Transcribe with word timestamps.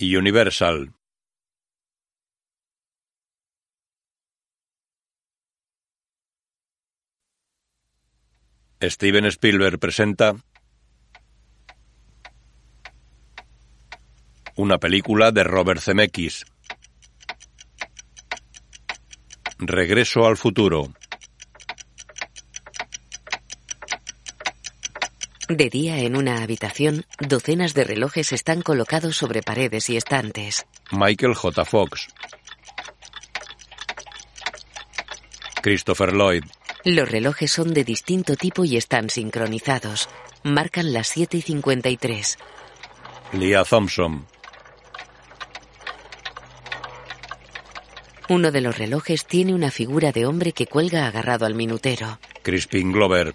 Universal. 0.00 0.92
Steven 8.80 9.24
Spielberg 9.26 9.80
presenta 9.80 10.36
una 14.54 14.78
película 14.78 15.32
de 15.32 15.42
Robert 15.42 15.80
Zemeckis. 15.80 16.44
Regreso 19.58 20.26
al 20.26 20.36
futuro. 20.36 20.92
De 25.48 25.70
día, 25.70 26.00
en 26.00 26.14
una 26.14 26.42
habitación, 26.42 27.06
docenas 27.26 27.72
de 27.72 27.84
relojes 27.84 28.32
están 28.32 28.60
colocados 28.60 29.16
sobre 29.16 29.42
paredes 29.42 29.88
y 29.88 29.96
estantes. 29.96 30.66
Michael 30.90 31.34
J. 31.34 31.64
Fox. 31.64 32.08
Christopher 35.62 36.12
Lloyd. 36.12 36.44
Los 36.84 37.10
relojes 37.10 37.50
son 37.50 37.72
de 37.72 37.82
distinto 37.84 38.36
tipo 38.36 38.66
y 38.66 38.76
están 38.76 39.08
sincronizados. 39.08 40.10
Marcan 40.42 40.92
las 40.92 41.08
7 41.08 41.38
y 41.38 41.40
53. 41.40 42.38
Leah 43.32 43.64
Thompson. 43.64 44.26
Uno 48.28 48.52
de 48.52 48.60
los 48.60 48.76
relojes 48.76 49.24
tiene 49.24 49.54
una 49.54 49.70
figura 49.70 50.12
de 50.12 50.26
hombre 50.26 50.52
que 50.52 50.66
cuelga 50.66 51.06
agarrado 51.06 51.46
al 51.46 51.54
minutero. 51.54 52.18
Crispin 52.42 52.92
Glover. 52.92 53.32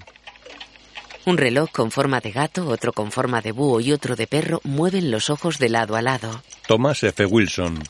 Un 1.25 1.37
reloj 1.37 1.71
con 1.71 1.89
forma 1.89 2.19
de 2.19 2.31
gato, 2.31 2.67
otro 2.67 2.91
con 2.91 3.09
forma 3.11 3.41
de 3.41 3.53
búho 3.53 3.79
y 3.79 3.93
otro 3.93 4.17
de 4.17 4.27
perro 4.27 4.59
mueven 4.65 5.09
los 5.09 5.29
ojos 5.29 5.57
de 5.57 5.69
lado 5.69 5.95
a 5.95 6.01
lado. 6.01 6.43
Thomas 6.67 7.01
F. 7.03 7.25
Wilson. 7.25 7.81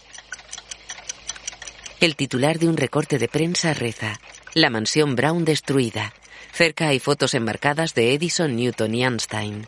El 1.99 2.15
titular 2.15 2.59
de 2.59 2.67
un 2.67 2.77
recorte 2.77 3.17
de 3.17 3.27
prensa 3.27 3.73
reza: 3.73 4.19
La 4.53 4.69
mansión 4.69 5.15
Brown 5.15 5.45
destruida. 5.45 6.13
Cerca 6.51 6.89
hay 6.89 6.99
fotos 6.99 7.33
enmarcadas 7.33 7.95
de 7.95 8.13
Edison, 8.13 8.55
Newton 8.55 8.93
y 8.93 9.03
Einstein. 9.03 9.67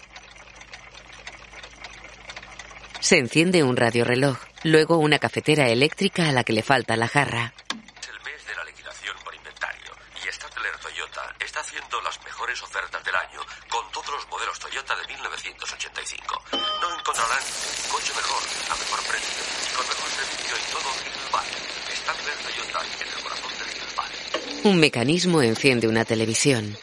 Se 3.00 3.18
enciende 3.18 3.64
un 3.64 3.78
radioreloj, 3.78 4.38
luego 4.64 4.98
una 4.98 5.18
cafetera 5.18 5.70
eléctrica 5.70 6.30
a 6.30 6.32
la 6.32 6.44
que 6.44 6.54
le 6.54 6.62
falta 6.62 6.96
la 6.98 7.08
jarra. 7.08 7.54
Es 8.00 8.10
el 8.10 8.20
mes 8.24 8.46
de 8.48 8.56
la 8.56 8.64
liquidación 8.66 9.16
por 9.24 9.34
inventario 9.34 9.92
y 10.24 10.32
Stadler 10.32 10.78
Toyota 10.82 11.35
está 11.46 11.60
haciendo 11.60 12.02
las 12.02 12.22
mejores 12.24 12.62
ofertas 12.64 13.04
del 13.04 13.16
año 13.16 13.40
con 13.70 13.90
todos 13.92 14.10
los 14.10 14.28
modelos 14.30 14.60
Toyota 14.60 14.96
de 14.96 15.08
1985. 15.08 16.42
No 16.52 17.00
encontrarán 17.00 17.44
un 17.84 17.90
coche 17.90 18.14
mejor, 18.16 18.44
a 18.70 18.76
mejor 18.76 19.00
precio 19.06 19.44
y 19.64 19.76
con 19.76 19.88
mejor 19.88 20.10
servicio 20.10 20.56
en 20.56 20.66
todo 20.74 20.90
Valley. 21.32 21.54
Stadler 21.96 22.38
Toyota 22.38 22.82
en 23.00 23.08
el 23.08 23.24
corazón 23.24 23.52
de 23.60 23.96
Valley. 23.96 24.62
Un 24.64 24.80
mecanismo 24.80 25.42
enciende 25.42 25.88
una 25.88 26.04
televisión. 26.04 26.78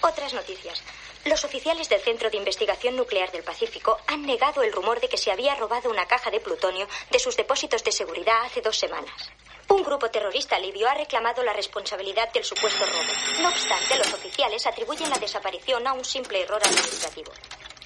Otras 0.00 0.34
noticias. 0.34 0.82
Los 1.24 1.44
oficiales 1.44 1.88
del 1.88 2.00
Centro 2.00 2.30
de 2.30 2.36
Investigación 2.36 2.96
Nuclear 2.96 3.30
del 3.30 3.44
Pacífico 3.44 3.98
han 4.06 4.22
negado 4.22 4.62
el 4.62 4.72
rumor 4.72 5.00
de 5.00 5.08
que 5.08 5.18
se 5.18 5.30
había 5.30 5.54
robado 5.54 5.90
una 5.90 6.06
caja 6.06 6.30
de 6.30 6.40
plutonio 6.40 6.88
de 7.10 7.18
sus 7.18 7.36
depósitos 7.36 7.84
de 7.84 7.92
seguridad 7.92 8.44
hace 8.44 8.60
dos 8.60 8.76
semanas. 8.76 9.30
Un 9.68 9.82
grupo 9.82 10.10
terrorista 10.10 10.58
libio 10.58 10.88
ha 10.88 10.94
reclamado 10.94 11.42
la 11.42 11.52
responsabilidad 11.52 12.32
del 12.32 12.42
supuesto 12.42 12.84
robo. 12.86 13.42
No 13.42 13.48
obstante, 13.48 13.98
los 13.98 14.12
oficiales 14.14 14.66
atribuyen 14.66 15.10
la 15.10 15.18
desaparición 15.18 15.86
a 15.86 15.92
un 15.92 16.04
simple 16.04 16.42
error 16.42 16.60
administrativo. 16.64 17.32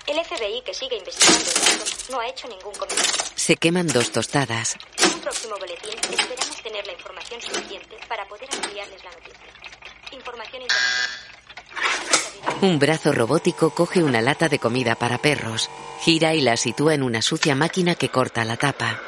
El 0.06 0.24
FBI, 0.24 0.62
que 0.62 0.74
sigue 0.74 0.96
investigando 0.96 1.50
el 1.50 1.78
caso, 1.78 2.12
no 2.12 2.20
ha 2.20 2.28
hecho 2.28 2.48
ningún 2.48 2.72
comentario. 2.74 3.24
Se 3.34 3.56
queman 3.56 3.86
dos 3.88 4.10
tostadas. 4.12 4.76
En 4.98 5.12
un 5.12 5.20
próximo 5.20 5.56
boletín 5.58 5.98
esperamos 6.10 6.62
tener 6.62 6.86
la 6.86 6.92
información 6.92 7.40
suficiente 7.40 7.96
para 8.08 8.26
poder 8.26 8.48
ampliarles 8.52 9.02
la 9.04 9.10
noticia. 9.10 9.46
Información. 10.12 10.62
Un 12.60 12.78
brazo 12.78 13.12
robótico 13.12 13.70
coge 13.70 14.02
una 14.02 14.20
lata 14.20 14.48
de 14.48 14.58
comida 14.58 14.94
para 14.94 15.18
perros, 15.18 15.68
gira 16.00 16.34
y 16.34 16.40
la 16.40 16.56
sitúa 16.56 16.94
en 16.94 17.02
una 17.02 17.22
sucia 17.22 17.54
máquina 17.54 17.94
que 17.96 18.08
corta 18.08 18.44
la 18.44 18.56
tapa. 18.56 19.00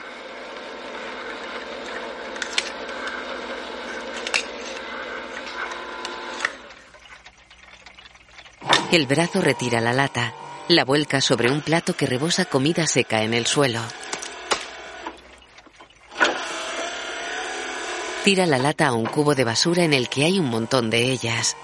El 8.95 9.09
brazo 9.09 9.41
retira 9.41 9.81
la 9.81 9.93
lata, 9.93 10.33
la 10.69 10.85
vuelca 10.85 11.21
sobre 11.21 11.51
un 11.51 11.63
plato 11.63 11.97
que 11.97 12.07
rebosa 12.07 12.45
comida 12.45 12.87
seca 12.87 13.25
en 13.25 13.35
el 13.35 13.45
suelo. 13.45 13.81
Tira 18.23 18.47
la 18.47 18.59
lata 18.59 18.87
a 18.87 18.93
un 18.93 19.05
cubo 19.07 19.35
de 19.35 19.43
basura 19.43 19.83
en 19.83 19.95
el 19.95 20.09
que 20.09 20.25
hay 20.25 20.39
un 20.39 20.49
montón 20.49 20.91
de 20.91 21.11
ellas. 21.11 21.57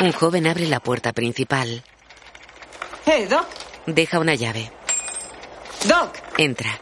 Un 0.00 0.10
joven 0.10 0.48
abre 0.48 0.66
la 0.66 0.80
puerta 0.80 1.12
principal. 1.12 1.84
¡Eh, 3.06 3.28
Doc! 3.28 3.46
Deja 3.86 4.18
una 4.18 4.34
llave. 4.34 4.72
¡Doc! 5.84 6.18
Entra. 6.36 6.80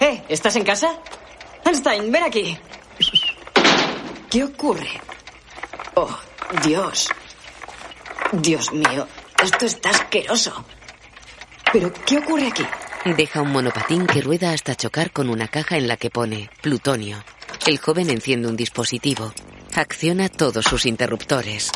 ¡Eh! 0.00 0.24
¿Estás 0.28 0.56
en 0.56 0.64
casa? 0.64 0.98
Einstein, 1.64 2.10
ven 2.10 2.24
aquí. 2.24 2.58
¿Qué 4.28 4.42
ocurre? 4.42 5.00
Oh, 5.94 6.18
Dios. 6.64 7.08
Dios 8.32 8.72
mío, 8.72 9.08
esto 9.42 9.66
está 9.66 9.90
asqueroso. 9.90 10.64
¿Pero 11.72 11.92
qué 12.06 12.18
ocurre 12.18 12.46
aquí? 12.46 12.64
Deja 13.16 13.42
un 13.42 13.50
monopatín 13.50 14.06
que 14.06 14.20
rueda 14.20 14.52
hasta 14.52 14.76
chocar 14.76 15.10
con 15.10 15.28
una 15.28 15.48
caja 15.48 15.76
en 15.76 15.88
la 15.88 15.96
que 15.96 16.10
pone 16.10 16.48
plutonio. 16.62 17.24
El 17.66 17.78
joven 17.78 18.08
enciende 18.08 18.46
un 18.46 18.56
dispositivo. 18.56 19.32
Acciona 19.74 20.28
todos 20.28 20.64
sus 20.64 20.86
interruptores. 20.86 21.72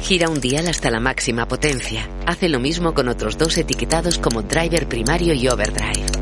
Gira 0.00 0.28
un 0.28 0.40
dial 0.40 0.66
hasta 0.66 0.90
la 0.90 0.98
máxima 0.98 1.46
potencia. 1.46 2.08
Hace 2.26 2.48
lo 2.48 2.58
mismo 2.58 2.92
con 2.92 3.08
otros 3.08 3.38
dos 3.38 3.56
etiquetados 3.56 4.18
como 4.18 4.42
driver 4.42 4.88
primario 4.88 5.32
y 5.32 5.46
overdrive. 5.48 6.21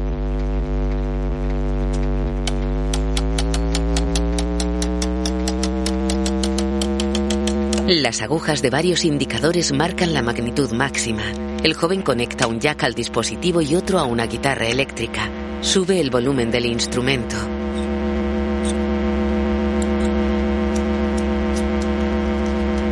Las 7.93 8.23
agujas 8.23 8.63
de 8.63 8.71
varios 8.71 9.05
indicadores 9.05 9.73
marcan 9.73 10.15
la 10.15 10.23
magnitud 10.23 10.71
máxima. 10.71 11.25
El 11.65 11.75
joven 11.75 12.03
conecta 12.03 12.47
un 12.47 12.61
jack 12.61 12.85
al 12.85 12.95
dispositivo 12.95 13.63
y 13.63 13.75
otro 13.75 13.99
a 13.99 14.05
una 14.05 14.27
guitarra 14.27 14.69
eléctrica. 14.69 15.29
Sube 15.61 15.99
el 15.99 16.09
volumen 16.09 16.53
del 16.53 16.67
instrumento. 16.67 17.35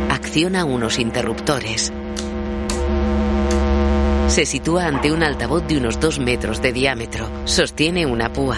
Acciona 0.09 0.65
unos 0.65 0.99
interruptores. 0.99 1.93
Se 4.27 4.45
sitúa 4.45 4.85
ante 4.85 5.13
un 5.13 5.23
altavoz 5.23 5.65
de 5.65 5.77
unos 5.77 6.01
dos 6.01 6.19
metros 6.19 6.61
de 6.61 6.73
diámetro. 6.73 7.29
Sostiene 7.45 8.05
una 8.05 8.33
púa. 8.33 8.57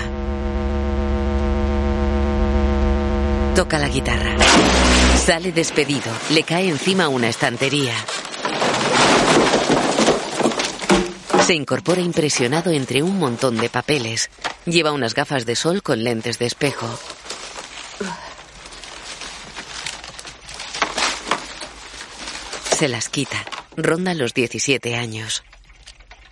Toca 3.56 3.78
la 3.78 3.90
guitarra. 3.90 4.38
Sale 5.26 5.52
despedido. 5.52 6.12
Le 6.32 6.42
cae 6.42 6.68
encima 6.68 7.08
una 7.08 7.30
estantería. 7.30 7.94
Se 11.46 11.54
incorpora 11.54 12.02
impresionado 12.02 12.72
entre 12.72 13.04
un 13.04 13.20
montón 13.20 13.58
de 13.58 13.70
papeles. 13.70 14.32
Lleva 14.66 14.92
unas 14.92 15.14
gafas 15.14 15.46
de 15.46 15.56
sol 15.56 15.84
con 15.84 16.04
lentes 16.04 16.40
de 16.40 16.48
espejo. 16.48 16.88
Se 22.76 22.88
las 22.88 23.08
quita. 23.08 23.46
Ronda 23.78 24.16
los 24.16 24.34
17 24.34 24.96
años. 24.96 25.44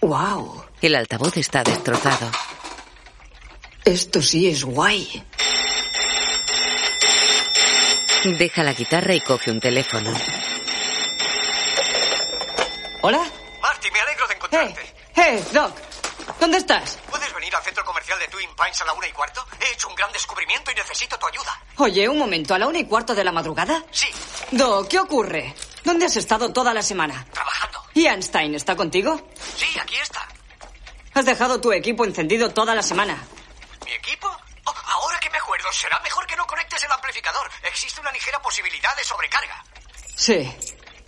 ¡Wow! 0.02 0.64
El 0.82 0.96
altavoz 0.96 1.38
está 1.38 1.64
destrozado. 1.64 2.32
Esto 3.86 4.20
sí 4.24 4.48
es 4.48 4.64
guay. 4.64 5.24
Deja 8.24 8.64
la 8.64 8.74
guitarra 8.74 9.14
y 9.14 9.22
coge 9.22 9.50
un 9.52 9.60
teléfono. 9.60 10.12
¿Hola? 13.02 13.24
Marty, 13.62 13.92
me 13.92 14.00
alegro 14.02 14.28
de 14.28 14.34
¡Eh! 14.34 14.38
encontrarte. 14.38 14.94
¡Eh, 15.16 15.44
Doc! 15.54 15.74
¿Dónde 16.40 16.58
estás? 16.58 17.00
¿Puedes 17.10 17.34
venir 17.34 17.56
al 17.56 17.64
centro 17.64 17.84
comercial 17.86 18.20
de 18.20 18.28
Twin 18.28 18.50
Pines 18.62 18.82
a 18.82 18.86
la 18.86 18.94
una 18.94 19.08
y 19.08 19.12
cuarto? 19.14 19.46
He 19.62 19.72
hecho 19.74 19.88
un 19.88 19.96
gran 19.96 20.12
descubrimiento 20.12 20.70
y 20.72 20.76
necesito 20.76 21.18
tu 21.18 21.28
ayuda. 21.28 21.62
Oye, 21.78 22.10
un 22.10 22.20
momento, 22.20 22.54
¿a 22.54 22.60
la 22.60 22.68
una 22.68 22.80
y 22.80 22.86
cuarto 22.86 23.16
de 23.16 23.24
la 23.24 23.32
madrugada? 23.32 23.84
Sí, 23.92 24.08
Doc, 24.52 24.90
¿qué 24.90 25.00
ocurre? 25.00 25.56
¿Dónde 25.84 26.06
has 26.06 26.18
estado 26.18 26.52
toda 26.52 26.74
la 26.74 26.82
semana? 26.82 27.26
trabajando. 27.32 27.82
¿Y 27.94 28.06
Einstein 28.06 28.54
está 28.54 28.76
contigo? 28.76 29.30
Sí, 29.58 29.66
aquí 29.80 29.96
está. 29.96 30.28
Has 31.14 31.26
dejado 31.26 31.60
tu 31.62 31.72
equipo 31.72 32.04
encendido 32.06 32.50
toda 32.52 32.76
la 32.76 32.84
semana. 32.84 33.18
¿Mi 33.86 33.94
equipo? 33.94 34.30
Será 35.72 36.00
mejor 36.02 36.26
que 36.26 36.36
no 36.36 36.46
conectes 36.48 36.84
el 36.84 36.92
amplificador. 36.92 37.50
Existe 37.64 38.02
una 38.02 38.12
ligera 38.12 38.42
posibilidad 38.42 38.96
de 38.96 39.04
sobrecarga. 39.04 39.64
Sí. 40.16 40.52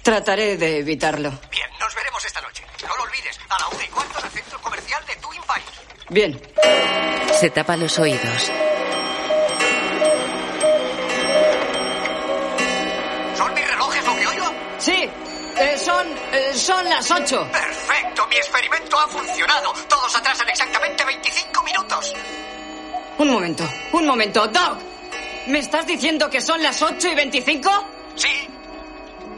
Trataré 0.01 0.57
de 0.57 0.79
evitarlo. 0.79 1.29
Bien, 1.49 1.69
nos 1.79 1.93
veremos 1.93 2.23
esta 2.25 2.41
noche. 2.41 2.65
No 2.87 2.95
lo 2.95 3.03
olvides, 3.03 3.39
a 3.49 3.59
la 3.59 3.67
una 3.67 3.83
y 3.83 3.87
cuarto 3.89 4.19
en 4.19 4.25
el 4.25 4.31
centro 4.31 4.61
comercial 4.61 5.05
de 5.05 5.15
Twin 5.17 5.41
Pines. 5.41 5.81
Bien. 6.09 6.53
Se 7.39 7.49
tapa 7.49 7.75
los 7.75 7.97
oídos. 7.99 8.51
¿Son 13.37 13.53
mis 13.53 13.67
relojes 13.67 14.05
lo 14.05 14.15
que 14.15 14.27
oigo? 14.27 14.53
Sí, 14.79 15.09
eh, 15.57 15.77
son, 15.77 16.07
eh, 16.31 16.53
son 16.55 16.89
las 16.89 17.11
ocho. 17.11 17.47
Perfecto, 17.51 18.27
mi 18.27 18.35
experimento 18.37 18.99
ha 18.99 19.07
funcionado. 19.07 19.73
Todos 19.87 20.15
atrasan 20.15 20.49
exactamente 20.49 21.05
25 21.05 21.63
minutos. 21.63 22.13
Un 23.21 23.29
momento, 23.29 23.63
un 23.93 24.07
momento. 24.07 24.47
Doc, 24.47 24.79
¿me 25.45 25.59
estás 25.59 25.85
diciendo 25.85 26.27
que 26.27 26.41
son 26.41 26.63
las 26.63 26.81
ocho 26.81 27.07
y 27.07 27.13
veinticinco? 27.13 27.69
Sí, 28.15 28.27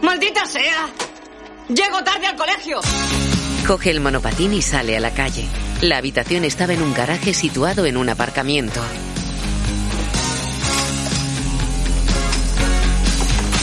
¡Maldita 0.02 0.46
sea! 0.46 0.88
¡Llego 1.68 2.02
tarde 2.02 2.28
al 2.28 2.38
colegio! 2.38 2.80
Coge 3.68 3.92
el 3.92 4.00
monopatín 4.00 4.54
y 4.54 4.62
sale 4.62 4.96
a 4.96 5.02
la 5.02 5.12
calle. 5.12 5.50
La 5.82 5.98
habitación 5.98 6.46
estaba 6.46 6.72
en 6.72 6.82
un 6.82 6.94
garaje 6.94 7.34
situado 7.34 7.86
en 7.86 7.98
un 7.98 8.08
aparcamiento. 8.08 8.82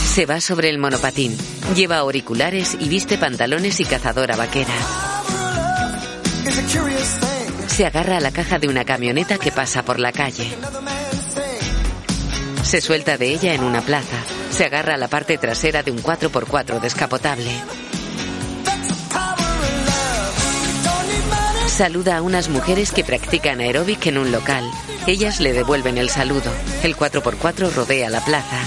Se 0.04 0.26
va 0.26 0.42
sobre 0.42 0.68
el 0.68 0.78
monopatín. 0.78 1.34
Lleva 1.74 1.96
auriculares 1.96 2.76
y 2.78 2.90
viste 2.90 3.16
pantalones 3.16 3.80
y 3.80 3.86
cazadora 3.86 4.36
vaquera. 4.36 4.74
Se 7.70 7.86
agarra 7.86 8.18
a 8.18 8.20
la 8.20 8.32
caja 8.32 8.58
de 8.58 8.68
una 8.68 8.84
camioneta 8.84 9.38
que 9.38 9.52
pasa 9.52 9.82
por 9.84 9.98
la 9.98 10.12
calle. 10.12 10.50
Se 12.62 12.80
suelta 12.80 13.16
de 13.16 13.28
ella 13.30 13.54
en 13.54 13.62
una 13.62 13.80
plaza. 13.80 14.16
Se 14.50 14.64
agarra 14.64 14.94
a 14.94 14.96
la 14.98 15.08
parte 15.08 15.38
trasera 15.38 15.82
de 15.82 15.90
un 15.90 16.02
4x4 16.02 16.80
descapotable. 16.80 17.50
Saluda 21.68 22.18
a 22.18 22.22
unas 22.22 22.48
mujeres 22.48 22.92
que 22.92 23.04
practican 23.04 23.60
aeróbic 23.60 24.04
en 24.06 24.18
un 24.18 24.32
local. 24.32 24.68
Ellas 25.06 25.40
le 25.40 25.52
devuelven 25.52 25.96
el 25.96 26.10
saludo. 26.10 26.50
El 26.82 26.96
4x4 26.96 27.72
rodea 27.72 28.10
la 28.10 28.20
plaza. 28.20 28.58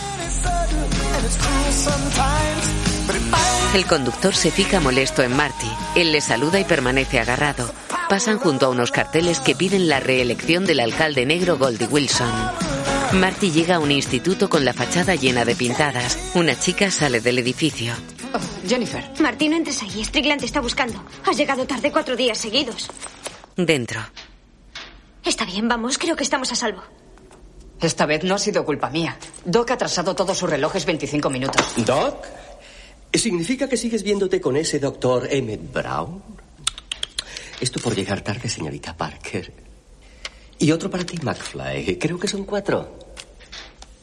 El 3.76 3.86
conductor 3.86 4.34
se 4.34 4.50
fija 4.50 4.80
molesto 4.80 5.22
en 5.24 5.36
Marty. 5.36 5.70
Él 5.96 6.12
le 6.12 6.22
saluda 6.22 6.60
y 6.60 6.64
permanece 6.64 7.20
agarrado. 7.20 7.82
Pasan 8.10 8.38
junto 8.38 8.68
a 8.68 8.70
unos 8.70 8.92
carteles 8.92 9.40
que 9.40 9.56
piden 9.56 9.88
la 9.88 10.00
reelección 10.00 10.66
del 10.66 10.80
alcalde 10.80 11.26
negro 11.26 11.58
Goldie 11.58 11.88
Wilson. 11.88 12.32
Marty 13.14 13.52
llega 13.52 13.76
a 13.76 13.80
un 13.80 13.92
instituto 13.92 14.50
con 14.50 14.66
la 14.66 14.74
fachada 14.74 15.16
llena 15.16 15.46
de 15.46 15.56
pintadas. 15.56 16.18
Una 16.36 16.60
chica 16.60 16.92
sale 16.92 17.22
del 17.22 17.40
edificio. 17.40 17.94
Oh, 18.34 18.68
Jennifer. 18.68 19.04
Martín, 19.20 19.52
no 19.52 19.58
entres 19.58 19.82
ahí. 19.84 20.04
Strickland 20.04 20.42
te 20.42 20.46
está 20.46 20.62
buscando. 20.62 21.04
Has 21.26 21.38
llegado 21.38 21.66
tarde 21.66 21.92
cuatro 21.92 22.16
días 22.16 22.38
seguidos. 22.38 22.90
Dentro. 23.56 24.02
Está 25.24 25.46
bien, 25.46 25.68
vamos. 25.68 25.98
Creo 25.98 26.16
que 26.16 26.24
estamos 26.24 26.52
a 26.52 26.56
salvo. 26.56 26.82
Esta 27.80 28.06
vez 28.06 28.24
no 28.24 28.36
ha 28.36 28.40
sido 28.40 28.66
culpa 28.66 28.90
mía. 28.90 29.18
Doc 29.46 29.72
ha 29.72 29.74
atrasado 29.76 30.16
todos 30.16 30.38
sus 30.38 30.50
relojes 30.50 30.86
25 30.86 31.30
minutos. 31.30 31.66
¿Doc? 31.78 32.26
¿Significa 33.14 33.70
que 33.70 33.78
sigues 33.78 34.04
viéndote 34.04 34.42
con 34.42 34.56
ese 34.58 34.80
doctor 34.80 35.28
Emmett 35.30 35.72
Brown? 35.72 36.24
Esto 37.60 37.80
por 37.80 37.96
llegar 37.96 38.22
tarde, 38.22 38.50
señorita 38.50 38.96
Parker. 38.96 39.54
Y 40.60 40.72
otro 40.72 40.90
para 40.90 41.06
ti, 41.06 41.18
McFly. 41.22 41.98
Creo 41.98 42.20
que 42.20 42.28
son 42.28 42.46
cuatro. 42.46 43.04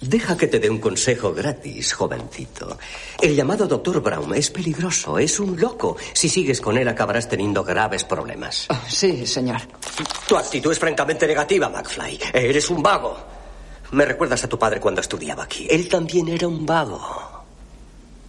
Deja 0.00 0.35
que 0.35 0.47
te 0.47 0.58
dé 0.58 0.70
un 0.70 0.79
consejo 0.79 1.35
gratis, 1.35 1.93
jovencito. 1.93 2.79
El 3.20 3.37
llamado 3.37 3.67
doctor 3.67 4.00
Brown 4.00 4.35
es 4.35 4.50
peligroso, 4.50 5.19
es 5.19 5.38
un 5.38 5.61
loco. 5.61 5.99
Si 6.14 6.31
sigues 6.31 6.61
con 6.62 6.79
él 6.79 6.88
acabarás 6.88 7.29
teniendo 7.29 7.62
graves 7.62 8.05
problemas. 8.05 8.67
Oh, 8.70 8.81
sí, 8.88 9.26
señor. 9.26 9.61
Tu 10.26 10.37
actitud 10.37 10.73
es 10.73 10.79
francamente 10.79 11.26
negativa, 11.26 11.69
McFly. 11.69 12.19
Eres 12.32 12.70
un 12.70 12.82
vago. 12.82 13.14
Me 13.93 14.06
recuerdas 14.06 14.43
a 14.43 14.49
tu 14.49 14.58
padre 14.58 14.81
cuando 14.81 15.02
estudiaba 15.02 15.44
aquí. 15.44 15.67
Él 15.69 15.87
también 15.87 16.29
era 16.29 16.49
un 16.49 16.64
vago. 16.64 17.00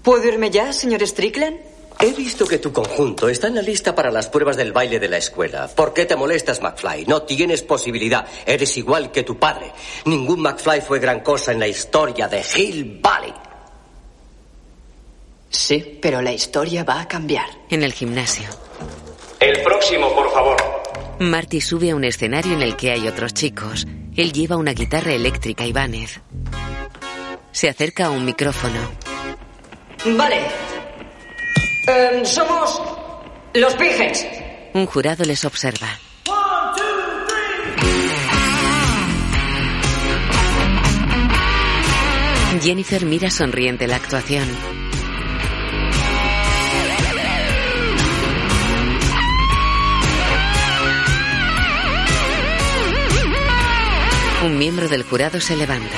¿Puedo 0.04 0.28
irme 0.28 0.52
ya, 0.52 0.74
señor 0.74 1.08
Strickland? 1.08 1.71
He 2.04 2.14
visto 2.14 2.48
que 2.48 2.58
tu 2.58 2.74
conjunto 2.74 3.30
está 3.30 3.48
en 3.48 3.56
la 3.56 3.62
lista 3.62 3.94
para 3.94 4.10
las 4.10 4.28
pruebas 4.28 4.58
del 4.58 4.72
baile 4.72 5.00
de 5.00 5.08
la 5.08 5.18
escuela. 5.18 5.68
¿Por 5.68 5.94
qué 5.94 6.06
te 6.06 6.16
molestas, 6.16 6.60
McFly? 6.60 7.06
No 7.06 7.22
tienes 7.22 7.62
posibilidad. 7.62 8.26
Eres 8.46 8.76
igual 8.78 9.12
que 9.12 9.22
tu 9.22 9.38
padre. 9.38 9.72
Ningún 10.06 10.42
McFly 10.42 10.82
fue 10.82 11.00
gran 11.00 11.20
cosa 11.20 11.52
en 11.52 11.60
la 11.60 11.68
historia 11.68 12.28
de 12.28 12.44
Hill 12.56 13.00
Valley. 13.04 13.34
Sí, 15.50 16.00
pero 16.02 16.24
la 16.24 16.32
historia 16.32 16.84
va 16.84 17.02
a 17.02 17.08
cambiar. 17.08 17.46
En 17.70 17.84
el 17.84 17.94
gimnasio. 17.94 18.50
El 19.40 19.62
próximo, 19.62 20.12
por 20.16 20.32
favor. 20.32 20.58
Marty 21.20 21.62
sube 21.62 21.92
a 21.92 21.96
un 21.96 22.04
escenario 22.04 22.54
en 22.54 22.64
el 22.64 22.76
que 22.76 22.92
hay 22.92 23.08
otros 23.08 23.36
chicos. 23.36 23.86
Él 24.16 24.32
lleva 24.32 24.58
una 24.58 24.74
guitarra 24.74 25.14
eléctrica 25.14 25.68
y. 25.68 25.74
Se 27.52 27.70
acerca 27.70 28.08
a 28.08 28.10
un 28.10 28.26
micrófono. 28.26 28.80
Vale. 30.18 30.71
Em, 31.92 32.26
somos 32.26 32.82
los 33.54 33.74
Pigeons. 33.74 34.26
Un 34.74 34.86
jurado 34.86 35.26
les 35.26 35.44
observa. 35.44 35.88
Jennifer 42.62 43.04
mira 43.06 43.30
sonriente 43.30 43.88
la 43.88 43.98
actuación. 43.98 44.48
Un 54.46 54.58
miembro 54.58 54.88
del 54.88 55.04
jurado 55.04 55.42
se 55.42 55.58
levanta. 55.58 55.98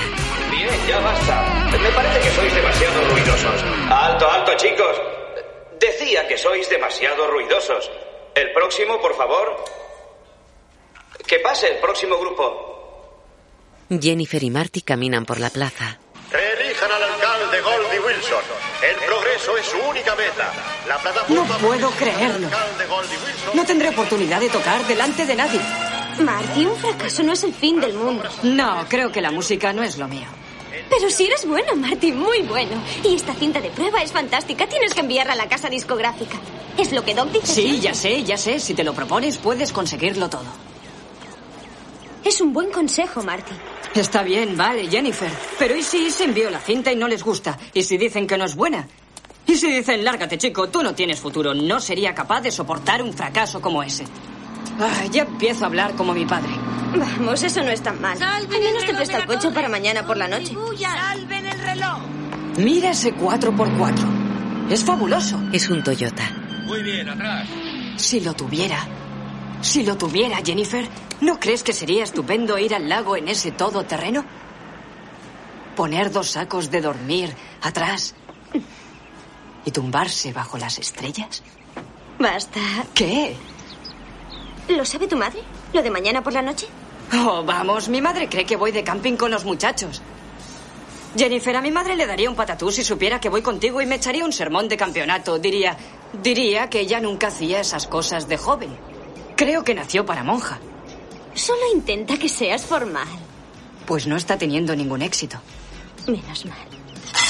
Bien, 0.49 0.69
ya 0.87 0.99
basta. 0.99 1.67
Me 1.71 1.89
parece 1.89 2.19
que 2.19 2.35
sois 2.35 2.55
demasiado 2.55 3.09
ruidosos. 3.09 3.63
Alto, 3.89 4.31
alto, 4.31 4.51
chicos. 4.57 5.12
Decía 5.83 6.25
que 6.29 6.37
sois 6.37 6.69
demasiado 6.69 7.27
ruidosos. 7.27 7.91
El 8.33 8.53
próximo, 8.53 9.01
por 9.01 9.17
favor. 9.17 9.65
Que 11.27 11.39
pase 11.39 11.67
el 11.67 11.77
próximo 11.79 12.17
grupo. 12.17 12.45
Jennifer 13.89 14.41
y 14.41 14.49
Marty 14.49 14.81
caminan 14.81 15.25
por 15.25 15.41
la 15.41 15.49
plaza. 15.49 15.99
Reelijan 16.31 16.89
al 16.89 17.03
alcalde 17.03 17.61
Goldie 17.61 17.99
Wilson. 17.99 18.43
El 18.81 18.95
progreso 18.95 19.57
es 19.57 19.65
su 19.65 19.77
única 19.77 20.15
meta. 20.15 20.53
La 20.87 20.97
plataforma 20.99 21.47
No 21.47 21.57
puedo 21.67 21.89
creerlo. 21.91 22.47
No 23.53 23.65
tendré 23.65 23.89
oportunidad 23.89 24.39
de 24.39 24.49
tocar 24.49 24.87
delante 24.87 25.25
de 25.25 25.35
nadie. 25.35 25.59
Marty, 26.19 26.65
un 26.65 26.77
fracaso 26.77 27.23
no 27.23 27.33
es 27.33 27.43
el 27.43 27.53
fin 27.53 27.81
del 27.81 27.93
mundo. 27.93 28.29
No, 28.43 28.85
creo 28.87 29.11
que 29.11 29.19
la 29.19 29.31
música 29.31 29.73
no 29.73 29.83
es 29.83 29.97
lo 29.97 30.07
mío. 30.07 30.27
Pero 30.95 31.09
si 31.09 31.25
eres 31.25 31.45
bueno, 31.47 31.75
Marty, 31.75 32.11
muy 32.11 32.41
bueno. 32.43 32.81
Y 33.03 33.15
esta 33.15 33.33
cinta 33.33 33.59
de 33.59 33.69
prueba 33.69 34.01
es 34.01 34.11
fantástica. 34.11 34.67
Tienes 34.67 34.93
que 34.93 35.01
enviarla 35.01 35.33
a 35.33 35.35
la 35.35 35.49
casa 35.49 35.69
discográfica. 35.69 36.37
Es 36.77 36.91
lo 36.91 37.03
que 37.03 37.15
Doc 37.15 37.31
dice. 37.31 37.47
Sí, 37.47 37.61
siempre. 37.61 37.81
ya 37.81 37.93
sé, 37.93 38.23
ya 38.23 38.37
sé. 38.37 38.59
Si 38.59 38.73
te 38.73 38.83
lo 38.83 38.93
propones, 38.93 39.37
puedes 39.37 39.71
conseguirlo 39.71 40.29
todo. 40.29 40.45
Es 42.23 42.39
un 42.41 42.53
buen 42.53 42.71
consejo, 42.71 43.23
Marty. 43.23 43.53
Está 43.95 44.23
bien, 44.23 44.55
vale, 44.55 44.87
Jennifer. 44.87 45.31
Pero 45.59 45.75
¿y 45.75 45.83
si 45.83 46.09
se 46.09 46.25
envió 46.25 46.49
la 46.49 46.59
cinta 46.59 46.91
y 46.91 46.95
no 46.95 47.07
les 47.07 47.23
gusta? 47.23 47.57
¿Y 47.73 47.83
si 47.83 47.97
dicen 47.97 48.25
que 48.25 48.37
no 48.37 48.45
es 48.45 48.55
buena? 48.55 48.87
¿Y 49.45 49.55
si 49.55 49.71
dicen, 49.71 50.03
lárgate, 50.03 50.37
chico, 50.37 50.69
tú 50.69 50.81
no 50.81 50.95
tienes 50.95 51.19
futuro? 51.19 51.53
No 51.53 51.79
sería 51.79 52.15
capaz 52.15 52.41
de 52.41 52.51
soportar 52.51 53.03
un 53.03 53.13
fracaso 53.13 53.61
como 53.61 53.83
ese. 53.83 54.05
Ah, 54.79 55.05
ya 55.11 55.23
empiezo 55.23 55.63
a 55.63 55.67
hablar 55.67 55.95
como 55.95 56.13
mi 56.13 56.25
padre. 56.25 56.51
Vamos, 56.95 57.41
eso 57.43 57.63
no 57.63 57.71
es 57.71 57.81
tan 57.81 57.99
mal. 58.01 58.21
Al 58.21 58.47
menos 58.47 58.85
te 58.85 58.93
presta 58.93 59.17
el 59.17 59.25
coche 59.25 59.49
para 59.51 59.69
mañana 59.69 60.05
por 60.05 60.17
la 60.17 60.27
noche. 60.27 60.55
¡Salven 60.79 61.45
el 61.45 61.59
reloj! 61.59 61.99
Mira 62.57 62.91
ese 62.91 63.15
4x4. 63.15 64.69
Es 64.69 64.83
fabuloso. 64.83 65.39
Es 65.51 65.69
un 65.69 65.83
Toyota. 65.83 66.29
Muy 66.65 66.83
bien, 66.83 67.09
atrás. 67.09 67.47
Si 67.97 68.19
lo 68.19 68.33
tuviera. 68.33 68.77
Si 69.61 69.83
lo 69.83 69.97
tuviera, 69.97 70.37
Jennifer, 70.43 70.87
¿no 71.21 71.39
crees 71.39 71.63
que 71.63 71.73
sería 71.73 72.03
estupendo 72.03 72.57
ir 72.57 72.75
al 72.75 72.89
lago 72.89 73.15
en 73.17 73.27
ese 73.27 73.51
todoterreno? 73.51 74.25
Poner 75.75 76.11
dos 76.11 76.31
sacos 76.31 76.69
de 76.69 76.81
dormir 76.81 77.33
atrás 77.61 78.13
y 79.65 79.71
tumbarse 79.71 80.33
bajo 80.33 80.57
las 80.57 80.77
estrellas. 80.77 81.41
Basta. 82.19 82.59
¿Qué? 82.93 83.35
¿Lo 84.69 84.85
sabe 84.85 85.07
tu 85.07 85.17
madre? 85.17 85.41
¿Lo 85.73 85.81
de 85.83 85.89
mañana 85.89 86.23
por 86.23 86.33
la 86.33 86.41
noche? 86.41 86.67
Oh, 87.13 87.43
vamos, 87.43 87.89
mi 87.89 88.01
madre 88.01 88.29
cree 88.29 88.45
que 88.45 88.55
voy 88.55 88.71
de 88.71 88.83
camping 88.83 89.17
con 89.17 89.31
los 89.31 89.45
muchachos. 89.45 90.01
Jennifer, 91.15 91.55
a 91.55 91.61
mi 91.61 91.69
madre 91.69 91.95
le 91.95 92.07
daría 92.07 92.29
un 92.29 92.35
patatú 92.35 92.71
si 92.71 92.83
supiera 92.83 93.19
que 93.19 93.29
voy 93.29 93.43
contigo 93.43 93.81
y 93.81 93.85
me 93.85 93.95
echaría 93.95 94.25
un 94.25 94.33
sermón 94.33 94.67
de 94.67 94.77
campeonato. 94.77 95.37
Diría, 95.37 95.77
diría 96.23 96.69
que 96.69 96.79
ella 96.79 96.99
nunca 96.99 97.27
hacía 97.27 97.59
esas 97.59 97.85
cosas 97.85 98.27
de 98.27 98.37
joven. 98.37 98.75
Creo 99.35 99.63
que 99.63 99.75
nació 99.75 100.05
para 100.05 100.23
monja. 100.23 100.59
Solo 101.35 101.61
intenta 101.73 102.17
que 102.17 102.29
seas 102.29 102.65
formal. 102.65 103.07
Pues 103.85 104.07
no 104.07 104.15
está 104.15 104.37
teniendo 104.37 104.75
ningún 104.75 105.01
éxito. 105.01 105.37
Menos 106.07 106.45
mal. 106.45 106.82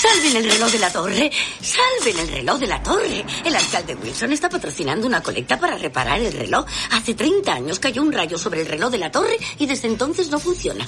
Salven 0.04 0.36
el 0.36 0.52
reloj 0.52 0.70
de 0.70 0.80
la 0.80 0.92
torre. 0.92 1.32
Salven 1.62 2.20
el 2.20 2.28
reloj 2.28 2.60
de 2.60 2.68
la 2.68 2.84
torre. 2.84 3.26
El 3.46 3.56
alcalde 3.56 3.96
Wilson 3.96 4.34
está 4.34 4.50
patrocinando 4.50 5.08
una 5.08 5.24
colecta 5.24 5.58
para 5.58 5.78
reparar 5.78 6.20
el 6.20 6.34
reloj. 6.34 6.66
Hace 6.92 7.14
30 7.14 7.54
años 7.54 7.80
cayó 7.80 8.02
un 8.02 8.12
rayo 8.12 8.38
sobre 8.38 8.60
el 8.60 8.68
reloj 8.68 8.92
de 8.92 8.98
la 8.98 9.10
torre 9.10 9.38
y 9.60 9.66
desde 9.66 9.88
entonces 9.88 10.30
no 10.30 10.40
funciona. 10.40 10.86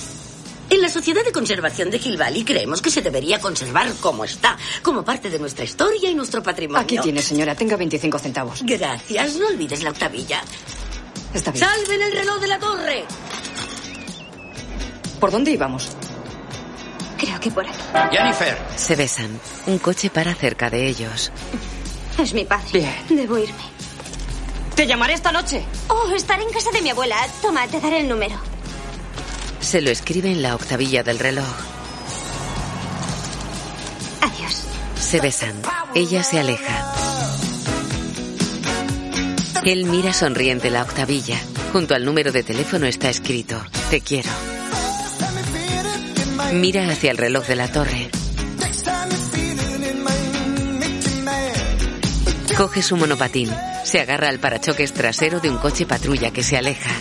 En 0.69 0.81
la 0.81 0.89
Sociedad 0.89 1.23
de 1.23 1.31
Conservación 1.31 1.89
de 1.91 2.01
Hill 2.03 2.17
Valley 2.17 2.43
creemos 2.43 2.81
que 2.81 2.91
se 2.91 3.01
debería 3.01 3.39
conservar 3.39 3.89
como 4.01 4.25
está, 4.25 4.57
como 4.81 5.05
parte 5.05 5.29
de 5.29 5.39
nuestra 5.39 5.63
historia 5.63 6.09
y 6.09 6.13
nuestro 6.13 6.43
patrimonio. 6.43 6.81
Aquí 6.83 6.97
tiene, 6.97 7.21
señora. 7.21 7.55
Tenga 7.55 7.77
25 7.77 8.19
centavos. 8.19 8.63
Gracias. 8.63 9.35
No 9.37 9.47
olvides 9.47 9.81
la 9.81 9.91
octavilla. 9.91 10.43
Está 11.33 11.51
bien. 11.51 11.63
¡Salven 11.63 12.01
el 12.01 12.11
reloj 12.11 12.41
de 12.41 12.47
la 12.47 12.59
torre! 12.59 13.05
¿Por 15.21 15.31
dónde 15.31 15.51
íbamos? 15.51 15.87
Creo 17.17 17.39
que 17.39 17.51
por 17.51 17.65
aquí. 17.65 17.77
Jennifer. 18.11 18.57
Se 18.75 18.95
besan. 18.95 19.39
Un 19.67 19.79
coche 19.79 20.09
para 20.09 20.33
cerca 20.35 20.69
de 20.69 20.87
ellos. 20.87 21.31
Es 22.17 22.33
mi 22.33 22.45
padre. 22.45 22.67
Bien. 22.73 22.95
Debo 23.09 23.37
irme. 23.37 23.75
Te 24.75 24.85
llamaré 24.85 25.13
esta 25.13 25.31
noche. 25.31 25.63
Oh, 25.87 26.09
estaré 26.11 26.43
en 26.43 26.51
casa 26.51 26.71
de 26.71 26.81
mi 26.81 26.89
abuela. 26.89 27.15
Toma, 27.41 27.65
te 27.67 27.79
daré 27.79 28.01
el 28.01 28.09
número. 28.09 28.35
Se 29.59 29.81
lo 29.81 29.89
escribe 29.89 30.29
en 30.31 30.41
la 30.41 30.55
octavilla 30.55 31.03
del 31.03 31.19
reloj. 31.19 31.45
Adiós. 34.21 34.63
Se 34.99 35.19
besan. 35.21 35.61
Ella 35.93 36.23
se 36.23 36.39
aleja. 36.39 36.93
Él 39.63 39.85
mira 39.85 40.13
sonriente 40.13 40.69
la 40.69 40.83
octavilla. 40.83 41.39
Junto 41.71 41.95
al 41.95 42.05
número 42.05 42.31
de 42.31 42.43
teléfono 42.43 42.85
está 42.85 43.09
escrito, 43.09 43.61
te 43.89 44.01
quiero. 44.01 44.29
Mira 46.55 46.89
hacia 46.89 47.11
el 47.11 47.17
reloj 47.17 47.45
de 47.47 47.55
la 47.57 47.67
torre. 47.69 48.09
Coge 52.57 52.81
su 52.81 52.95
monopatín. 52.95 53.51
Se 53.83 53.99
agarra 53.99 54.29
al 54.29 54.39
parachoques 54.39 54.93
trasero 54.93 55.41
de 55.41 55.49
un 55.49 55.57
coche 55.57 55.85
patrulla 55.85 56.31
que 56.31 56.43
se 56.43 56.57
aleja. 56.57 56.91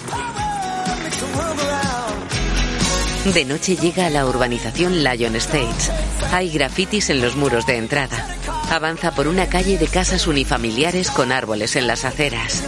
De 3.32 3.44
noche 3.44 3.76
llega 3.76 4.06
a 4.06 4.11
la 4.11 4.26
urbanización 4.26 5.04
Lion 5.04 5.37
Estates. 5.37 5.90
Hay 6.32 6.50
grafitis 6.50 7.11
en 7.11 7.23
los 7.23 7.37
muros 7.37 7.64
de 7.64 7.76
entrada. 7.76 8.26
Avanza 8.70 9.14
por 9.14 9.28
una 9.28 9.46
calle 9.46 9.78
de 9.78 9.87
casas 9.87 10.26
unifamiliares 10.26 11.11
con 11.12 11.30
árboles 11.30 11.76
en 11.76 11.87
las 11.87 12.04
aceras. 12.04 12.64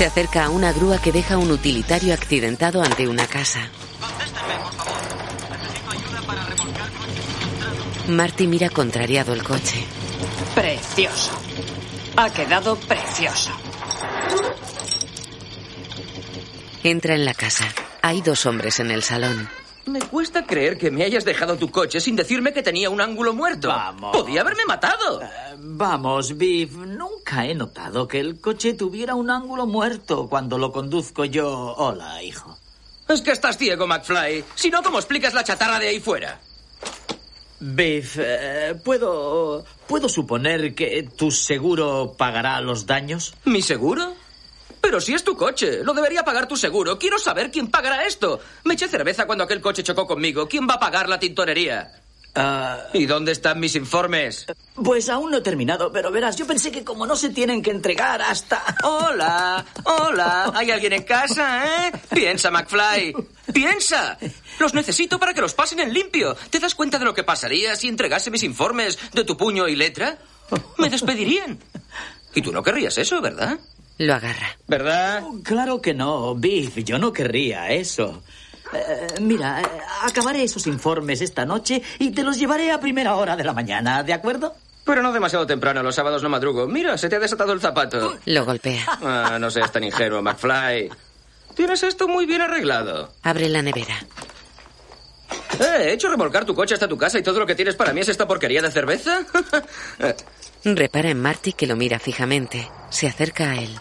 Se 0.00 0.06
acerca 0.06 0.46
a 0.46 0.48
una 0.48 0.72
grúa 0.72 0.96
que 0.96 1.12
deja 1.12 1.36
un 1.36 1.50
utilitario 1.50 2.14
accidentado 2.14 2.82
ante 2.82 3.06
una 3.06 3.26
casa. 3.26 3.68
Marty 8.08 8.46
mira 8.46 8.70
contrariado 8.70 9.34
el 9.34 9.42
coche. 9.42 9.84
Precioso. 10.54 11.32
Ha 12.16 12.30
quedado 12.30 12.76
precioso. 12.76 13.50
Entra 16.82 17.14
en 17.14 17.26
la 17.26 17.34
casa. 17.34 17.66
Hay 18.00 18.22
dos 18.22 18.46
hombres 18.46 18.80
en 18.80 18.92
el 18.92 19.02
salón. 19.02 19.50
Me 19.90 19.98
cuesta 20.00 20.46
creer 20.46 20.78
que 20.78 20.92
me 20.92 21.02
hayas 21.02 21.24
dejado 21.24 21.56
tu 21.56 21.68
coche 21.68 22.00
sin 22.00 22.14
decirme 22.14 22.52
que 22.52 22.62
tenía 22.62 22.88
un 22.90 23.00
ángulo 23.00 23.34
muerto. 23.34 23.66
Vamos. 23.66 24.16
Podía 24.16 24.42
haberme 24.42 24.64
matado. 24.64 25.20
Eh, 25.20 25.26
Vamos, 25.58 26.36
Viv, 26.36 26.76
nunca 26.86 27.44
he 27.44 27.56
notado 27.56 28.06
que 28.06 28.20
el 28.20 28.40
coche 28.40 28.74
tuviera 28.74 29.16
un 29.16 29.30
ángulo 29.30 29.66
muerto 29.66 30.28
cuando 30.28 30.58
lo 30.58 30.70
conduzco 30.70 31.24
yo. 31.24 31.74
Hola, 31.76 32.22
hijo. 32.22 32.56
Es 33.08 33.20
que 33.20 33.32
estás 33.32 33.58
ciego, 33.58 33.88
McFly. 33.88 34.44
Si 34.54 34.70
no, 34.70 34.80
¿cómo 34.80 34.98
explicas 34.98 35.34
la 35.34 35.42
chatarra 35.42 35.80
de 35.80 35.88
ahí 35.88 35.98
fuera? 35.98 36.40
Biff, 37.58 38.16
eh, 38.20 38.76
¿puedo, 38.84 39.64
¿puedo 39.88 40.08
suponer 40.08 40.72
que 40.72 41.02
tu 41.16 41.32
seguro 41.32 42.14
pagará 42.16 42.60
los 42.60 42.86
daños? 42.86 43.34
¿Mi 43.44 43.60
seguro? 43.60 44.14
Pero 44.80 45.00
si 45.00 45.14
es 45.14 45.24
tu 45.24 45.36
coche, 45.36 45.82
lo 45.84 45.92
debería 45.94 46.24
pagar 46.24 46.48
tu 46.48 46.56
seguro. 46.56 46.98
Quiero 46.98 47.18
saber 47.18 47.50
quién 47.50 47.68
pagará 47.70 48.06
esto. 48.06 48.40
Me 48.64 48.74
eché 48.74 48.88
cerveza 48.88 49.26
cuando 49.26 49.44
aquel 49.44 49.60
coche 49.60 49.82
chocó 49.82 50.06
conmigo. 50.06 50.48
¿Quién 50.48 50.66
va 50.68 50.74
a 50.74 50.80
pagar 50.80 51.08
la 51.08 51.18
tintorería? 51.20 51.92
Ah, 52.34 52.86
¿Y 52.92 53.06
dónde 53.06 53.32
están 53.32 53.58
mis 53.58 53.74
informes? 53.74 54.46
pues 54.82 55.08
aún 55.08 55.32
no 55.32 55.38
he 55.38 55.40
terminado, 55.40 55.90
pero 55.92 56.12
verás, 56.12 56.36
yo 56.36 56.46
pensé 56.46 56.70
que 56.70 56.84
como 56.84 57.04
no 57.04 57.16
se 57.16 57.30
tienen 57.30 57.60
que 57.60 57.70
entregar 57.72 58.22
hasta... 58.22 58.62
Hola, 58.84 59.64
hola. 59.84 60.52
¿Hay 60.54 60.70
alguien 60.70 60.92
en 60.92 61.02
casa, 61.02 61.88
eh? 61.88 61.92
Piensa, 62.08 62.50
McFly. 62.50 63.14
Piensa. 63.52 64.16
Los 64.60 64.74
necesito 64.74 65.18
para 65.18 65.34
que 65.34 65.40
los 65.40 65.54
pasen 65.54 65.80
en 65.80 65.92
limpio. 65.92 66.36
¿Te 66.50 66.60
das 66.60 66.74
cuenta 66.76 66.98
de 66.98 67.04
lo 67.04 67.14
que 67.14 67.24
pasaría 67.24 67.74
si 67.74 67.88
entregase 67.88 68.30
mis 68.30 68.44
informes 68.44 68.98
de 69.12 69.24
tu 69.24 69.36
puño 69.36 69.66
y 69.66 69.74
letra? 69.74 70.18
Me 70.78 70.88
despedirían. 70.88 71.58
Y 72.34 72.42
tú 72.42 72.52
no 72.52 72.62
querrías 72.62 72.96
eso, 72.96 73.20
¿verdad? 73.20 73.58
Lo 74.00 74.14
agarra. 74.14 74.56
¿Verdad? 74.66 75.22
Claro 75.44 75.82
que 75.82 75.92
no, 75.92 76.34
Biff, 76.34 76.76
yo 76.78 76.98
no 76.98 77.12
querría 77.12 77.68
eso. 77.68 78.22
Eh, 78.72 79.06
mira, 79.20 79.60
eh, 79.60 79.66
acabaré 80.04 80.42
esos 80.42 80.66
informes 80.66 81.20
esta 81.20 81.44
noche 81.44 81.82
y 81.98 82.10
te 82.10 82.22
los 82.22 82.38
llevaré 82.38 82.70
a 82.70 82.80
primera 82.80 83.16
hora 83.16 83.36
de 83.36 83.44
la 83.44 83.52
mañana, 83.52 84.02
¿de 84.02 84.14
acuerdo? 84.14 84.54
Pero 84.86 85.02
no 85.02 85.12
demasiado 85.12 85.46
temprano, 85.46 85.82
los 85.82 85.94
sábados 85.94 86.22
no 86.22 86.30
madrugo. 86.30 86.66
Mira, 86.66 86.96
se 86.96 87.10
te 87.10 87.16
ha 87.16 87.20
desatado 87.20 87.52
el 87.52 87.60
zapato. 87.60 88.16
Lo 88.24 88.46
golpea. 88.46 88.86
Ah, 89.02 89.36
no 89.38 89.50
seas 89.50 89.70
tan 89.70 89.84
ingenuo, 89.84 90.22
McFly. 90.22 90.88
Tienes 91.54 91.82
esto 91.82 92.08
muy 92.08 92.24
bien 92.24 92.40
arreglado. 92.40 93.12
Abre 93.22 93.50
la 93.50 93.60
nevera. 93.60 93.98
Eh, 95.58 95.88
he 95.88 95.92
hecho 95.92 96.08
remolcar 96.08 96.46
tu 96.46 96.54
coche 96.54 96.72
hasta 96.72 96.88
tu 96.88 96.96
casa 96.96 97.18
y 97.18 97.22
todo 97.22 97.38
lo 97.38 97.44
que 97.44 97.54
tienes 97.54 97.76
para 97.76 97.92
mí 97.92 98.00
es 98.00 98.08
esta 98.08 98.26
porquería 98.26 98.62
de 98.62 98.70
cerveza. 98.70 99.26
Repara 100.64 101.10
en 101.10 101.20
Marty 101.20 101.52
que 101.52 101.66
lo 101.66 101.76
mira 101.76 101.98
fijamente. 101.98 102.66
Se 102.88 103.06
acerca 103.06 103.50
a 103.50 103.56
él. 103.56 103.78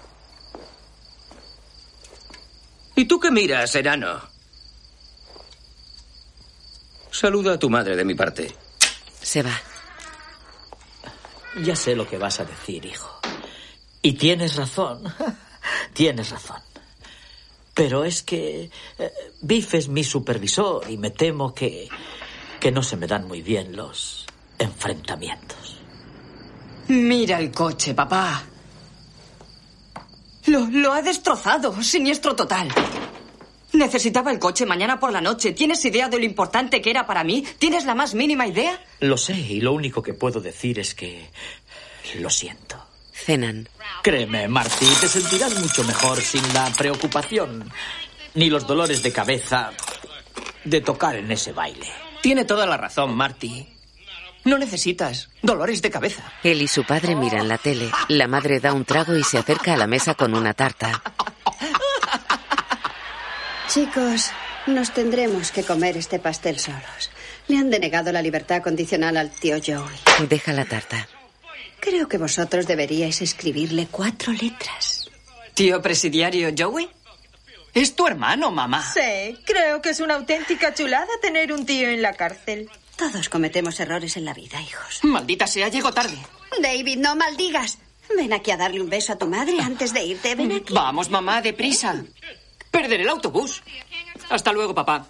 ¿Y 2.99 3.05
tú 3.05 3.17
qué 3.17 3.31
miras, 3.31 3.73
enano? 3.75 4.19
Saluda 7.09 7.53
a 7.53 7.57
tu 7.57 7.69
madre 7.69 7.95
de 7.95 8.03
mi 8.03 8.13
parte. 8.13 8.53
Se 9.21 9.41
va. 9.41 9.57
Ya 11.63 11.77
sé 11.77 11.95
lo 11.95 12.05
que 12.05 12.17
vas 12.17 12.41
a 12.41 12.43
decir, 12.43 12.85
hijo. 12.85 13.21
Y 14.01 14.15
tienes 14.15 14.57
razón. 14.57 15.01
tienes 15.93 16.29
razón. 16.29 16.61
Pero 17.73 18.03
es 18.03 18.21
que 18.21 18.69
eh, 18.97 19.13
Biff 19.43 19.75
es 19.75 19.87
mi 19.87 20.03
supervisor 20.03 20.83
y 20.91 20.97
me 20.97 21.11
temo 21.11 21.53
que, 21.53 21.87
que 22.59 22.69
no 22.69 22.83
se 22.83 22.97
me 22.97 23.07
dan 23.07 23.29
muy 23.29 23.41
bien 23.41 23.77
los 23.77 24.25
enfrentamientos. 24.57 25.77
Mira 26.89 27.39
el 27.39 27.49
coche, 27.49 27.93
papá. 27.93 28.43
Lo, 30.45 30.67
lo 30.71 30.93
ha 30.93 31.01
destrozado. 31.01 31.81
Siniestro 31.81 32.35
total. 32.35 32.69
Necesitaba 33.73 34.31
el 34.31 34.39
coche 34.39 34.65
mañana 34.65 34.99
por 34.99 35.11
la 35.11 35.21
noche. 35.21 35.53
¿Tienes 35.53 35.83
idea 35.85 36.09
de 36.09 36.17
lo 36.17 36.25
importante 36.25 36.81
que 36.81 36.89
era 36.89 37.05
para 37.05 37.23
mí? 37.23 37.45
¿Tienes 37.59 37.85
la 37.85 37.93
más 37.95 38.15
mínima 38.15 38.47
idea? 38.47 38.81
Lo 38.99 39.17
sé 39.17 39.33
y 39.33 39.61
lo 39.61 39.73
único 39.73 40.01
que 40.01 40.13
puedo 40.13 40.41
decir 40.41 40.79
es 40.79 40.95
que 40.95 41.29
lo 42.15 42.29
siento. 42.29 42.83
Cenan. 43.13 43.67
Créeme, 44.01 44.47
Marty, 44.47 44.85
te 45.01 45.07
sentirás 45.07 45.59
mucho 45.59 45.83
mejor 45.83 46.19
sin 46.21 46.41
la 46.53 46.71
preocupación 46.77 47.69
ni 48.35 48.49
los 48.49 48.65
dolores 48.65 49.03
de 49.03 49.11
cabeza 49.11 49.71
de 50.63 50.81
tocar 50.81 51.15
en 51.15 51.31
ese 51.31 51.51
baile. 51.51 51.87
Tiene 52.21 52.45
toda 52.45 52.65
la 52.65 52.77
razón, 52.77 53.15
Marty. 53.15 53.67
No 54.45 54.57
necesitas 54.57 55.29
dolores 55.41 55.81
de 55.81 55.89
cabeza. 55.91 56.23
Él 56.43 56.61
y 56.61 56.67
su 56.67 56.85
padre 56.85 57.15
miran 57.15 57.47
la 57.47 57.57
tele. 57.57 57.91
La 58.07 58.27
madre 58.27 58.59
da 58.59 58.73
un 58.73 58.85
trago 58.85 59.15
y 59.15 59.23
se 59.23 59.37
acerca 59.37 59.73
a 59.73 59.77
la 59.77 59.87
mesa 59.87 60.15
con 60.15 60.33
una 60.33 60.53
tarta. 60.53 61.01
Chicos, 63.67 64.31
nos 64.67 64.91
tendremos 64.93 65.51
que 65.51 65.63
comer 65.63 65.97
este 65.97 66.19
pastel 66.19 66.59
solos. 66.59 67.11
Le 67.47 67.57
han 67.57 67.69
denegado 67.69 68.11
la 68.11 68.21
libertad 68.21 68.61
condicional 68.61 69.17
al 69.17 69.29
tío 69.29 69.57
Joey. 69.63 70.27
Deja 70.27 70.53
la 70.53 70.65
tarta. 70.65 71.07
Creo 71.79 72.07
que 72.07 72.17
vosotros 72.17 72.67
deberíais 72.67 73.21
escribirle 73.21 73.87
cuatro 73.89 74.33
letras. 74.33 75.09
Tío 75.53 75.81
presidiario 75.81 76.49
Joey. 76.57 76.89
Es 77.73 77.95
tu 77.95 78.07
hermano, 78.07 78.51
mamá. 78.51 78.83
Sí, 78.93 79.37
creo 79.45 79.81
que 79.81 79.91
es 79.91 79.99
una 79.99 80.15
auténtica 80.15 80.73
chulada 80.73 81.07
tener 81.21 81.53
un 81.53 81.65
tío 81.65 81.89
en 81.89 82.01
la 82.01 82.13
cárcel. 82.13 82.69
Todos 82.99 83.29
cometemos 83.29 83.79
errores 83.79 84.17
en 84.17 84.25
la 84.25 84.33
vida, 84.33 84.61
hijos. 84.61 84.99
Maldita 85.03 85.47
sea, 85.47 85.69
llego 85.69 85.93
tarde. 85.93 86.17
David, 86.61 86.97
no 86.97 87.15
maldigas. 87.15 87.77
Ven 88.13 88.33
aquí 88.33 88.51
a 88.51 88.57
darle 88.57 88.81
un 88.81 88.89
beso 88.89 89.13
a 89.13 89.17
tu 89.17 89.25
madre 89.25 89.57
antes 89.61 89.93
de 89.93 90.03
irte. 90.03 90.35
Ven 90.35 90.51
aquí. 90.51 90.73
Vamos, 90.73 91.09
mamá, 91.09 91.41
deprisa. 91.41 92.03
Perderé 92.69 93.03
el 93.03 93.09
autobús. 93.09 93.63
Hasta 94.29 94.51
luego, 94.51 94.75
papá. 94.75 95.07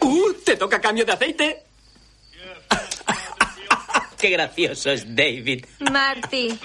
¡Uh! 0.00 0.32
¡Te 0.44 0.56
toca 0.56 0.80
cambio 0.80 1.04
de 1.04 1.12
aceite! 1.12 1.62
Qué 4.18 4.30
gracioso 4.30 4.90
es 4.90 5.14
David. 5.14 5.66
Marty, 5.92 6.58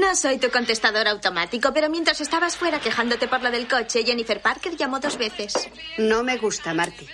no 0.00 0.16
soy 0.16 0.38
tu 0.38 0.50
contestador 0.50 1.06
automático, 1.06 1.72
pero 1.72 1.88
mientras 1.88 2.20
estabas 2.20 2.56
fuera 2.56 2.80
quejándote 2.80 3.28
por 3.28 3.40
lo 3.40 3.52
del 3.52 3.68
coche, 3.68 4.02
Jennifer 4.04 4.40
Parker 4.42 4.76
llamó 4.76 4.98
dos 4.98 5.16
veces. 5.16 5.54
No 5.96 6.24
me 6.24 6.38
gusta, 6.38 6.74
Marty. 6.74 7.06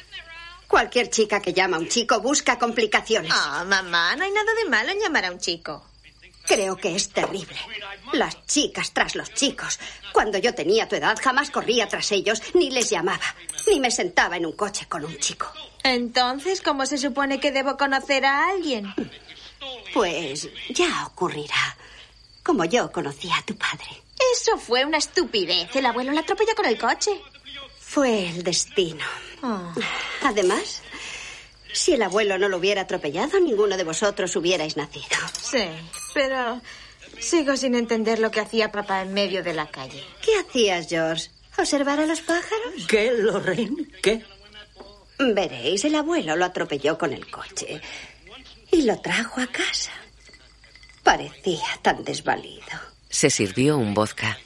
Cualquier 0.70 1.10
chica 1.10 1.42
que 1.42 1.52
llama 1.52 1.78
a 1.78 1.80
un 1.80 1.88
chico 1.88 2.20
busca 2.20 2.56
complicaciones. 2.56 3.32
Ah, 3.34 3.64
mamá, 3.66 4.14
no 4.14 4.22
hay 4.22 4.30
nada 4.30 4.54
de 4.54 4.70
malo 4.70 4.90
en 4.92 5.00
llamar 5.00 5.24
a 5.24 5.32
un 5.32 5.40
chico. 5.40 5.84
Creo 6.46 6.76
que 6.76 6.94
es 6.94 7.08
terrible. 7.08 7.56
Las 8.12 8.46
chicas 8.46 8.92
tras 8.92 9.16
los 9.16 9.34
chicos. 9.34 9.80
Cuando 10.12 10.38
yo 10.38 10.54
tenía 10.54 10.86
tu 10.86 10.94
edad 10.94 11.18
jamás 11.20 11.50
corría 11.50 11.88
tras 11.88 12.12
ellos, 12.12 12.40
ni 12.54 12.70
les 12.70 12.88
llamaba, 12.88 13.34
ni 13.66 13.80
me 13.80 13.90
sentaba 13.90 14.36
en 14.36 14.46
un 14.46 14.52
coche 14.52 14.86
con 14.88 15.04
un 15.04 15.18
chico. 15.18 15.52
Entonces, 15.82 16.60
¿cómo 16.60 16.86
se 16.86 16.98
supone 16.98 17.40
que 17.40 17.50
debo 17.50 17.76
conocer 17.76 18.24
a 18.24 18.50
alguien? 18.50 18.94
Pues 19.92 20.48
ya 20.68 21.04
ocurrirá. 21.04 21.76
Como 22.44 22.64
yo 22.64 22.92
conocí 22.92 23.28
a 23.32 23.42
tu 23.42 23.56
padre. 23.56 24.04
Eso 24.34 24.56
fue 24.56 24.84
una 24.84 24.98
estupidez. 24.98 25.74
El 25.74 25.86
abuelo 25.86 26.12
la 26.12 26.20
atropelló 26.20 26.54
con 26.54 26.66
el 26.66 26.78
coche. 26.78 27.10
Fue 27.90 28.28
el 28.28 28.44
destino. 28.44 29.04
Oh. 29.42 29.72
Además, 30.22 30.80
si 31.72 31.94
el 31.94 32.02
abuelo 32.02 32.38
no 32.38 32.48
lo 32.48 32.58
hubiera 32.58 32.82
atropellado, 32.82 33.40
ninguno 33.40 33.76
de 33.76 33.82
vosotros 33.82 34.36
hubierais 34.36 34.76
nacido. 34.76 35.18
Sí, 35.42 35.64
pero 36.14 36.60
sigo 37.18 37.56
sin 37.56 37.74
entender 37.74 38.20
lo 38.20 38.30
que 38.30 38.38
hacía 38.38 38.70
papá 38.70 39.02
en 39.02 39.12
medio 39.12 39.42
de 39.42 39.54
la 39.54 39.66
calle. 39.66 40.04
¿Qué 40.22 40.38
hacías, 40.38 40.86
George? 40.88 41.30
¿Observar 41.58 41.98
a 41.98 42.06
los 42.06 42.20
pájaros? 42.20 42.86
¿Qué, 42.86 43.10
Lorraine? 43.10 43.88
¿Qué? 44.00 44.24
Veréis, 45.18 45.84
el 45.84 45.96
abuelo 45.96 46.36
lo 46.36 46.44
atropelló 46.44 46.96
con 46.96 47.12
el 47.12 47.28
coche 47.28 47.80
y 48.70 48.82
lo 48.82 49.00
trajo 49.00 49.40
a 49.40 49.48
casa. 49.48 49.90
Parecía 51.02 51.66
tan 51.82 52.04
desvalido. 52.04 52.78
Se 53.08 53.30
sirvió 53.30 53.78
un 53.78 53.94
vodka. 53.94 54.38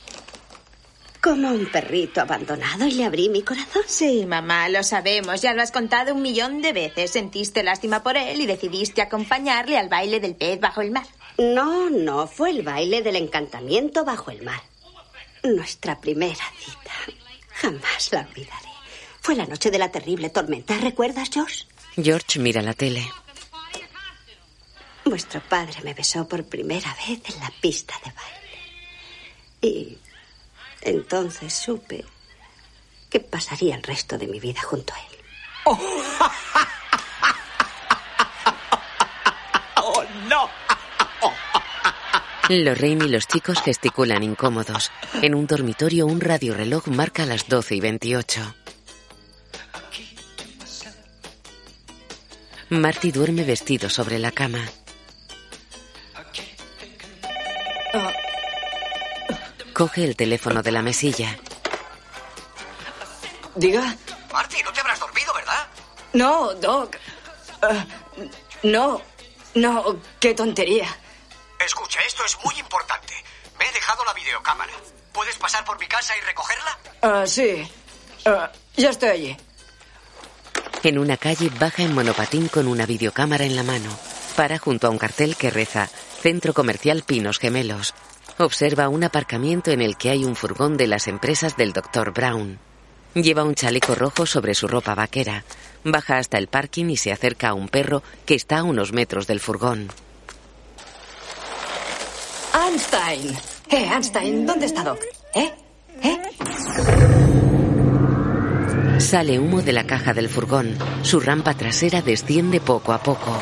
Como 1.25 1.49
un 1.49 1.65
perrito 1.65 2.21
abandonado 2.21 2.87
y 2.87 2.93
le 2.93 3.05
abrí 3.07 3.31
mi 3.31 3.41
corazón. 3.41 3.81
Sí, 3.87 4.27
mamá, 4.27 4.69
lo 4.69 4.83
sabemos. 4.83 5.41
Ya 5.41 5.55
lo 5.55 5.63
has 5.63 5.73
contado 5.73 6.13
un 6.13 6.21
millón 6.21 6.61
de 6.61 6.75
veces. 6.75 7.13
Sentiste 7.13 7.63
lástima 7.63 8.03
por 8.03 8.19
él 8.19 8.43
y 8.43 8.47
decidiste 8.47 9.01
acompañarle 9.01 9.79
al 9.79 9.89
baile 9.89 10.21
del 10.21 10.35
pez 10.35 10.61
bajo 10.61 10.83
el 10.83 10.91
mar. 10.91 11.07
No, 11.39 11.89
no, 11.89 12.27
fue 12.27 12.51
el 12.51 12.63
baile 12.63 13.01
del 13.01 13.17
encantamiento 13.17 14.05
bajo 14.05 14.31
el 14.33 14.43
mar. 14.43 14.61
Nuestra 15.43 15.99
primera 15.99 16.45
cita. 16.59 16.93
Jamás 17.55 18.13
la 18.13 18.21
olvidaré. 18.21 18.69
Fue 19.23 19.35
la 19.35 19.47
noche 19.47 19.71
de 19.71 19.79
la 19.79 19.91
terrible 19.91 20.29
tormenta. 20.29 20.77
¿Recuerdas, 20.77 21.31
George? 21.33 21.65
George 21.97 22.39
mira 22.39 22.61
la 22.61 22.75
tele. 22.75 23.03
Vuestro 25.07 25.41
padre 25.41 25.81
me 25.85 25.95
besó 25.95 26.29
por 26.29 26.45
primera 26.45 26.95
vez 27.09 27.19
en 27.35 27.41
la 27.41 27.51
pista 27.63 27.95
de 28.05 28.13
baile. 28.13 28.45
Y 29.63 29.99
entonces 30.85 31.53
supe 31.53 32.05
que 33.11 33.21
pasaría 33.21 33.77
el 33.77 33.83
resto 33.83 34.19
de 34.19 34.27
mi 34.27 34.41
vida 34.41 34.63
junto 34.63 34.95
a 34.95 34.99
él. 34.99 35.05
¡Oh, 39.77 40.05
no! 40.29 40.49
Lorraine 42.49 43.07
y 43.07 43.09
los 43.09 43.27
chicos 43.27 43.63
gesticulan 43.63 44.23
incómodos. 44.23 44.91
En 45.23 45.35
un 45.35 45.47
dormitorio, 45.47 46.07
un 46.07 46.21
radioreloj 46.21 46.89
marca 46.89 47.25
las 47.25 47.49
12 47.49 47.77
y 47.77 47.81
28. 47.81 48.55
Marty 52.71 53.13
duerme 53.13 53.45
vestido 53.45 53.89
sobre 53.89 54.19
la 54.19 54.31
cama. 54.31 54.69
Coge 59.75 60.05
el 60.05 60.15
teléfono 60.15 60.63
de 60.63 60.71
la 60.71 60.83
mesilla. 60.83 61.37
Diga. 63.57 63.97
Marty, 64.33 64.63
no 64.63 64.73
te 64.73 64.81
habrás 64.81 65.01
dormido, 65.01 65.35
¿verdad? 65.35 65.67
No, 66.13 66.55
Doc. 66.55 66.95
Eh, 66.95 67.85
no, 68.63 69.03
no, 69.55 70.01
qué 70.21 70.33
tontería. 70.35 70.87
Escucha, 71.59 72.01
esto 72.07 72.25
es 72.25 72.39
muy 72.45 72.57
importante. 72.59 73.15
Me 73.59 73.67
he 73.67 73.73
dejado 73.73 74.05
la 74.05 74.13
videocámara. 74.13 74.73
¿Puedes 75.13 75.37
pasar 75.39 75.65
por 75.65 75.79
mi 75.79 75.87
casa 75.87 76.15
y 76.17 76.21
recogerla? 76.21 76.79
Ah, 77.03 77.25
sí. 77.27 77.69
Ah, 78.27 78.51
ya 78.77 78.91
estoy 78.91 79.09
allí. 79.09 79.37
En 80.85 80.99
una 80.99 81.17
calle 81.17 81.51
baja 81.59 81.83
en 81.83 81.95
monopatín 81.95 82.49
con 82.49 82.69
una 82.69 82.87
videocámara 82.87 83.45
en 83.45 83.57
la 83.57 83.65
mano. 83.65 83.91
Para 84.37 84.59
junto 84.59 84.87
a 84.87 84.91
un 84.91 84.99
cartel 84.99 85.37
que 85.37 85.51
reza 85.51 85.89
Centro 86.23 86.55
Comercial 86.55 87.03
Pinos 87.03 87.39
Gemelos. 87.39 87.93
Observa 88.39 88.89
un 88.89 89.05
aparcamiento 89.05 89.71
en 89.71 89.81
el 89.81 89.97
que 89.97 90.11
hay 90.11 90.25
un 90.25 90.35
furgón 90.35 90.77
de 90.77 90.89
las 90.89 91.07
empresas 91.07 91.57
del 91.57 91.73
Dr. 91.73 92.13
Brown. 92.13 92.59
Lleva 93.15 93.45
un 93.45 93.55
chaleco 93.55 93.95
rojo 93.95 94.27
sobre 94.27 94.55
su 94.55 94.67
ropa 94.67 94.97
vaquera. 94.97 95.45
Baja 95.85 96.19
hasta 96.19 96.37
el 96.39 96.49
parking 96.49 96.87
y 96.87 96.97
se 96.97 97.13
acerca 97.13 97.51
a 97.51 97.55
un 97.55 97.69
perro 97.69 98.03
que 98.27 98.35
está 98.35 98.59
a 98.59 98.63
unos 98.65 98.93
metros 98.93 99.29
del 99.29 99.39
furgón. 99.39 99.89
Einstein. 102.53 103.37
Eh, 103.71 103.89
Einstein, 103.93 104.45
¿dónde 104.47 104.67
está 104.67 104.83
Doc? 104.83 104.99
¿Eh? 105.35 105.53
¿Eh? 106.03 106.19
Sale 108.99 109.39
humo 109.39 109.63
de 109.63 109.73
la 109.73 109.87
caja 109.87 110.13
del 110.13 110.29
furgón. 110.29 110.77
Su 111.03 111.21
rampa 111.21 111.55
trasera 111.55 112.03
desciende 112.03 112.61
poco 112.61 112.93
a 112.93 113.01
poco. 113.01 113.39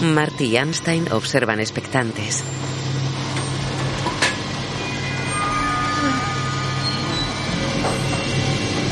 Marty 0.00 0.46
y 0.46 0.56
Einstein 0.56 1.12
observan 1.12 1.60
expectantes. 1.60 2.42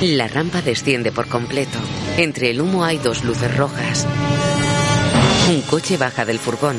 La 0.03 0.29
rampa 0.29 0.63
desciende 0.63 1.11
por 1.11 1.29
completo. 1.29 1.79
Entre 2.19 2.51
el 2.51 2.61
humo 2.61 2.85
hay 2.85 2.99
dos 2.99 3.25
luces 3.25 3.57
rojas. 3.57 4.07
Un 5.49 5.63
coche 5.63 5.97
baja 5.97 6.25
del 6.25 6.39
furgón. 6.39 6.77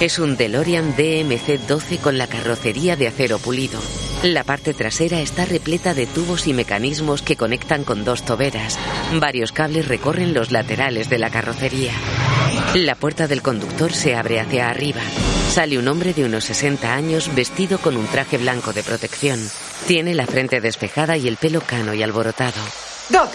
Es 0.00 0.18
un 0.18 0.36
DeLorean 0.36 0.94
DMC-12 0.96 1.98
con 2.00 2.18
la 2.18 2.26
carrocería 2.26 2.96
de 2.96 3.08
acero 3.08 3.38
pulido. 3.38 3.78
La 4.22 4.42
parte 4.42 4.74
trasera 4.74 5.20
está 5.20 5.44
repleta 5.44 5.94
de 5.94 6.06
tubos 6.06 6.48
y 6.48 6.52
mecanismos 6.52 7.22
que 7.22 7.36
conectan 7.36 7.84
con 7.84 8.04
dos 8.04 8.24
toberas. 8.24 8.76
Varios 9.14 9.52
cables 9.52 9.86
recorren 9.86 10.34
los 10.34 10.50
laterales 10.50 11.08
de 11.08 11.18
la 11.18 11.30
carrocería. 11.30 11.92
La 12.74 12.94
puerta 12.94 13.26
del 13.26 13.42
conductor 13.42 13.92
se 13.92 14.14
abre 14.14 14.40
hacia 14.40 14.68
arriba. 14.70 15.00
Sale 15.52 15.78
un 15.78 15.88
hombre 15.88 16.14
de 16.14 16.24
unos 16.24 16.44
60 16.44 16.92
años 16.92 17.34
vestido 17.34 17.78
con 17.78 17.96
un 17.96 18.06
traje 18.06 18.38
blanco 18.38 18.72
de 18.72 18.82
protección. 18.82 19.38
Tiene 19.86 20.14
la 20.14 20.26
frente 20.26 20.60
despejada 20.60 21.16
y 21.16 21.28
el 21.28 21.36
pelo 21.36 21.60
cano 21.60 21.94
y 21.94 22.02
alborotado. 22.02 22.60
Doc. 23.08 23.30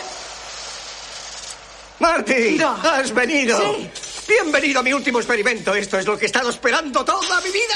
Marty, 1.99 2.57
Doc. 2.57 2.85
has 2.85 3.13
venido. 3.13 3.57
Sí. 3.59 3.89
Bienvenido 4.27 4.79
a 4.79 4.83
mi 4.83 4.93
último 4.93 5.19
experimento. 5.19 5.73
Esto 5.73 5.97
es 5.97 6.05
lo 6.05 6.17
que 6.17 6.25
he 6.25 6.27
estado 6.27 6.49
esperando 6.49 7.03
toda 7.03 7.41
mi 7.41 7.49
vida. 7.49 7.75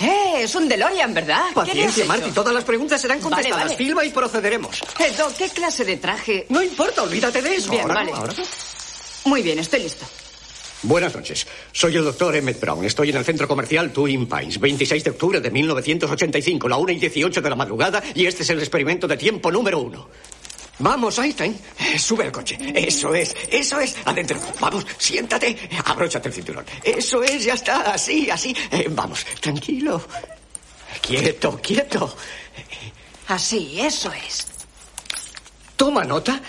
Eh, 0.00 0.42
es 0.44 0.54
un 0.54 0.68
DeLorean, 0.68 1.12
¿verdad? 1.12 1.42
¿Qué 1.48 1.54
le 1.54 1.60
has 1.60 1.66
Paciencia? 1.68 2.04
Marty. 2.04 2.30
Todas 2.30 2.54
las 2.54 2.64
preguntas 2.64 3.00
serán 3.00 3.18
Vale, 3.18 3.30
contestadas. 3.34 3.64
vale. 3.64 3.76
Filma 3.76 4.04
y 4.04 4.10
procederemos. 4.10 4.80
Eh, 5.00 5.12
Doc, 5.16 5.34
¿qué 5.36 5.48
clase 5.50 5.84
de 5.84 5.96
traje? 5.96 6.46
No 6.50 6.62
importa, 6.62 7.02
olvídate 7.02 7.42
de 7.42 7.56
eso. 7.56 7.70
Bien, 7.70 7.82
Ahora 7.82 7.94
vale. 7.94 8.12
ahora. 8.12 8.32
Muy 9.24 9.42
bien, 9.42 9.58
estoy 9.58 9.80
listo. 9.80 10.06
Buenas 10.82 11.14
noches. 11.14 11.46
Soy 11.72 11.96
el 11.96 12.04
doctor 12.04 12.36
Emmett 12.36 12.60
Brown. 12.60 12.84
Estoy 12.84 13.10
en 13.10 13.16
el 13.16 13.24
centro 13.24 13.48
comercial 13.48 13.92
Twin 13.92 14.28
Pines, 14.28 14.60
26 14.60 15.02
de 15.02 15.10
octubre 15.10 15.40
de 15.40 15.50
1985, 15.50 16.68
la 16.68 16.76
1 16.76 16.92
y 16.92 16.98
18 17.00 17.40
de 17.40 17.50
la 17.50 17.56
madrugada, 17.56 18.02
y 18.14 18.26
este 18.26 18.44
es 18.44 18.50
el 18.50 18.60
experimento 18.60 19.08
de 19.08 19.16
tiempo 19.16 19.50
número 19.50 19.80
uno. 19.80 20.08
Vamos, 20.78 21.18
Einstein. 21.18 21.58
Eh, 21.80 21.98
Sube 21.98 22.24
al 22.24 22.32
coche. 22.32 22.56
Eso 22.72 23.12
es, 23.12 23.34
eso 23.50 23.80
es. 23.80 23.96
Adentro. 24.04 24.38
Vamos, 24.60 24.86
siéntate. 24.96 25.68
Abróchate 25.84 26.28
el 26.28 26.34
cinturón. 26.34 26.64
Eso 26.84 27.24
es, 27.24 27.42
ya 27.42 27.54
está. 27.54 27.92
Así, 27.92 28.30
así. 28.30 28.54
Eh, 28.70 28.86
vamos, 28.88 29.26
tranquilo. 29.40 30.00
Quieto, 31.00 31.58
quieto. 31.60 32.14
Así, 33.26 33.80
eso 33.80 34.12
es. 34.12 34.46
Toma 35.76 36.04
nota 36.04 36.40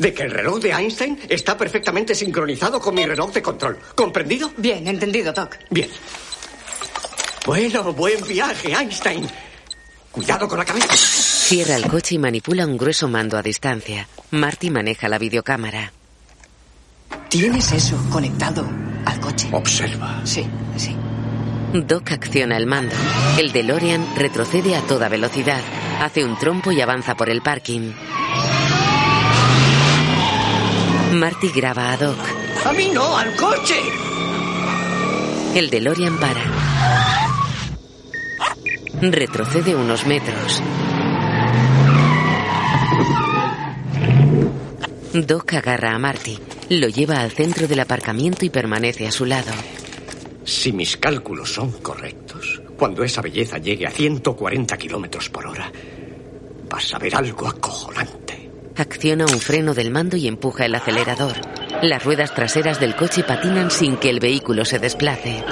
de 0.00 0.14
que 0.14 0.22
el 0.22 0.30
reloj 0.30 0.60
de 0.60 0.72
Einstein 0.72 1.18
está 1.28 1.56
perfectamente 1.56 2.14
sincronizado 2.14 2.80
con 2.80 2.94
mi 2.94 3.04
reloj 3.06 3.32
de 3.32 3.42
control. 3.42 3.78
¿Comprendido? 3.94 4.50
Bien, 4.56 4.88
entendido, 4.88 5.32
Doc. 5.32 5.56
Bien. 5.68 5.90
Bueno, 7.46 7.92
buen 7.92 8.26
viaje, 8.26 8.72
Einstein. 8.72 9.28
Cuidado 10.10 10.48
con 10.48 10.58
la 10.58 10.64
cabeza. 10.64 10.88
Cierra 10.92 11.76
el 11.76 11.86
coche 11.86 12.14
y 12.14 12.18
manipula 12.18 12.66
un 12.66 12.76
grueso 12.76 13.08
mando 13.08 13.36
a 13.36 13.42
distancia. 13.42 14.08
Marty 14.30 14.70
maneja 14.70 15.08
la 15.08 15.18
videocámara. 15.18 15.92
¿Tienes 17.28 17.70
eso 17.72 17.96
conectado 18.10 18.66
al 19.04 19.20
coche? 19.20 19.48
Observa. 19.52 20.22
Sí, 20.24 20.46
sí. 20.76 20.96
Doc 21.74 22.10
acciona 22.10 22.56
el 22.56 22.66
mando. 22.66 22.94
El 23.38 23.52
DeLorean 23.52 24.16
retrocede 24.16 24.74
a 24.74 24.80
toda 24.82 25.08
velocidad. 25.08 25.60
Hace 26.00 26.24
un 26.24 26.38
trompo 26.38 26.72
y 26.72 26.80
avanza 26.80 27.16
por 27.16 27.28
el 27.28 27.42
parking. 27.42 27.92
Marty 31.12 31.48
graba 31.48 31.92
a 31.92 31.96
Doc. 31.96 32.18
A 32.64 32.72
mí 32.72 32.90
no, 32.92 33.16
al 33.16 33.34
coche. 33.34 33.74
El 35.54 35.68
DeLorean 35.68 36.18
para. 36.18 36.40
Retrocede 39.00 39.74
unos 39.74 40.06
metros. 40.06 40.62
Doc 45.12 45.54
agarra 45.54 45.94
a 45.94 45.98
Marty, 45.98 46.38
lo 46.68 46.88
lleva 46.88 47.20
al 47.20 47.32
centro 47.32 47.66
del 47.66 47.80
aparcamiento 47.80 48.44
y 48.44 48.50
permanece 48.50 49.08
a 49.08 49.10
su 49.10 49.24
lado. 49.24 49.50
Si 50.44 50.72
mis 50.72 50.96
cálculos 50.96 51.52
son 51.52 51.72
correctos, 51.72 52.62
cuando 52.78 53.02
esa 53.02 53.20
belleza 53.20 53.58
llegue 53.58 53.86
a 53.86 53.90
140 53.90 54.76
kilómetros 54.76 55.28
por 55.28 55.46
hora, 55.46 55.70
vas 56.68 56.94
a 56.94 56.98
ver 56.98 57.16
algo 57.16 57.48
acojonante. 57.48 58.39
Acciona 58.76 59.26
un 59.26 59.40
freno 59.40 59.74
del 59.74 59.90
mando 59.90 60.16
y 60.16 60.26
empuja 60.28 60.64
el 60.64 60.74
acelerador. 60.74 61.34
Las 61.82 62.04
ruedas 62.04 62.34
traseras 62.34 62.80
del 62.80 62.94
coche 62.94 63.24
patinan 63.24 63.70
sin 63.70 63.96
que 63.96 64.10
el 64.10 64.20
vehículo 64.20 64.64
se 64.64 64.78
desplace. 64.78 65.42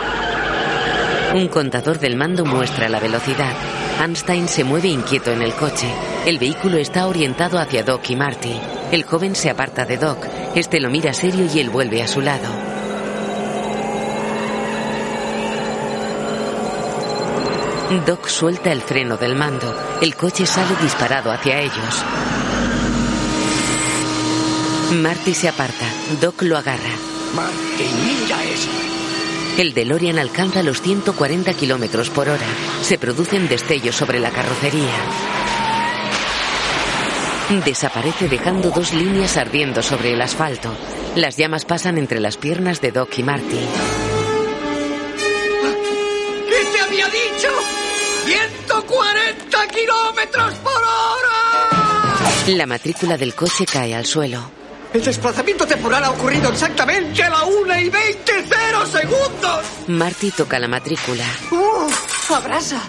Un 1.34 1.48
contador 1.48 1.98
del 1.98 2.16
mando 2.16 2.44
muestra 2.44 2.88
la 2.88 3.00
velocidad. 3.00 3.54
Einstein 4.00 4.48
se 4.48 4.64
mueve 4.64 4.88
inquieto 4.88 5.30
en 5.30 5.42
el 5.42 5.52
coche. 5.52 5.86
El 6.26 6.38
vehículo 6.38 6.78
está 6.78 7.06
orientado 7.06 7.58
hacia 7.58 7.82
Doc 7.82 8.08
y 8.08 8.16
Marty. 8.16 8.54
El 8.92 9.02
joven 9.02 9.34
se 9.34 9.50
aparta 9.50 9.84
de 9.84 9.98
Doc. 9.98 10.18
Este 10.54 10.80
lo 10.80 10.88
mira 10.88 11.12
serio 11.12 11.46
y 11.52 11.60
él 11.60 11.70
vuelve 11.70 12.02
a 12.02 12.08
su 12.08 12.20
lado. 12.20 12.48
Doc 18.06 18.28
suelta 18.28 18.70
el 18.72 18.80
freno 18.80 19.16
del 19.16 19.34
mando. 19.34 19.74
El 20.00 20.14
coche 20.14 20.46
sale 20.46 20.74
disparado 20.82 21.30
hacia 21.30 21.60
ellos. 21.60 22.04
Marty 24.92 25.34
se 25.34 25.48
aparta. 25.48 25.84
Doc 26.20 26.42
lo 26.42 26.56
agarra. 26.56 26.90
Marty, 27.34 27.84
mira 28.06 28.42
eso. 28.44 28.70
El 29.58 29.74
DeLorean 29.74 30.18
alcanza 30.18 30.62
los 30.62 30.80
140 30.80 31.52
kilómetros 31.52 32.08
por 32.08 32.28
hora. 32.28 32.46
Se 32.80 32.96
producen 32.96 33.48
destellos 33.48 33.96
sobre 33.96 34.18
la 34.18 34.30
carrocería. 34.30 34.94
Desaparece 37.64 38.28
dejando 38.28 38.70
dos 38.70 38.94
líneas 38.94 39.36
ardiendo 39.36 39.82
sobre 39.82 40.14
el 40.14 40.22
asfalto. 40.22 40.70
Las 41.16 41.36
llamas 41.36 41.66
pasan 41.66 41.98
entre 41.98 42.20
las 42.20 42.38
piernas 42.38 42.80
de 42.80 42.92
Doc 42.92 43.18
y 43.18 43.22
Marty. 43.22 43.60
¿Qué 46.48 46.64
te 46.72 46.80
había 46.80 47.06
dicho? 47.06 47.48
¡140 48.26 49.66
kilómetros 49.68 50.54
por 50.54 50.72
hora! 50.72 52.56
La 52.56 52.66
matrícula 52.66 53.18
del 53.18 53.34
coche 53.34 53.66
cae 53.66 53.94
al 53.94 54.06
suelo. 54.06 54.58
El 54.92 55.04
desplazamiento 55.04 55.66
temporal 55.66 56.02
ha 56.04 56.10
ocurrido 56.10 56.50
exactamente 56.50 57.22
a 57.22 57.28
la 57.28 57.44
1 57.44 57.78
y 57.78 57.90
20 57.90 58.32
cero 58.48 58.86
segundos. 58.86 59.64
Marty 59.86 60.30
toca 60.30 60.58
la 60.58 60.66
matrícula. 60.66 61.24
¡Uf! 61.50 62.30
¡Abrasa! 62.30 62.80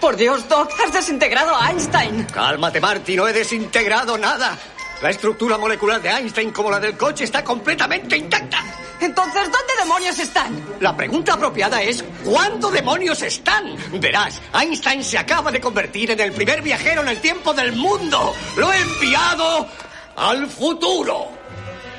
Por 0.00 0.16
Dios, 0.16 0.48
Doc, 0.48 0.70
has 0.84 0.92
desintegrado 0.92 1.54
a 1.54 1.70
Einstein. 1.70 2.24
Cálmate, 2.24 2.80
Marty, 2.80 3.16
no 3.16 3.28
he 3.28 3.32
desintegrado 3.32 4.18
nada. 4.18 4.58
La 5.02 5.10
estructura 5.10 5.56
molecular 5.56 6.02
de 6.02 6.08
Einstein, 6.08 6.50
como 6.50 6.70
la 6.70 6.80
del 6.80 6.96
coche, 6.96 7.24
está 7.24 7.44
completamente 7.44 8.16
intacta. 8.16 8.64
Entonces, 8.98 9.42
¿dónde 9.44 9.74
demonios 9.78 10.18
están? 10.18 10.64
La 10.80 10.96
pregunta 10.96 11.34
apropiada 11.34 11.80
es, 11.82 12.02
¿cuándo 12.24 12.70
demonios 12.70 13.22
están? 13.22 13.76
Verás, 14.00 14.40
Einstein 14.52 15.04
se 15.04 15.18
acaba 15.18 15.52
de 15.52 15.60
convertir 15.60 16.10
en 16.10 16.20
el 16.20 16.32
primer 16.32 16.60
viajero 16.60 17.02
en 17.02 17.08
el 17.08 17.20
tiempo 17.20 17.54
del 17.54 17.72
mundo. 17.72 18.34
Lo 18.56 18.72
he 18.72 18.78
enviado 18.78 19.68
al 20.16 20.48
futuro. 20.48 21.35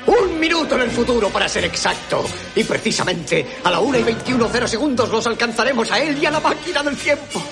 Un 0.08 0.40
minuto 0.40 0.76
en 0.76 0.84
el 0.84 0.90
futuro, 0.90 1.30
para 1.30 1.50
ser 1.50 1.66
exacto. 1.66 2.24
Y 2.56 2.64
precisamente 2.64 3.46
a 3.64 3.70
la 3.70 3.82
1 3.82 4.00
y 4.00 4.04
21 4.04 4.50
cero 4.50 4.68
segundos 4.68 5.10
los 5.10 5.28
alcanzaremos 5.28 5.92
a 5.92 6.00
él 6.00 6.18
y 6.22 6.26
a 6.26 6.32
la 6.32 6.40
máquina 6.40 6.82
del 6.82 6.96
tiempo. 6.96 7.44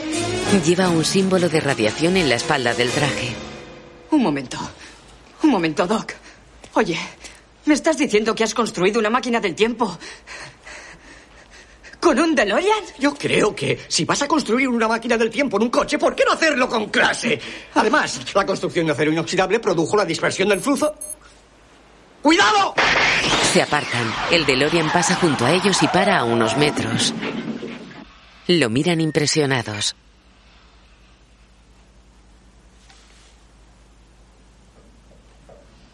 Lleva 0.65 0.89
un 0.89 1.03
símbolo 1.03 1.49
de 1.49 1.59
radiación 1.59 2.15
en 2.15 2.29
la 2.29 2.35
espalda 2.35 2.73
del 2.73 2.89
traje. 2.91 3.33
Un 4.11 4.23
momento. 4.23 4.57
Un 5.43 5.49
momento, 5.49 5.85
Doc. 5.85 6.13
Oye, 6.75 6.97
¿me 7.65 7.73
estás 7.73 7.97
diciendo 7.97 8.33
que 8.33 8.45
has 8.45 8.53
construido 8.53 8.99
una 8.99 9.09
máquina 9.09 9.41
del 9.41 9.53
tiempo? 9.53 9.97
¿Con 11.99 12.19
un 12.19 12.35
DeLorean? 12.35 12.83
Yo 12.99 13.15
creo 13.15 13.53
que 13.53 13.79
si 13.87 14.05
vas 14.05 14.21
a 14.21 14.27
construir 14.27 14.69
una 14.69 14.87
máquina 14.87 15.17
del 15.17 15.29
tiempo 15.29 15.57
en 15.57 15.63
un 15.63 15.69
coche, 15.69 15.97
¿por 15.97 16.15
qué 16.15 16.23
no 16.23 16.33
hacerlo 16.33 16.69
con 16.69 16.89
clase? 16.89 17.37
Además, 17.73 18.21
la 18.33 18.45
construcción 18.45 18.85
de 18.85 18.93
acero 18.93 19.11
inoxidable 19.11 19.59
produjo 19.59 19.97
la 19.97 20.05
dispersión 20.05 20.47
del 20.47 20.61
flujo. 20.61 20.93
¡Cuidado! 22.25 22.73
Se 23.53 23.61
apartan. 23.61 24.11
El 24.31 24.47
DeLorean 24.47 24.91
pasa 24.91 25.13
junto 25.13 25.45
a 25.45 25.51
ellos 25.51 25.83
y 25.83 25.87
para 25.87 26.17
a 26.17 26.23
unos 26.23 26.57
metros. 26.57 27.13
Lo 28.47 28.71
miran 28.71 28.99
impresionados. 28.99 29.95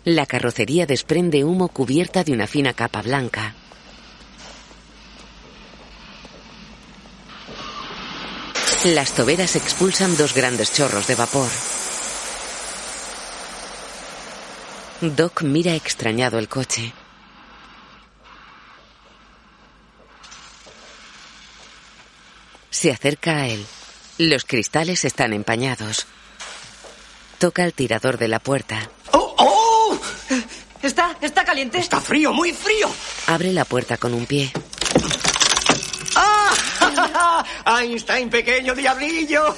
La 0.06 0.26
carrocería 0.26 0.86
desprende 0.86 1.44
humo 1.44 1.68
cubierta 1.68 2.24
de 2.24 2.32
una 2.32 2.48
fina 2.48 2.72
capa 2.72 3.02
blanca. 3.02 3.54
Las 8.86 9.12
toberas 9.12 9.58
expulsan 9.58 10.16
dos 10.16 10.34
grandes 10.34 10.74
chorros 10.74 11.08
de 11.08 11.16
vapor. 11.16 11.50
Doc 15.02 15.42
mira 15.42 15.74
extrañado 15.74 16.38
el 16.38 16.48
coche. 16.48 16.94
Se 22.70 22.92
acerca 22.92 23.38
a 23.38 23.48
él. 23.48 23.66
Los 24.20 24.46
cristales 24.46 25.04
están 25.04 25.34
empañados. 25.34 26.06
Toca 27.40 27.64
el 27.64 27.74
tirador 27.74 28.20
de 28.20 28.28
la 28.28 28.40
puerta. 28.40 28.92
¡Oh, 29.12 29.36
oh! 29.40 30.00
¿Está? 30.84 31.18
¿Está 31.20 31.44
caliente? 31.44 31.80
Está 31.80 32.00
frío, 32.00 32.32
muy 32.32 32.54
frío. 32.54 32.88
Abre 33.26 33.52
la 33.54 33.66
puerta 33.66 33.98
con 33.98 34.14
un 34.14 34.28
pie. 34.28 34.52
¡Ah! 36.16 37.44
Einstein, 37.82 38.30
pequeño 38.30 38.76
diablillo. 38.76 39.56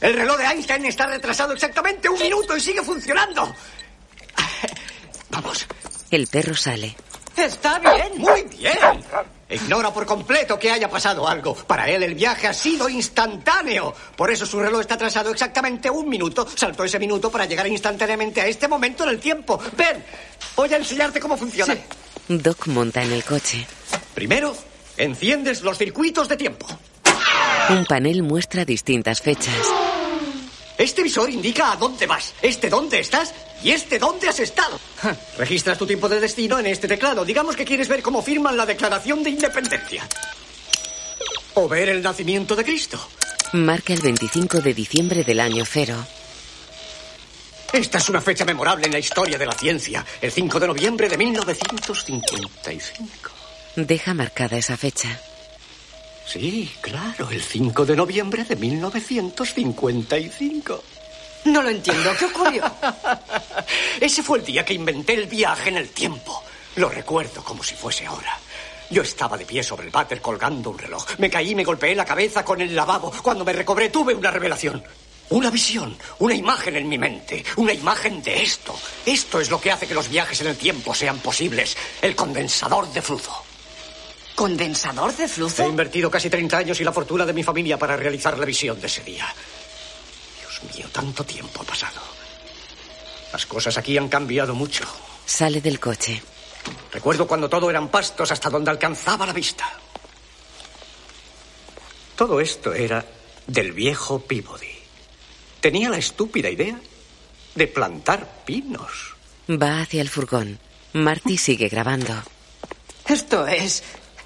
El 0.00 0.14
reloj 0.14 0.36
de 0.38 0.44
Einstein 0.44 0.86
está 0.86 1.06
retrasado 1.06 1.52
exactamente 1.52 2.08
un 2.08 2.20
minuto 2.20 2.56
y 2.56 2.60
sigue 2.60 2.82
funcionando. 2.82 3.52
Vamos. 5.32 5.66
El 6.10 6.26
perro 6.26 6.54
sale. 6.54 6.94
Está 7.36 7.78
bien. 7.78 8.18
Muy 8.18 8.42
bien. 8.42 8.78
Ignora 9.48 9.92
por 9.92 10.06
completo 10.06 10.58
que 10.58 10.70
haya 10.70 10.88
pasado 10.88 11.26
algo. 11.26 11.54
Para 11.54 11.88
él 11.88 12.02
el 12.02 12.14
viaje 12.14 12.46
ha 12.46 12.54
sido 12.54 12.88
instantáneo. 12.88 13.94
Por 14.16 14.30
eso 14.30 14.46
su 14.46 14.60
reloj 14.60 14.82
está 14.82 14.94
atrasado 14.94 15.30
exactamente 15.30 15.90
un 15.90 16.08
minuto. 16.08 16.46
Saltó 16.54 16.84
ese 16.84 16.98
minuto 16.98 17.30
para 17.30 17.46
llegar 17.46 17.66
instantáneamente 17.66 18.40
a 18.40 18.46
este 18.46 18.68
momento 18.68 19.04
en 19.04 19.10
el 19.10 19.18
tiempo. 19.18 19.58
Ven, 19.76 20.04
voy 20.54 20.72
a 20.72 20.76
enseñarte 20.76 21.18
cómo 21.18 21.36
funciona. 21.36 21.76
Doc 22.28 22.66
monta 22.68 23.02
en 23.02 23.12
el 23.12 23.24
coche. 23.24 23.66
Primero, 24.14 24.54
enciendes 24.96 25.62
los 25.62 25.78
circuitos 25.78 26.28
de 26.28 26.36
tiempo. 26.36 26.66
Un 27.70 27.84
panel 27.86 28.22
muestra 28.22 28.64
distintas 28.64 29.20
fechas. 29.20 29.81
Este 30.78 31.02
visor 31.02 31.30
indica 31.30 31.72
a 31.72 31.76
dónde 31.76 32.06
vas, 32.06 32.34
este 32.42 32.68
dónde 32.68 33.00
estás 33.00 33.32
y 33.62 33.70
este 33.70 33.98
dónde 33.98 34.28
has 34.28 34.40
estado. 34.40 34.78
Registras 35.38 35.78
tu 35.78 35.86
tiempo 35.86 36.08
de 36.08 36.20
destino 36.20 36.58
en 36.58 36.66
este 36.66 36.88
teclado. 36.88 37.24
Digamos 37.24 37.56
que 37.56 37.64
quieres 37.64 37.88
ver 37.88 38.02
cómo 38.02 38.22
firman 38.22 38.56
la 38.56 38.66
Declaración 38.66 39.22
de 39.22 39.30
Independencia. 39.30 40.06
O 41.54 41.68
ver 41.68 41.88
el 41.88 42.02
nacimiento 42.02 42.56
de 42.56 42.64
Cristo. 42.64 42.98
Marca 43.52 43.92
el 43.92 44.00
25 44.00 44.60
de 44.60 44.74
diciembre 44.74 45.24
del 45.24 45.40
año 45.40 45.64
cero. 45.66 45.96
Esta 47.72 47.98
es 47.98 48.08
una 48.08 48.20
fecha 48.20 48.44
memorable 48.44 48.86
en 48.86 48.92
la 48.92 48.98
historia 48.98 49.38
de 49.38 49.46
la 49.46 49.54
ciencia. 49.54 50.04
El 50.20 50.30
5 50.30 50.60
de 50.60 50.66
noviembre 50.66 51.08
de 51.08 51.16
1955. 51.16 53.30
Deja 53.76 54.12
marcada 54.12 54.58
esa 54.58 54.76
fecha. 54.76 55.18
Sí, 56.26 56.70
claro, 56.80 57.30
el 57.30 57.42
5 57.42 57.84
de 57.84 57.96
noviembre 57.96 58.44
de 58.44 58.56
1955. 58.56 60.82
No 61.44 61.62
lo 61.62 61.70
entiendo. 61.70 62.10
¿Qué 62.18 62.24
ocurrió? 62.26 62.64
Ese 64.00 64.22
fue 64.22 64.38
el 64.38 64.44
día 64.44 64.64
que 64.64 64.74
inventé 64.74 65.14
el 65.14 65.26
viaje 65.26 65.70
en 65.70 65.76
el 65.76 65.88
tiempo. 65.90 66.42
Lo 66.76 66.88
recuerdo 66.88 67.42
como 67.42 67.64
si 67.64 67.74
fuese 67.74 68.06
ahora. 68.06 68.38
Yo 68.90 69.02
estaba 69.02 69.36
de 69.36 69.44
pie 69.44 69.62
sobre 69.62 69.84
el 69.86 69.90
váter 69.90 70.20
colgando 70.20 70.70
un 70.70 70.78
reloj. 70.78 71.04
Me 71.18 71.30
caí 71.30 71.50
y 71.50 71.54
me 71.54 71.64
golpeé 71.64 71.94
la 71.94 72.04
cabeza 72.04 72.44
con 72.44 72.60
el 72.60 72.74
lavabo. 72.76 73.12
Cuando 73.22 73.44
me 73.44 73.52
recobré 73.52 73.88
tuve 73.88 74.14
una 74.14 74.30
revelación. 74.30 74.82
Una 75.30 75.50
visión, 75.50 75.96
una 76.18 76.34
imagen 76.34 76.76
en 76.76 76.88
mi 76.88 76.98
mente, 76.98 77.42
una 77.56 77.72
imagen 77.72 78.22
de 78.22 78.42
esto. 78.42 78.78
Esto 79.06 79.40
es 79.40 79.50
lo 79.50 79.60
que 79.60 79.72
hace 79.72 79.86
que 79.86 79.94
los 79.94 80.10
viajes 80.10 80.40
en 80.42 80.48
el 80.48 80.56
tiempo 80.56 80.94
sean 80.94 81.18
posibles. 81.20 81.76
El 82.02 82.14
condensador 82.14 82.92
de 82.92 83.00
flujo. 83.00 83.42
¿Condensador 84.34 85.14
de 85.16 85.28
flujo? 85.28 85.62
He 85.62 85.68
invertido 85.68 86.10
casi 86.10 86.30
30 86.30 86.56
años 86.56 86.80
y 86.80 86.84
la 86.84 86.92
fortuna 86.92 87.26
de 87.26 87.32
mi 87.32 87.42
familia 87.42 87.78
para 87.78 87.96
realizar 87.96 88.38
la 88.38 88.44
visión 88.44 88.80
de 88.80 88.86
ese 88.86 89.02
día. 89.02 89.26
Dios 90.40 90.74
mío, 90.74 90.86
tanto 90.92 91.24
tiempo 91.24 91.62
ha 91.62 91.64
pasado. 91.64 92.00
Las 93.32 93.46
cosas 93.46 93.76
aquí 93.78 93.96
han 93.96 94.08
cambiado 94.08 94.54
mucho. 94.54 94.84
Sale 95.24 95.60
del 95.60 95.80
coche. 95.80 96.22
Recuerdo 96.92 97.26
cuando 97.26 97.48
todo 97.48 97.70
eran 97.70 97.88
pastos 97.88 98.30
hasta 98.30 98.50
donde 98.50 98.70
alcanzaba 98.70 99.26
la 99.26 99.32
vista. 99.32 99.64
Todo 102.16 102.40
esto 102.40 102.72
era 102.72 103.04
del 103.46 103.72
viejo 103.72 104.20
Peabody. 104.20 104.78
Tenía 105.60 105.88
la 105.88 105.96
estúpida 105.96 106.50
idea 106.50 106.78
de 107.54 107.66
plantar 107.66 108.44
pinos. 108.44 109.14
Va 109.50 109.80
hacia 109.80 110.02
el 110.02 110.08
furgón. 110.08 110.58
Marty 110.92 111.38
sigue 111.38 111.68
grabando. 111.68 112.14
Esto 113.06 113.46
es. 113.46 113.82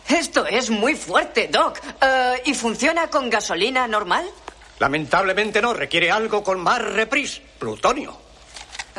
Esto 0.08 0.46
es 0.46 0.70
muy 0.70 0.94
fuerte, 0.94 1.48
Doc. 1.48 1.80
Eh, 2.00 2.42
¿Y 2.46 2.54
funciona 2.54 3.08
con 3.08 3.28
gasolina 3.28 3.86
normal? 3.88 4.24
Lamentablemente 4.78 5.60
no, 5.62 5.72
requiere 5.74 6.10
algo 6.10 6.44
con 6.44 6.60
más 6.60 6.82
repris. 6.82 7.40
Plutonio. 7.58 8.26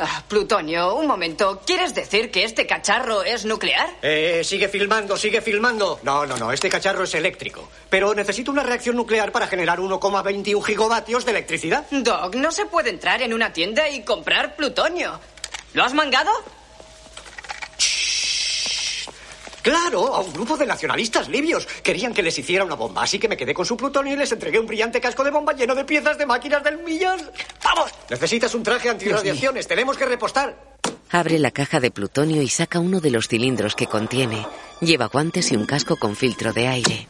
Ah, 0.00 0.22
plutonio, 0.28 0.94
un 0.94 1.08
momento. 1.08 1.60
¿Quieres 1.66 1.92
decir 1.92 2.30
que 2.30 2.44
este 2.44 2.68
cacharro 2.68 3.24
es 3.24 3.44
nuclear? 3.44 3.88
Eh, 4.02 4.42
sigue 4.44 4.68
filmando, 4.68 5.16
sigue 5.16 5.40
filmando. 5.40 5.98
No, 6.04 6.24
no, 6.24 6.36
no, 6.36 6.52
este 6.52 6.68
cacharro 6.68 7.02
es 7.02 7.14
eléctrico. 7.14 7.68
Pero 7.90 8.14
necesito 8.14 8.52
una 8.52 8.62
reacción 8.62 8.94
nuclear 8.94 9.32
para 9.32 9.48
generar 9.48 9.80
1,21 9.80 10.62
gigavatios 10.64 11.24
de 11.24 11.32
electricidad. 11.32 11.84
Doc, 11.90 12.36
no 12.36 12.52
se 12.52 12.66
puede 12.66 12.90
entrar 12.90 13.22
en 13.22 13.34
una 13.34 13.52
tienda 13.52 13.88
y 13.88 14.04
comprar 14.04 14.54
plutonio. 14.54 15.18
¿Lo 15.74 15.82
has 15.82 15.94
mangado? 15.94 16.30
Claro, 19.62 20.14
a 20.14 20.20
un 20.20 20.32
grupo 20.32 20.56
de 20.56 20.66
nacionalistas 20.66 21.28
libios. 21.28 21.66
Querían 21.82 22.14
que 22.14 22.22
les 22.22 22.38
hiciera 22.38 22.64
una 22.64 22.74
bomba, 22.74 23.02
así 23.02 23.18
que 23.18 23.28
me 23.28 23.36
quedé 23.36 23.54
con 23.54 23.66
su 23.66 23.76
plutonio 23.76 24.14
y 24.14 24.16
les 24.16 24.30
entregué 24.32 24.58
un 24.58 24.66
brillante 24.66 25.00
casco 25.00 25.24
de 25.24 25.30
bomba 25.30 25.52
lleno 25.52 25.74
de 25.74 25.84
piezas 25.84 26.16
de 26.18 26.26
máquinas 26.26 26.62
del 26.62 26.78
millón. 26.78 27.20
¡Vamos! 27.64 27.90
Necesitas 28.10 28.54
un 28.54 28.62
traje 28.62 28.88
antirradiaciones. 28.88 29.66
Tenemos 29.66 29.96
que 29.96 30.06
repostar. 30.06 30.78
Abre 31.10 31.38
la 31.38 31.50
caja 31.50 31.80
de 31.80 31.90
plutonio 31.90 32.42
y 32.42 32.48
saca 32.48 32.80
uno 32.80 33.00
de 33.00 33.10
los 33.10 33.28
cilindros 33.28 33.74
que 33.74 33.86
contiene. 33.86 34.46
Lleva 34.80 35.06
guantes 35.06 35.50
y 35.52 35.56
un 35.56 35.66
casco 35.66 35.96
con 35.96 36.16
filtro 36.16 36.52
de 36.52 36.68
aire. 36.68 37.08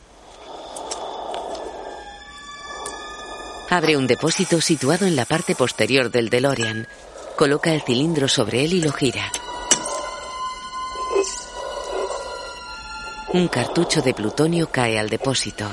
Abre 3.70 3.96
un 3.96 4.06
depósito 4.06 4.61
situado 4.61 5.06
en 5.06 5.14
la 5.14 5.26
parte 5.26 5.54
posterior 5.54 6.11
del 6.11 6.30
DeLorean. 6.30 6.88
Coloca 7.37 7.74
el 7.74 7.82
cilindro 7.82 8.26
sobre 8.26 8.64
él 8.64 8.72
y 8.72 8.80
lo 8.80 8.92
gira. 8.92 9.30
Un 13.32 13.48
cartucho 13.48 14.00
de 14.00 14.14
plutonio 14.14 14.70
cae 14.70 14.98
al 14.98 15.10
depósito. 15.10 15.68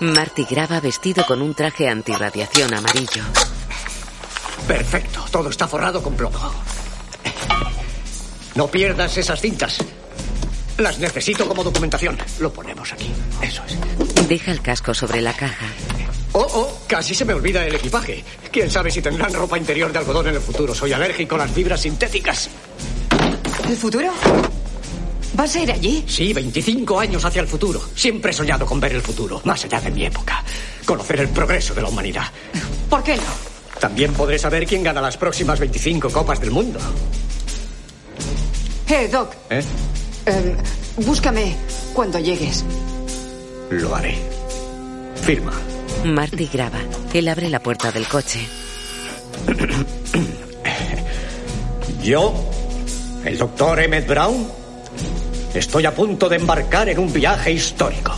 Marty 0.00 0.44
graba 0.48 0.78
vestido 0.78 1.26
con 1.26 1.42
un 1.42 1.54
traje 1.54 1.88
antirradiación 1.88 2.72
amarillo. 2.72 3.24
Perfecto, 4.68 5.24
todo 5.32 5.50
está 5.50 5.66
forrado 5.66 6.02
con 6.02 6.14
plomo. 6.14 6.38
No 8.54 8.68
pierdas 8.68 9.16
esas 9.16 9.40
cintas. 9.40 9.78
Las 10.78 10.98
necesito 11.00 11.48
como 11.48 11.64
documentación. 11.64 12.16
Lo 12.38 12.52
ponemos 12.52 12.92
aquí. 12.92 13.12
Eso 13.42 13.62
es. 13.66 14.28
Deja 14.28 14.52
el 14.52 14.62
casco 14.62 14.94
sobre 14.94 15.20
la 15.20 15.32
caja. 15.32 15.66
Oh, 16.32 16.46
oh, 16.52 16.80
casi 16.86 17.14
se 17.14 17.24
me 17.24 17.34
olvida 17.34 17.64
el 17.66 17.74
equipaje. 17.74 18.24
Quién 18.52 18.70
sabe 18.70 18.90
si 18.90 19.02
tendrán 19.02 19.32
ropa 19.32 19.58
interior 19.58 19.92
de 19.92 19.98
algodón 19.98 20.28
en 20.28 20.34
el 20.34 20.40
futuro. 20.40 20.74
Soy 20.74 20.92
alérgico 20.92 21.34
a 21.34 21.38
las 21.38 21.50
fibras 21.50 21.80
sintéticas. 21.80 22.50
¿El 23.68 23.76
futuro? 23.76 24.12
¿Vas 25.34 25.56
a 25.56 25.60
ir 25.60 25.72
allí? 25.72 26.04
Sí, 26.06 26.32
25 26.32 27.00
años 27.00 27.24
hacia 27.24 27.42
el 27.42 27.48
futuro. 27.48 27.82
Siempre 27.94 28.30
he 28.30 28.34
soñado 28.34 28.64
con 28.64 28.78
ver 28.78 28.92
el 28.92 29.02
futuro, 29.02 29.40
más 29.44 29.64
allá 29.64 29.80
de 29.80 29.90
mi 29.90 30.06
época. 30.06 30.44
Conocer 30.84 31.20
el 31.20 31.28
progreso 31.28 31.74
de 31.74 31.82
la 31.82 31.88
humanidad. 31.88 32.26
¿Por 32.88 33.02
qué 33.02 33.16
no? 33.16 33.22
También 33.80 34.12
podré 34.12 34.38
saber 34.38 34.64
quién 34.66 34.84
gana 34.84 35.00
las 35.00 35.16
próximas 35.16 35.58
25 35.58 36.10
copas 36.10 36.40
del 36.40 36.52
mundo. 36.52 36.78
Eh, 38.88 39.08
Doc. 39.10 39.34
¿Eh? 39.50 39.62
em, 40.26 40.56
búscame 41.04 41.56
cuando 41.92 42.20
llegues. 42.20 42.64
Lo 43.70 43.94
haré. 43.94 44.16
Firma. 45.22 45.52
Marty 46.04 46.48
graba. 46.52 46.78
Él 47.12 47.28
abre 47.28 47.48
la 47.48 47.60
puerta 47.60 47.90
del 47.90 48.06
coche. 48.06 48.46
Yo, 52.02 52.34
el 53.24 53.38
doctor 53.38 53.80
Emmett 53.80 54.06
Brown, 54.06 54.46
estoy 55.54 55.86
a 55.86 55.94
punto 55.94 56.28
de 56.28 56.36
embarcar 56.36 56.88
en 56.88 56.98
un 56.98 57.12
viaje 57.12 57.52
histórico. 57.52 58.12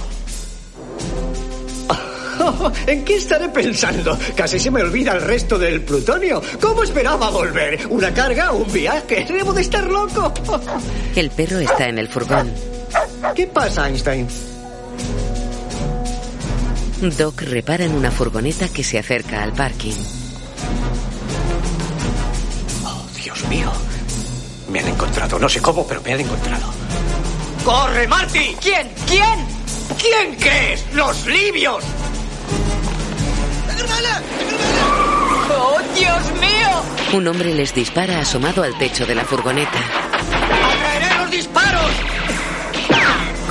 ¿En 2.87 3.05
qué 3.05 3.17
estaré 3.17 3.49
pensando? 3.49 4.19
Casi 4.35 4.59
se 4.59 4.71
me 4.71 4.83
olvida 4.83 5.13
el 5.13 5.23
resto 5.23 5.59
del 5.59 5.83
plutonio. 5.83 6.43
¿Cómo 6.61 6.83
esperaba 6.83 7.31
volver? 7.31 7.87
¿Una 7.89 8.13
carga? 8.13 8.53
¿Un 8.53 8.71
viaje? 8.73 9.27
Debo 9.29 9.53
de 9.53 9.63
estar 9.63 9.85
loco. 9.85 10.33
El 11.17 11.31
perro 11.31 11.59
está 11.59 11.89
en 11.89 11.99
el 11.99 12.09
furgón. 12.09 12.53
¿Qué 13.35 13.47
pasa, 13.47 13.89
Einstein? 13.89 14.27
Doc 17.19 17.43
repara 17.43 17.85
en 17.85 17.95
una 17.95 18.11
furgoneta 18.11 18.69
que 18.69 18.83
se 18.83 18.99
acerca 18.99 19.43
al 19.43 19.53
parking. 19.53 19.95
Oh, 22.85 23.07
Dios 23.23 23.49
mío. 23.49 23.71
Me 24.69 24.81
han 24.81 24.89
encontrado. 24.89 25.39
No 25.39 25.49
sé 25.49 25.61
cómo, 25.61 25.87
pero 25.87 26.01
me 26.03 26.13
han 26.13 26.21
encontrado. 26.21 26.73
¡Corre, 27.65 28.07
Marty! 28.07 28.57
¿Quién? 28.61 28.89
¿Quién? 29.07 29.47
¿Quién 29.99 30.37
crees? 30.37 30.85
¡Los 30.93 31.27
libios! 31.27 31.85
¡Oh, 35.49 35.79
Dios 35.95 36.33
mío! 36.41 37.17
Un 37.19 37.29
hombre 37.29 37.55
les 37.55 37.75
dispara 37.75 38.21
asomado 38.21 38.63
al 38.63 38.77
techo 38.79 39.07
de 39.07 39.15
la 39.15 39.25
furgoneta. 39.25 39.79
¡Atraeré 40.73 41.19
los 41.19 41.31
disparos! 41.31 41.91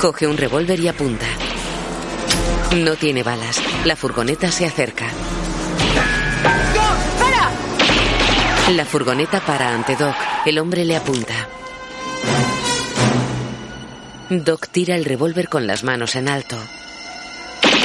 Coge 0.00 0.26
un 0.26 0.36
revólver 0.36 0.78
y 0.80 0.88
apunta. 0.88 1.26
No 2.76 2.96
tiene 2.96 3.22
balas. 3.22 3.60
La 3.84 3.96
furgoneta 3.96 4.50
se 4.50 4.66
acerca. 4.66 5.06
La 8.74 8.84
furgoneta 8.84 9.38
para 9.40 9.72
ante 9.72 9.94
Doc. 9.94 10.16
El 10.44 10.58
hombre 10.58 10.84
le 10.84 10.96
apunta. 10.96 11.48
Doc 14.28 14.66
tira 14.72 14.96
el 14.96 15.04
revólver 15.04 15.48
con 15.48 15.68
las 15.68 15.84
manos 15.84 16.16
en 16.16 16.28
alto. 16.28 16.56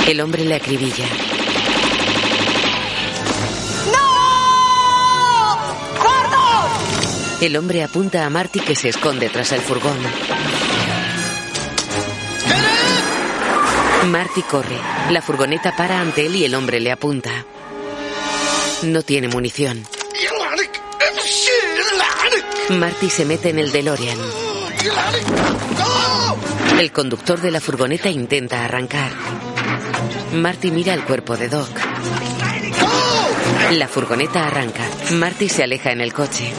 El 0.07 0.19
hombre 0.21 0.43
le 0.43 0.55
acribilla. 0.55 1.05
¡No! 3.93 4.05
El 7.41 7.57
hombre 7.57 7.83
apunta 7.83 8.25
a 8.25 8.29
Marty 8.31 8.59
que 8.59 8.75
se 8.75 8.89
esconde 8.89 9.29
tras 9.29 9.51
el 9.51 9.61
furgón. 9.61 9.99
Marty 14.07 14.41
corre. 14.41 14.79
La 15.11 15.21
furgoneta 15.21 15.75
para 15.75 15.99
ante 16.01 16.25
él 16.25 16.37
y 16.37 16.45
el 16.45 16.55
hombre 16.55 16.79
le 16.79 16.91
apunta. 16.91 17.45
No 18.81 19.03
tiene 19.03 19.27
munición. 19.27 19.85
Marty 22.69 23.09
se 23.09 23.25
mete 23.25 23.49
en 23.49 23.59
el 23.59 23.71
DeLorean. 23.71 24.17
El 26.79 26.91
conductor 26.91 27.41
de 27.41 27.51
la 27.51 27.59
furgoneta 27.59 28.09
intenta 28.09 28.63
arrancar. 28.63 29.11
Marty 30.33 30.71
mira 30.71 30.93
el 30.93 31.03
cuerpo 31.03 31.35
de 31.35 31.49
Doc. 31.49 31.69
La 33.71 33.87
furgoneta 33.87 34.47
arranca. 34.47 34.83
Marty 35.11 35.49
se 35.49 35.63
aleja 35.63 35.91
en 35.91 36.01
el 36.01 36.13
coche. 36.13 36.51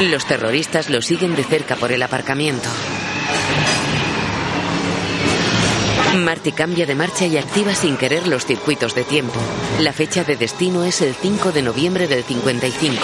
Los 0.00 0.26
terroristas 0.26 0.90
lo 0.90 1.02
siguen 1.02 1.36
de 1.36 1.44
cerca 1.44 1.76
por 1.76 1.92
el 1.92 2.02
aparcamiento. 2.02 2.68
Marty 6.16 6.52
cambia 6.52 6.86
de 6.86 6.94
marcha 6.94 7.26
y 7.26 7.36
activa 7.36 7.74
sin 7.74 7.96
querer 7.96 8.26
los 8.26 8.44
circuitos 8.44 8.94
de 8.94 9.04
tiempo. 9.04 9.38
La 9.78 9.92
fecha 9.92 10.24
de 10.24 10.36
destino 10.36 10.84
es 10.84 11.00
el 11.02 11.14
5 11.14 11.52
de 11.52 11.62
noviembre 11.62 12.08
del 12.08 12.24
55. 12.24 13.02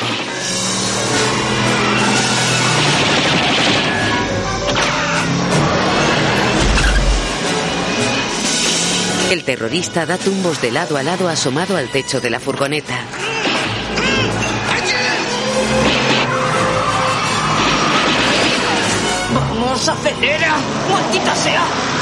El 9.31 9.45
terrorista 9.45 10.07
da 10.07 10.19
tumbos 10.19 10.61
de 10.61 10.73
lado 10.73 10.97
a 10.97 11.03
lado 11.03 11.29
asomado 11.29 11.77
al 11.77 11.89
techo 11.89 12.21
de 12.21 12.31
la 12.31 12.41
furgoneta. 12.41 12.99
¡Vamos, 19.33 19.89
acelera! 19.89 20.57
¡Maldita 20.91 21.35
sea! 21.37 21.96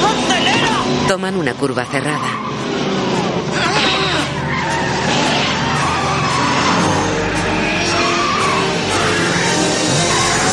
¡Vamos, 0.00 0.24
acelera! 0.24 0.68
Toman 1.08 1.36
una 1.36 1.54
curva 1.54 1.84
cerrada. 1.84 2.52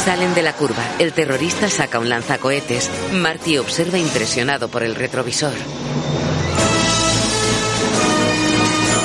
Salen 0.06 0.34
de 0.34 0.42
la 0.42 0.54
curva. 0.54 0.84
El 0.98 1.14
terrorista 1.14 1.70
saca 1.70 2.00
un 2.00 2.10
lanzacohetes. 2.10 2.90
Marty 3.14 3.60
observa 3.60 4.00
impresionado 4.00 4.68
por 4.68 4.82
el 4.82 4.96
retrovisor. 4.96 5.54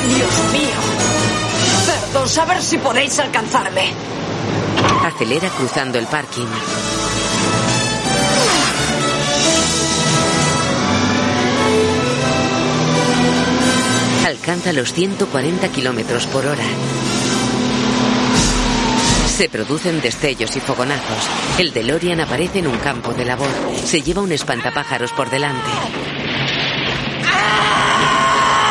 ¡Dios 0.08 0.52
mío! 0.52 0.76
Cerdos, 1.84 2.38
a 2.38 2.44
ver 2.46 2.62
si 2.62 2.78
podéis 2.78 3.18
alcanzarme. 3.18 3.92
Acelera 5.04 5.50
cruzando 5.50 5.98
el 5.98 6.06
parking. 6.06 6.46
Alcanza 14.34 14.72
los 14.72 14.92
140 14.92 15.68
kilómetros 15.68 16.26
por 16.26 16.44
hora. 16.44 16.64
Se 19.28 19.48
producen 19.48 20.00
destellos 20.00 20.56
y 20.56 20.60
fogonazos. 20.60 21.30
El 21.60 21.72
DeLorean 21.72 22.20
aparece 22.20 22.58
en 22.58 22.66
un 22.66 22.76
campo 22.78 23.14
de 23.14 23.24
labor. 23.26 23.48
Se 23.84 24.02
lleva 24.02 24.22
un 24.22 24.32
espantapájaros 24.32 25.12
por 25.12 25.30
delante. 25.30 25.70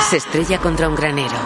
Se 0.09 0.17
estrella 0.17 0.57
contra 0.59 0.89
un 0.89 0.95
granero. 0.95 1.37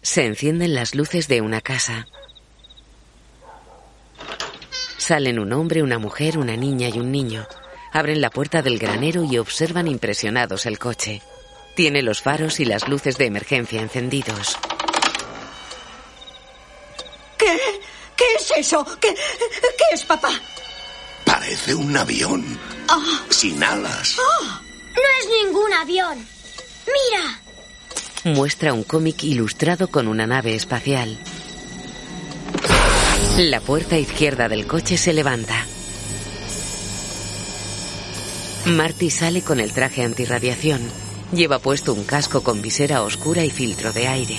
Se 0.00 0.24
encienden 0.24 0.74
las 0.74 0.94
luces 0.94 1.28
de 1.28 1.42
una 1.42 1.60
casa. 1.60 2.06
Salen 4.96 5.38
un 5.38 5.52
hombre, 5.52 5.82
una 5.82 5.98
mujer, 5.98 6.38
una 6.38 6.56
niña 6.56 6.88
y 6.88 6.98
un 6.98 7.12
niño. 7.12 7.46
Abren 7.92 8.20
la 8.20 8.30
puerta 8.30 8.62
del 8.62 8.78
granero 8.78 9.24
y 9.24 9.38
observan 9.38 9.88
impresionados 9.88 10.66
el 10.66 10.78
coche. 10.78 11.22
Tiene 11.74 12.02
los 12.02 12.20
faros 12.20 12.60
y 12.60 12.64
las 12.64 12.88
luces 12.88 13.18
de 13.18 13.26
emergencia 13.26 13.80
encendidos. 13.80 14.56
¿Qué? 17.36 17.58
¿Qué 18.16 18.24
es 18.38 18.52
eso? 18.56 18.84
¿Qué, 19.00 19.14
qué 19.14 19.94
es, 19.94 20.04
papá? 20.04 20.30
Parece 21.24 21.74
un 21.74 21.96
avión. 21.96 22.58
Ah. 22.88 23.22
Sin 23.30 23.62
alas. 23.62 24.16
Ah. 24.20 24.60
No 24.94 25.02
es 25.20 25.44
ningún 25.44 25.72
avión. 25.72 26.26
Mira. 26.86 27.40
Muestra 28.36 28.72
un 28.72 28.84
cómic 28.84 29.24
ilustrado 29.24 29.88
con 29.88 30.06
una 30.06 30.26
nave 30.26 30.54
espacial. 30.54 31.18
La 33.38 33.60
puerta 33.60 33.96
izquierda 33.96 34.48
del 34.48 34.66
coche 34.66 34.98
se 34.98 35.12
levanta. 35.12 35.64
Marty 38.70 39.10
sale 39.10 39.42
con 39.42 39.60
el 39.60 39.72
traje 39.72 40.04
antirradiación. 40.04 40.80
Lleva 41.32 41.58
puesto 41.58 41.92
un 41.92 42.04
casco 42.04 42.42
con 42.42 42.62
visera 42.62 43.02
oscura 43.02 43.44
y 43.44 43.50
filtro 43.50 43.92
de 43.92 44.08
aire. 44.08 44.36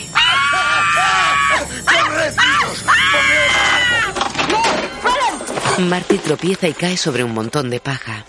Marty 5.80 6.18
tropieza 6.20 6.68
y 6.68 6.74
cae 6.74 6.98
sobre 6.98 7.24
un 7.24 7.34
montón 7.34 7.70
de 7.70 7.80
paja. 7.80 8.26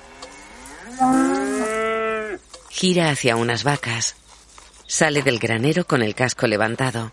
Gira 2.70 3.10
hacia 3.10 3.36
unas 3.36 3.62
vacas. 3.62 4.16
Sale 4.86 5.22
del 5.22 5.38
granero 5.38 5.86
con 5.86 6.02
el 6.02 6.14
casco 6.14 6.46
levantado. 6.46 7.12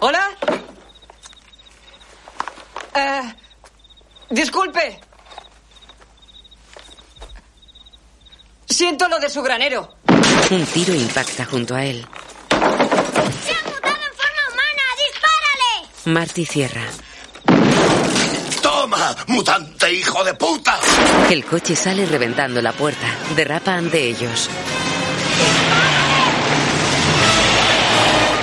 ¿Hola? 0.00 0.30
Eh, 2.94 3.34
disculpe. 4.30 5.05
Siento 8.76 9.08
lo 9.08 9.18
de 9.18 9.30
su 9.30 9.42
granero. 9.42 9.88
Un 10.50 10.66
tiro 10.66 10.92
impacta 10.92 11.46
junto 11.46 11.74
a 11.74 11.82
él. 11.82 12.06
¡Se 12.50 12.56
ha 12.56 13.62
mutado 13.64 13.96
en 13.96 14.12
forma 14.12 14.42
humana! 14.52 14.82
¡Dispárale! 15.02 15.88
Marty 16.04 16.44
cierra. 16.44 16.82
¡Toma, 18.60 19.16
mutante 19.28 19.90
hijo 19.90 20.22
de 20.24 20.34
puta! 20.34 20.78
El 21.30 21.46
coche 21.46 21.74
sale 21.74 22.04
reventando 22.04 22.60
la 22.60 22.72
puerta. 22.72 23.06
Derrapa 23.34 23.72
ante 23.72 24.10
ellos. 24.10 24.50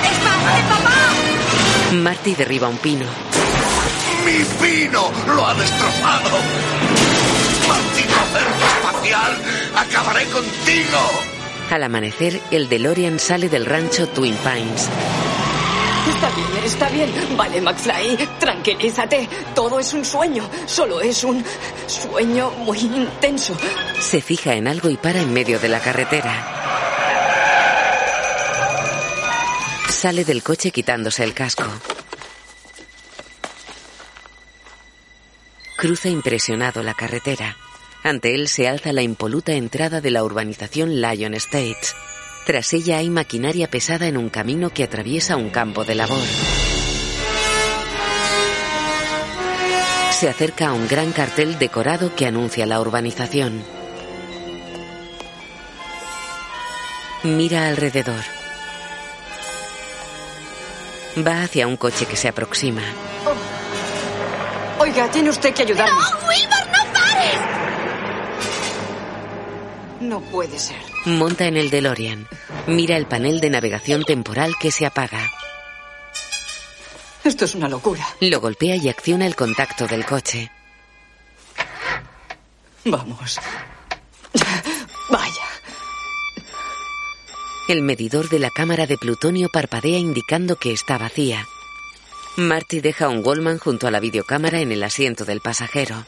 ¡Dispárale, 0.02 0.63
papá! 0.67 1.93
Marty 1.93 2.34
derriba 2.34 2.69
un 2.69 2.80
pino. 2.80 3.06
¡Mi 4.26 4.43
pino 4.65 5.12
lo 5.28 5.46
ha 5.46 5.54
destrozado! 5.54 6.39
¡Maldito 7.67 8.15
cerdo 8.32 8.73
¡Acabaré 9.76 10.26
contigo! 10.26 10.99
Al 11.69 11.84
amanecer, 11.84 12.41
el 12.52 12.67
DeLorean 12.67 13.19
sale 13.19 13.49
del 13.49 13.65
rancho 13.65 14.08
Twin 14.08 14.36
Pines. 14.38 14.89
Está 16.08 16.30
bien, 16.36 16.63
está 16.65 16.89
bien. 16.89 17.38
Vale, 17.38 17.62
McFly, 17.62 18.30
tranquilízate. 18.39 19.30
Todo 19.56 19.80
es 19.80 19.93
un 19.93 20.04
sueño. 20.04 20.49
Solo 20.65 20.99
es 21.02 21.23
un 21.23 21.43
sueño 21.88 22.52
muy 22.52 22.80
intenso. 22.80 23.56
Se 23.99 24.21
fija 24.21 24.54
en 24.54 24.67
algo 24.67 24.89
y 24.89 24.97
para 24.97 25.21
en 25.21 25.32
medio 25.32 25.60
de 25.60 25.69
la 25.69 25.80
carretera. 25.80 26.60
Sale 29.89 30.26
del 30.26 30.43
coche 30.43 30.71
quitándose 30.71 31.23
el 31.23 31.34
casco. 31.34 31.65
Cruza 35.78 36.10
impresionado 36.10 36.84
la 36.84 36.93
carretera. 36.93 37.56
Ante 38.04 38.36
él 38.36 38.50
se 38.50 38.68
alza 38.68 38.92
la 38.92 39.02
impoluta 39.02 39.54
entrada 39.54 40.02
de 40.02 40.12
la 40.12 40.24
urbanización 40.26 41.02
Lion 41.02 41.34
Estates. 41.34 41.96
Tras 42.46 42.74
ella 42.74 42.98
hay 42.98 43.10
maquinaria 43.10 43.70
pesada 43.70 44.08
en 44.08 44.18
un 44.18 44.30
camino 44.30 44.70
que 44.72 44.84
atraviesa 44.84 45.38
un 45.38 45.50
campo 45.50 45.86
de 45.86 45.96
labor. 45.96 46.24
Se 50.20 50.28
acerca 50.28 50.68
a 50.68 50.74
un 50.74 50.88
gran 50.88 51.13
cartel 51.13 51.58
decorado 51.58 52.13
que 52.13 52.26
anuncia 52.26 52.66
la 52.66 52.82
urbanización. 52.82 53.63
Mira 57.24 57.68
alrededor. 57.68 58.22
Va 61.26 61.44
hacia 61.44 61.68
un 61.68 61.78
coche 61.78 62.06
que 62.06 62.18
se 62.18 62.28
aproxima. 62.28 62.82
Oiga, 64.80 65.10
tiene 65.10 65.30
usted 65.30 65.54
que 65.54 65.62
ayudarme. 65.62 65.94
¡No, 65.94 66.28
Wilbur, 66.28 66.62
No 70.04 70.20
puede 70.20 70.60
ser. 70.60 70.78
Monta 71.06 71.46
en 71.46 71.56
el 71.56 71.70
DeLorean. 71.70 72.28
Mira 72.68 72.98
el 72.98 73.06
panel 73.06 73.39
de 73.39 73.50
navegación 73.50 74.04
temporal 74.04 74.56
que 74.60 74.70
se 74.70 74.86
apaga. 74.86 75.32
Esto 77.24 77.46
es 77.46 77.56
una 77.56 77.70
locura. 77.70 78.06
Lo 78.20 78.42
golpea 78.42 78.76
y 78.76 78.89
acciona 78.89 79.26
el 79.26 79.36
contacto 79.36 79.88
del 79.88 80.06
coche. 80.06 80.52
Vamos. 82.84 83.39
Vaya. 85.10 85.48
El 87.70 87.82
medidor 87.82 88.28
de 88.28 88.39
la 88.39 88.50
cámara 88.50 88.86
de 88.88 88.98
plutonio 88.98 89.48
parpadea 89.48 89.98
indicando 89.98 90.58
que 90.58 90.74
está 90.74 90.98
vacía. 90.98 91.48
Marty 92.36 92.82
deja 92.82 93.08
un 93.08 93.22
Goldman 93.22 93.58
junto 93.58 93.88
a 93.88 93.92
la 93.92 94.02
videocámara 94.02 94.60
en 94.60 94.74
el 94.74 94.84
asiento 94.84 95.24
del 95.24 95.39
pasajero. 95.39 96.06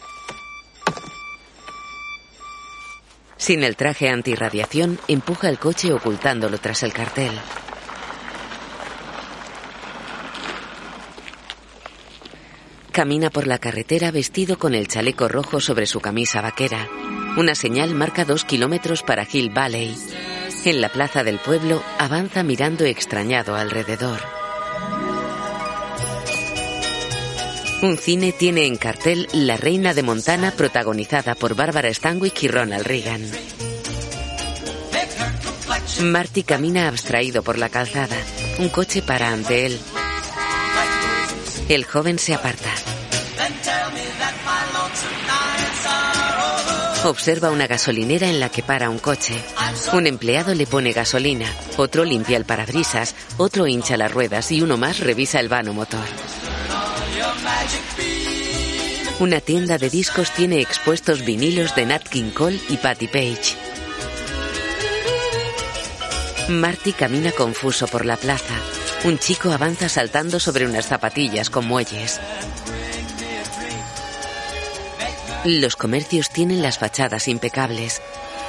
Sin 3.37 3.63
el 3.63 3.75
traje 3.75 4.09
antirradiación, 4.09 4.99
empuja 5.07 5.49
el 5.49 5.59
coche 5.59 5.91
ocultándolo 5.93 6.57
tras 6.57 6.83
el 6.83 6.93
cartel. 6.93 7.31
Camina 12.91 13.29
por 13.29 13.45
la 13.45 13.59
carretera 13.59 14.09
vestido 14.11 14.57
con 14.57 14.73
el 14.73 14.87
chaleco 14.87 15.27
rojo 15.27 15.59
sobre 15.59 15.85
su 15.85 15.99
camisa 15.99 16.39
vaquera. 16.41 16.87
Una 17.37 17.53
señal 17.53 17.93
marca 17.93 18.23
dos 18.23 18.45
kilómetros 18.45 19.03
para 19.03 19.27
Hill 19.29 19.49
Valley. 19.49 19.97
En 20.63 20.79
la 20.79 20.87
plaza 20.87 21.23
del 21.25 21.37
pueblo 21.37 21.83
avanza 21.99 22.41
mirando 22.41 22.85
extrañado 22.85 23.55
alrededor. 23.55 24.44
Un 27.85 27.99
cine 27.99 28.31
tiene 28.31 28.65
en 28.65 28.77
cartel 28.77 29.27
La 29.31 29.57
Reina 29.57 29.93
de 29.93 30.01
Montana 30.01 30.49
protagonizada 30.49 31.35
por 31.35 31.53
Barbara 31.53 31.93
Stanwyck 31.93 32.41
y 32.41 32.47
Ronald 32.47 32.83
Reagan. 32.83 33.21
Marty 36.01 36.41
camina 36.41 36.87
abstraído 36.87 37.43
por 37.43 37.59
la 37.59 37.69
calzada. 37.69 38.17
Un 38.57 38.69
coche 38.69 39.03
para 39.03 39.29
ante 39.29 39.67
él. 39.67 39.79
El 41.69 41.86
joven 41.86 42.17
se 42.17 42.33
aparta. 42.33 42.71
Observa 47.03 47.51
una 47.51 47.67
gasolinera 47.67 48.27
en 48.27 48.39
la 48.39 48.49
que 48.49 48.63
para 48.63 48.89
un 48.89 48.97
coche. 48.97 49.36
Un 49.93 50.07
empleado 50.07 50.55
le 50.55 50.65
pone 50.65 50.91
gasolina, 50.91 51.45
otro 51.77 52.03
limpia 52.03 52.38
el 52.38 52.45
parabrisas, 52.45 53.13
otro 53.38 53.67
hincha 53.67 53.95
las 53.95 54.11
ruedas 54.11 54.51
y 54.51 54.63
uno 54.63 54.75
más 54.75 55.01
revisa 55.01 55.39
el 55.39 55.49
vano 55.49 55.71
motor. 55.71 56.44
Una 59.19 59.39
tienda 59.39 59.77
de 59.77 59.89
discos 59.89 60.31
tiene 60.31 60.59
expuestos 60.59 61.23
vinilos 61.23 61.73
de 61.73 61.85
Nat 61.85 62.03
King 62.03 62.31
Cole 62.31 62.59
y 62.69 62.77
Patti 62.77 63.07
Page. 63.07 63.55
Marty 66.49 66.91
camina 66.91 67.31
confuso 67.31 67.87
por 67.87 68.05
la 68.05 68.17
plaza. 68.17 68.53
Un 69.05 69.17
chico 69.17 69.51
avanza 69.51 69.87
saltando 69.87 70.39
sobre 70.39 70.65
unas 70.65 70.87
zapatillas 70.87 71.49
con 71.49 71.65
muelles. 71.65 72.19
Los 75.45 75.75
comercios 75.75 76.29
tienen 76.29 76.61
las 76.61 76.77
fachadas 76.77 77.27
impecables. 77.27 78.01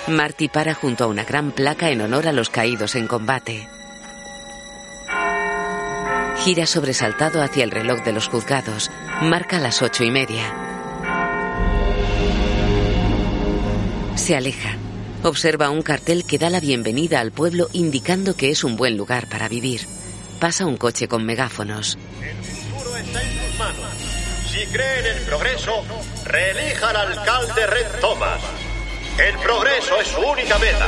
Marty 0.08 0.48
para 0.48 0.74
junto 0.74 1.04
a 1.04 1.06
una 1.06 1.24
gran 1.24 1.52
placa 1.52 1.90
en 1.90 2.00
honor 2.00 2.26
a 2.26 2.32
los 2.32 2.50
caídos 2.50 2.96
en 2.96 3.06
combate. 3.06 3.68
Gira 6.46 6.64
sobresaltado 6.64 7.42
hacia 7.42 7.64
el 7.64 7.72
reloj 7.72 8.04
de 8.04 8.12
los 8.12 8.28
juzgados. 8.28 8.92
Marca 9.20 9.58
las 9.58 9.82
ocho 9.82 10.04
y 10.04 10.12
media. 10.12 10.44
Se 14.14 14.36
aleja. 14.36 14.76
Observa 15.24 15.70
un 15.70 15.82
cartel 15.82 16.24
que 16.24 16.38
da 16.38 16.48
la 16.48 16.60
bienvenida 16.60 17.18
al 17.18 17.32
pueblo 17.32 17.66
indicando 17.72 18.36
que 18.36 18.50
es 18.50 18.62
un 18.62 18.76
buen 18.76 18.96
lugar 18.96 19.28
para 19.28 19.48
vivir. 19.48 19.88
Pasa 20.38 20.66
un 20.66 20.76
coche 20.76 21.08
con 21.08 21.26
megáfonos. 21.26 21.98
Si 24.48 24.66
cree 24.66 25.00
en 25.00 25.16
el 25.16 25.22
progreso, 25.24 25.82
reelija 26.26 26.90
al 26.90 26.96
alcalde 26.96 27.66
Red 27.66 28.00
Thomas. 28.00 28.40
El 29.18 29.36
progreso 29.38 30.00
es 30.00 30.06
su 30.06 30.20
única 30.20 30.56
meta. 30.58 30.86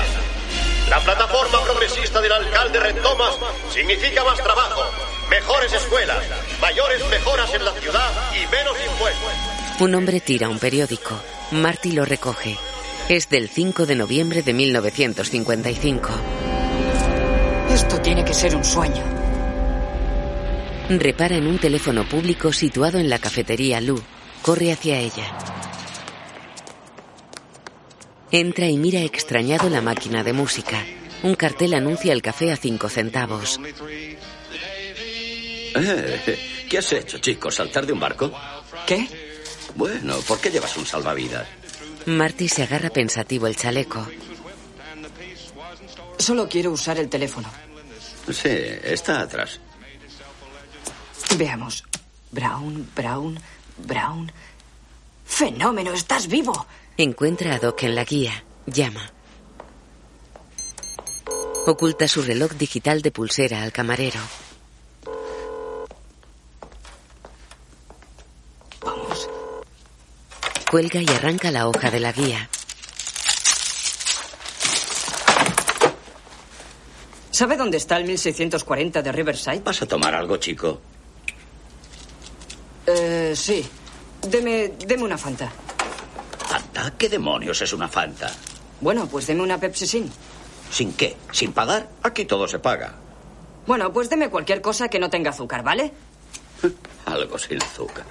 La 0.88 1.00
plataforma 1.00 1.64
progresista 1.64 2.20
del 2.20 2.30
alcalde 2.30 2.78
Red 2.78 3.02
Thomas 3.02 3.36
significa 3.70 4.22
más 4.22 4.38
trabajo, 4.38 4.84
mejores 5.30 5.72
escuelas, 5.72 6.24
mayores 6.60 7.02
mejoras 7.10 7.54
en 7.54 7.64
la 7.64 7.72
ciudad 7.72 8.10
y 8.32 8.46
menos 8.50 8.76
impuestos. 8.90 9.80
Un 9.80 9.94
hombre 9.94 10.20
tira 10.20 10.48
un 10.48 10.58
periódico. 10.58 11.20
Marty 11.52 11.92
lo 11.92 12.04
recoge. 12.04 12.56
Es 13.08 13.28
del 13.28 13.48
5 13.48 13.86
de 13.86 13.94
noviembre 13.94 14.42
de 14.42 14.52
1955. 14.52 16.10
Esto 17.70 18.00
tiene 18.00 18.24
que 18.24 18.34
ser 18.34 18.56
un 18.56 18.64
sueño. 18.64 19.02
Repara 20.90 21.36
en 21.36 21.46
un 21.46 21.58
teléfono 21.58 22.08
público 22.08 22.52
situado 22.52 22.98
en 22.98 23.08
la 23.08 23.18
cafetería 23.18 23.80
Lu. 23.80 24.00
Corre 24.42 24.72
hacia 24.72 24.98
ella. 24.98 25.36
Entra 28.30 28.66
y 28.68 28.76
mira 28.76 29.00
extrañado 29.00 29.70
la 29.70 29.80
máquina 29.80 30.22
de 30.22 30.32
música. 30.32 30.84
Un 31.22 31.34
cartel 31.34 31.74
anuncia 31.74 32.12
el 32.12 32.22
café 32.22 32.52
a 32.52 32.56
cinco 32.56 32.88
centavos. 32.88 33.58
Eh, 35.78 36.66
¿Qué 36.70 36.78
has 36.78 36.92
hecho, 36.92 37.18
chico? 37.18 37.50
¿Saltar 37.50 37.86
de 37.86 37.92
un 37.92 38.00
barco? 38.00 38.30
¿Qué? 38.86 39.08
Bueno, 39.74 40.18
¿por 40.20 40.40
qué 40.40 40.50
llevas 40.50 40.76
un 40.76 40.86
salvavidas? 40.86 41.46
Marty 42.06 42.48
se 42.48 42.62
agarra 42.62 42.90
pensativo 42.90 43.46
el 43.46 43.56
chaleco. 43.56 44.06
Solo 46.18 46.48
quiero 46.48 46.70
usar 46.70 46.98
el 46.98 47.08
teléfono. 47.08 47.48
Sí, 48.30 48.48
está 48.48 49.20
atrás. 49.20 49.60
Veamos. 51.36 51.84
Brown, 52.30 52.88
Brown, 52.94 53.40
Brown. 53.78 54.32
Fenómeno, 55.24 55.92
estás 55.92 56.26
vivo. 56.26 56.66
Encuentra 56.96 57.54
a 57.54 57.58
Doc 57.58 57.82
en 57.84 57.94
la 57.94 58.04
guía. 58.04 58.44
Llama. 58.66 59.12
Oculta 61.66 62.08
su 62.08 62.22
reloj 62.22 62.52
digital 62.52 63.02
de 63.02 63.10
pulsera 63.10 63.62
al 63.62 63.72
camarero. 63.72 64.20
Vamos. 68.80 69.28
Cuelga 70.70 71.00
y 71.00 71.08
arranca 71.08 71.50
la 71.50 71.66
hoja 71.66 71.90
de 71.90 71.98
la 71.98 72.12
guía. 72.12 72.50
¿Sabe 77.30 77.56
dónde 77.56 77.78
está 77.78 77.96
el 77.96 78.04
1640 78.04 79.00
de 79.00 79.12
Riverside? 79.12 79.60
¿Vas 79.60 79.80
a 79.80 79.86
tomar 79.86 80.14
algo, 80.14 80.36
chico? 80.36 80.78
Eh, 82.86 83.32
sí. 83.34 83.66
Deme, 84.20 84.74
deme 84.86 85.04
una 85.04 85.16
Fanta. 85.16 85.50
¿Fanta? 86.46 86.92
¿Qué 86.98 87.08
demonios 87.08 87.62
es 87.62 87.72
una 87.72 87.88
Fanta? 87.88 88.30
Bueno, 88.82 89.06
pues 89.06 89.26
deme 89.26 89.42
una 89.42 89.58
Pepsi 89.58 89.86
Sin. 89.86 90.10
¿Sin 90.70 90.92
qué? 90.92 91.16
¿Sin 91.32 91.52
pagar? 91.52 91.88
Aquí 92.02 92.26
todo 92.26 92.46
se 92.46 92.58
paga. 92.58 92.94
Bueno, 93.66 93.90
pues 93.90 94.10
deme 94.10 94.28
cualquier 94.28 94.60
cosa 94.60 94.88
que 94.88 94.98
no 94.98 95.08
tenga 95.08 95.30
azúcar, 95.30 95.62
¿vale? 95.62 95.92
Algo 97.06 97.38
sin 97.38 97.62
azúcar. 97.62 98.04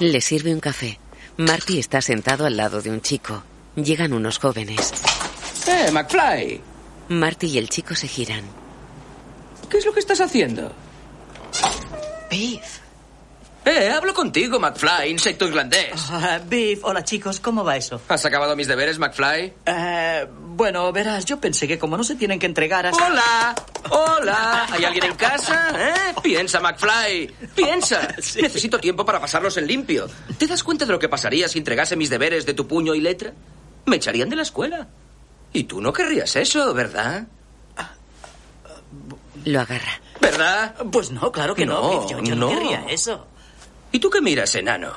Le 0.00 0.20
sirve 0.20 0.52
un 0.52 0.60
café. 0.60 1.00
Marty 1.38 1.78
está 1.80 2.00
sentado 2.00 2.46
al 2.46 2.56
lado 2.56 2.80
de 2.80 2.90
un 2.90 3.00
chico. 3.00 3.42
Llegan 3.74 4.12
unos 4.12 4.38
jóvenes. 4.38 4.92
¡Eh, 5.66 5.90
McFly! 5.90 6.60
Marty 7.08 7.46
y 7.48 7.58
el 7.58 7.68
chico 7.68 7.96
se 7.96 8.06
giran. 8.06 8.44
¿Qué 9.68 9.78
es 9.78 9.86
lo 9.86 9.92
que 9.92 10.00
estás 10.00 10.20
haciendo? 10.20 10.72
Beef. 12.30 12.78
Eh, 13.68 13.90
hablo 13.90 14.14
contigo, 14.14 14.58
McFly, 14.58 15.10
insecto 15.10 15.46
irlandés. 15.46 15.90
Ah, 16.10 16.40
Beef, 16.42 16.82
hola 16.84 17.04
chicos, 17.04 17.38
¿cómo 17.38 17.62
va 17.62 17.76
eso? 17.76 18.00
¿Has 18.08 18.24
acabado 18.24 18.56
mis 18.56 18.66
deberes, 18.66 18.98
McFly? 18.98 19.52
Eh, 19.66 20.26
bueno, 20.56 20.90
verás, 20.90 21.26
yo 21.26 21.38
pensé 21.38 21.68
que 21.68 21.78
como 21.78 21.94
no 21.98 22.02
se 22.02 22.14
tienen 22.14 22.38
que 22.38 22.46
entregar 22.46 22.86
hasta... 22.86 23.06
¡Hola! 23.06 23.54
¡Hola! 23.90 24.66
¿Hay 24.70 24.84
alguien 24.86 25.04
en 25.04 25.16
casa? 25.16 25.68
¿Eh? 25.76 26.14
Piensa, 26.22 26.60
McFly. 26.60 27.26
Piensa. 27.54 28.08
Necesito 28.16 28.78
tiempo 28.78 29.04
para 29.04 29.20
pasarlos 29.20 29.54
en 29.58 29.66
limpio. 29.66 30.08
¿Te 30.38 30.46
das 30.46 30.62
cuenta 30.64 30.86
de 30.86 30.92
lo 30.92 30.98
que 30.98 31.10
pasaría 31.10 31.46
si 31.46 31.58
entregase 31.58 31.94
mis 31.94 32.08
deberes 32.08 32.46
de 32.46 32.54
tu 32.54 32.66
puño 32.66 32.94
y 32.94 33.02
letra? 33.02 33.34
Me 33.84 33.96
echarían 33.96 34.30
de 34.30 34.36
la 34.36 34.42
escuela. 34.42 34.88
Y 35.52 35.64
tú 35.64 35.82
no 35.82 35.92
querrías 35.92 36.34
eso, 36.36 36.72
¿verdad? 36.72 37.26
Lo 39.44 39.60
agarra. 39.60 40.00
¿Verdad? 40.22 40.74
Pues 40.90 41.10
no, 41.10 41.30
claro 41.30 41.54
que 41.54 41.66
no, 41.66 41.82
No, 41.82 42.08
yo, 42.08 42.22
yo 42.22 42.34
no. 42.34 42.46
no. 42.46 42.58
querría 42.58 42.86
eso. 42.88 43.26
¿Y 43.92 43.98
tú 43.98 44.10
qué 44.10 44.20
miras, 44.20 44.54
enano? 44.54 44.92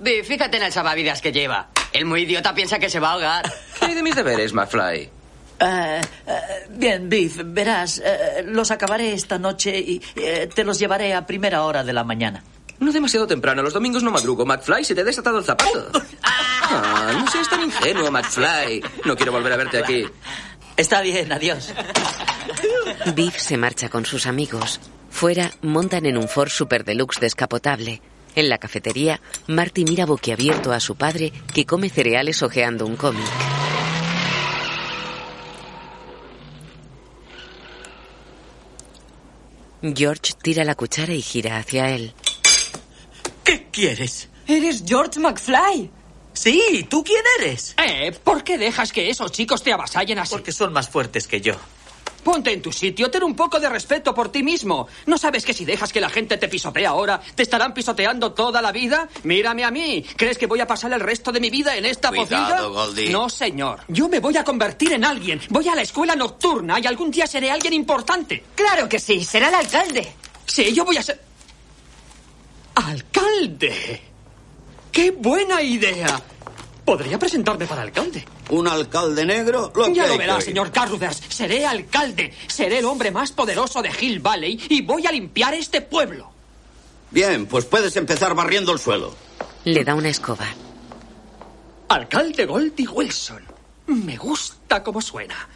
Di, 0.00 0.22
fíjate 0.22 0.56
en 0.56 0.64
el 0.64 0.72
salvavidas 0.72 1.20
que 1.20 1.32
lleva. 1.32 1.68
El 1.92 2.04
muy 2.04 2.22
idiota 2.22 2.54
piensa 2.54 2.78
que 2.78 2.90
se 2.90 3.00
va 3.00 3.10
a 3.10 3.12
ahogar. 3.12 3.52
¿Qué 3.78 3.86
hay 3.86 3.94
de 3.94 4.02
mis 4.02 4.14
deberes, 4.14 4.52
McFly? 4.52 5.10
Eh, 5.60 6.00
eh, 6.26 6.40
bien, 6.70 7.08
Beef, 7.08 7.40
verás, 7.44 8.00
eh, 8.04 8.44
los 8.46 8.70
acabaré 8.70 9.12
esta 9.12 9.38
noche 9.38 9.76
y 9.76 9.98
te 9.98 10.62
los 10.62 10.78
llevaré 10.78 11.14
a 11.14 11.26
primera 11.26 11.64
hora 11.64 11.82
de 11.82 11.92
la 11.92 12.04
mañana. 12.04 12.44
No 12.78 12.92
demasiado 12.92 13.26
temprano. 13.26 13.62
Los 13.62 13.72
domingos 13.72 14.02
no 14.04 14.12
madrugo. 14.12 14.46
McFly, 14.46 14.84
se 14.84 14.94
te 14.94 15.00
ha 15.00 15.04
desatado 15.04 15.38
el 15.38 15.44
zapato. 15.44 15.90
Ah, 16.70 17.10
no 17.18 17.28
seas 17.30 17.48
tan 17.48 17.62
ingenuo, 17.62 18.10
McFly. 18.10 18.82
No 19.04 19.16
quiero 19.16 19.32
volver 19.32 19.52
a 19.52 19.56
verte 19.56 19.78
aquí. 19.78 20.04
Está 20.76 21.00
bien, 21.00 21.32
adiós. 21.32 21.72
Beef 23.16 23.36
se 23.36 23.56
marcha 23.56 23.88
con 23.88 24.04
sus 24.04 24.26
amigos. 24.26 24.78
Fuera, 25.18 25.50
montan 25.62 26.06
en 26.06 26.16
un 26.16 26.28
Ford 26.28 26.48
Super 26.48 26.84
Deluxe 26.84 27.18
descapotable. 27.18 28.00
En 28.36 28.48
la 28.48 28.58
cafetería, 28.58 29.20
Marty 29.48 29.82
mira 29.82 30.06
boquiabierto 30.06 30.70
a 30.70 30.78
su 30.78 30.94
padre 30.94 31.32
que 31.52 31.66
come 31.66 31.90
cereales 31.90 32.40
hojeando 32.40 32.86
un 32.86 32.94
cómic. 32.94 33.26
George 39.82 40.34
tira 40.40 40.62
la 40.62 40.76
cuchara 40.76 41.12
y 41.12 41.20
gira 41.20 41.56
hacia 41.56 41.90
él. 41.90 42.14
¿Qué 43.42 43.66
quieres? 43.72 44.28
Eres 44.46 44.84
George 44.86 45.18
McFly. 45.18 45.90
Sí, 46.32 46.86
¿tú 46.88 47.02
quién 47.02 47.24
eres? 47.40 47.74
Eh, 47.84 48.16
¿por 48.22 48.44
qué 48.44 48.56
dejas 48.56 48.92
que 48.92 49.10
esos 49.10 49.32
chicos 49.32 49.64
te 49.64 49.72
avasallen 49.72 50.20
así? 50.20 50.30
Porque 50.30 50.52
son 50.52 50.72
más 50.72 50.88
fuertes 50.88 51.26
que 51.26 51.40
yo. 51.40 51.56
Ponte 52.28 52.52
en 52.52 52.60
tu 52.60 52.70
sitio, 52.70 53.10
ten 53.10 53.24
un 53.24 53.34
poco 53.34 53.58
de 53.58 53.70
respeto 53.70 54.14
por 54.14 54.30
ti 54.30 54.42
mismo. 54.42 54.86
¿No 55.06 55.16
sabes 55.16 55.46
que 55.46 55.54
si 55.54 55.64
dejas 55.64 55.90
que 55.94 55.98
la 55.98 56.10
gente 56.10 56.36
te 56.36 56.46
pisotee 56.46 56.84
ahora, 56.84 57.18
te 57.34 57.42
estarán 57.42 57.72
pisoteando 57.72 58.34
toda 58.34 58.60
la 58.60 58.70
vida? 58.70 59.08
Mírame 59.22 59.64
a 59.64 59.70
mí. 59.70 60.04
¿Crees 60.14 60.36
que 60.36 60.44
voy 60.46 60.60
a 60.60 60.66
pasar 60.66 60.92
el 60.92 61.00
resto 61.00 61.32
de 61.32 61.40
mi 61.40 61.48
vida 61.48 61.74
en 61.74 61.86
esta 61.86 62.10
Cuidado? 62.10 62.70
Goldie. 62.70 63.08
No, 63.08 63.30
señor. 63.30 63.80
Yo 63.88 64.10
me 64.10 64.20
voy 64.20 64.36
a 64.36 64.44
convertir 64.44 64.92
en 64.92 65.06
alguien. 65.06 65.40
Voy 65.48 65.68
a 65.68 65.74
la 65.74 65.80
escuela 65.80 66.14
nocturna 66.14 66.78
y 66.78 66.86
algún 66.86 67.10
día 67.10 67.26
seré 67.26 67.50
alguien 67.50 67.72
importante. 67.72 68.44
Claro 68.54 68.86
que 68.90 68.98
sí, 68.98 69.24
será 69.24 69.48
el 69.48 69.54
alcalde. 69.54 70.12
Sí, 70.44 70.74
yo 70.74 70.84
voy 70.84 70.98
a 70.98 71.02
ser... 71.02 71.18
¡Alcalde! 72.74 74.02
¡Qué 74.92 75.12
buena 75.12 75.62
idea! 75.62 76.22
Podría 76.88 77.18
presentarme 77.18 77.66
para 77.66 77.82
alcalde. 77.82 78.24
¿Un 78.48 78.66
alcalde 78.66 79.26
negro? 79.26 79.70
Lo 79.74 79.88
ya 79.88 80.04
que 80.04 80.08
lo 80.08 80.16
verá, 80.16 80.36
que 80.36 80.44
señor 80.44 80.72
Carruthers. 80.72 81.20
Seré 81.28 81.66
alcalde. 81.66 82.32
Seré 82.46 82.78
el 82.78 82.86
hombre 82.86 83.10
más 83.10 83.30
poderoso 83.30 83.82
de 83.82 83.90
Hill 84.00 84.20
Valley 84.20 84.58
y 84.70 84.80
voy 84.80 85.06
a 85.06 85.12
limpiar 85.12 85.52
este 85.52 85.82
pueblo. 85.82 86.32
Bien, 87.10 87.44
pues 87.44 87.66
puedes 87.66 87.94
empezar 87.96 88.34
barriendo 88.34 88.72
el 88.72 88.78
suelo. 88.78 89.14
Le 89.64 89.84
da 89.84 89.94
una 89.94 90.08
escoba. 90.08 90.46
Alcalde 91.90 92.46
Goldie 92.46 92.88
Wilson. 92.88 93.42
Me 93.88 94.16
gusta 94.16 94.82
cómo 94.82 95.02
suena. 95.02 95.46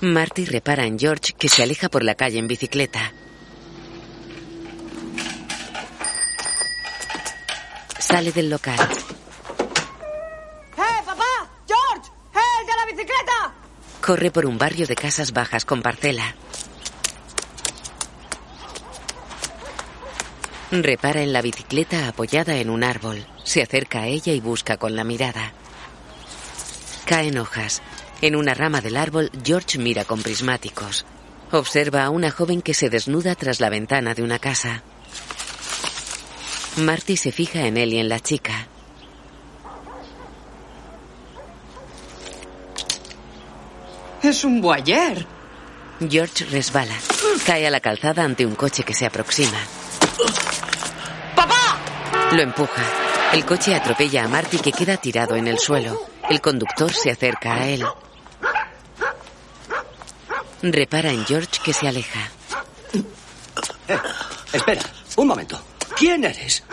Marty 0.00 0.46
repara 0.46 0.86
en 0.86 0.98
George 0.98 1.34
que 1.36 1.50
se 1.50 1.62
aleja 1.62 1.90
por 1.90 2.04
la 2.04 2.14
calle 2.14 2.38
en 2.38 2.48
bicicleta. 2.48 3.12
Sale 7.98 8.32
del 8.32 8.48
local. 8.48 8.78
¡Eh, 10.76 11.02
papá! 11.06 11.48
¡George! 11.66 12.10
¡Eh, 12.34 12.38
el 12.60 12.66
de 12.66 12.72
bicicleta! 12.86 13.54
Corre 14.00 14.30
por 14.30 14.46
un 14.46 14.58
barrio 14.58 14.86
de 14.86 14.94
casas 14.94 15.32
bajas 15.32 15.64
con 15.64 15.82
parcela. 15.82 16.34
Repara 20.70 21.22
en 21.22 21.32
la 21.32 21.40
bicicleta 21.40 22.08
apoyada 22.08 22.56
en 22.56 22.68
un 22.68 22.82
árbol. 22.82 23.24
Se 23.44 23.62
acerca 23.62 24.00
a 24.00 24.06
ella 24.06 24.32
y 24.32 24.40
busca 24.40 24.76
con 24.76 24.96
la 24.96 25.04
mirada. 25.04 25.52
Caen 27.06 27.38
hojas. 27.38 27.82
En 28.22 28.36
una 28.36 28.54
rama 28.54 28.80
del 28.80 28.96
árbol, 28.96 29.30
George 29.44 29.78
mira 29.78 30.04
con 30.04 30.22
prismáticos. 30.22 31.04
Observa 31.52 32.04
a 32.04 32.10
una 32.10 32.30
joven 32.30 32.62
que 32.62 32.74
se 32.74 32.90
desnuda 32.90 33.34
tras 33.34 33.60
la 33.60 33.70
ventana 33.70 34.14
de 34.14 34.22
una 34.22 34.38
casa. 34.38 34.82
Marty 36.78 37.16
se 37.16 37.30
fija 37.30 37.66
en 37.66 37.76
él 37.76 37.92
y 37.92 37.98
en 37.98 38.08
la 38.08 38.18
chica. 38.20 38.66
Es 44.24 44.42
un 44.42 44.62
boyer. 44.62 45.26
George 46.08 46.46
resbala. 46.46 46.94
Cae 47.44 47.66
a 47.66 47.70
la 47.70 47.80
calzada 47.80 48.24
ante 48.24 48.46
un 48.46 48.54
coche 48.54 48.82
que 48.82 48.94
se 48.94 49.04
aproxima. 49.04 49.58
¡Papá! 51.36 51.78
Lo 52.32 52.40
empuja. 52.40 52.82
El 53.34 53.44
coche 53.44 53.74
atropella 53.74 54.24
a 54.24 54.28
Marty 54.28 54.60
que 54.60 54.72
queda 54.72 54.96
tirado 54.96 55.36
en 55.36 55.46
el 55.46 55.58
suelo. 55.58 56.06
El 56.30 56.40
conductor 56.40 56.90
se 56.94 57.10
acerca 57.10 57.52
a 57.52 57.68
él. 57.68 57.84
Repara 60.62 61.10
en 61.10 61.26
George 61.26 61.60
que 61.62 61.74
se 61.74 61.86
aleja. 61.86 62.30
Eh, 63.88 63.98
espera, 64.54 64.82
un 65.16 65.26
momento. 65.26 65.62
¿Quién 65.98 66.24
eres? 66.24 66.64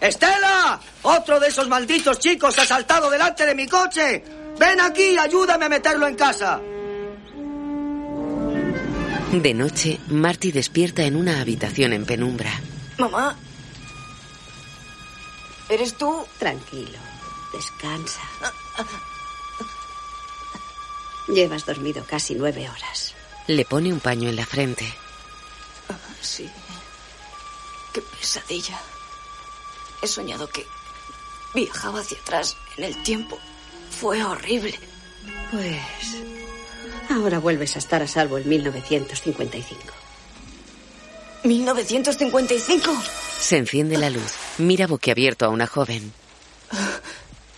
¡Estela! 0.00 0.80
¡Otro 1.02 1.40
de 1.40 1.48
esos 1.48 1.66
malditos 1.68 2.20
chicos 2.20 2.56
ha 2.60 2.64
saltado 2.64 3.10
delante 3.10 3.44
de 3.44 3.56
mi 3.56 3.66
coche! 3.66 4.43
¡Ven 4.58 4.80
aquí, 4.80 5.18
ayúdame 5.18 5.66
a 5.66 5.68
meterlo 5.68 6.06
en 6.06 6.14
casa! 6.14 6.60
De 9.32 9.52
noche, 9.52 9.98
Marty 10.08 10.52
despierta 10.52 11.02
en 11.02 11.16
una 11.16 11.40
habitación 11.40 11.92
en 11.92 12.06
penumbra. 12.06 12.52
Mamá. 12.98 13.36
¿Eres 15.68 15.96
tú? 15.96 16.24
Tranquilo. 16.38 16.98
Descansa. 17.52 18.20
Llevas 21.26 21.66
dormido 21.66 22.04
casi 22.06 22.34
nueve 22.34 22.68
horas. 22.68 23.14
Le 23.48 23.64
pone 23.64 23.92
un 23.92 23.98
paño 23.98 24.28
en 24.28 24.36
la 24.36 24.46
frente. 24.46 24.86
Ah, 25.88 25.98
sí. 26.20 26.48
Qué 27.92 28.02
pesadilla. 28.02 28.80
He 30.00 30.06
soñado 30.06 30.46
que 30.48 30.64
viajaba 31.54 32.00
hacia 32.00 32.18
atrás 32.20 32.56
en 32.76 32.84
el 32.84 33.02
tiempo. 33.02 33.38
Fue 34.04 34.22
horrible. 34.22 34.78
Pues 35.50 35.80
ahora 37.08 37.38
vuelves 37.38 37.74
a 37.74 37.78
estar 37.78 38.02
a 38.02 38.06
salvo 38.06 38.36
en 38.36 38.46
1955. 38.46 39.80
¿1955? 41.42 43.02
Se 43.40 43.56
enciende 43.56 43.96
la 43.96 44.10
luz. 44.10 44.34
Mira 44.58 44.86
boquiabierto 44.86 45.46
a 45.46 45.48
una 45.48 45.66
joven. 45.66 46.12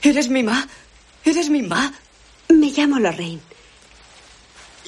¿Eres 0.03 0.29
mi 0.29 0.45
ma? 0.45 0.69
¿Eres 1.25 1.51
mi 1.51 1.63
ma? 1.63 1.93
Me 2.51 2.71
llamo 2.71 3.01
Lorraine. 3.01 3.41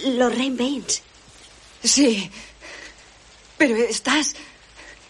Lorraine 0.06 0.56
Baines. 0.56 1.02
Sí. 1.82 2.30
Pero 3.56 3.74
estás. 3.78 4.36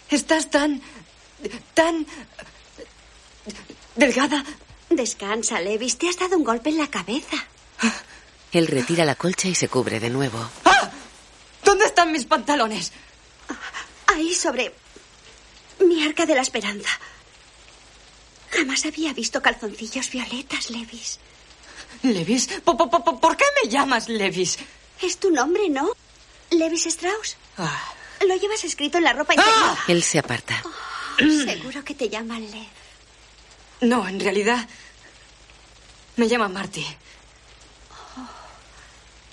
Estás 0.09 0.49
tan. 0.49 0.81
tan. 1.75 2.07
delgada. 3.97 4.43
Descansa, 4.91 5.61
Levis. 5.61 5.99
Te 5.99 6.09
has 6.09 6.19
dado 6.19 6.37
un 6.37 6.45
golpe 6.45 6.71
en 6.71 6.79
la 6.79 6.89
cabeza. 6.89 7.37
Él 8.53 8.67
retira 8.67 9.05
la 9.05 9.15
colcha 9.15 9.49
y 9.49 9.55
se 9.55 9.69
cubre 9.69 10.01
de 10.01 10.11
nuevo. 10.11 10.39
¡Ah! 10.65 10.91
¿Dónde 11.65 11.85
están 11.85 12.13
mis 12.13 12.25
pantalones? 12.25 12.93
Ahí 14.07 14.35
sobre. 14.35 14.73
mi 15.81 16.03
arca 16.05 16.25
de 16.27 16.35
la 16.35 16.43
esperanza. 16.43 16.89
Jamás 18.51 18.85
había 18.87 19.13
visto 19.13 19.43
calzoncillos 19.43 20.11
violetas, 20.11 20.71
Levis. 20.71 21.19
¿Levis? 22.03 22.49
¿Por, 22.65 22.77
por, 22.77 22.91
por, 22.91 23.21
¿por 23.21 23.37
qué 23.37 23.45
me 23.63 23.71
llamas 23.71 24.09
Levis? 24.09 24.59
Es 25.03 25.19
tu 25.19 25.31
nombre, 25.31 25.69
¿no? 25.69 25.91
Levis 26.51 26.87
Strauss. 26.87 27.37
Ah. 27.59 27.93
Lo 28.27 28.35
llevas 28.37 28.65
escrito 28.65 28.99
en 28.99 29.05
la 29.05 29.13
ropa 29.13 29.35
interior. 29.35 29.77
Él 29.87 30.03
se 30.03 30.19
aparta. 30.19 30.63
Oh, 30.65 31.45
seguro 31.45 31.85
que 31.85 31.95
te 31.95 32.09
llaman 32.09 32.41
Lev. 32.51 32.67
No, 33.81 34.09
en 34.09 34.21
realidad. 34.21 34.69
Me 36.17 36.29
llama 36.29 36.49
Marty. 36.49 36.85
Oh, 38.17 38.29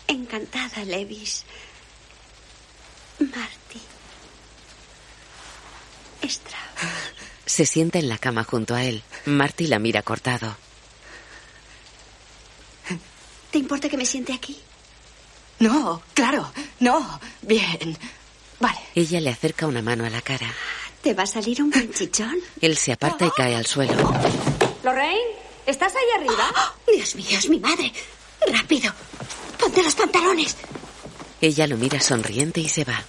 encantada, 0.07 0.83
Levis. 0.85 1.43
Marty. 3.19 3.81
Strauss. 6.23 6.55
Se 7.45 7.65
sienta 7.65 7.99
en 7.99 8.09
la 8.09 8.17
cama 8.17 8.43
junto 8.43 8.75
a 8.75 8.83
él. 8.83 9.03
Marty 9.25 9.67
la 9.67 9.79
mira 9.79 10.01
cortado. 10.01 10.57
¿Te 13.51 13.57
importa 13.59 13.87
que 13.87 13.97
me 13.97 14.05
siente 14.05 14.33
aquí? 14.33 14.59
No, 15.59 16.03
claro, 16.13 16.51
no. 16.81 17.19
Bien. 17.41 17.97
Vale. 18.59 18.79
Ella 18.93 19.21
le 19.21 19.29
acerca 19.29 19.65
una 19.65 19.81
mano 19.81 20.05
a 20.05 20.09
la 20.09 20.21
cara. 20.21 20.53
¿Te 21.05 21.13
va 21.13 21.21
a 21.21 21.27
salir 21.27 21.61
un 21.61 21.69
buen 21.69 21.93
chichón? 21.93 22.35
Él 22.59 22.75
se 22.77 22.91
aparta 22.91 23.27
y 23.27 23.29
cae 23.29 23.55
al 23.55 23.67
suelo. 23.67 23.93
Lorraine, 24.83 25.21
¿estás 25.67 25.93
ahí 25.95 26.19
arriba? 26.19 26.51
¡Oh! 26.57 26.91
Dios 26.91 27.13
mío, 27.13 27.37
es 27.37 27.47
mi 27.47 27.59
madre. 27.59 27.93
Rápido. 28.51 28.91
Ponte 29.59 29.83
los 29.83 29.93
pantalones. 29.93 30.57
Ella 31.39 31.67
lo 31.67 31.77
mira 31.77 31.99
sonriente 31.99 32.59
y 32.59 32.67
se 32.67 32.85
va. 32.85 33.03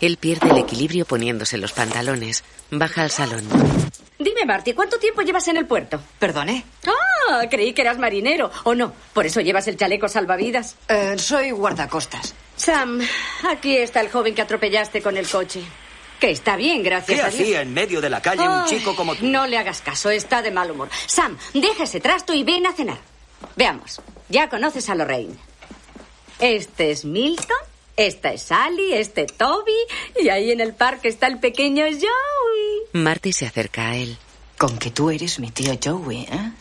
Él 0.00 0.16
pierde 0.16 0.48
el 0.48 0.56
equilibrio 0.56 1.04
poniéndose 1.04 1.58
los 1.58 1.74
pantalones. 1.74 2.42
Baja 2.70 3.02
al 3.02 3.10
salón. 3.10 3.44
Dime, 4.18 4.46
Marty, 4.46 4.72
¿cuánto 4.72 4.98
tiempo 4.98 5.20
llevas 5.20 5.46
en 5.48 5.58
el 5.58 5.66
puerto? 5.66 6.00
¿Perdone? 6.18 6.64
Ah, 6.86 7.42
creí 7.50 7.74
que 7.74 7.82
eras 7.82 7.98
marinero. 7.98 8.50
¿O 8.64 8.74
no? 8.74 8.90
Por 9.12 9.26
eso 9.26 9.42
llevas 9.42 9.68
el 9.68 9.76
chaleco 9.76 10.08
salvavidas. 10.08 10.76
Eh, 10.88 11.16
soy 11.18 11.50
guardacostas. 11.50 12.34
Sam, 12.56 13.00
aquí 13.48 13.76
está 13.76 14.00
el 14.00 14.10
joven 14.10 14.34
que 14.34 14.42
atropellaste 14.42 15.02
con 15.02 15.16
el 15.16 15.28
coche. 15.28 15.62
Que 16.18 16.30
está 16.30 16.56
bien, 16.56 16.82
gracias 16.82 17.18
¿Qué 17.20 17.22
a 17.26 17.28
Dios. 17.28 17.40
hacía 17.40 17.60
en 17.60 17.74
medio 17.74 18.00
de 18.00 18.08
la 18.08 18.22
calle 18.22 18.42
un 18.48 18.62
Ay, 18.62 18.68
chico 18.70 18.96
como 18.96 19.14
tú? 19.14 19.26
No 19.26 19.46
le 19.46 19.58
hagas 19.58 19.82
caso, 19.82 20.08
está 20.08 20.40
de 20.40 20.50
mal 20.50 20.70
humor. 20.70 20.88
Sam, 21.06 21.36
deja 21.52 21.84
ese 21.84 22.00
trasto 22.00 22.32
y 22.32 22.42
ven 22.42 22.66
a 22.66 22.72
cenar. 22.72 22.98
Veamos, 23.54 24.00
ya 24.30 24.48
conoces 24.48 24.88
a 24.88 24.94
Lorraine. 24.94 25.36
Este 26.38 26.90
es 26.90 27.04
Milton, 27.04 27.56
esta 27.96 28.32
es 28.32 28.42
Sally, 28.42 28.94
este 28.94 29.26
Toby, 29.26 29.72
y 30.18 30.30
ahí 30.30 30.50
en 30.50 30.60
el 30.60 30.74
parque 30.74 31.08
está 31.08 31.26
el 31.26 31.38
pequeño 31.38 31.84
Joey. 31.84 32.82
Marty 32.92 33.32
se 33.32 33.46
acerca 33.46 33.90
a 33.90 33.96
él. 33.96 34.16
Con 34.56 34.78
que 34.78 34.90
tú 34.90 35.10
eres 35.10 35.38
mi 35.38 35.50
tío 35.50 35.78
Joey, 35.82 36.22
¿eh? 36.22 36.52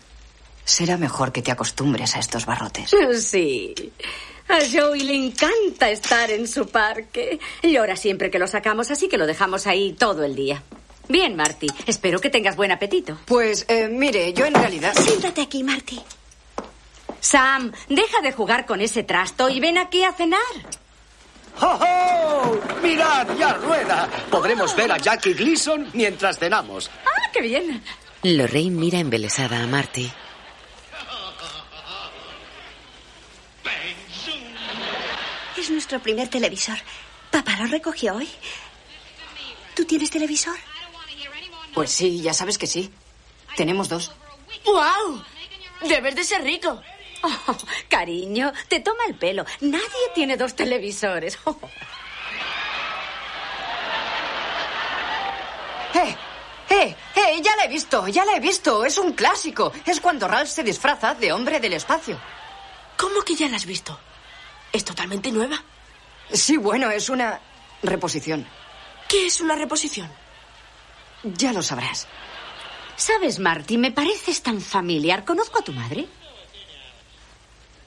Será 0.66 0.98
mejor 0.98 1.32
que 1.32 1.42
te 1.42 1.52
acostumbres 1.52 2.16
a 2.18 2.20
estos 2.20 2.46
barrotes. 2.46 2.92
Sí. 3.22 3.74
A 4.48 4.60
Joey 4.72 5.02
le 5.02 5.16
encanta 5.16 5.90
estar 5.90 6.30
en 6.30 6.48
su 6.48 6.68
parque. 6.68 7.40
Llora 7.64 7.96
siempre 7.96 8.30
que 8.30 8.40
lo 8.40 8.48
sacamos, 8.48 8.92
así 8.92 9.08
que 9.08 9.18
lo 9.18 9.26
dejamos 9.26 9.66
ahí 9.68 9.94
todo 9.94 10.24
el 10.24 10.36
día. 10.36 10.62
Bien, 11.08 11.36
Marty. 11.36 11.68
Espero 11.86 12.20
que 12.20 12.30
tengas 12.30 12.56
buen 12.56 12.72
apetito. 12.72 13.18
Pues, 13.26 13.66
eh, 13.68 13.88
mire, 13.88 14.34
yo 14.34 14.46
en 14.46 14.54
realidad... 14.54 14.94
Siéntate 14.96 15.42
aquí, 15.42 15.64
Marty. 15.64 16.02
Sam, 17.20 17.72
deja 17.90 18.22
de 18.22 18.32
jugar 18.32 18.66
con 18.66 18.82
ese 18.82 19.04
trasto 19.04 19.50
y 19.50 19.60
ven 19.60 19.78
aquí 19.78 20.04
a 20.04 20.14
cenar. 20.14 20.40
¡Oh, 21.62 21.80
oh! 21.82 22.60
mirad 22.84 23.28
ya 23.38 23.54
rueda! 23.54 24.10
Podremos 24.30 24.76
ver 24.76 24.92
a 24.92 24.98
Jackie 24.98 25.34
Gleason 25.34 25.90
mientras 25.94 26.38
cenamos. 26.38 26.92
¡Ah, 27.06 27.30
qué 27.34 27.42
bien! 27.42 27.82
Lorraine 28.24 28.76
mira 28.76 29.00
embelesada 29.00 29.64
a 29.64 29.68
Marty. 29.68 30.12
Es 35.66 35.72
nuestro 35.72 36.00
primer 36.00 36.28
televisor. 36.28 36.78
¿Papá 37.32 37.58
lo 37.58 37.66
recogió 37.66 38.14
hoy? 38.14 38.30
¿Tú 39.76 39.84
tienes 39.84 40.12
televisor? 40.12 40.56
Pues 41.74 41.90
sí, 41.90 42.22
ya 42.22 42.36
sabes 42.36 42.60
que 42.60 42.68
sí. 42.68 42.94
Tenemos 43.58 43.90
dos. 43.90 44.12
¡Wow! 44.64 45.24
Debes 45.90 46.16
de 46.16 46.24
ser 46.24 46.44
rico. 46.44 46.80
Oh, 47.24 47.58
cariño, 47.90 48.54
te 48.68 48.82
toma 48.82 49.06
el 49.08 49.16
pelo. 49.16 49.44
Nadie 49.62 50.12
tiene 50.14 50.38
dos 50.38 50.56
televisores. 50.56 51.40
Oh. 51.46 51.58
¡Eh! 55.96 56.16
¡Eh! 56.70 56.96
¡Eh! 57.16 57.42
Ya 57.42 57.56
la 57.56 57.64
he 57.64 57.70
visto, 57.70 58.08
ya 58.08 58.24
la 58.24 58.36
he 58.36 58.40
visto. 58.40 58.86
Es 58.86 59.00
un 59.00 59.14
clásico. 59.14 59.74
Es 59.84 60.00
cuando 60.00 60.28
Ralph 60.28 60.48
se 60.48 60.62
disfraza 60.62 61.16
de 61.16 61.34
hombre 61.34 61.60
del 61.60 61.74
espacio. 61.74 62.22
¿Cómo 62.98 63.24
que 63.24 63.34
ya 63.34 63.50
la 63.50 63.56
has 63.56 63.66
visto? 63.66 64.00
¿Es 64.76 64.84
totalmente 64.84 65.32
nueva? 65.32 65.64
Sí, 66.34 66.58
bueno, 66.58 66.92
es 66.92 67.08
una 67.08 67.40
reposición. 67.82 68.46
¿Qué 69.08 69.28
es 69.28 69.40
una 69.40 69.56
reposición? 69.56 70.12
Ya 71.24 71.54
lo 71.54 71.62
sabrás. 71.62 72.08
¿Sabes, 72.98 73.40
Marty? 73.40 73.78
Me 73.78 73.94
pareces 73.94 74.42
tan 74.42 74.60
familiar. 74.60 75.24
¿Conozco 75.24 75.60
a 75.60 75.64
tu 75.64 75.72
madre? 75.72 76.06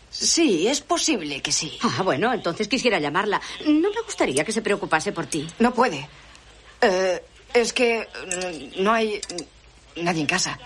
Sí, 0.08 0.66
es 0.66 0.80
posible 0.80 1.42
que 1.42 1.52
sí. 1.52 1.78
Ah, 1.82 2.02
bueno, 2.02 2.32
entonces 2.32 2.68
quisiera 2.68 2.98
llamarla. 2.98 3.38
No 3.66 3.90
me 3.90 4.00
gustaría 4.06 4.42
que 4.42 4.52
se 4.52 4.62
preocupase 4.62 5.12
por 5.12 5.26
ti. 5.26 5.46
No 5.58 5.74
puede. 5.74 6.08
Eh, 6.80 7.22
es 7.52 7.74
que 7.74 8.08
mm, 8.08 8.82
no 8.82 8.94
hay 8.94 9.20
nadie 9.96 10.22
en 10.22 10.26
casa. 10.26 10.58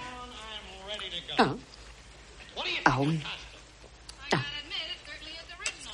Ah. 1.36 1.52
Aún. 2.84 3.24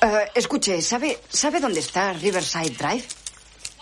Eh, 0.01 0.31
escuche, 0.35 0.81
¿sabe, 0.81 1.19
¿sabe 1.29 1.59
dónde 1.59 1.79
está 1.81 2.13
Riverside 2.13 2.71
Drive? 2.71 3.03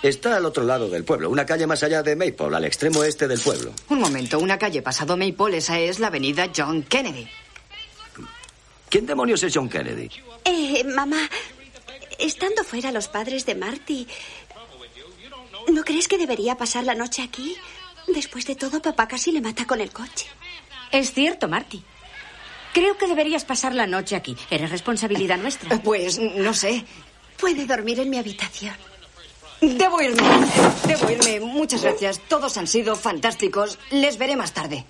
Está 0.02 0.38
al 0.38 0.46
otro 0.46 0.64
lado 0.64 0.90
del 0.90 1.04
pueblo, 1.04 1.30
una 1.30 1.46
calle 1.46 1.66
más 1.66 1.82
allá 1.84 2.04
de 2.04 2.16
Maple, 2.16 2.56
al 2.56 2.66
extremo 2.66 3.04
este 3.04 3.28
del 3.28 3.40
pueblo. 3.40 3.74
Un 3.90 4.00
momento, 4.00 4.38
una 4.40 4.58
calle 4.58 4.82
pasado 4.82 5.18
Maple, 5.18 5.58
esa 5.58 5.80
es 5.80 6.00
la 6.00 6.08
avenida 6.08 6.50
John 6.56 6.84
Kennedy. 6.84 7.28
¿Quién 8.90 9.06
demonios 9.06 9.42
es 9.44 9.54
John 9.56 9.70
Kennedy? 9.70 10.10
Eh, 10.46 10.84
mamá, 10.84 11.30
estando 12.20 12.64
fuera 12.64 12.92
los 12.92 13.08
padres 13.08 13.46
de 13.46 13.56
Marty, 13.56 14.08
¿no 15.70 15.84
crees 15.84 16.08
que 16.08 16.18
debería 16.18 16.56
pasar 16.56 16.84
la 16.84 16.96
noche 16.96 17.24
aquí? 17.24 17.56
Después 18.08 18.46
de 18.46 18.56
todo, 18.56 18.82
papá 18.82 19.08
casi 19.08 19.32
le 19.32 19.42
mata 19.42 19.66
con 19.66 19.82
el 19.82 19.92
coche. 19.92 20.28
Es 20.92 21.12
cierto, 21.12 21.48
Marty. 21.48 21.84
Creo 22.78 22.96
que 22.96 23.08
deberías 23.08 23.44
pasar 23.44 23.74
la 23.74 23.88
noche 23.88 24.16
aquí. 24.16 24.38
Eres 24.52 24.70
responsabilidad 24.70 25.40
nuestra. 25.40 25.82
Pues 25.84 26.20
no 26.20 26.54
sé. 26.54 26.86
Puede 27.40 27.66
dormir 27.66 28.00
en 28.00 28.12
mi 28.12 28.20
habitación. 28.20 28.76
Debo 29.60 30.00
irme. 30.00 30.22
Debo 30.86 31.10
irme. 31.10 31.40
Muchas 31.40 31.82
gracias. 31.82 32.20
Todos 32.28 32.56
han 32.56 32.68
sido 32.68 32.96
fantásticos. 32.96 33.80
Les 33.90 34.20
veré 34.20 34.36
más 34.36 34.54
tarde. 34.54 34.86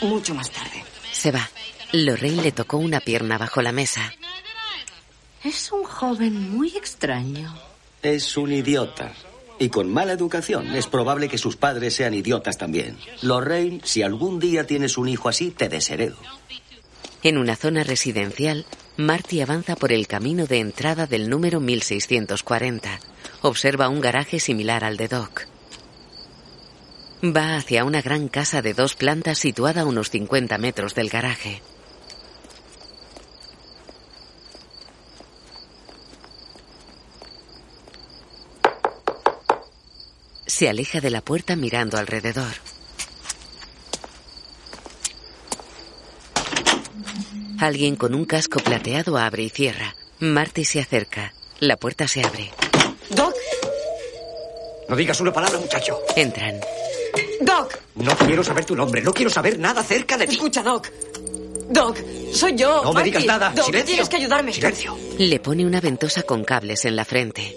Mucho 0.00 0.34
más 0.34 0.50
tarde. 0.50 0.82
Se 1.12 1.30
va. 1.30 1.46
Lorraine 1.92 2.42
le 2.42 2.52
tocó 2.52 2.78
una 2.78 3.00
pierna 3.00 3.36
bajo 3.36 3.60
la 3.60 3.72
mesa. 3.72 4.14
Es 5.44 5.70
un 5.72 5.84
joven 5.84 6.56
muy 6.56 6.74
extraño. 6.74 7.54
Es 8.00 8.34
un 8.38 8.50
idiota. 8.54 9.12
Y 9.58 9.68
con 9.70 9.92
mala 9.92 10.12
educación. 10.12 10.74
Es 10.74 10.86
probable 10.86 11.28
que 11.28 11.38
sus 11.38 11.56
padres 11.56 11.94
sean 11.94 12.14
idiotas 12.14 12.58
también. 12.58 12.96
Lorraine, 13.22 13.80
si 13.84 14.02
algún 14.02 14.38
día 14.38 14.66
tienes 14.66 14.98
un 14.98 15.08
hijo 15.08 15.28
así, 15.28 15.50
te 15.50 15.68
desheredo. 15.68 16.16
En 17.22 17.38
una 17.38 17.56
zona 17.56 17.82
residencial, 17.82 18.66
Marty 18.96 19.40
avanza 19.40 19.76
por 19.76 19.92
el 19.92 20.06
camino 20.06 20.46
de 20.46 20.60
entrada 20.60 21.06
del 21.06 21.28
número 21.28 21.60
1640. 21.60 23.00
Observa 23.42 23.88
un 23.88 24.00
garaje 24.00 24.40
similar 24.40 24.84
al 24.84 24.96
de 24.96 25.08
Doc. 25.08 25.46
Va 27.24 27.56
hacia 27.56 27.84
una 27.84 28.02
gran 28.02 28.28
casa 28.28 28.62
de 28.62 28.74
dos 28.74 28.94
plantas 28.94 29.38
situada 29.38 29.82
a 29.82 29.86
unos 29.86 30.10
50 30.10 30.58
metros 30.58 30.94
del 30.94 31.08
garaje. 31.08 31.62
Se 40.56 40.70
aleja 40.70 41.02
de 41.02 41.10
la 41.10 41.20
puerta 41.20 41.54
mirando 41.54 41.98
alrededor. 41.98 42.54
Alguien 47.60 47.94
con 47.96 48.14
un 48.14 48.24
casco 48.24 48.60
plateado 48.60 49.18
abre 49.18 49.42
y 49.42 49.50
cierra. 49.50 49.94
Marty 50.20 50.64
se 50.64 50.80
acerca. 50.80 51.34
La 51.60 51.76
puerta 51.76 52.08
se 52.08 52.24
abre. 52.24 52.50
Doc, 53.10 53.34
No 54.88 54.96
digas 54.96 55.20
una 55.20 55.30
palabra, 55.30 55.58
muchacho. 55.58 56.00
Entran. 56.16 56.58
Doc. 57.42 57.78
No 57.96 58.16
quiero 58.16 58.42
saber 58.42 58.64
tu 58.64 58.74
nombre. 58.74 59.02
No 59.02 59.12
quiero 59.12 59.30
saber 59.30 59.58
nada 59.58 59.82
acerca 59.82 60.16
de 60.16 60.26
ti. 60.26 60.36
Escucha, 60.36 60.62
Doc. 60.62 60.88
Doc, 61.68 61.98
soy 62.32 62.56
yo. 62.56 62.82
No 62.82 62.94
me 62.94 63.02
digas 63.02 63.26
nada. 63.26 63.50
Doc, 63.50 63.66
Silencio. 63.66 63.88
tienes 63.88 64.08
que 64.08 64.16
ayudarme. 64.16 64.54
Silencio. 64.54 64.96
Le 65.18 65.38
pone 65.38 65.66
una 65.66 65.82
ventosa 65.82 66.22
con 66.22 66.44
cables 66.44 66.86
en 66.86 66.96
la 66.96 67.04
frente. 67.04 67.54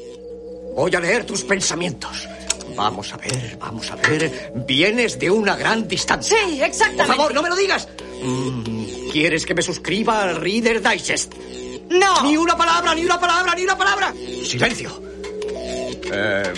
Voy 0.75 0.93
a 0.93 0.99
leer 0.99 1.25
tus 1.25 1.43
pensamientos. 1.43 2.27
Vamos 2.79 3.13
a 3.13 3.17
ver, 3.17 3.57
vamos 3.59 3.91
a 3.91 3.95
ver. 3.97 4.53
Vienes 4.65 5.19
de 5.19 5.29
una 5.29 5.57
gran 5.57 5.85
distancia. 5.85 6.37
Sí, 6.47 6.61
exactamente. 6.61 7.07
Por 7.07 7.15
favor, 7.17 7.33
no 7.33 7.41
me 7.43 7.49
lo 7.49 7.55
digas. 7.57 7.89
Mm, 8.23 9.09
¿Quieres 9.11 9.45
que 9.45 9.53
me 9.53 9.61
suscriba 9.61 10.23
al 10.23 10.37
Reader 10.37 10.81
Digest? 10.81 11.33
No. 11.89 12.23
Ni 12.23 12.37
una 12.37 12.55
palabra, 12.55 12.95
ni 12.95 13.03
una 13.03 13.19
palabra, 13.19 13.53
ni 13.53 13.63
una 13.63 13.77
palabra. 13.77 14.13
Silencio. 14.45 15.01
Eh, 16.11 16.53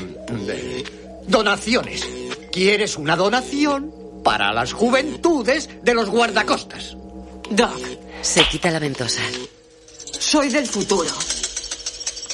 donaciones. 1.27 2.07
¿Quieres 2.51 2.97
una 2.97 3.15
donación 3.15 3.91
para 4.23 4.53
las 4.53 4.73
juventudes 4.73 5.69
de 5.81 5.93
los 5.95 6.07
guardacostas? 6.07 6.95
Doc, 7.49 7.79
Se 8.21 8.43
quita 8.45 8.69
la 8.69 8.77
ventosa. 8.77 9.23
soy 10.19 10.49
del 10.49 10.67
futuro. 10.67 11.09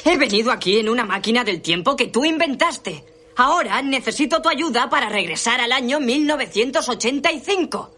He 0.04 0.18
venido 0.18 0.52
aquí 0.52 0.78
en 0.78 0.90
una 0.90 1.04
máquina 1.04 1.42
del 1.42 1.62
tiempo 1.62 1.96
que 1.96 2.08
tú 2.08 2.24
inventaste. 2.26 3.02
Ahora 3.38 3.80
necesito 3.82 4.42
tu 4.42 4.48
ayuda 4.48 4.90
para 4.90 5.08
regresar 5.08 5.60
al 5.60 5.70
año 5.70 6.00
1985. 6.00 7.94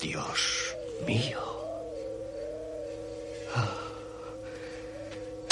Dios 0.00 0.74
mío. 1.06 1.40
Ah. 3.54 3.68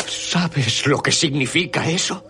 ¿Sabes 0.08 0.84
lo 0.84 1.00
que 1.00 1.12
significa 1.12 1.88
eso? 1.88 2.24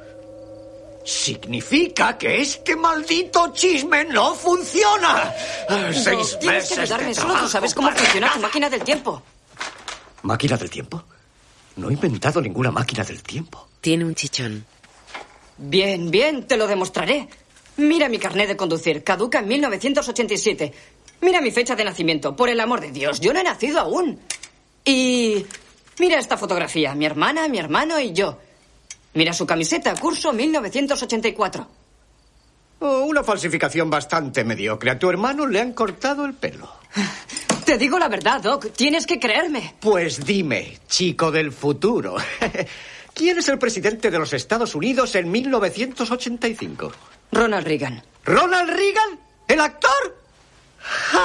Significa 1.06 2.18
que 2.18 2.42
este 2.42 2.76
maldito 2.76 3.54
chisme 3.54 4.04
no 4.04 4.34
funciona. 4.34 5.32
Seis 5.90 6.32
Doc, 6.32 6.40
tienes 6.40 6.62
meses 6.64 6.74
que 6.76 6.80
ayudarme. 6.82 7.06
de 7.06 7.14
Solo 7.14 7.34
tú 7.36 7.48
sabes 7.48 7.72
cómo 7.72 7.90
funciona 7.92 8.30
tu 8.34 8.40
máquina 8.40 8.68
del 8.68 8.82
tiempo. 8.82 9.22
¿Máquina 10.20 10.58
del 10.58 10.68
tiempo? 10.68 11.02
No 11.76 11.88
he 11.88 11.94
inventado 11.94 12.42
ninguna 12.42 12.70
máquina 12.70 13.04
del 13.04 13.22
tiempo. 13.22 13.68
Tiene 13.80 14.04
un 14.04 14.14
chichón. 14.14 14.66
Bien, 15.58 16.10
bien, 16.10 16.46
te 16.46 16.56
lo 16.56 16.66
demostraré. 16.66 17.28
Mira 17.78 18.08
mi 18.08 18.18
carnet 18.18 18.48
de 18.48 18.56
conducir, 18.56 19.04
caduca 19.04 19.40
en 19.40 19.48
1987. 19.48 20.72
Mira 21.20 21.40
mi 21.40 21.50
fecha 21.50 21.74
de 21.74 21.84
nacimiento, 21.84 22.36
por 22.36 22.48
el 22.48 22.60
amor 22.60 22.80
de 22.80 22.90
Dios, 22.90 23.20
yo 23.20 23.32
no 23.32 23.40
he 23.40 23.44
nacido 23.44 23.80
aún. 23.80 24.18
Y 24.84 25.44
mira 25.98 26.18
esta 26.18 26.36
fotografía, 26.36 26.94
mi 26.94 27.06
hermana, 27.06 27.48
mi 27.48 27.58
hermano 27.58 27.98
y 27.98 28.12
yo. 28.12 28.38
Mira 29.14 29.32
su 29.32 29.46
camiseta, 29.46 29.94
curso 29.94 30.32
1984. 30.32 31.66
Oh, 32.80 33.04
una 33.04 33.24
falsificación 33.24 33.88
bastante 33.88 34.44
mediocre. 34.44 34.90
A 34.90 34.98
tu 34.98 35.08
hermano 35.08 35.46
le 35.46 35.60
han 35.60 35.72
cortado 35.72 36.26
el 36.26 36.34
pelo. 36.34 36.70
Te 37.64 37.78
digo 37.78 37.98
la 37.98 38.08
verdad, 38.08 38.42
Doc, 38.42 38.70
tienes 38.76 39.06
que 39.06 39.18
creerme. 39.18 39.74
Pues 39.80 40.24
dime, 40.24 40.78
chico 40.86 41.32
del 41.32 41.50
futuro. 41.52 42.16
¿Quién 43.16 43.38
es 43.38 43.48
el 43.48 43.58
presidente 43.58 44.10
de 44.10 44.18
los 44.18 44.34
Estados 44.34 44.74
Unidos 44.74 45.14
en 45.14 45.30
1985? 45.30 46.92
Ronald 47.32 47.66
Reagan. 47.66 48.02
¿Ronald 48.26 48.68
Reagan? 48.68 49.18
¿El 49.48 49.58
actor? 49.60 50.20
¡Ja! 50.78 51.24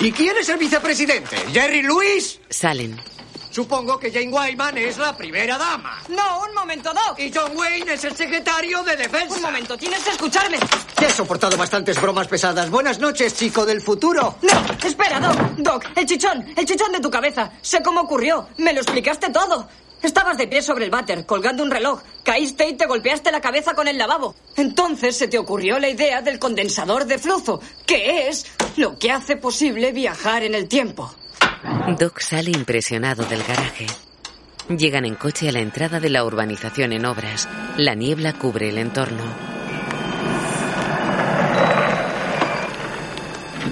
¿Y 0.00 0.12
quién 0.12 0.34
es 0.38 0.48
el 0.48 0.56
vicepresidente? 0.56 1.36
¿Jerry 1.52 1.82
Lewis? 1.82 2.40
Salen. 2.48 2.98
Supongo 3.50 3.98
que 3.98 4.10
Jane 4.10 4.30
Wyman 4.30 4.78
es 4.78 4.96
la 4.96 5.14
primera 5.14 5.58
dama. 5.58 6.00
No, 6.08 6.40
un 6.48 6.54
momento, 6.54 6.90
Doc. 6.94 7.18
Y 7.18 7.30
John 7.30 7.54
Wayne 7.54 7.92
es 7.92 8.04
el 8.04 8.16
secretario 8.16 8.82
de 8.82 8.96
defensa. 8.96 9.36
Un 9.36 9.42
momento, 9.42 9.76
tienes 9.76 10.02
que 10.02 10.12
escucharme. 10.12 10.58
Te 10.96 11.04
he 11.04 11.10
soportado 11.10 11.54
bastantes 11.58 12.00
bromas 12.00 12.28
pesadas. 12.28 12.70
Buenas 12.70 12.98
noches, 12.98 13.34
chico 13.34 13.66
del 13.66 13.82
futuro. 13.82 14.38
No, 14.40 14.88
espera, 14.88 15.20
Doc. 15.20 15.36
Doc, 15.58 15.84
el 15.96 16.06
chichón, 16.06 16.46
el 16.56 16.64
chichón 16.64 16.92
de 16.92 17.00
tu 17.00 17.10
cabeza. 17.10 17.52
Sé 17.60 17.82
cómo 17.82 18.00
ocurrió. 18.00 18.48
Me 18.56 18.72
lo 18.72 18.80
explicaste 18.80 19.28
todo. 19.28 19.68
Estabas 20.02 20.38
de 20.38 20.48
pie 20.48 20.62
sobre 20.62 20.86
el 20.86 20.90
váter, 20.90 21.26
colgando 21.26 21.62
un 21.62 21.70
reloj. 21.70 22.00
Caíste 22.24 22.68
y 22.68 22.74
te 22.74 22.86
golpeaste 22.86 23.30
la 23.30 23.40
cabeza 23.40 23.74
con 23.74 23.86
el 23.86 23.98
lavabo. 23.98 24.34
Entonces 24.56 25.16
se 25.16 25.28
te 25.28 25.38
ocurrió 25.38 25.78
la 25.78 25.88
idea 25.88 26.22
del 26.22 26.38
condensador 26.38 27.04
de 27.04 27.18
flujo, 27.18 27.60
que 27.86 28.28
es 28.28 28.46
lo 28.76 28.98
que 28.98 29.10
hace 29.10 29.36
posible 29.36 29.92
viajar 29.92 30.42
en 30.42 30.54
el 30.54 30.68
tiempo. 30.68 31.14
Doc 31.98 32.20
sale 32.20 32.50
impresionado 32.50 33.24
del 33.24 33.42
garaje. 33.42 33.86
Llegan 34.68 35.04
en 35.04 35.16
coche 35.16 35.48
a 35.48 35.52
la 35.52 35.60
entrada 35.60 36.00
de 36.00 36.08
la 36.08 36.24
urbanización 36.24 36.92
en 36.92 37.04
obras. 37.04 37.48
La 37.76 37.94
niebla 37.94 38.32
cubre 38.34 38.68
el 38.68 38.78
entorno. 38.78 39.24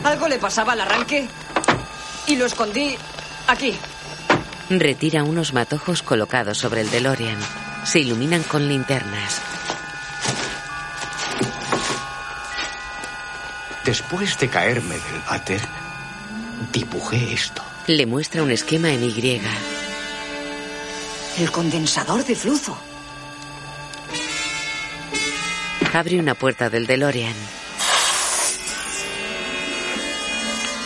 Algo 0.04 0.28
le 0.28 0.38
pasaba 0.38 0.72
al 0.72 0.80
arranque 0.80 1.28
y 2.26 2.36
lo 2.36 2.46
escondí 2.46 2.96
aquí. 3.46 3.74
Retira 4.70 5.24
unos 5.24 5.54
matojos 5.54 6.02
colocados 6.02 6.58
sobre 6.58 6.82
el 6.82 6.90
DeLorean. 6.90 7.38
Se 7.84 8.00
iluminan 8.00 8.42
con 8.42 8.68
linternas. 8.68 9.40
Después 13.86 14.38
de 14.38 14.48
caerme 14.48 14.96
del 14.96 15.22
váter, 15.26 15.62
dibujé 16.70 17.32
esto. 17.32 17.62
Le 17.86 18.04
muestra 18.04 18.42
un 18.42 18.50
esquema 18.50 18.90
en 18.90 19.04
Y. 19.04 19.40
El 21.38 21.50
condensador 21.50 22.22
de 22.26 22.34
flujo. 22.34 22.78
Abre 25.94 26.20
una 26.20 26.34
puerta 26.34 26.68
del 26.68 26.86
DeLorean. 26.86 27.34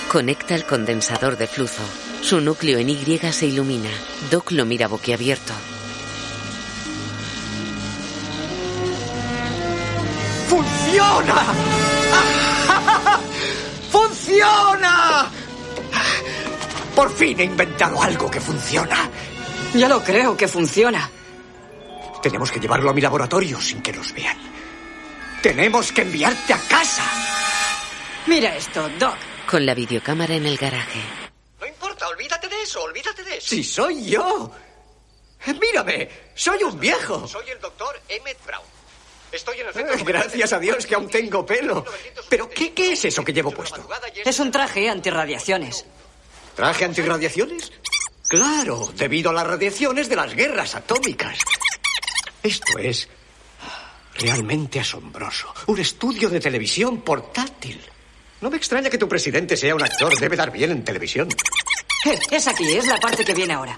Conecta 0.09 0.55
el 0.55 0.65
condensador 0.65 1.37
de 1.37 1.49
flujo. 1.49 1.83
Su 2.23 2.41
núcleo 2.41 2.79
en 2.79 2.89
Y 2.89 3.19
se 3.33 3.47
ilumina. 3.47 3.91
Doc 4.31 4.53
lo 4.53 4.65
mira 4.65 4.87
boquiabierto. 4.87 5.53
¡Funciona! 10.49 11.35
¡Funciona! 13.91 15.31
Por 16.95 17.13
fin 17.15 17.41
he 17.41 17.45
inventado 17.45 18.01
algo 18.01 18.31
que 18.31 18.41
funciona. 18.41 19.11
Ya 19.75 19.89
lo 19.89 20.03
creo 20.03 20.37
que 20.37 20.47
funciona. 20.47 21.11
Tenemos 22.23 22.53
que 22.53 22.61
llevarlo 22.61 22.91
a 22.91 22.95
mi 22.95 23.01
laboratorio 23.01 23.61
sin 23.61 23.83
que 23.83 23.93
nos 23.93 24.13
vean. 24.13 24.37
Tenemos 25.43 25.91
que 25.91 26.03
enviarte 26.03 26.55
a 26.55 26.59
casa. 26.59 27.03
Mira 28.29 28.55
esto, 28.57 28.89
Doc. 28.99 29.17
Con 29.51 29.67
la 29.67 29.75
videocámara 29.75 30.35
en 30.35 30.47
el 30.47 30.57
garaje. 30.57 31.22
Olvídate 32.77 33.23
de 33.25 33.33
eres? 33.33 33.45
Si 33.45 33.63
soy 33.65 34.05
yo. 34.11 34.51
Mírame, 35.61 36.09
soy 36.35 36.63
un 36.63 36.79
viejo. 36.79 37.27
Soy 37.27 37.51
el 37.51 37.61
doctor 37.61 38.01
Emmett 38.09 38.45
Brown. 38.47 38.63
Estoy 39.33 39.61
en 39.61 39.67
el 39.67 39.71
Eh, 39.71 39.73
centro 39.75 40.05
Gracias 40.05 40.53
a 40.53 40.59
Dios 40.59 40.87
que 40.87 40.95
aún 40.95 41.09
tengo 41.09 41.45
pelo. 41.45 41.85
Pero, 42.29 42.49
¿qué, 42.51 42.73
qué 42.73 42.93
es 42.93 43.05
eso 43.07 43.25
que 43.25 43.33
llevo 43.33 43.51
puesto? 43.51 43.89
Es 44.25 44.39
un 44.39 44.51
traje 44.53 44.89
antirradiaciones. 44.89 45.85
¿Traje 46.55 46.85
antirradiaciones? 46.85 47.73
Claro, 48.29 48.91
debido 48.95 49.31
a 49.31 49.33
las 49.33 49.47
radiaciones 49.47 50.09
de 50.09 50.17
las 50.17 50.35
guerras 50.35 50.75
atómicas. 50.75 51.39
Esto 52.43 52.79
es 52.79 53.09
realmente 54.15 54.81
asombroso. 54.81 55.53
Un 55.67 55.81
estudio 55.81 56.29
de 56.29 56.39
televisión 56.41 57.01
portátil. 57.03 57.81
No 58.41 58.51
me 58.51 58.57
extraña 58.59 58.91
que 58.91 58.99
tu 58.99 59.09
presidente 59.09 59.57
sea 59.57 59.75
un 59.75 59.83
actor. 59.83 60.19
Debe 60.19 60.37
dar 60.37 60.51
bien 60.51 60.71
en 60.71 60.85
televisión. 60.85 61.29
Eh, 62.05 62.19
Es 62.31 62.47
aquí, 62.49 62.77
es 62.77 62.87
la 62.87 62.97
parte 62.99 63.25
que 63.25 63.35
viene 63.35 63.55
ahora. 63.55 63.77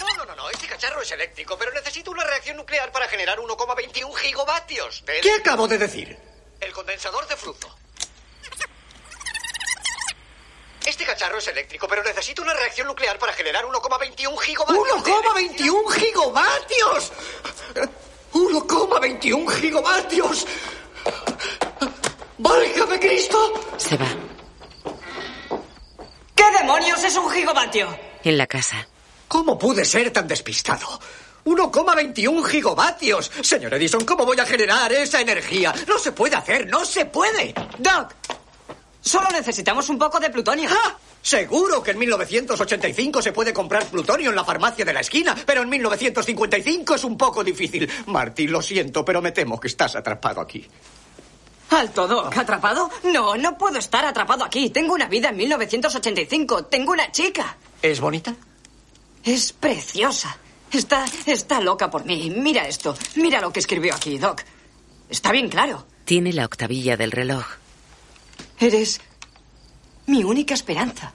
No, 0.00 0.16
no, 0.16 0.24
no, 0.24 0.34
no. 0.36 0.50
Este 0.50 0.66
cacharro 0.66 1.02
es 1.02 1.10
eléctrico, 1.12 1.56
pero 1.58 1.72
necesito 1.72 2.10
una 2.10 2.24
reacción 2.24 2.56
nuclear 2.56 2.90
para 2.92 3.08
generar 3.08 3.38
1,21 3.38 4.12
gigavatios. 4.14 5.04
de- 5.04 5.20
¿Qué 5.20 5.32
acabo 5.32 5.66
de 5.68 5.78
decir? 5.78 6.16
El 6.60 6.72
condensador 6.72 7.26
de 7.26 7.36
flujo. 7.36 7.74
Este 10.86 11.04
cacharro 11.06 11.38
es 11.38 11.46
eléctrico, 11.48 11.88
pero 11.88 12.02
necesito 12.02 12.42
una 12.42 12.52
reacción 12.52 12.86
nuclear 12.86 13.18
para 13.18 13.32
generar 13.32 13.64
1,21 13.64 14.36
gigavatios. 14.36 14.86
¡1,21 15.02 15.88
gigavatios! 15.94 17.12
¡1,21 18.34 19.48
gigavatios! 19.60 20.46
¡Válgame 22.36 23.00
Cristo! 23.00 23.74
Se 23.78 23.96
va. 23.96 24.08
¿Qué 26.44 26.58
demonios 26.58 27.02
es 27.02 27.16
un 27.16 27.30
gigavatio? 27.30 27.88
En 28.22 28.36
la 28.36 28.46
casa. 28.46 28.86
¿Cómo 29.28 29.58
pude 29.58 29.82
ser 29.82 30.10
tan 30.10 30.28
despistado? 30.28 31.00
1,21 31.46 32.44
gigavatios. 32.44 33.32
Señor 33.40 33.72
Edison, 33.72 34.04
¿cómo 34.04 34.26
voy 34.26 34.38
a 34.38 34.44
generar 34.44 34.92
esa 34.92 35.22
energía? 35.22 35.72
No 35.88 35.98
se 35.98 36.12
puede 36.12 36.36
hacer, 36.36 36.66
no 36.66 36.84
se 36.84 37.06
puede. 37.06 37.54
Doc, 37.78 38.12
solo 39.00 39.30
necesitamos 39.30 39.88
un 39.88 39.98
poco 39.98 40.20
de 40.20 40.28
plutonio. 40.28 40.68
¡Ah! 40.70 40.98
Seguro 41.22 41.82
que 41.82 41.92
en 41.92 41.98
1985 42.00 43.22
se 43.22 43.32
puede 43.32 43.54
comprar 43.54 43.86
plutonio 43.86 44.28
en 44.28 44.36
la 44.36 44.44
farmacia 44.44 44.84
de 44.84 44.92
la 44.92 45.00
esquina, 45.00 45.34
pero 45.46 45.62
en 45.62 45.70
1955 45.70 46.96
es 46.96 47.04
un 47.04 47.16
poco 47.16 47.42
difícil. 47.42 47.90
Marty, 48.06 48.48
lo 48.48 48.60
siento, 48.60 49.02
pero 49.02 49.22
me 49.22 49.32
temo 49.32 49.58
que 49.58 49.68
estás 49.68 49.96
atrapado 49.96 50.42
aquí. 50.42 50.68
Alto, 51.70 52.06
Doc. 52.06 52.36
¿Atrapado? 52.36 52.90
No, 53.04 53.36
no 53.36 53.58
puedo 53.58 53.78
estar 53.78 54.04
atrapado 54.04 54.44
aquí. 54.44 54.70
Tengo 54.70 54.94
una 54.94 55.08
vida 55.08 55.30
en 55.30 55.36
1985. 55.36 56.66
Tengo 56.66 56.92
una 56.92 57.10
chica. 57.10 57.56
¿Es 57.82 58.00
bonita? 58.00 58.34
Es 59.24 59.52
preciosa. 59.52 60.36
Está, 60.70 61.04
está 61.26 61.60
loca 61.60 61.90
por 61.90 62.04
mí. 62.04 62.32
Mira 62.36 62.66
esto. 62.68 62.96
Mira 63.16 63.40
lo 63.40 63.52
que 63.52 63.60
escribió 63.60 63.94
aquí, 63.94 64.18
Doc. 64.18 64.42
Está 65.08 65.32
bien 65.32 65.48
claro. 65.48 65.86
Tiene 66.04 66.32
la 66.32 66.44
octavilla 66.44 66.96
del 66.96 67.12
reloj. 67.12 67.44
Eres 68.58 69.00
mi 70.06 70.22
única 70.22 70.54
esperanza. 70.54 71.12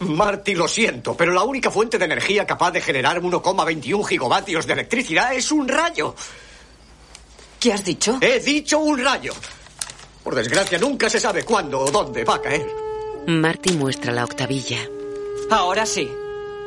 Marty, 0.00 0.54
lo 0.54 0.66
siento, 0.66 1.14
pero 1.14 1.32
la 1.32 1.42
única 1.42 1.70
fuente 1.70 1.98
de 1.98 2.06
energía 2.06 2.46
capaz 2.46 2.70
de 2.70 2.80
generar 2.80 3.20
1,21 3.20 4.06
gigavatios 4.06 4.66
de 4.66 4.72
electricidad 4.72 5.34
es 5.34 5.52
un 5.52 5.68
rayo. 5.68 6.14
¿Qué 7.58 7.72
has 7.74 7.84
dicho? 7.84 8.18
He 8.22 8.40
dicho 8.40 8.78
un 8.78 8.98
rayo. 8.98 9.34
Por 10.30 10.36
desgracia, 10.36 10.78
nunca 10.78 11.10
se 11.10 11.18
sabe 11.18 11.42
cuándo 11.42 11.80
o 11.80 11.90
dónde 11.90 12.22
va 12.22 12.36
a 12.36 12.40
caer. 12.40 12.64
Marty 13.26 13.72
muestra 13.72 14.12
la 14.12 14.22
octavilla. 14.22 14.78
Ahora 15.50 15.84
sí. 15.84 16.08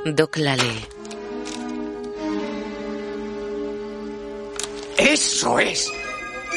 Doc 0.04 0.36
la 0.36 0.58
lee. 0.58 0.86
Eso 4.98 5.60
es. 5.60 5.90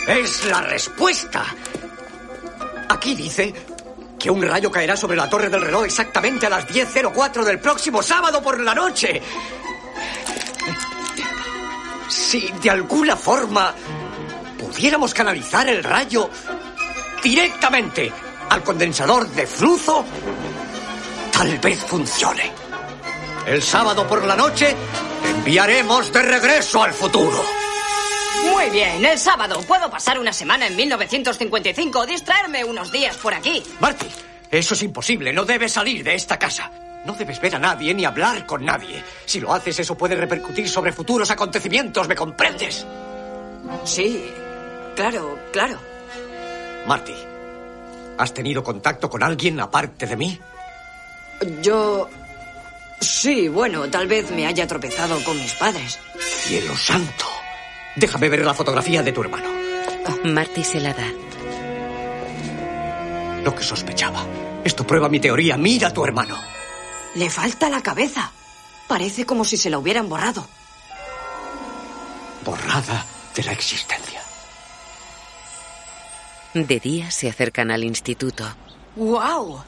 Es 0.09 0.47
la 0.47 0.63
respuesta. 0.63 1.45
Aquí 2.89 3.15
dice 3.15 3.55
que 4.19 4.29
un 4.29 4.43
rayo 4.43 4.73
caerá 4.73 4.97
sobre 4.97 5.17
la 5.17 5.31
torre 5.31 5.49
del 5.49 5.61
reloj 5.61 5.85
exactamente 5.85 6.47
a 6.47 6.51
las 6.51 6.67
10.04 6.67 7.45
del 7.45 7.61
próximo 7.61 8.03
sábado 8.03 8.43
por 8.43 8.59
la 8.59 8.75
noche. 8.75 9.23
Si 12.09 12.51
de 12.61 12.71
alguna 12.71 13.15
forma 13.15 13.73
pudiéramos 14.59 15.15
canalizar 15.15 15.69
el 15.69 15.85
rayo 15.85 16.29
directamente 17.29 18.13
al 18.51 18.63
condensador 18.63 19.29
de 19.31 19.49
flujo, 19.49 20.05
tal 21.33 21.59
vez 21.59 21.81
funcione. 21.81 22.53
El 23.45 23.61
sábado 23.61 24.07
por 24.07 24.25
la 24.25 24.37
noche 24.37 24.77
enviaremos 25.25 26.13
de 26.13 26.23
regreso 26.23 26.85
al 26.85 26.93
futuro. 26.93 27.45
Muy 28.53 28.71
bien, 28.71 29.05
el 29.05 29.19
sábado. 29.19 29.61
Puedo 29.67 29.91
pasar 29.91 30.21
una 30.21 30.33
semana 30.33 30.69
en 30.69 30.77
1955 30.77 31.99
o 31.99 32.07
distraerme 32.07 32.65
unos 32.65 32.93
días 32.93 33.17
por 33.17 33.35
aquí. 33.35 33.61
Marty, 33.81 34.07
eso 34.49 34.75
es 34.75 34.83
imposible. 34.85 35.33
No 35.33 35.45
debes 35.45 35.73
salir 35.73 36.05
de 36.05 36.15
esta 36.15 36.39
casa. 36.39 36.71
No 37.05 37.15
debes 37.15 37.41
ver 37.41 37.57
a 37.57 37.59
nadie 37.59 37.93
ni 37.93 38.05
hablar 38.05 38.47
con 38.47 38.65
nadie. 38.65 39.03
Si 39.25 39.41
lo 39.41 39.53
haces, 39.53 39.81
eso 39.81 39.97
puede 39.99 40.15
repercutir 40.15 40.69
sobre 40.69 40.93
futuros 40.93 41.29
acontecimientos. 41.33 42.07
¿Me 42.07 42.15
comprendes? 42.15 42.87
Sí, 43.85 44.31
claro, 44.95 45.41
claro. 45.53 45.96
Marty, 46.87 47.15
¿has 48.19 48.33
tenido 48.33 48.63
contacto 48.63 49.11
con 49.11 49.23
alguien 49.23 49.61
aparte 49.61 50.07
de 50.07 50.17
mí? 50.17 50.41
Yo... 51.63 52.09
Sí, 53.01 53.49
bueno, 53.49 53.91
tal 53.91 54.07
vez 54.07 54.31
me 54.31 54.47
haya 54.47 54.67
tropezado 54.67 55.23
con 55.23 55.39
mis 55.39 55.53
padres. 55.55 55.99
Cielo 56.19 56.75
santo. 56.77 57.27
Déjame 57.95 58.29
ver 58.29 58.45
la 58.45 58.55
fotografía 58.55 59.03
de 59.03 59.13
tu 59.13 59.23
hermano. 59.23 59.51
Marty 60.25 60.65
se 60.65 60.81
la 60.81 60.95
da. 60.95 61.07
Lo 63.43 63.55
que 63.55 63.63
sospechaba. 63.63 64.25
Esto 64.65 64.87
prueba 64.87 65.09
mi 65.09 65.21
teoría. 65.21 65.57
Mira 65.57 65.89
a 65.89 65.93
tu 65.93 66.05
hermano. 66.05 66.37
Le 67.15 67.31
falta 67.31 67.69
la 67.69 67.83
cabeza. 67.83 68.33
Parece 68.89 69.27
como 69.27 69.45
si 69.45 69.57
se 69.57 69.71
la 69.71 69.79
hubieran 69.79 70.09
borrado. 70.09 70.47
Borrada 72.45 73.05
de 73.35 73.43
la 73.45 73.53
existencia. 73.53 74.16
De 76.65 76.81
día 76.81 77.11
se 77.11 77.29
acercan 77.29 77.71
al 77.71 77.85
instituto. 77.85 78.43
¡Wow! 78.97 79.63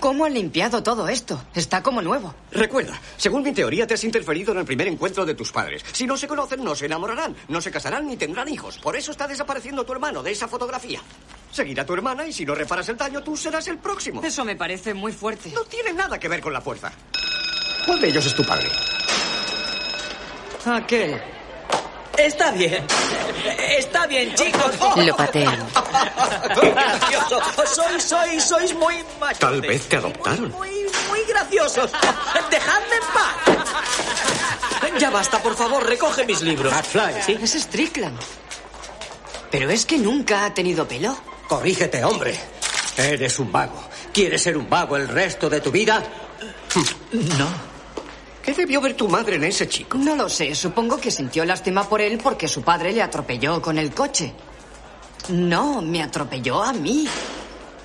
¿Cómo 0.00 0.26
han 0.26 0.34
limpiado 0.34 0.82
todo 0.82 1.08
esto? 1.08 1.42
Está 1.54 1.82
como 1.82 2.02
nuevo. 2.02 2.34
Recuerda, 2.50 3.00
según 3.16 3.42
mi 3.42 3.52
teoría, 3.52 3.86
te 3.86 3.94
has 3.94 4.04
interferido 4.04 4.52
en 4.52 4.58
el 4.58 4.66
primer 4.66 4.86
encuentro 4.86 5.24
de 5.24 5.34
tus 5.34 5.50
padres. 5.50 5.82
Si 5.92 6.06
no 6.06 6.14
se 6.14 6.28
conocen, 6.28 6.62
no 6.62 6.74
se 6.74 6.84
enamorarán, 6.84 7.34
no 7.48 7.62
se 7.62 7.70
casarán 7.70 8.06
ni 8.06 8.18
tendrán 8.18 8.48
hijos. 8.48 8.76
Por 8.76 8.96
eso 8.96 9.12
está 9.12 9.26
desapareciendo 9.26 9.86
tu 9.86 9.94
hermano 9.94 10.22
de 10.22 10.32
esa 10.32 10.46
fotografía. 10.46 11.00
Seguirá 11.50 11.86
tu 11.86 11.94
hermana 11.94 12.26
y 12.26 12.34
si 12.34 12.44
no 12.44 12.54
reparas 12.54 12.90
el 12.90 12.98
daño, 12.98 13.22
tú 13.22 13.34
serás 13.34 13.66
el 13.68 13.78
próximo. 13.78 14.22
Eso 14.22 14.44
me 14.44 14.56
parece 14.56 14.92
muy 14.92 15.12
fuerte. 15.12 15.50
No 15.54 15.64
tiene 15.64 15.94
nada 15.94 16.18
que 16.18 16.28
ver 16.28 16.42
con 16.42 16.52
la 16.52 16.60
fuerza. 16.60 16.92
¿Cuál 17.86 17.98
de 17.98 18.08
ellos 18.10 18.26
es 18.26 18.34
tu 18.34 18.44
padre? 18.44 18.68
Aquel. 20.66 21.18
Está 22.18 22.50
bien. 22.52 22.84
Está 23.78 24.06
bien, 24.06 24.34
chicos. 24.34 24.72
Lo 24.96 25.16
patean. 25.16 25.66
¡Qué 26.60 26.70
gracioso! 26.70 27.40
Sois, 27.66 28.02
sois, 28.02 28.42
sois 28.42 28.74
muy 28.74 29.04
machos. 29.20 29.38
Tal 29.38 29.60
vez 29.60 29.88
te 29.88 29.96
adoptaron. 29.96 30.50
Muy, 30.50 30.86
muy 31.08 31.24
graciosos. 31.28 31.90
Dejadme 32.50 32.96
en 32.96 33.02
paz. 33.12 33.34
Ya 34.98 35.10
basta, 35.10 35.42
por 35.42 35.54
favor, 35.56 35.86
recoge 35.86 36.24
mis 36.24 36.40
libros. 36.40 36.72
McFly. 36.72 37.22
¿Sí? 37.22 37.38
Es 37.40 37.52
Strickland. 37.52 38.18
Pero 39.50 39.70
es 39.70 39.84
que 39.84 39.98
nunca 39.98 40.46
ha 40.46 40.54
tenido 40.54 40.88
pelo. 40.88 41.16
Corrígete, 41.48 42.02
hombre. 42.04 42.38
Eres 42.96 43.38
un 43.38 43.52
vago. 43.52 43.88
¿Quieres 44.12 44.42
ser 44.42 44.56
un 44.56 44.68
vago 44.70 44.96
el 44.96 45.06
resto 45.08 45.50
de 45.50 45.60
tu 45.60 45.70
vida? 45.70 46.02
No. 47.12 47.75
¿Qué 48.46 48.54
debió 48.54 48.80
ver 48.80 48.94
tu 48.94 49.08
madre 49.08 49.34
en 49.34 49.42
ese 49.42 49.68
chico? 49.68 49.98
No 49.98 50.14
lo 50.14 50.28
sé. 50.28 50.54
Supongo 50.54 50.98
que 50.98 51.10
sintió 51.10 51.44
lástima 51.44 51.82
por 51.88 52.00
él 52.00 52.20
porque 52.22 52.46
su 52.46 52.62
padre 52.62 52.92
le 52.92 53.02
atropelló 53.02 53.60
con 53.60 53.76
el 53.76 53.92
coche. 53.92 54.32
No, 55.30 55.82
me 55.82 56.00
atropelló 56.00 56.62
a 56.62 56.72
mí. 56.72 57.08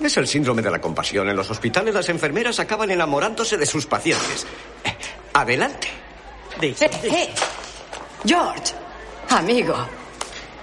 Es 0.00 0.16
el 0.16 0.28
síndrome 0.28 0.62
de 0.62 0.70
la 0.70 0.80
compasión. 0.80 1.28
En 1.28 1.34
los 1.34 1.50
hospitales 1.50 1.92
las 1.92 2.08
enfermeras 2.10 2.60
acaban 2.60 2.92
enamorándose 2.92 3.56
de 3.56 3.66
sus 3.66 3.86
pacientes. 3.86 4.46
Eh, 4.84 4.96
Adelante. 5.32 5.88
Eh, 6.60 6.76
eh. 6.78 7.28
George, 8.24 8.72
amigo, 9.30 9.74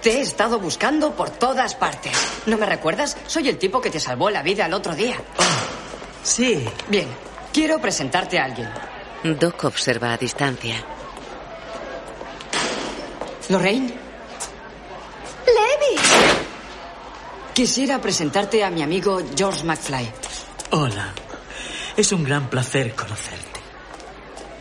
te 0.02 0.12
he 0.12 0.22
estado 0.22 0.60
buscando 0.60 1.14
por 1.14 1.30
todas 1.32 1.76
partes. 1.76 2.14
¿No 2.46 2.58
me 2.58 2.66
recuerdas? 2.66 3.18
Soy 3.28 3.50
el 3.50 3.58
tipo 3.58 3.82
que 3.82 3.90
te 3.90 4.00
salvó 4.00 4.30
la 4.30 4.44
vida 4.44 4.66
el 4.66 4.74
otro 4.74 4.96
día. 4.96 5.18
Sí. 6.24 6.64
Bien, 6.88 7.10
quiero 7.52 7.82
presentarte 7.82 8.40
a 8.40 8.46
alguien. 8.46 8.70
Doc 9.24 9.66
observa 9.66 10.14
a 10.14 10.18
distancia. 10.18 10.76
¿Lorraine? 13.50 13.94
¡Levi! 15.46 16.02
Quisiera 17.54 18.00
presentarte 18.00 18.64
a 18.64 18.70
mi 18.70 18.82
amigo 18.82 19.20
George 19.36 19.64
McFly. 19.64 20.12
Hola. 20.72 21.14
Es 21.98 22.12
un 22.14 22.24
gran 22.24 22.50
placer 22.50 22.96
conocerte. 22.96 23.60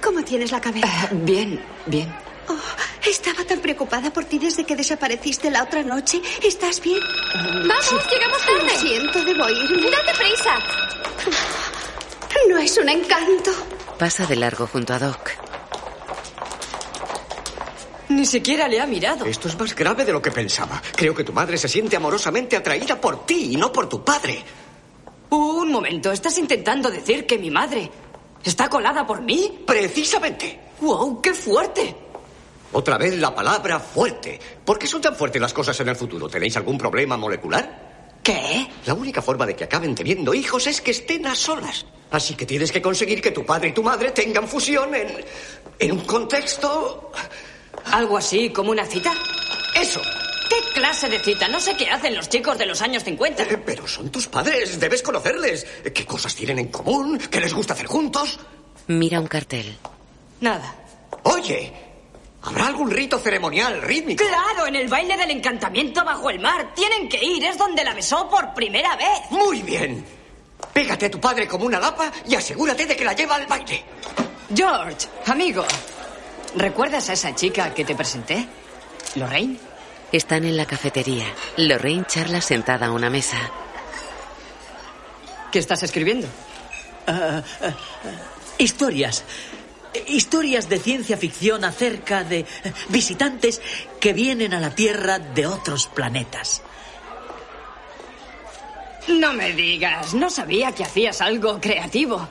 ¿Cómo 0.02 0.24
tienes 0.24 0.50
la 0.50 0.60
cabeza? 0.60 0.88
Ah, 0.90 1.08
bien, 1.12 1.62
bien. 1.86 2.12
Oh, 2.48 3.08
estaba 3.08 3.44
tan 3.44 3.60
preocupada 3.60 4.12
por 4.12 4.24
ti 4.24 4.38
desde 4.40 4.64
que 4.64 4.74
desapareciste 4.74 5.50
la 5.50 5.62
otra 5.62 5.82
noche. 5.84 6.20
¿Estás 6.42 6.80
bien? 6.80 7.00
Vamos, 7.34 8.06
llegamos 8.10 8.38
tarde. 8.44 8.72
Lo 8.72 8.80
siento, 8.80 9.24
debo 9.24 9.48
irme. 9.50 9.90
Date 9.90 10.14
prisa. 10.18 11.67
No 12.48 12.58
es 12.58 12.78
un 12.78 12.88
encanto. 12.88 13.50
Pasa 13.98 14.26
de 14.26 14.36
largo 14.36 14.66
junto 14.66 14.94
a 14.94 14.98
Doc. 14.98 15.30
Ni 18.08 18.24
siquiera 18.24 18.68
le 18.68 18.80
ha 18.80 18.86
mirado. 18.86 19.26
Esto 19.26 19.48
es 19.48 19.58
más 19.58 19.74
grave 19.74 20.04
de 20.04 20.12
lo 20.12 20.22
que 20.22 20.30
pensaba. 20.30 20.80
Creo 20.96 21.14
que 21.14 21.24
tu 21.24 21.32
madre 21.32 21.58
se 21.58 21.68
siente 21.68 21.96
amorosamente 21.96 22.56
atraída 22.56 23.00
por 23.00 23.26
ti 23.26 23.50
y 23.52 23.56
no 23.56 23.70
por 23.72 23.88
tu 23.88 24.04
padre. 24.04 24.42
Un 25.30 25.70
momento, 25.70 26.10
¿estás 26.10 26.38
intentando 26.38 26.90
decir 26.90 27.26
que 27.26 27.38
mi 27.38 27.50
madre 27.50 27.90
está 28.42 28.68
colada 28.68 29.06
por 29.06 29.20
mí? 29.20 29.62
Precisamente. 29.66 30.60
¡Wow, 30.80 31.20
qué 31.20 31.34
fuerte! 31.34 31.94
Otra 32.72 32.98
vez 32.98 33.18
la 33.18 33.34
palabra 33.34 33.78
fuerte. 33.80 34.38
¿Por 34.64 34.78
qué 34.78 34.86
son 34.86 35.00
tan 35.00 35.14
fuertes 35.14 35.40
las 35.40 35.52
cosas 35.52 35.78
en 35.80 35.88
el 35.88 35.96
futuro? 35.96 36.28
¿Tenéis 36.28 36.56
algún 36.56 36.78
problema 36.78 37.16
molecular? 37.16 37.87
¿Qué? 38.28 38.68
La 38.84 38.92
única 38.92 39.22
forma 39.22 39.46
de 39.46 39.56
que 39.56 39.64
acaben 39.64 39.94
teniendo 39.94 40.34
hijos 40.34 40.66
es 40.66 40.82
que 40.82 40.90
estén 40.90 41.26
a 41.26 41.34
solas. 41.34 41.86
Así 42.10 42.34
que 42.34 42.44
tienes 42.44 42.70
que 42.70 42.82
conseguir 42.82 43.22
que 43.22 43.30
tu 43.30 43.42
padre 43.46 43.68
y 43.68 43.72
tu 43.72 43.82
madre 43.82 44.10
tengan 44.10 44.46
fusión 44.46 44.94
en, 44.94 45.24
en 45.78 45.92
un 45.92 46.00
contexto... 46.00 47.10
¿Algo 47.86 48.18
así 48.18 48.50
como 48.50 48.70
una 48.70 48.84
cita? 48.84 49.14
Eso. 49.74 50.02
¿Qué 50.50 50.56
clase 50.74 51.08
de 51.08 51.20
cita? 51.20 51.48
No 51.48 51.58
sé 51.58 51.74
qué 51.78 51.88
hacen 51.88 52.14
los 52.14 52.28
chicos 52.28 52.58
de 52.58 52.66
los 52.66 52.82
años 52.82 53.02
50. 53.02 53.44
Eh, 53.44 53.62
pero 53.64 53.88
son 53.88 54.10
tus 54.10 54.26
padres, 54.26 54.78
debes 54.78 55.00
conocerles. 55.00 55.66
¿Qué 55.94 56.04
cosas 56.04 56.34
tienen 56.34 56.58
en 56.58 56.68
común? 56.68 57.18
¿Qué 57.30 57.40
les 57.40 57.54
gusta 57.54 57.72
hacer 57.72 57.86
juntos? 57.86 58.38
Mira 58.88 59.20
un 59.20 59.26
cartel. 59.26 59.74
Nada. 60.42 60.76
Oye, 61.22 61.72
¿habrá 62.48 62.66
algún 62.66 62.90
rito 62.90 63.18
ceremonial 63.18 63.82
rítmico? 63.82 64.24
Claro, 64.24 64.66
en 64.66 64.76
el 64.76 64.88
baile 64.88 65.16
del 65.16 65.30
encantamiento 65.30 66.04
bajo 66.04 66.30
el 66.30 66.40
mar. 66.40 66.72
Tienen 66.74 67.08
que 67.08 67.22
ir, 67.22 67.44
es 67.44 67.56
donde 67.58 67.84
la 67.84 67.94
besó 67.94 68.28
por 68.28 68.54
primera 68.54 68.96
vez. 68.96 69.30
Muy 69.30 69.62
bien. 69.62 70.04
Pégate 70.72 71.06
a 71.06 71.10
tu 71.10 71.20
padre 71.20 71.46
como 71.46 71.66
una 71.66 71.78
lapa 71.78 72.10
y 72.26 72.34
asegúrate 72.34 72.86
de 72.86 72.96
que 72.96 73.04
la 73.04 73.12
lleva 73.12 73.36
al 73.36 73.46
baile. 73.46 73.84
George, 74.54 75.08
amigo, 75.26 75.64
¿recuerdas 76.56 77.10
a 77.10 77.12
esa 77.12 77.34
chica 77.34 77.72
que 77.74 77.84
te 77.84 77.94
presenté? 77.94 78.48
¿Lorraine? 79.14 79.58
Están 80.10 80.44
en 80.44 80.56
la 80.56 80.64
cafetería. 80.64 81.26
Lorraine 81.58 82.06
charla 82.06 82.40
sentada 82.40 82.86
a 82.86 82.92
una 82.92 83.10
mesa. 83.10 83.38
¿Qué 85.52 85.58
estás 85.58 85.82
escribiendo? 85.82 86.26
Ah, 87.06 87.42
ah, 87.42 87.42
ah, 87.64 87.74
historias. 88.58 89.24
Historias 90.06 90.68
de 90.68 90.78
ciencia 90.78 91.16
ficción 91.16 91.64
acerca 91.64 92.24
de 92.24 92.44
visitantes 92.88 93.60
que 94.00 94.12
vienen 94.12 94.52
a 94.52 94.60
la 94.60 94.74
Tierra 94.74 95.18
de 95.18 95.46
otros 95.46 95.86
planetas. 95.86 96.62
No 99.08 99.32
me 99.32 99.54
digas, 99.54 100.12
no 100.12 100.28
sabía 100.28 100.72
que 100.72 100.84
hacías 100.84 101.22
algo 101.22 101.58
creativo. 101.60 102.28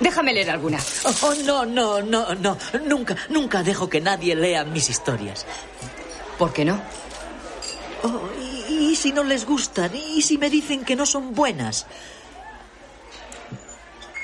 Déjame 0.00 0.34
leer 0.34 0.50
alguna. 0.50 0.78
Oh, 1.22 1.34
no, 1.46 1.64
no, 1.64 2.02
no, 2.02 2.34
no. 2.34 2.58
Nunca, 2.84 3.16
nunca 3.30 3.62
dejo 3.62 3.88
que 3.88 4.02
nadie 4.02 4.36
lea 4.36 4.64
mis 4.64 4.90
historias. 4.90 5.46
¿Por 6.38 6.52
qué 6.52 6.66
no? 6.66 6.80
Oh, 8.02 8.20
y, 8.38 8.90
y 8.90 8.96
si 8.96 9.12
no 9.12 9.24
les 9.24 9.46
gustan? 9.46 9.94
¿Y 9.96 10.20
si 10.20 10.36
me 10.36 10.50
dicen 10.50 10.84
que 10.84 10.94
no 10.94 11.06
son 11.06 11.34
buenas? 11.34 11.86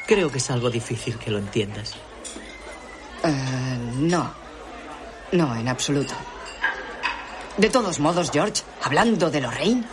Creo 0.07 0.31
que 0.31 0.39
es 0.39 0.51
algo 0.51 0.71
difícil 0.71 1.19
que 1.19 1.31
lo 1.31 1.39
entiendas. 1.39 1.95
Eh, 3.25 3.79
no. 3.97 4.33
No, 5.33 5.57
en 5.57 5.69
absoluto. 5.69 6.15
De 7.57 7.71
todos 7.71 7.99
modos, 8.01 8.31
George, 8.31 8.63
hablando 8.83 9.31
de 9.31 9.41
Lorraine, 9.41 9.85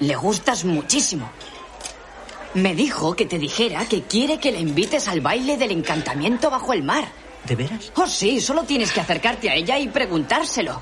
le 0.00 0.14
gustas 0.16 0.64
muchísimo. 0.64 1.30
Me 2.54 2.74
dijo 2.74 3.16
que 3.16 3.26
te 3.26 3.38
dijera 3.38 3.86
que 3.86 4.02
quiere 4.02 4.38
que 4.38 4.52
le 4.52 4.60
invites 4.60 5.08
al 5.08 5.20
baile 5.20 5.56
del 5.56 5.72
encantamiento 5.72 6.50
bajo 6.50 6.72
el 6.72 6.82
mar. 6.82 7.08
¿De 7.44 7.56
veras? 7.56 7.92
Oh, 7.96 8.06
sí, 8.06 8.40
solo 8.40 8.62
tienes 8.62 8.92
que 8.92 9.00
acercarte 9.00 9.50
a 9.50 9.54
ella 9.54 9.78
y 9.78 9.88
preguntárselo. 9.88 10.80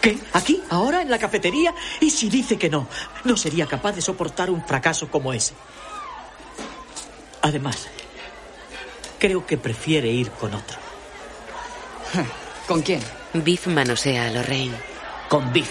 ¿Qué? 0.00 0.18
¿Aquí? 0.32 0.62
¿Ahora? 0.70 1.02
¿En 1.02 1.10
la 1.10 1.18
cafetería? 1.18 1.74
¿Y 2.00 2.10
si 2.10 2.28
dice 2.28 2.56
que 2.56 2.70
no? 2.70 2.86
No 3.24 3.36
sería 3.36 3.66
capaz 3.66 3.92
de 3.92 4.00
soportar 4.00 4.48
un 4.50 4.64
fracaso 4.64 5.10
como 5.10 5.32
ese. 5.32 5.54
Además, 7.42 7.88
creo 9.18 9.46
que 9.46 9.58
prefiere 9.58 10.08
ir 10.08 10.30
con 10.30 10.54
otro. 10.54 10.78
¿Con 12.66 12.82
quién? 12.82 13.02
Biff 13.34 13.66
manosea 13.66 14.26
a 14.26 14.30
Lorraine. 14.30 14.76
Con 15.28 15.52
Biff. 15.52 15.70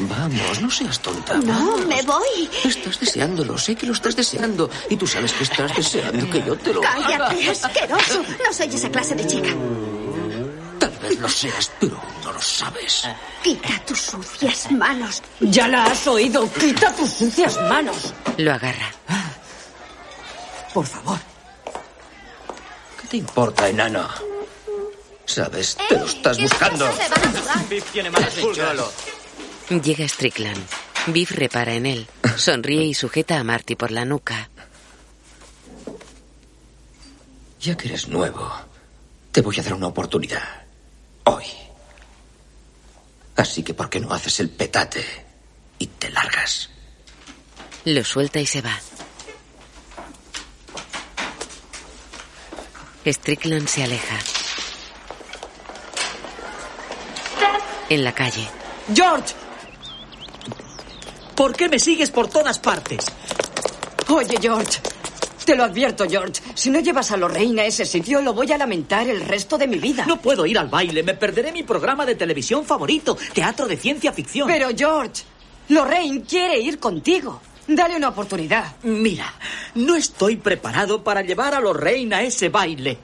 Vamos, 0.00 0.60
no 0.60 0.70
seas 0.70 1.00
tonta. 1.00 1.34
No, 1.38 1.52
vamos. 1.52 1.86
me 1.86 2.02
voy. 2.02 2.48
Estás 2.64 3.00
deseándolo, 3.00 3.58
sé 3.58 3.74
que 3.74 3.86
lo 3.86 3.92
estás 3.92 4.14
deseando. 4.14 4.70
Y 4.88 4.96
tú 4.96 5.06
sabes 5.06 5.32
que 5.32 5.44
estás 5.44 5.74
deseando 5.74 6.30
que 6.30 6.42
yo 6.42 6.56
te 6.56 6.72
lo 6.72 6.80
haga. 6.86 7.18
Cállate, 7.18 7.50
asqueroso. 7.50 8.22
No 8.44 8.52
soy 8.52 8.68
esa 8.68 8.90
clase 8.90 9.14
de 9.14 9.26
chica. 9.26 9.50
Tal 10.78 10.90
vez 11.02 11.18
lo 11.18 11.28
seas, 11.28 11.72
pero 11.80 12.00
no 12.22 12.32
lo 12.32 12.40
sabes. 12.40 13.08
Quita 13.42 13.84
tus 13.86 14.00
sucias 14.00 14.70
manos. 14.70 15.22
Ya 15.40 15.66
la 15.66 15.86
has 15.86 16.06
oído. 16.06 16.48
Quita 16.52 16.94
tus 16.94 17.10
sucias 17.10 17.56
manos. 17.68 18.14
Lo 18.36 18.52
agarra. 18.52 18.92
Por 20.72 20.86
favor. 20.86 21.18
¿Qué 23.08 23.12
te 23.12 23.16
importa, 23.16 23.66
enano? 23.66 24.06
Sabes, 25.24 25.78
te 25.88 25.98
lo 25.98 26.04
estás 26.04 26.38
buscando. 26.38 26.86
Biff 27.70 27.90
tiene 27.90 28.10
malas 28.10 28.34
pulgas. 28.34 28.76
Llega 29.82 30.06
Strickland. 30.06 30.62
Biff 31.06 31.30
repara 31.30 31.72
en 31.72 31.86
él. 31.86 32.06
Sonríe 32.36 32.84
y 32.84 32.92
sujeta 32.92 33.38
a 33.38 33.44
Marty 33.44 33.76
por 33.76 33.92
la 33.92 34.04
nuca. 34.04 34.50
Ya 37.62 37.78
que 37.78 37.88
eres 37.88 38.08
nuevo, 38.08 38.52
te 39.32 39.40
voy 39.40 39.58
a 39.58 39.62
dar 39.62 39.72
una 39.72 39.86
oportunidad. 39.86 40.66
Hoy. 41.24 41.46
Así 43.36 43.62
que, 43.62 43.72
¿por 43.72 43.88
qué 43.88 44.00
no 44.00 44.12
haces 44.12 44.38
el 44.40 44.50
petate 44.50 45.02
y 45.78 45.86
te 45.86 46.10
largas? 46.10 46.68
Lo 47.86 48.04
suelta 48.04 48.38
y 48.38 48.44
se 48.44 48.60
va. 48.60 48.78
Strickland 53.12 53.68
se 53.68 53.84
aleja. 53.84 54.18
En 57.88 58.04
la 58.04 58.14
calle. 58.14 58.48
¡George! 58.94 59.34
¿Por 61.34 61.54
qué 61.54 61.68
me 61.68 61.78
sigues 61.78 62.10
por 62.10 62.28
todas 62.28 62.58
partes? 62.58 63.06
Oye, 64.08 64.38
George. 64.40 64.80
Te 65.44 65.56
lo 65.56 65.64
advierto, 65.64 66.04
George. 66.06 66.42
Si 66.54 66.68
no 66.68 66.80
llevas 66.80 67.10
a 67.10 67.16
Lorraine 67.16 67.62
a 67.62 67.64
ese 67.64 67.86
sitio, 67.86 68.20
lo 68.20 68.34
voy 68.34 68.52
a 68.52 68.58
lamentar 68.58 69.08
el 69.08 69.22
resto 69.22 69.56
de 69.56 69.66
mi 69.66 69.78
vida. 69.78 70.04
No 70.06 70.20
puedo 70.20 70.44
ir 70.44 70.58
al 70.58 70.68
baile. 70.68 71.02
Me 71.02 71.14
perderé 71.14 71.52
mi 71.52 71.62
programa 71.62 72.04
de 72.04 72.16
televisión 72.16 72.66
favorito, 72.66 73.16
teatro 73.32 73.66
de 73.66 73.78
ciencia 73.78 74.12
ficción. 74.12 74.46
Pero, 74.46 74.68
George, 74.76 75.22
Lorraine 75.68 76.22
quiere 76.22 76.58
ir 76.58 76.78
contigo. 76.78 77.40
Dale 77.68 77.96
una 77.96 78.08
oportunidad. 78.08 78.76
Mira, 78.82 79.32
no 79.74 79.94
estoy 79.94 80.36
preparado 80.36 81.04
para 81.04 81.20
llevar 81.20 81.54
a 81.54 81.60
Lorraine 81.60 82.14
a 82.14 82.22
ese 82.22 82.48
baile. 82.48 82.98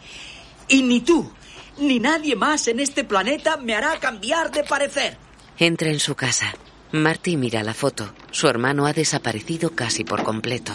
Y 0.69 0.83
ni 0.83 1.01
tú, 1.01 1.31
ni 1.79 2.01
nadie 2.01 2.35
más 2.35 2.67
en 2.69 2.81
este 2.81 3.05
planeta 3.05 3.59
me 3.59 3.75
hará 3.75 4.01
cambiar 4.01 4.51
de 4.51 4.65
parecer. 4.65 5.19
Entra 5.59 5.91
en 5.91 6.01
su 6.01 6.15
casa. 6.15 6.55
Marty 6.93 7.37
mira 7.37 7.63
la 7.63 7.75
foto. 7.75 8.11
Su 8.31 8.49
hermano 8.49 8.87
ha 8.87 8.95
desaparecido 8.95 9.71
casi 9.71 10.03
por 10.03 10.23
completo. 10.23 10.73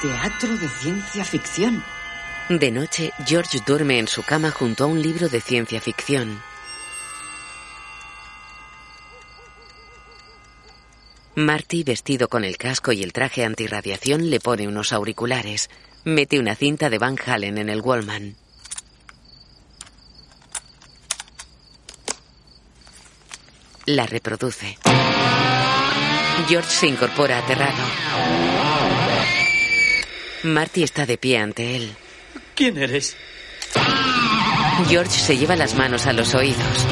Teatro 0.00 0.56
de 0.56 0.68
ciencia 0.68 1.24
ficción. 1.24 1.82
De 2.48 2.70
noche, 2.70 3.12
George 3.26 3.58
duerme 3.66 3.98
en 3.98 4.06
su 4.06 4.22
cama 4.22 4.52
junto 4.52 4.84
a 4.84 4.86
un 4.86 5.02
libro 5.02 5.28
de 5.28 5.40
ciencia 5.40 5.80
ficción. 5.80 6.40
Marty, 11.38 11.84
vestido 11.84 12.26
con 12.26 12.42
el 12.42 12.56
casco 12.56 12.90
y 12.90 13.04
el 13.04 13.12
traje 13.12 13.44
antirradiación, 13.44 14.28
le 14.28 14.40
pone 14.40 14.66
unos 14.66 14.92
auriculares. 14.92 15.70
Mete 16.02 16.40
una 16.40 16.56
cinta 16.56 16.90
de 16.90 16.98
Van 16.98 17.16
Halen 17.24 17.58
en 17.58 17.68
el 17.68 17.80
Wallman. 17.80 18.34
La 23.86 24.04
reproduce. 24.06 24.78
George 26.48 26.70
se 26.70 26.88
incorpora 26.88 27.38
aterrado. 27.38 27.84
Marty 30.42 30.82
está 30.82 31.06
de 31.06 31.18
pie 31.18 31.38
ante 31.38 31.76
él. 31.76 31.94
¿Quién 32.56 32.78
eres? 32.78 33.16
George 34.88 35.16
se 35.16 35.36
lleva 35.36 35.54
las 35.54 35.76
manos 35.76 36.06
a 36.06 36.12
los 36.12 36.34
oídos. 36.34 36.86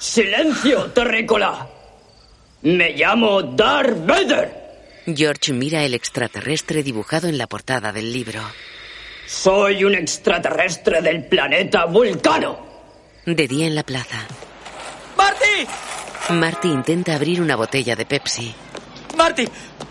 ¡Silencio, 0.00 0.86
terrícola! 0.92 1.68
Me 2.62 2.92
llamo 2.96 3.42
Darth 3.42 4.06
Vader. 4.06 5.02
George 5.14 5.52
mira 5.52 5.84
el 5.84 5.92
extraterrestre 5.92 6.82
dibujado 6.82 7.28
en 7.28 7.36
la 7.36 7.46
portada 7.46 7.92
del 7.92 8.10
libro. 8.10 8.40
Soy 9.26 9.84
un 9.84 9.94
extraterrestre 9.94 11.02
del 11.02 11.26
planeta 11.26 11.84
Vulcano. 11.84 12.66
De 13.26 13.46
día 13.46 13.66
en 13.66 13.74
la 13.74 13.82
plaza. 13.82 14.26
¡Marty! 15.18 15.66
Marty 16.30 16.68
intenta 16.68 17.14
abrir 17.14 17.42
una 17.42 17.56
botella 17.56 17.94
de 17.94 18.06
Pepsi. 18.06 18.54
¡Marty! 19.18 19.46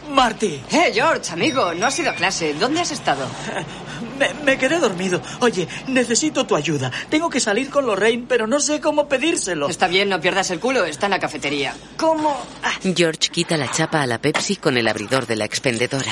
¡Marty! 0.10 0.60
Eh, 0.72 0.92
George, 0.92 1.32
amigo, 1.32 1.72
no 1.76 1.86
has 1.86 2.00
ido 2.00 2.10
a 2.10 2.16
clase. 2.16 2.56
¿Dónde 2.56 2.82
has 2.82 2.90
estado? 2.90 3.28
Me, 4.18 4.34
me 4.44 4.58
quedé 4.58 4.80
dormido. 4.80 5.22
Oye, 5.42 5.68
necesito 5.88 6.46
tu 6.46 6.56
ayuda. 6.56 6.92
Tengo 7.10 7.30
que 7.30 7.40
salir 7.40 7.70
con 7.70 7.86
Lorraine, 7.86 8.26
pero 8.28 8.48
no 8.48 8.60
sé 8.60 8.80
cómo 8.82 9.08
pedírselo. 9.08 9.70
Está 9.70 9.88
bien, 9.88 10.10
no 10.10 10.20
pierdas 10.22 10.50
el 10.52 10.60
culo. 10.60 10.86
Está 10.86 11.08
en 11.08 11.12
la 11.12 11.20
cafetería. 11.20 11.76
¿Cómo? 11.98 12.36
Ah, 12.64 12.74
George 12.96 13.30
quita 13.32 13.58
la 13.58 13.70
chapa 13.72 14.02
a 14.02 14.08
la 14.08 14.20
Pepsi 14.20 14.56
con 14.58 14.78
el 14.78 14.88
abridor 14.88 15.28
de 15.28 15.36
la 15.36 15.46
expendedora. 15.46 16.12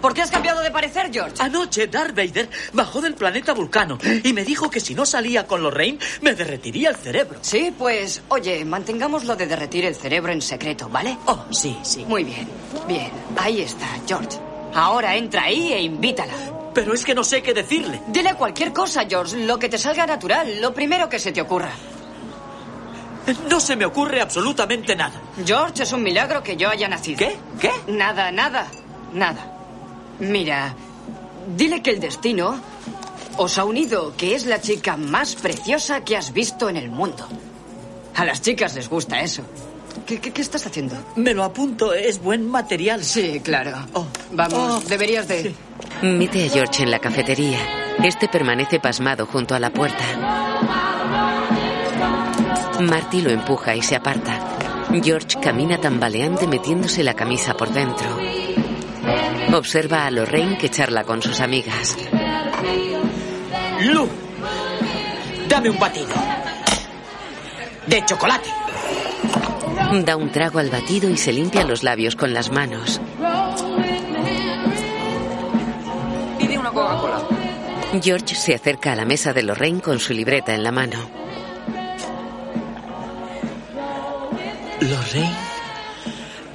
¿Por 0.00 0.14
qué 0.14 0.22
has 0.22 0.32
cambiado 0.32 0.60
de 0.62 0.72
parecer, 0.72 1.10
George? 1.12 1.36
Anoche 1.38 1.86
Darth 1.86 2.16
Vader 2.16 2.50
bajó 2.72 3.00
del 3.00 3.14
planeta 3.14 3.52
Vulcano 3.52 3.98
y 4.24 4.32
me 4.32 4.44
dijo 4.44 4.68
que 4.68 4.80
si 4.80 4.96
no 4.96 5.06
salía 5.06 5.46
con 5.46 5.62
Lorraine 5.62 6.00
me 6.22 6.34
derretiría 6.34 6.88
el 6.90 6.96
cerebro. 6.96 7.38
Sí, 7.42 7.72
pues, 7.78 8.20
oye, 8.26 8.64
mantengamos 8.64 9.24
lo 9.24 9.36
de 9.36 9.46
derretir 9.46 9.84
el 9.84 9.94
cerebro 9.94 10.32
en 10.32 10.42
secreto, 10.42 10.88
¿vale? 10.88 11.16
Oh, 11.26 11.44
sí, 11.52 11.78
sí. 11.84 12.04
Muy 12.04 12.24
bien, 12.24 12.48
bien. 12.88 13.12
Ahí 13.36 13.60
está, 13.60 13.86
George. 14.08 14.38
Ahora 14.74 15.16
entra 15.16 15.44
ahí 15.44 15.72
e 15.72 15.82
invítala. 15.82 16.34
Pero 16.74 16.94
es 16.94 17.04
que 17.04 17.14
no 17.14 17.22
sé 17.22 17.42
qué 17.42 17.52
decirle. 17.52 18.00
Dile 18.08 18.34
cualquier 18.34 18.72
cosa, 18.72 19.04
George, 19.08 19.36
lo 19.44 19.58
que 19.58 19.68
te 19.68 19.76
salga 19.76 20.06
natural, 20.06 20.60
lo 20.60 20.72
primero 20.72 21.08
que 21.08 21.18
se 21.18 21.32
te 21.32 21.40
ocurra. 21.40 21.72
No 23.48 23.60
se 23.60 23.76
me 23.76 23.84
ocurre 23.84 24.20
absolutamente 24.20 24.96
nada. 24.96 25.20
George, 25.44 25.82
es 25.82 25.92
un 25.92 26.02
milagro 26.02 26.42
que 26.42 26.56
yo 26.56 26.70
haya 26.70 26.88
nacido. 26.88 27.18
¿Qué? 27.18 27.36
¿Qué? 27.60 27.70
Nada, 27.86 28.32
nada, 28.32 28.66
nada. 29.12 29.52
Mira, 30.18 30.74
dile 31.56 31.82
que 31.82 31.90
el 31.90 32.00
destino 32.00 32.60
os 33.36 33.58
ha 33.58 33.64
unido, 33.64 34.14
que 34.16 34.34
es 34.34 34.46
la 34.46 34.60
chica 34.60 34.96
más 34.96 35.34
preciosa 35.34 36.02
que 36.04 36.16
has 36.16 36.32
visto 36.32 36.68
en 36.68 36.76
el 36.76 36.90
mundo. 36.90 37.28
A 38.14 38.24
las 38.24 38.42
chicas 38.42 38.74
les 38.74 38.88
gusta 38.88 39.20
eso. 39.20 39.42
¿Qué, 40.06 40.18
qué, 40.20 40.32
qué 40.32 40.42
estás 40.42 40.66
haciendo? 40.66 40.96
Me 41.16 41.32
lo 41.34 41.44
apunto, 41.44 41.94
es 41.94 42.20
buen 42.20 42.46
material. 42.48 43.02
Sí, 43.04 43.40
claro. 43.42 43.72
Oh. 43.94 44.06
Vamos, 44.32 44.82
Oh. 44.84 44.88
deberías 44.88 45.28
de... 45.28 45.54
Mete 46.02 46.46
a 46.46 46.50
George 46.50 46.82
en 46.82 46.90
la 46.90 46.98
cafetería. 46.98 47.58
Este 48.02 48.28
permanece 48.28 48.80
pasmado 48.80 49.26
junto 49.26 49.54
a 49.54 49.60
la 49.60 49.70
puerta. 49.70 50.04
Marty 52.80 53.20
lo 53.22 53.30
empuja 53.30 53.74
y 53.76 53.82
se 53.82 53.94
aparta. 53.96 54.40
George 55.02 55.38
camina 55.40 55.78
tambaleante 55.78 56.46
metiéndose 56.46 57.02
la 57.02 57.14
camisa 57.14 57.54
por 57.54 57.70
dentro. 57.72 58.06
Observa 59.56 60.06
a 60.06 60.10
Lorraine 60.10 60.58
que 60.58 60.68
charla 60.70 61.04
con 61.04 61.22
sus 61.22 61.40
amigas. 61.40 61.96
Lu, 63.82 64.08
dame 65.48 65.70
un 65.70 65.78
batido. 65.78 66.14
De 67.86 68.04
chocolate. 68.04 68.48
Da 70.04 70.16
un 70.16 70.30
trago 70.30 70.58
al 70.58 70.70
batido 70.70 71.10
y 71.10 71.16
se 71.16 71.32
limpia 71.32 71.64
los 71.64 71.82
labios 71.82 72.16
con 72.16 72.32
las 72.32 72.50
manos. 72.50 73.00
Pide 76.38 76.58
una 76.58 76.70
Coca-Cola. 76.70 77.22
George 78.02 78.34
se 78.34 78.54
acerca 78.54 78.92
a 78.92 78.96
la 78.96 79.04
mesa 79.04 79.32
de 79.32 79.42
Lorraine 79.42 79.80
con 79.80 79.98
su 79.98 80.12
libreta 80.14 80.54
en 80.54 80.62
la 80.62 80.72
mano. 80.72 80.98
Lorraine, 84.80 85.36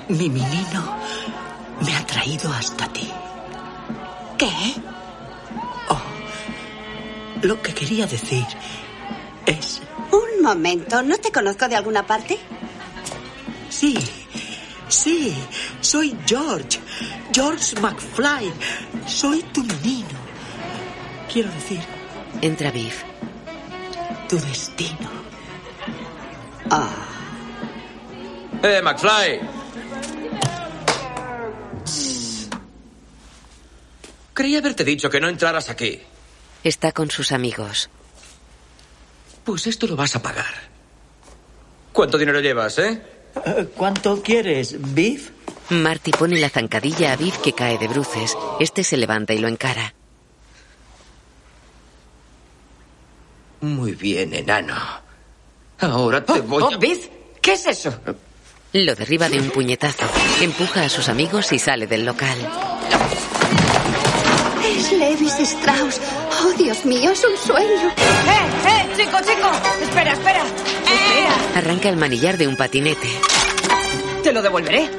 mi 0.09 0.30
menino 0.30 0.97
me 1.86 1.95
ha 1.95 2.05
traído 2.05 2.51
hasta 2.51 2.88
ti. 2.88 3.09
¿Qué? 4.38 4.49
Oh, 5.89 6.01
lo 7.43 7.61
que 7.61 7.74
quería 7.74 8.07
decir 8.07 8.45
es... 9.45 9.82
Un 10.11 10.41
momento, 10.41 11.03
¿no 11.03 11.18
te 11.18 11.32
conozco 11.32 11.68
de 11.68 11.76
alguna 11.76 12.05
parte? 12.05 12.39
Sí, 13.80 13.95
sí, 14.88 15.36
soy 15.82 16.17
George. 16.25 16.80
George 17.32 17.80
McFly. 17.80 18.51
Soy 19.05 19.43
tu 19.53 19.63
menino. 19.63 20.17
Quiero 21.32 21.51
decir, 21.51 21.82
Entra 22.41 22.71
Biff. 22.71 23.03
tu 24.28 24.38
destino. 24.39 25.09
Ah, 26.71 26.89
¡Eh, 28.63 28.82
McFly! 28.82 29.39
Creía 34.34 34.57
haberte 34.59 34.84
dicho 34.84 35.09
que 35.09 35.19
no 35.19 35.30
entraras 35.30 35.69
aquí. 35.69 36.01
Está 36.63 36.91
con 36.91 37.09
sus 37.11 37.32
amigos. 37.32 37.89
Pues 39.43 39.67
esto 39.67 39.86
lo 39.88 39.95
vas 39.95 40.15
a 40.15 40.21
pagar. 40.21 40.53
¿Cuánto 41.93 42.17
dinero 42.17 42.39
llevas, 42.41 42.78
eh? 42.80 43.16
¿Cuánto 43.76 44.22
quieres, 44.22 44.76
Biff? 44.94 45.32
Marty 45.70 46.12
pone 46.12 46.40
la 46.40 46.50
zancadilla 46.50 47.14
a 47.14 47.16
Biff 47.18 47.38
que 47.40 47.54
cae 47.54 47.78
de 47.78 47.88
bruces. 47.88 48.38
Este 48.60 48.84
se 48.84 48.98
levanta 48.98 49.34
y 49.34 49.40
lo 49.40 49.48
encara. 49.48 49.94
Muy 53.62 53.94
bien, 53.94 54.34
enano. 54.34 54.76
Ahora 55.80 56.24
te 56.24 56.42
voy 56.42 56.64
Oh, 56.64 56.74
a... 56.74 56.78
Biff, 56.78 57.08
¿qué 57.42 57.54
es 57.54 57.66
eso? 57.68 58.00
Lo 58.74 58.96
derriba 58.96 59.30
de 59.30 59.40
un 59.40 59.50
puñetazo. 59.50 60.06
Empuja 60.42 60.84
a 60.84 60.90
sus 60.90 61.10
amigos 61.10 61.52
y 61.52 61.60
sale 61.60 61.88
del 61.88 62.06
local. 62.06 62.38
es 64.64 64.92
Levis 64.92 65.40
Strauss. 65.40 66.00
Oh, 66.44 66.54
Dios 66.58 66.86
mío, 66.86 67.12
es 67.12 67.24
un 67.26 67.38
sueño. 67.38 67.90
¡Eh, 67.90 68.68
eh, 68.68 68.76
chico, 68.98 69.18
chico! 69.20 69.50
Espera, 69.82 70.14
espera. 70.14 70.43
Espera. 70.43 71.36
Arranca 71.56 71.89
el 71.89 71.98
manillar 71.98 72.38
de 72.38 72.48
un 72.48 72.56
patinete. 72.56 73.08
Te 74.24 74.34
lo 74.34 74.41
devolveré. 74.41 74.89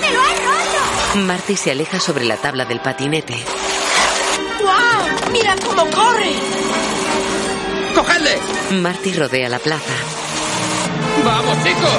¡Me 0.00 0.10
lo 0.10 0.20
has 0.20 0.36
roto! 0.44 1.18
Marty 1.20 1.56
se 1.56 1.70
aleja 1.70 2.00
sobre 2.00 2.24
la 2.24 2.36
tabla 2.36 2.64
del 2.64 2.80
patinete. 2.80 3.36
¡Guau! 4.60 5.30
¡Mira 5.32 5.54
cómo 5.64 5.86
corre! 5.90 6.32
¡Cogedle! 7.94 8.38
Marty 8.72 9.12
rodea 9.12 9.48
la 9.48 9.60
plaza. 9.60 9.94
¡Vamos, 11.24 11.56
chicos! 11.64 11.90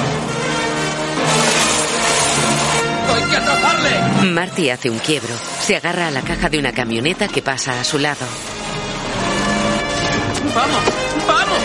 ¡Hay 3.14 3.22
que 3.24 3.36
atraparle! 3.36 3.90
Marty 4.30 4.70
hace 4.70 4.90
un 4.90 4.98
quiebro. 4.98 5.34
Se 5.66 5.76
agarra 5.76 6.08
a 6.08 6.10
la 6.10 6.20
caja 6.20 6.50
de 6.50 6.58
una 6.58 6.72
camioneta 6.72 7.26
que 7.26 7.40
pasa 7.40 7.80
a 7.80 7.84
su 7.84 7.98
lado. 7.98 8.26
¡Vamos! 10.54 10.82
¡Vamos! 11.26 11.58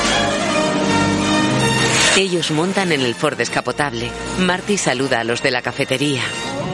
Ellos 2.17 2.51
montan 2.51 2.91
en 2.91 3.01
el 3.01 3.13
Ford 3.13 3.37
descapotable. 3.37 4.09
Marty 4.39 4.77
saluda 4.77 5.19
a 5.19 5.23
los 5.23 5.41
de 5.41 5.51
la 5.51 5.61
cafetería. 5.61 6.21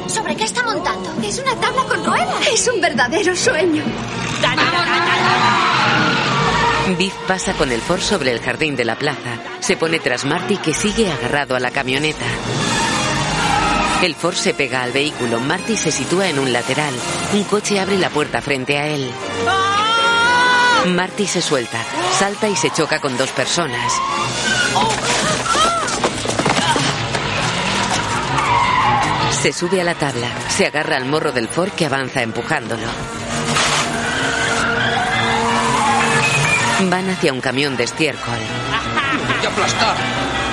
¿Sobre 0.08 0.36
qué 0.36 0.44
está 0.44 0.64
montando? 0.64 1.10
Es 1.24 1.40
una 1.40 1.56
tabla 1.56 1.84
con 1.84 2.06
ruedas. 2.06 2.48
Es 2.48 2.68
un 2.68 2.80
verdadero 2.80 3.36
sueño. 3.36 3.84
Biff 6.98 7.14
pasa 7.28 7.54
con 7.54 7.72
el 7.72 7.82
Ford 7.82 8.02
sobre 8.02 8.32
el 8.32 8.42
jardín 8.42 8.76
de 8.76 8.86
la 8.86 8.96
plaza. 8.96 9.40
Se 9.62 9.78
pone 9.78 10.00
tras 10.00 10.26
Marty 10.26 10.58
que 10.58 10.74
sigue 10.74 11.12
agarrado 11.12 11.56
a 11.56 11.60
la 11.60 11.72
camioneta. 11.72 12.26
El 14.04 14.16
Ford 14.16 14.36
se 14.36 14.54
pega 14.54 14.82
al 14.82 14.92
vehículo. 14.92 15.40
Marty 15.40 15.78
se 15.78 15.92
sitúa 15.92 16.28
en 16.28 16.40
un 16.40 16.52
lateral. 16.52 16.94
Un 17.34 17.44
coche 17.46 17.80
abre 17.80 17.98
la 17.98 18.10
puerta 18.10 18.42
frente 18.42 18.78
a 18.78 18.88
él. 18.88 19.12
Marty 20.88 21.28
se 21.28 21.42
suelta, 21.42 21.80
salta 22.18 22.50
y 22.50 22.56
se 22.56 22.72
choca 22.72 23.00
con 23.00 23.16
dos 23.18 23.30
personas. 23.32 23.94
Se 29.42 29.54
sube 29.54 29.82
a 29.82 29.84
la 29.84 29.96
tabla, 29.96 30.28
se 30.50 30.66
agarra 30.66 30.98
al 30.98 31.06
morro 31.06 31.32
del 31.32 31.48
Ford 31.48 31.72
que 31.72 31.86
avanza 31.86 32.22
empujándolo. 32.22 32.88
Van 36.90 37.10
hacia 37.10 37.32
un 37.32 37.42
camión 37.42 37.78
de 37.78 37.84
estiércol. 37.84 38.34
¡Voy 38.34 39.46
a 39.46 39.50
aplastar! 39.50 39.96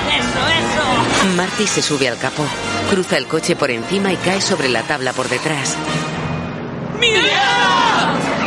¡Eso, 0.09 0.39
eso! 0.49 1.37
Marty 1.37 1.67
se 1.67 1.83
sube 1.83 2.09
al 2.09 2.19
capó, 2.19 2.45
cruza 2.91 3.17
el 3.17 3.27
coche 3.27 3.57
por 3.57 3.71
encima 3.71 4.13
y 4.13 4.17
cae 4.17 4.41
sobre 4.41 4.69
la 4.69 4.83
tabla 4.83 5.13
por 5.15 5.29
detrás. 5.29 5.77
¡Mierda! 6.99 7.98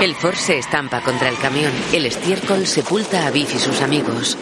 El 0.01 0.15
Ford 0.15 0.33
se 0.33 0.57
estampa 0.57 1.01
contra 1.01 1.29
el 1.29 1.37
camión. 1.37 1.71
El 1.93 2.07
estiércol 2.07 2.65
sepulta 2.65 3.27
a 3.27 3.29
Biff 3.29 3.53
y 3.53 3.59
sus 3.59 3.81
amigos. 3.81 4.35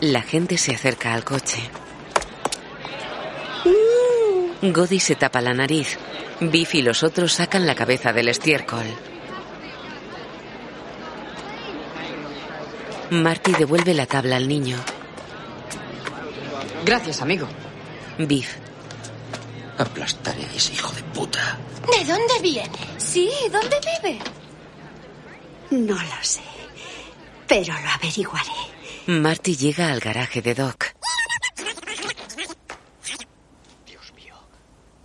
La 0.00 0.22
gente 0.22 0.56
se 0.56 0.76
acerca 0.76 1.12
al 1.12 1.24
coche. 1.24 1.58
Godi 4.62 5.00
se 5.00 5.16
tapa 5.16 5.40
la 5.40 5.54
nariz. 5.54 5.98
Biff 6.38 6.76
y 6.76 6.82
los 6.82 7.02
otros 7.02 7.32
sacan 7.32 7.66
la 7.66 7.74
cabeza 7.74 8.12
del 8.12 8.28
estiércol. 8.28 8.86
Marty 13.10 13.54
devuelve 13.58 13.92
la 13.92 14.06
tabla 14.06 14.36
al 14.36 14.46
niño. 14.46 14.78
Gracias, 16.84 17.20
amigo. 17.22 17.48
Biff. 18.18 18.63
Aplastaré 19.78 20.44
a 20.44 20.52
ese 20.52 20.72
hijo 20.72 20.92
de 20.92 21.02
puta. 21.02 21.58
¿De 21.90 22.04
dónde 22.04 22.38
viene? 22.40 22.78
Sí, 22.98 23.30
¿dónde 23.50 23.76
vive? 24.02 24.20
No 25.70 25.94
lo 25.94 26.22
sé, 26.22 26.42
pero 27.48 27.72
lo 27.80 27.88
averiguaré. 27.90 28.52
Marty 29.06 29.56
llega 29.56 29.90
al 29.90 30.00
garaje 30.00 30.40
de 30.40 30.54
Doc. 30.54 30.86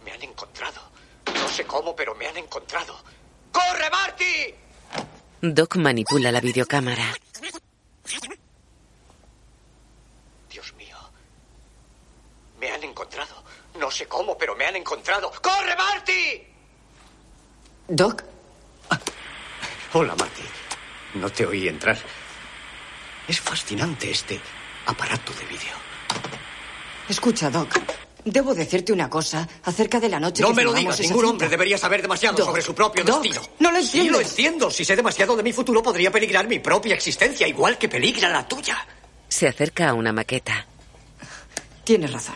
Me 0.05 0.11
han 0.11 0.21
encontrado. 0.21 0.81
No 1.33 1.47
sé 1.49 1.65
cómo, 1.65 1.95
pero 1.95 2.13
me 2.15 2.27
han 2.27 2.37
encontrado. 2.37 2.95
¡Corre, 3.51 3.89
Marty! 3.89 4.53
Doc 5.41 5.77
manipula 5.77 6.31
la 6.31 6.41
videocámara. 6.41 7.13
Dios 10.49 10.73
mío. 10.75 10.97
Me 12.59 12.69
han 12.71 12.83
encontrado. 12.83 13.38
No 13.79 13.89
sé 13.89 14.05
cómo, 14.07 14.37
pero 14.37 14.55
me 14.55 14.65
han 14.65 14.75
encontrado. 14.75 15.31
¡Corre, 15.41 15.75
Marty! 15.75 16.43
Doc. 17.87 18.23
Hola, 19.93 20.15
Marty. 20.15 20.41
No 21.15 21.29
te 21.31 21.45
oí 21.45 21.67
entrar. 21.67 21.97
Es 23.27 23.39
fascinante 23.39 24.11
este 24.11 24.39
aparato 24.85 25.31
de 25.33 25.45
vídeo. 25.45 25.73
Escucha, 27.07 27.49
Doc. 27.49 27.73
Debo 28.25 28.53
decirte 28.53 28.91
una 28.91 29.09
cosa 29.09 29.47
acerca 29.63 29.99
de 29.99 30.09
la 30.09 30.19
noche 30.19 30.41
No 30.43 30.49
que 30.49 30.55
me 30.55 30.63
lo 30.65 30.73
digas. 30.73 30.99
Ningún 30.99 31.15
cinta. 31.17 31.29
hombre 31.29 31.49
debería 31.49 31.77
saber 31.77 32.01
demasiado 32.01 32.37
Doc, 32.37 32.47
sobre 32.47 32.61
su 32.61 32.75
propio 32.75 33.03
Doc, 33.05 33.23
destino. 33.23 33.41
no 33.59 33.71
lo 33.71 33.81
Sí, 33.81 34.09
lo 34.09 34.19
entiendo. 34.19 34.69
Si 34.69 34.83
sé 34.83 34.95
demasiado 34.95 35.35
de 35.37 35.41
mi 35.43 35.53
futuro, 35.53 35.81
podría 35.81 36.11
peligrar 36.11 36.47
mi 36.47 36.59
propia 36.59 36.93
existencia, 36.95 37.47
igual 37.47 37.77
que 37.77 37.87
peligra 37.87 38.27
la 38.29 38.45
tuya. 38.47 38.85
Se 39.29 39.47
acerca 39.47 39.89
a 39.89 39.93
una 39.93 40.11
maqueta. 40.11 40.65
Tienes 41.85 42.11
razón. 42.11 42.35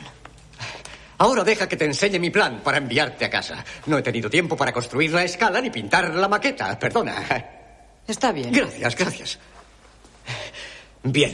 Ahora 1.23 1.45
deja 1.45 1.69
que 1.69 1.77
te 1.77 1.85
enseñe 1.85 2.19
mi 2.19 2.29
plan 2.29 2.59
para 2.61 2.79
enviarte 2.79 3.23
a 3.23 3.29
casa. 3.29 3.63
No 3.85 3.97
he 3.97 4.01
tenido 4.01 4.29
tiempo 4.29 4.57
para 4.57 4.73
construir 4.73 5.13
la 5.13 5.23
escala 5.23 5.61
ni 5.61 5.69
pintar 5.69 6.13
la 6.13 6.27
maqueta. 6.27 6.77
Perdona. 6.77 7.15
Está 8.05 8.33
bien. 8.33 8.51
Gracias, 8.51 8.93
gracias. 8.97 9.39
Bien. 11.01 11.33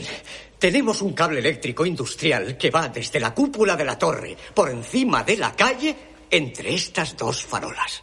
Tenemos 0.60 1.02
un 1.02 1.12
cable 1.12 1.40
eléctrico 1.40 1.84
industrial 1.84 2.56
que 2.56 2.70
va 2.70 2.88
desde 2.88 3.18
la 3.18 3.34
cúpula 3.34 3.74
de 3.76 3.84
la 3.84 3.98
torre, 3.98 4.36
por 4.54 4.70
encima 4.70 5.24
de 5.24 5.36
la 5.36 5.56
calle, 5.56 5.96
entre 6.30 6.72
estas 6.72 7.16
dos 7.16 7.44
farolas. 7.44 8.00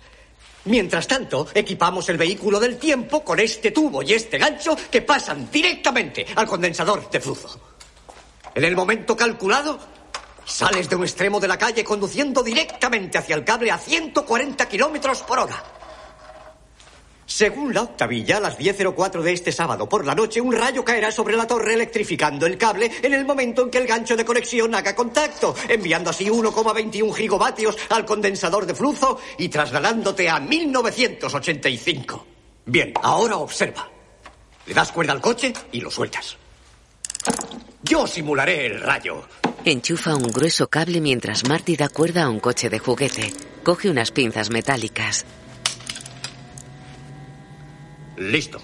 Mientras 0.65 1.07
tanto, 1.07 1.47
equipamos 1.53 2.09
el 2.09 2.17
vehículo 2.17 2.59
del 2.59 2.77
tiempo 2.77 3.23
con 3.23 3.39
este 3.39 3.71
tubo 3.71 4.03
y 4.03 4.11
este 4.11 4.37
gancho 4.37 4.75
que 4.91 5.03
pasan 5.03 5.49
directamente 5.49 6.25
al 6.35 6.47
condensador 6.47 7.09
de 7.09 7.21
flujo. 7.21 7.57
En 8.53 8.65
el 8.65 8.75
momento 8.75 9.15
calculado, 9.15 9.79
sales 10.47 10.89
de 10.89 10.95
un 10.95 11.03
extremo 11.03 11.39
de 11.39 11.47
la 11.47 11.57
calle 11.57 11.83
conduciendo 11.83 12.41
directamente 12.41 13.17
hacia 13.17 13.35
el 13.35 13.43
cable 13.43 13.69
a 13.69 13.77
140 13.77 14.67
kilómetros 14.67 15.21
por 15.23 15.39
hora. 15.39 15.63
Según 17.25 17.73
la 17.73 17.81
octavilla, 17.81 18.37
a 18.37 18.39
las 18.39 18.57
10.04 18.57 19.21
de 19.21 19.33
este 19.33 19.51
sábado 19.51 19.89
por 19.89 20.05
la 20.05 20.15
noche, 20.15 20.39
un 20.39 20.53
rayo 20.53 20.85
caerá 20.85 21.11
sobre 21.11 21.35
la 21.35 21.45
torre 21.45 21.73
electrificando 21.73 22.45
el 22.45 22.57
cable 22.57 22.89
en 23.03 23.13
el 23.13 23.25
momento 23.25 23.63
en 23.63 23.69
que 23.69 23.79
el 23.79 23.85
gancho 23.85 24.15
de 24.15 24.23
conexión 24.23 24.73
haga 24.73 24.95
contacto, 24.95 25.53
enviando 25.67 26.09
así 26.09 26.27
1,21 26.27 27.13
gigavatios 27.13 27.77
al 27.89 28.05
condensador 28.05 28.65
de 28.65 28.73
flujo 28.73 29.19
y 29.37 29.49
trasladándote 29.49 30.29
a 30.29 30.39
1985. 30.39 32.25
Bien, 32.65 32.93
ahora 33.03 33.35
observa. 33.35 33.89
Le 34.65 34.73
das 34.73 34.93
cuerda 34.93 35.11
al 35.11 35.21
coche 35.21 35.51
y 35.73 35.81
lo 35.81 35.91
sueltas. 35.91 36.37
Yo 37.89 38.05
simularé 38.05 38.65
el 38.65 38.81
rayo. 38.81 39.27
Enchufa 39.63 40.15
un 40.15 40.31
grueso 40.31 40.69
cable 40.69 40.99
mientras 41.01 41.47
Marty 41.47 41.75
da 41.75 41.89
cuerda 41.89 42.23
a 42.23 42.29
un 42.29 42.39
coche 42.39 42.69
de 42.69 42.79
juguete. 42.79 43.33
Coge 43.63 43.89
unas 43.89 44.11
pinzas 44.11 44.49
metálicas. 44.49 45.25
Listo. 48.17 48.59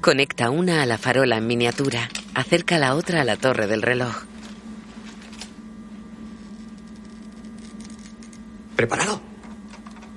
Conecta 0.00 0.50
una 0.50 0.82
a 0.82 0.86
la 0.86 0.98
farola 0.98 1.38
en 1.38 1.46
miniatura. 1.46 2.10
Acerca 2.34 2.78
la 2.78 2.94
otra 2.94 3.22
a 3.22 3.24
la 3.24 3.36
torre 3.36 3.66
del 3.66 3.82
reloj. 3.82 4.24
¿Preparado? 8.76 9.20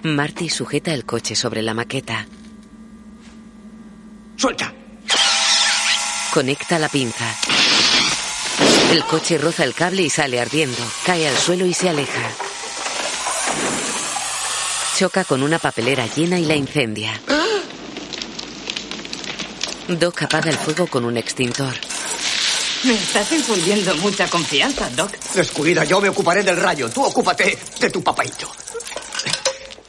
Marty 0.04 0.50
sujeta 0.50 0.94
el 0.94 1.06
coche 1.06 1.36
sobre 1.36 1.62
la 1.62 1.74
maqueta. 1.74 2.28
¡Suelta! 4.36 4.74
Conecta 6.38 6.78
la 6.78 6.88
pinza. 6.88 7.36
El 8.92 9.04
coche 9.06 9.40
roza 9.40 9.64
el 9.64 9.74
cable 9.74 10.04
y 10.04 10.10
sale 10.12 10.40
ardiendo. 10.40 10.78
Cae 11.04 11.28
al 11.28 11.36
suelo 11.36 11.66
y 11.66 11.74
se 11.74 11.90
aleja. 11.90 12.30
Choca 14.96 15.24
con 15.24 15.42
una 15.42 15.58
papelera 15.58 16.06
llena 16.06 16.38
y 16.38 16.46
la 16.46 16.54
incendia. 16.54 17.20
Doc 19.88 20.22
apaga 20.22 20.52
el 20.52 20.58
fuego 20.58 20.86
con 20.86 21.06
un 21.06 21.18
extintor. 21.18 21.74
Me 22.84 22.94
estás 22.94 23.32
infundiendo 23.32 23.96
mucha 23.96 24.30
confianza, 24.30 24.92
Doc. 24.92 25.18
Descuida, 25.34 25.86
yo 25.86 26.00
me 26.00 26.10
ocuparé 26.10 26.44
del 26.44 26.58
rayo. 26.58 26.88
Tú 26.92 27.04
ocúpate 27.04 27.58
de 27.80 27.90
tu 27.90 28.04
papaito. 28.04 28.48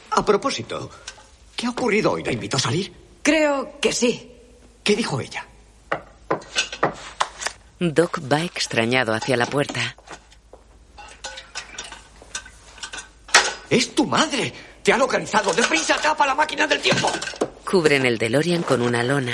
A 0.09 0.25
propósito, 0.25 0.89
¿qué 1.55 1.67
ha 1.67 1.69
ocurrido 1.69 2.13
hoy? 2.13 2.23
¿La 2.23 2.31
invitó 2.31 2.57
a 2.57 2.61
salir? 2.61 2.91
Creo 3.21 3.79
que 3.79 3.93
sí. 3.93 4.31
¿Qué 4.83 4.95
dijo 4.95 5.21
ella? 5.21 5.45
Doc 7.79 8.19
va 8.31 8.43
extrañado 8.43 9.13
hacia 9.13 9.37
la 9.37 9.45
puerta. 9.45 9.95
¡Es 13.69 13.95
tu 13.95 14.05
madre! 14.05 14.53
¡Te 14.83 14.91
ha 14.91 14.97
localizado! 14.97 15.53
¡Deprisa, 15.53 15.95
tapa 16.01 16.25
la 16.25 16.35
máquina 16.35 16.67
del 16.67 16.81
tiempo! 16.81 17.11
Cubren 17.63 18.05
el 18.05 18.17
DeLorean 18.17 18.63
con 18.63 18.81
una 18.81 19.03
lona. 19.03 19.33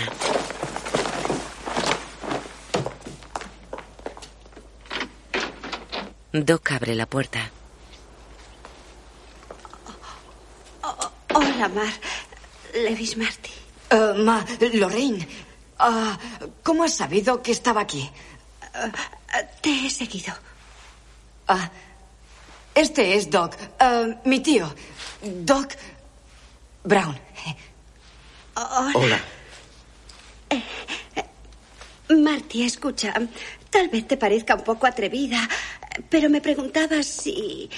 Doc 6.34 6.72
abre 6.72 6.96
la 6.96 7.06
puerta. 7.06 7.50
Hola, 11.34 11.70
Mar. 11.70 11.94
Levis 12.74 13.16
Marty. 13.18 13.52
Eh, 13.90 14.14
ma, 14.18 14.46
Lorraine, 14.74 15.26
ah, 15.80 16.18
¿cómo 16.64 16.84
has 16.84 16.96
sabido 16.96 17.42
que 17.42 17.52
estaba 17.52 17.82
aquí? 17.82 18.10
Te 19.62 19.86
he 19.86 19.90
seguido. 19.90 20.34
Ah, 21.48 21.70
este 22.74 23.16
es 23.16 23.30
Doc, 23.30 23.56
eh, 23.80 24.18
mi 24.26 24.40
tío, 24.40 24.74
Doc 25.22 25.74
Brown. 26.84 27.18
Hola. 28.56 29.20
Marty, 32.10 32.64
escucha. 32.64 33.14
Tal 33.70 33.90
vez 33.90 34.08
te 34.08 34.18
parezca 34.18 34.56
un 34.56 34.64
poco 34.64 34.88
atrevida, 34.88 35.48
pero 36.10 36.30
me 36.30 36.42
preguntaba 36.42 37.04
si. 37.04 37.70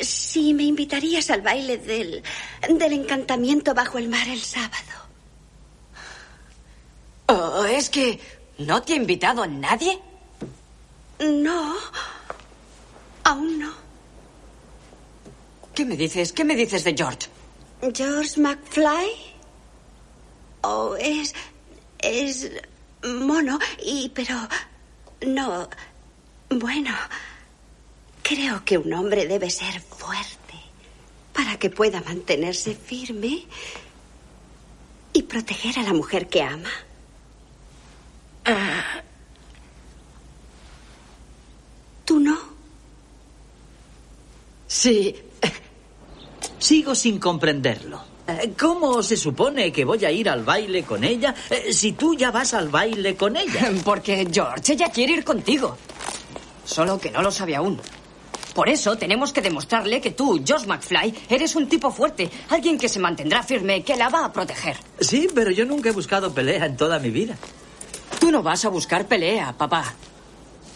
si 0.00 0.54
me 0.54 0.64
invitarías 0.64 1.30
al 1.30 1.42
baile 1.42 1.78
del. 1.78 2.22
del 2.68 2.92
encantamiento 2.92 3.74
bajo 3.74 3.98
el 3.98 4.08
mar 4.08 4.26
el 4.28 4.40
sábado. 4.40 5.07
Oh, 7.30 7.64
¿Es 7.64 7.90
que 7.90 8.18
no 8.56 8.82
te 8.82 8.94
ha 8.94 8.96
invitado 8.96 9.46
nadie? 9.46 9.98
No. 11.20 11.76
Aún 13.24 13.58
no. 13.58 13.72
¿Qué 15.74 15.84
me 15.84 15.96
dices? 15.96 16.32
¿Qué 16.32 16.42
me 16.42 16.56
dices 16.56 16.84
de 16.84 16.94
George? 16.96 17.28
¿George 17.94 18.40
McFly? 18.40 19.10
Oh, 20.62 20.96
es. 20.98 21.34
es. 21.98 22.50
mono, 23.02 23.58
y. 23.84 24.08
pero. 24.08 24.34
no. 25.26 25.68
Bueno. 26.48 26.94
Creo 28.22 28.64
que 28.64 28.78
un 28.78 28.92
hombre 28.92 29.26
debe 29.26 29.50
ser 29.50 29.80
fuerte 29.80 30.54
para 31.34 31.58
que 31.58 31.70
pueda 31.70 32.00
mantenerse 32.02 32.74
firme 32.74 33.46
y 35.12 35.22
proteger 35.22 35.78
a 35.78 35.82
la 35.82 35.92
mujer 35.92 36.28
que 36.28 36.42
ama. 36.42 36.70
¿Tú 42.04 42.20
no? 42.20 42.38
Sí. 44.66 45.14
Sigo 46.58 46.94
sin 46.94 47.18
comprenderlo. 47.18 48.02
Eh, 48.26 48.52
¿Cómo 48.58 49.02
se 49.02 49.16
supone 49.16 49.72
que 49.72 49.84
voy 49.84 50.04
a 50.04 50.10
ir 50.10 50.28
al 50.28 50.44
baile 50.44 50.82
con 50.82 51.02
ella 51.02 51.34
eh, 51.48 51.72
si 51.72 51.92
tú 51.92 52.14
ya 52.14 52.30
vas 52.30 52.52
al 52.52 52.68
baile 52.68 53.16
con 53.16 53.36
ella? 53.36 53.70
Porque 53.84 54.28
George, 54.30 54.72
ella 54.72 54.90
quiere 54.90 55.14
ir 55.14 55.24
contigo. 55.24 55.76
Solo 56.64 56.98
que 56.98 57.10
no 57.10 57.22
lo 57.22 57.30
sabe 57.30 57.56
aún. 57.56 57.80
Por 58.54 58.68
eso 58.68 58.96
tenemos 58.96 59.32
que 59.32 59.40
demostrarle 59.40 60.00
que 60.00 60.10
tú, 60.10 60.42
Josh 60.46 60.66
McFly, 60.66 61.14
eres 61.28 61.54
un 61.54 61.68
tipo 61.68 61.90
fuerte, 61.90 62.28
alguien 62.50 62.76
que 62.76 62.88
se 62.88 62.98
mantendrá 62.98 63.42
firme, 63.42 63.82
que 63.82 63.96
la 63.96 64.08
va 64.08 64.24
a 64.24 64.32
proteger. 64.32 64.76
Sí, 65.00 65.28
pero 65.34 65.50
yo 65.50 65.64
nunca 65.64 65.90
he 65.90 65.92
buscado 65.92 66.34
pelea 66.34 66.66
en 66.66 66.76
toda 66.76 66.98
mi 66.98 67.10
vida. 67.10 67.36
Tú 68.18 68.30
no 68.30 68.42
vas 68.42 68.64
a 68.64 68.68
buscar 68.68 69.06
pelea, 69.06 69.52
papá. 69.56 69.94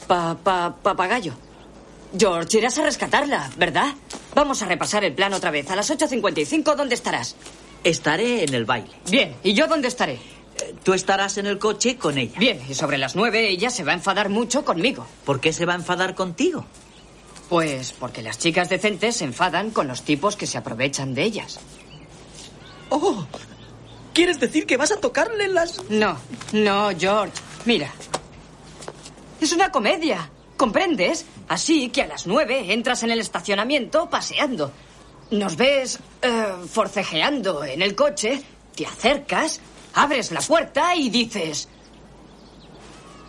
Pa, 0.06 0.36
pa, 0.42 0.74
papagayo. 0.82 1.34
George, 2.16 2.58
irás 2.58 2.78
a 2.78 2.82
rescatarla, 2.82 3.50
¿verdad? 3.56 3.94
Vamos 4.34 4.62
a 4.62 4.66
repasar 4.66 5.02
el 5.04 5.14
plan 5.14 5.32
otra 5.32 5.50
vez. 5.50 5.70
A 5.70 5.76
las 5.76 5.90
8.55, 5.90 6.76
¿dónde 6.76 6.94
estarás? 6.94 7.36
Estaré 7.84 8.44
en 8.44 8.54
el 8.54 8.64
baile. 8.64 8.90
Bien, 9.10 9.34
¿y 9.42 9.54
yo 9.54 9.66
dónde 9.66 9.88
estaré? 9.88 10.14
Eh, 10.14 10.74
Tú 10.84 10.92
estarás 10.92 11.38
en 11.38 11.46
el 11.46 11.58
coche 11.58 11.96
con 11.96 12.18
ella. 12.18 12.38
Bien, 12.38 12.60
y 12.68 12.74
sobre 12.74 12.98
las 12.98 13.16
nueve 13.16 13.48
ella 13.48 13.70
se 13.70 13.82
va 13.84 13.92
a 13.92 13.94
enfadar 13.94 14.28
mucho 14.28 14.64
conmigo. 14.64 15.06
¿Por 15.24 15.40
qué 15.40 15.52
se 15.52 15.64
va 15.66 15.72
a 15.72 15.76
enfadar 15.76 16.14
contigo? 16.14 16.64
Pues 17.48 17.92
porque 17.92 18.22
las 18.22 18.38
chicas 18.38 18.68
decentes 18.68 19.16
se 19.16 19.24
enfadan 19.24 19.70
con 19.70 19.88
los 19.88 20.02
tipos 20.02 20.36
que 20.36 20.46
se 20.46 20.58
aprovechan 20.58 21.14
de 21.14 21.22
ellas. 21.22 21.60
Oh, 22.90 23.26
¿quieres 24.12 24.40
decir 24.40 24.66
que 24.66 24.76
vas 24.76 24.92
a 24.92 24.96
tocarle 24.98 25.48
las...? 25.48 25.88
No, 25.90 26.16
no, 26.52 26.90
George. 26.98 27.32
Mira. 27.64 27.92
Es 29.40 29.52
una 29.52 29.70
comedia. 29.70 30.30
¿Comprendes? 30.56 31.24
Así 31.48 31.88
que 31.88 32.02
a 32.02 32.06
las 32.06 32.26
nueve 32.26 32.72
entras 32.72 33.02
en 33.02 33.10
el 33.10 33.20
estacionamiento 33.20 34.08
paseando. 34.08 34.72
Nos 35.30 35.56
ves 35.56 35.98
eh, 36.20 36.46
forcejeando 36.70 37.64
en 37.64 37.82
el 37.82 37.94
coche, 37.94 38.42
te 38.76 38.86
acercas, 38.86 39.60
abres 39.94 40.30
la 40.30 40.40
puerta 40.40 40.94
y 40.94 41.10
dices... 41.10 41.68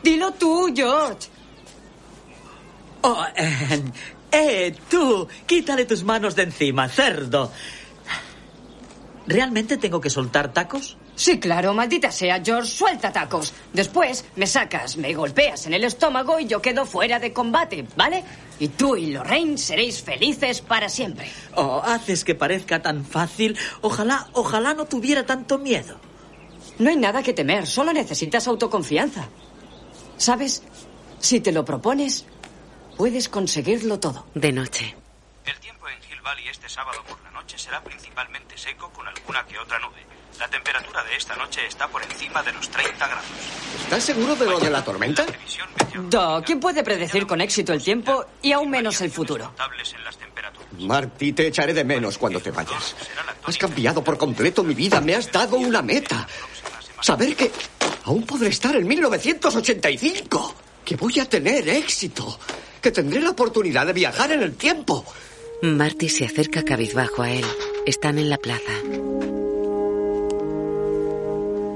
Dilo 0.04 0.32
tú, 0.34 0.72
George. 0.76 1.30
Oh, 3.02 3.24
eh, 3.36 3.84
eh, 4.32 4.76
tú, 4.90 5.28
quítale 5.46 5.86
tus 5.86 6.04
manos 6.04 6.36
de 6.36 6.44
encima, 6.44 6.90
cerdo. 6.90 7.52
¿Realmente 9.26 9.78
tengo 9.78 10.02
que 10.02 10.10
soltar 10.10 10.52
tacos? 10.52 10.98
Sí, 11.16 11.40
claro, 11.40 11.74
maldita 11.74 12.12
sea, 12.12 12.42
George, 12.44 12.70
suelta 12.70 13.12
tacos. 13.12 13.54
Después 13.72 14.26
me 14.36 14.48
sacas, 14.48 14.98
me 14.98 15.14
golpeas 15.14 15.66
en 15.66 15.74
el 15.74 15.86
estómago 15.86 16.40
y 16.40 16.48
yo 16.48 16.62
quedo 16.62 16.86
fuera 16.86 17.20
de 17.20 17.32
combate, 17.32 17.86
¿vale? 17.96 18.24
Y 18.60 18.70
tú 18.70 18.96
y 18.96 19.08
Lorraine 19.08 19.58
seréis 19.58 20.02
felices 20.02 20.62
para 20.62 20.90
siempre. 20.90 21.32
Oh, 21.56 21.82
haces 21.84 22.24
que 22.24 22.36
parezca 22.36 22.82
tan 22.82 23.06
fácil. 23.06 23.58
Ojalá, 23.82 24.28
ojalá 24.34 24.74
no 24.74 24.86
tuviera 24.86 25.26
tanto 25.26 25.58
miedo. 25.58 25.98
No 26.80 26.90
hay 26.90 26.98
nada 26.98 27.24
que 27.24 27.34
temer, 27.34 27.68
solo 27.68 27.94
necesitas 27.94 28.48
autoconfianza. 28.48 29.30
¿Sabes? 30.18 30.64
Si 31.20 31.40
te 31.40 31.52
lo 31.52 31.64
propones, 31.64 32.26
puedes 32.98 33.30
conseguirlo 33.30 34.00
todo. 34.00 34.26
De 34.34 34.52
noche. 34.52 34.96
El 35.46 35.60
tiempo 35.60 35.88
en 35.88 36.02
Valley 36.24 36.48
este 36.48 36.70
sábado 36.70 37.04
por 37.08 37.22
la 37.22 37.32
noche 37.32 37.58
será 37.58 37.84
principalmente 37.84 38.58
seco 38.58 38.90
con 38.92 39.06
alguna 39.06 39.46
que 39.46 39.60
otra 39.60 39.78
nube. 39.80 40.06
La 40.40 40.48
temperatura 40.48 41.04
de 41.04 41.18
esta 41.18 41.36
noche 41.36 41.68
está 41.68 41.88
por 41.90 42.02
encima 42.02 42.42
de 42.42 42.54
los 42.54 42.70
30 42.70 43.08
grados. 43.08 43.26
¿Estás 43.84 44.04
seguro 44.04 44.36
de 44.36 44.46
lo 44.46 44.60
de 44.60 44.70
la 44.70 44.84
tormenta? 44.84 45.26
Doc, 46.10 46.46
¿quién 46.46 46.62
puede 46.62 46.82
predecir 46.82 47.28
con 47.28 47.42
éxito 47.42 47.74
el 47.74 47.84
tiempo 47.84 48.26
y 48.42 48.54
aún 48.54 48.70
menos 48.70 49.02
el 49.02 49.12
futuro? 49.12 49.54
Marty, 50.80 51.34
te 51.34 51.48
echaré 51.48 51.74
de 51.74 51.84
menos 51.84 52.18
cuando 52.18 52.40
te 52.40 52.52
vayas. 52.52 52.96
Has 53.44 53.58
cambiado 53.58 54.02
por 54.02 54.18
completo 54.18 54.64
mi 54.64 54.74
vida, 54.74 55.02
me 55.02 55.16
has 55.16 55.30
dado 55.30 55.58
una 55.58 55.82
meta. 55.82 56.26
Saber 57.02 57.36
que 57.36 57.52
aún 58.06 58.26
podré 58.26 58.48
estar 58.48 58.76
en 58.78 58.88
1985, 58.88 60.56
que 60.86 60.96
voy 60.96 61.20
a 61.20 61.28
tener 61.28 61.68
éxito, 61.68 62.40
que 62.82 62.92
tendré 62.92 63.20
la 63.20 63.32
oportunidad 63.32 63.86
de 63.86 63.94
viajar 63.94 64.32
en 64.32 64.42
el 64.42 64.56
tiempo. 64.56 65.06
Marty 65.64 66.10
se 66.10 66.26
acerca 66.26 66.64
cabizbajo 66.64 67.22
a 67.22 67.32
él. 67.32 67.46
Están 67.86 68.18
en 68.18 68.30
la 68.30 68.38
plaza. 68.38 68.74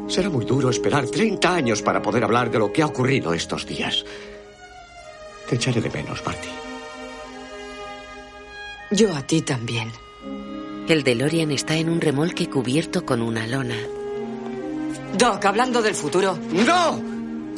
Será 0.09 0.29
muy 0.29 0.43
duro 0.43 0.69
esperar 0.69 1.07
30 1.07 1.55
años 1.55 1.81
para 1.81 2.01
poder 2.01 2.25
hablar 2.25 2.51
de 2.51 2.59
lo 2.59 2.73
que 2.73 2.81
ha 2.81 2.85
ocurrido 2.85 3.33
estos 3.33 3.65
días. 3.65 4.03
Te 5.47 5.55
echaré 5.55 5.79
de 5.79 5.89
menos, 5.89 6.21
Marty. 6.25 6.49
Yo 8.91 9.15
a 9.15 9.21
ti 9.21 9.41
también. 9.41 9.89
El 10.89 11.03
DeLorean 11.03 11.51
está 11.51 11.77
en 11.77 11.89
un 11.89 12.01
remolque 12.01 12.49
cubierto 12.49 13.05
con 13.05 13.21
una 13.21 13.47
lona. 13.47 13.77
Doc, 15.17 15.45
hablando 15.45 15.81
del 15.81 15.95
futuro. 15.95 16.37
¡No! 16.51 17.01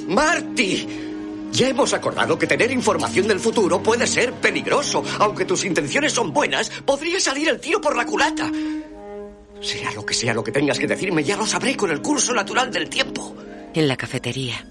¡Marty! 0.08 1.09
Ya 1.52 1.68
hemos 1.68 1.94
acordado 1.94 2.38
que 2.38 2.48
tener 2.48 2.72
información 2.72 3.28
del 3.28 3.40
futuro 3.40 3.82
puede 3.82 4.08
ser 4.08 4.34
peligroso. 4.34 5.04
Aunque 5.20 5.46
tus 5.46 5.66
intenciones 5.66 6.14
son 6.14 6.32
buenas, 6.32 6.70
podría 6.86 7.20
salir 7.20 7.50
el 7.50 7.60
tiro 7.60 7.82
por 7.82 7.96
la 7.96 8.06
culata. 8.06 8.52
Sea 9.62 9.92
lo 9.92 10.06
que 10.06 10.14
sea 10.14 10.34
lo 10.34 10.44
que 10.44 10.52
tengas 10.52 10.80
que 10.80 10.88
decirme, 10.88 11.24
ya 11.24 11.36
lo 11.36 11.46
sabré 11.46 11.76
con 11.76 11.92
el 11.92 12.02
curso 12.02 12.34
natural 12.34 12.72
del 12.72 12.90
tiempo. 12.90 13.36
En 13.74 13.88
la 13.88 13.98
cafetería. 13.98 14.66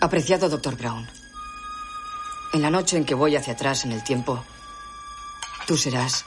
Apreciado 0.00 0.48
doctor 0.48 0.76
Brown. 0.76 1.08
En 2.54 2.62
la 2.62 2.70
noche 2.70 2.96
en 2.96 3.04
que 3.04 3.14
voy 3.14 3.36
hacia 3.36 3.52
atrás 3.54 3.84
en 3.84 3.92
el 3.92 4.02
tiempo, 4.04 4.42
tú 5.66 5.76
serás 5.76 6.24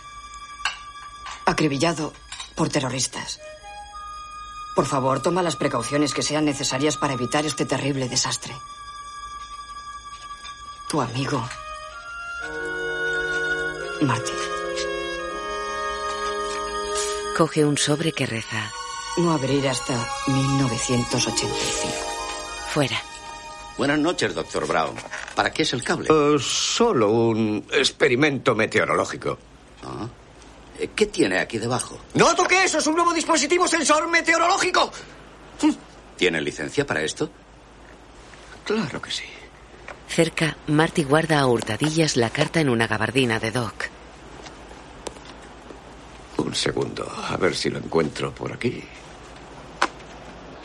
acribillado 1.46 2.14
por 2.56 2.70
terroristas. 2.70 3.40
Por 4.76 4.86
favor, 4.86 5.22
toma 5.22 5.42
las 5.42 5.56
precauciones 5.56 6.14
que 6.14 6.22
sean 6.22 6.46
necesarias 6.46 6.98
para 6.98 7.14
evitar 7.14 7.46
este 7.46 7.66
terrible 7.66 8.10
desastre. 8.10 8.54
Tu 10.96 11.02
amigo, 11.02 11.44
Marty. 14.00 14.32
Coge 17.36 17.66
un 17.66 17.78
sobre 17.78 18.14
que 18.14 18.26
reza. 18.26 18.72
No 19.18 19.34
abrir 19.34 19.68
hasta 19.68 19.94
1985. 20.28 21.94
Fuera. 22.70 22.96
Buenas 23.78 24.00
noches, 24.00 24.34
doctor 24.34 24.66
Brown. 24.66 24.96
¿Para 25.36 25.52
qué 25.52 25.64
es 25.64 25.74
el 25.74 25.84
cable? 25.84 26.08
Eh, 26.10 26.38
solo 26.40 27.12
un 27.12 27.66
experimento 27.74 28.56
meteorológico. 28.56 29.38
Ah. 29.84 30.08
Eh, 30.80 30.92
¿Qué 30.96 31.08
tiene 31.08 31.40
aquí 31.40 31.58
debajo? 31.58 32.00
¡No 32.14 32.34
toque 32.36 32.64
eso! 32.64 32.78
¡Es 32.78 32.88
un 32.88 32.96
nuevo 32.96 33.14
dispositivo 33.14 33.68
sensor 33.68 34.08
meteorológico! 34.08 34.90
¿Tiene 36.16 36.40
licencia 36.40 36.86
para 36.86 37.02
esto? 37.02 37.30
Claro 38.64 39.02
que 39.02 39.12
sí. 39.12 39.26
Cerca, 40.08 40.58
Marty 40.68 41.04
guarda 41.04 41.40
a 41.40 41.48
hurtadillas 41.48 42.16
la 42.16 42.30
carta 42.30 42.60
en 42.60 42.70
una 42.70 42.88
gabardina 42.88 43.40
de 43.40 43.52
Doc. 43.52 43.90
Un 46.38 46.56
segundo, 46.56 47.10
a 47.10 47.36
ver 47.38 47.56
si 47.56 47.70
lo 47.70 47.80
encuentro 47.80 48.34
por 48.34 48.54
aquí. 48.54 48.84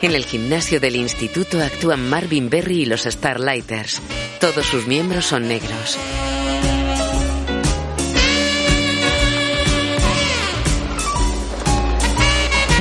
En 0.01 0.13
el 0.13 0.25
gimnasio 0.25 0.79
del 0.79 0.95
instituto 0.95 1.61
actúan 1.61 2.09
Marvin 2.09 2.49
Berry 2.49 2.81
y 2.81 2.85
los 2.85 3.03
Starlighters. 3.03 4.01
Todos 4.39 4.65
sus 4.65 4.87
miembros 4.87 5.25
son 5.25 5.47
negros. 5.47 5.97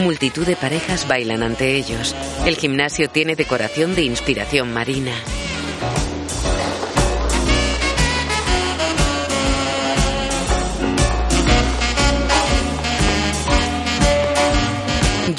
Multitud 0.03 0.47
de 0.47 0.57
parejas 0.57 1.07
bailan 1.07 1.43
ante 1.43 1.77
ellos. 1.77 2.17
El 2.47 2.57
gimnasio 2.57 3.11
tiene 3.11 3.37
decoración 3.37 3.95
de 3.95 4.03
inspiración 4.03 4.73
marina. 4.73 5.13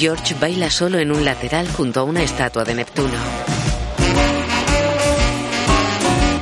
George 0.02 0.34
baila 0.34 0.68
solo 0.68 0.98
en 0.98 1.12
un 1.12 1.24
lateral 1.24 1.68
junto 1.68 2.00
a 2.00 2.02
una 2.02 2.24
estatua 2.24 2.64
de 2.64 2.74
Neptuno. 2.74 3.16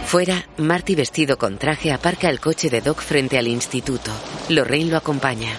Fuera, 0.06 0.48
Marty 0.56 0.94
vestido 0.94 1.36
con 1.36 1.58
traje 1.58 1.92
aparca 1.92 2.30
el 2.30 2.40
coche 2.40 2.70
de 2.70 2.80
Doc 2.80 3.02
frente 3.02 3.36
al 3.36 3.46
instituto. 3.48 4.12
Lorraine 4.48 4.90
lo 4.90 4.96
acompaña. 4.96 5.58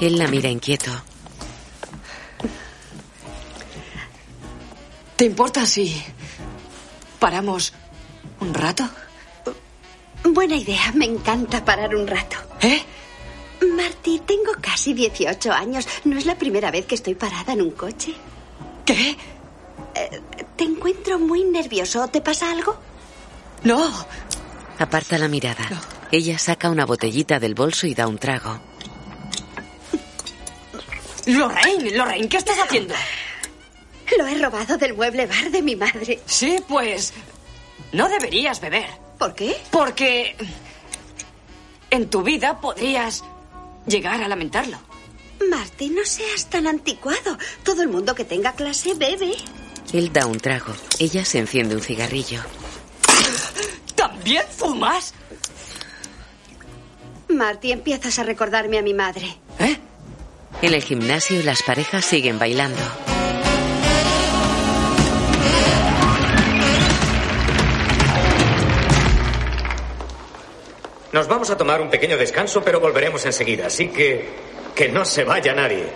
Él 0.00 0.18
la 0.18 0.26
mira 0.26 0.48
inquieto. 0.48 0.90
¿Te 5.14 5.24
importa 5.24 5.64
si 5.64 6.02
paramos 7.20 7.72
un 8.40 8.54
rato? 8.54 8.90
Buena 10.24 10.56
idea, 10.56 10.90
me 10.96 11.04
encanta 11.04 11.64
parar 11.64 11.94
un 11.94 12.08
rato. 12.08 12.36
¿Eh? 12.60 12.82
Marty, 13.60 14.20
tengo 14.20 14.52
casi 14.60 14.94
18 14.94 15.52
años. 15.52 15.86
¿No 16.04 16.18
es 16.18 16.26
la 16.26 16.36
primera 16.36 16.70
vez 16.70 16.86
que 16.86 16.94
estoy 16.94 17.14
parada 17.14 17.52
en 17.52 17.62
un 17.62 17.70
coche? 17.70 18.14
¿Qué? 18.84 19.16
Eh, 19.94 20.20
te 20.56 20.64
encuentro 20.64 21.18
muy 21.18 21.44
nervioso. 21.44 22.06
¿Te 22.08 22.20
pasa 22.20 22.50
algo? 22.50 22.76
No. 23.64 23.90
Aparta 24.78 25.18
la 25.18 25.28
mirada. 25.28 25.64
Ella 26.10 26.38
saca 26.38 26.70
una 26.70 26.86
botellita 26.86 27.38
del 27.38 27.54
bolso 27.54 27.86
y 27.86 27.94
da 27.94 28.06
un 28.06 28.18
trago. 28.18 28.58
Lorraine, 31.26 31.90
Lorraine, 31.90 32.28
¿qué 32.28 32.38
estás 32.38 32.58
haciendo? 32.58 32.94
Lo 34.18 34.26
he 34.26 34.38
robado 34.38 34.76
del 34.76 34.94
mueble 34.94 35.26
bar 35.26 35.50
de 35.50 35.62
mi 35.62 35.76
madre. 35.76 36.20
Sí, 36.26 36.56
pues 36.66 37.12
no 37.92 38.08
deberías 38.08 38.60
beber. 38.60 38.88
¿Por 39.18 39.34
qué? 39.34 39.56
Porque 39.70 40.34
en 41.90 42.08
tu 42.08 42.22
vida 42.22 42.60
podrías 42.60 43.22
llegar 43.86 44.22
a 44.22 44.28
lamentarlo. 44.28 44.78
Marty, 45.50 45.90
no 45.90 46.04
seas 46.04 46.48
tan 46.50 46.66
anticuado. 46.66 47.38
Todo 47.62 47.82
el 47.82 47.88
mundo 47.88 48.14
que 48.14 48.24
tenga 48.24 48.52
clase 48.52 48.94
bebe. 48.94 49.32
Él 49.92 50.12
da 50.12 50.26
un 50.26 50.38
trago. 50.38 50.72
Ella 50.98 51.24
se 51.24 51.38
enciende 51.38 51.74
un 51.74 51.82
cigarrillo. 51.82 52.40
¿También 53.94 54.44
fumas? 54.56 55.14
Marty, 57.28 57.72
empiezas 57.72 58.18
a 58.18 58.24
recordarme 58.24 58.78
a 58.78 58.82
mi 58.82 58.94
madre. 58.94 59.36
En 60.62 60.74
el 60.74 60.82
gimnasio 60.82 61.42
las 61.42 61.62
parejas 61.62 62.04
siguen 62.04 62.38
bailando. 62.38 62.82
Nos 71.12 71.26
vamos 71.26 71.50
a 71.50 71.56
tomar 71.56 71.80
un 71.80 71.90
pequeño 71.90 72.16
descanso, 72.16 72.62
pero 72.62 72.78
volveremos 72.78 73.24
enseguida, 73.26 73.66
así 73.66 73.88
que 73.88 74.50
que 74.74 74.88
no 74.88 75.04
se 75.04 75.24
vaya 75.24 75.52
nadie. 75.52 75.92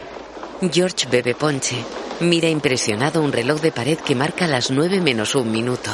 George 0.73 1.07
bebe 1.09 1.35
ponche. 1.35 1.77
Mira 2.21 2.49
impresionado 2.49 3.23
un 3.23 3.33
reloj 3.33 3.61
de 3.61 3.73
pared 3.73 3.99
que 3.99 4.15
marca 4.15 4.47
las 4.47 4.71
nueve 4.71 5.01
menos 5.01 5.35
un 5.35 5.51
minuto. 5.51 5.91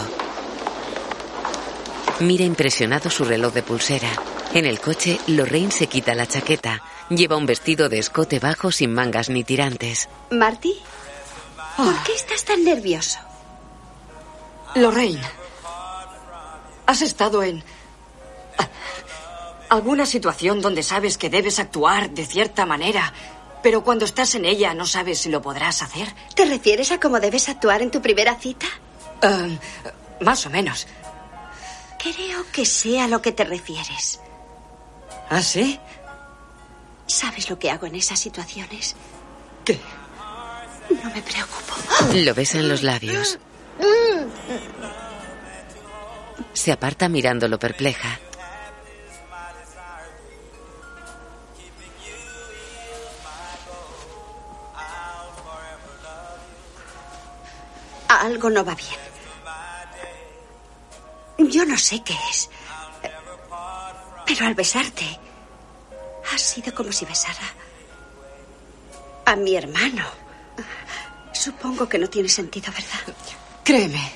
Mira 2.21 2.45
impresionado 2.45 3.11
su 3.11 3.25
reloj 3.25 3.53
de 3.53 3.63
pulsera. 3.63 4.11
En 4.53 4.67
el 4.67 4.81
coche, 4.81 5.19
Lorraine 5.27 5.71
se 5.71 5.87
quita 5.87 6.15
la 6.15 6.27
chaqueta. 6.27 6.83
Lleva 7.09 7.37
un 7.37 7.47
vestido 7.47 7.89
de 7.89 7.99
escote 7.99 8.39
bajo 8.39 8.73
sin 8.73 8.93
mangas 8.93 9.31
ni 9.31 9.45
tirantes. 9.45 10.09
Marty, 10.31 10.75
¿por 11.77 12.03
qué 12.03 12.13
estás 12.13 12.45
tan 12.45 12.65
nervioso? 12.65 13.19
Lorraine, 14.75 15.23
¿has 16.87 17.03
estado 17.03 17.43
en 17.43 17.63
alguna 19.71 20.05
situación 20.05 20.61
donde 20.61 20.83
sabes 20.83 21.17
que 21.17 21.31
debes 21.31 21.59
actuar 21.59 22.11
de 22.11 22.27
cierta 22.27 22.67
manera, 22.67 23.13
pero 23.63 23.83
cuando 23.83 24.05
estás 24.05 24.35
en 24.35 24.45
ella 24.45 24.75
no 24.75 24.85
sabes 24.85 25.21
si 25.21 25.29
lo 25.31 25.41
podrás 25.41 25.83
hacer? 25.83 26.13
¿Te 26.35 26.45
refieres 26.45 26.91
a 26.91 27.01
cómo 27.01 27.21
debes 27.21 27.49
actuar 27.49 27.81
en 27.81 27.91
tu 27.91 28.03
primera 28.03 28.35
cita? 28.35 28.67
Eh, 29.23 29.59
más 30.21 30.45
o 30.47 30.51
menos. 30.51 30.87
Creo 31.99 32.45
que 32.53 32.67
sé 32.67 33.01
a 33.01 33.09
lo 33.09 33.23
que 33.23 33.33
te 33.33 33.45
refieres. 33.45 34.21
¿Ah, 35.29 35.43
sí? 35.43 35.79
¿Sabes 37.07 37.49
lo 37.49 37.59
que 37.59 37.71
hago 37.71 37.87
en 37.87 37.95
esas 37.95 38.19
situaciones? 38.19 38.97
¿Qué? 39.65 39.79
No 40.91 41.11
me 41.11 41.23
preocupo. 41.23 41.75
Lo 42.15 42.35
besan 42.35 42.69
los 42.69 42.83
labios. 42.83 43.39
Se 46.53 46.73
aparta 46.73 47.09
mirándolo 47.09 47.59
perpleja. 47.59 48.19
Algo 58.21 58.51
no 58.51 58.65
va 58.65 58.75
bien. 58.75 58.99
Yo 61.51 61.65
no 61.65 61.77
sé 61.79 62.03
qué 62.05 62.15
es. 62.31 62.49
Pero 64.27 64.47
al 64.47 64.55
besarte, 64.55 65.19
ha 66.33 66.39
sido 66.39 66.73
como 66.75 66.93
si 66.93 67.05
besara 67.05 67.47
a 69.27 69.35
mi 69.37 69.57
hermano. 69.57 70.05
Supongo 71.33 71.89
que 71.89 71.99
no 71.99 72.09
tiene 72.09 72.29
sentido, 72.29 72.71
¿verdad? 72.73 73.15
Créeme. 73.65 74.13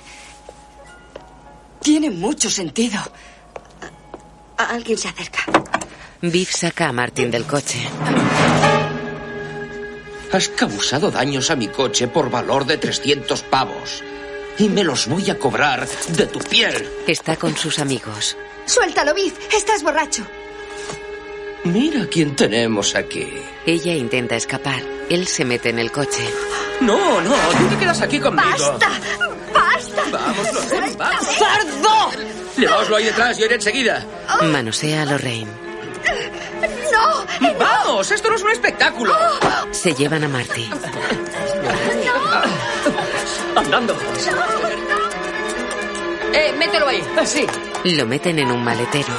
Tiene 1.83 2.11
mucho 2.11 2.51
sentido. 2.51 3.01
A- 4.59 4.65
Alguien 4.69 4.99
se 4.99 5.09
acerca. 5.09 5.43
Viv 6.21 6.49
saca 6.51 6.89
a 6.89 6.93
Martin 6.93 7.31
del 7.31 7.47
coche. 7.47 7.89
Has 10.35 10.49
causado 10.49 11.13
daños 11.13 11.53
a 11.53 11.55
mi 11.55 11.69
coche 11.69 12.09
por 12.09 12.29
valor 12.29 12.67
de 12.67 12.77
300 12.77 13.43
pavos. 13.43 14.03
Y 14.59 14.69
me 14.69 14.83
los 14.83 15.07
voy 15.07 15.31
a 15.31 15.39
cobrar 15.39 15.87
de 16.09 16.27
tu 16.27 16.41
piel. 16.41 16.91
Está 17.07 17.37
con 17.37 17.57
sus 17.57 17.79
amigos. 17.79 18.37
Suéltalo, 18.67 19.15
Viv. 19.15 19.33
Estás 19.57 19.85
borracho. 19.85 20.27
Mira 21.63 22.09
quién 22.11 22.35
tenemos 22.35 22.97
aquí. 22.97 23.33
Ella 23.65 23.95
intenta 23.95 24.35
escapar. 24.35 24.83
Él 25.09 25.29
se 25.29 25.45
mete 25.45 25.69
en 25.69 25.79
el 25.79 25.93
coche. 25.93 26.29
No, 26.81 27.21
no, 27.21 27.37
tú 27.57 27.69
te 27.69 27.79
quedas 27.79 28.03
aquí 28.03 28.19
conmigo. 28.19 28.49
¡Basta! 28.49 28.91
¡Basta! 29.55 30.03
Vamos, 30.11 30.53
Lorraine, 30.53 30.97
vamos. 30.97 32.17
Llevaoslo 32.57 32.97
ahí 32.97 33.05
detrás, 33.05 33.39
yo 33.39 33.47
iré 33.47 33.55
enseguida. 33.55 34.05
Manosea 34.43 35.03
a 35.03 35.05
Lorraine. 35.05 35.53
¡No! 36.93 37.25
¡Vamos! 37.57 37.74
¡Esto 37.85 38.29
no 38.31 38.37
es 38.37 38.43
un 38.43 38.51
espectáculo! 38.51 39.15
Se 39.71 39.95
llevan 39.95 40.25
a 40.25 40.29
Marty. 40.29 40.71
Andando. 43.57 43.97
Eh, 46.33 46.53
mételo 46.59 46.89
ahí. 46.89 47.03
Sí. 47.25 47.47
Lo 47.85 48.07
meten 48.07 48.39
en 48.39 48.51
un 48.51 48.65
maletero. 48.65 49.13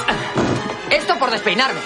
Esto 0.90 1.18
por 1.18 1.30
despeinarme. 1.30 1.80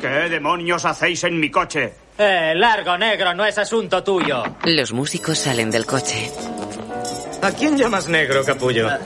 ¿Qué 0.00 0.08
demonios 0.08 0.84
hacéis 0.84 1.24
en 1.24 1.38
mi 1.38 1.50
coche? 1.50 1.92
Eh, 2.18 2.52
largo, 2.56 2.96
negro, 2.98 3.34
no 3.34 3.44
es 3.44 3.58
asunto 3.58 4.02
tuyo. 4.02 4.42
Los 4.64 4.92
músicos 4.92 5.38
salen 5.38 5.70
del 5.70 5.86
coche. 5.86 6.30
¿A 7.42 7.52
quién 7.52 7.76
llamas 7.76 8.08
negro, 8.08 8.44
capullo? 8.44 8.88
Eh, 8.90 8.98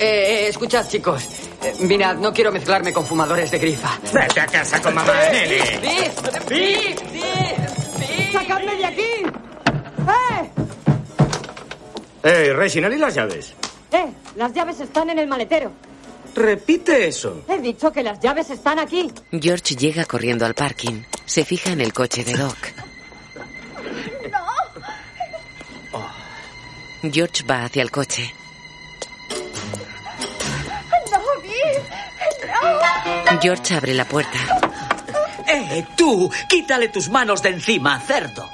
eh, 0.00 0.48
escuchad, 0.48 0.86
chicos. 0.88 1.39
Eh, 1.62 1.74
mirad, 1.80 2.16
no 2.16 2.32
quiero 2.32 2.50
mezclarme 2.52 2.92
con 2.92 3.04
fumadores 3.04 3.50
de 3.50 3.58
grifa. 3.58 3.98
Vete 4.12 4.40
a 4.40 4.46
casa 4.46 4.80
con 4.80 4.94
mamá, 4.94 5.12
nene. 5.30 5.58
¡Viv! 6.48 6.96
¡Viv! 7.12 8.32
¡Sacadme 8.32 8.76
de 8.76 8.86
aquí! 8.86 9.02
¡Eh! 10.08 10.50
Eh, 12.22 12.52
Reginald, 12.54 12.94
¿y 12.94 12.98
las 12.98 13.14
llaves? 13.14 13.54
¡Eh! 13.92 14.06
Las 14.36 14.52
llaves 14.52 14.80
están 14.80 15.10
en 15.10 15.18
el 15.18 15.26
maletero. 15.26 15.72
Repite 16.34 17.08
eso. 17.08 17.42
He 17.48 17.58
dicho 17.58 17.92
que 17.92 18.02
las 18.02 18.20
llaves 18.20 18.50
están 18.50 18.78
aquí. 18.78 19.10
George 19.32 19.74
llega 19.74 20.04
corriendo 20.04 20.46
al 20.46 20.54
parking. 20.54 21.02
Se 21.26 21.44
fija 21.44 21.72
en 21.72 21.80
el 21.80 21.92
coche 21.92 22.24
de 22.24 22.34
Doc. 22.36 22.56
George 27.02 27.44
va 27.44 27.64
hacia 27.64 27.82
el 27.82 27.90
coche. 27.90 28.34
George 33.40 33.74
abre 33.74 33.94
la 33.94 34.04
puerta. 34.04 34.38
¡Eh, 35.46 35.86
tú! 35.96 36.30
¡Quítale 36.48 36.88
tus 36.88 37.08
manos 37.08 37.42
de 37.42 37.50
encima, 37.50 37.98
cerdo! 38.00 38.50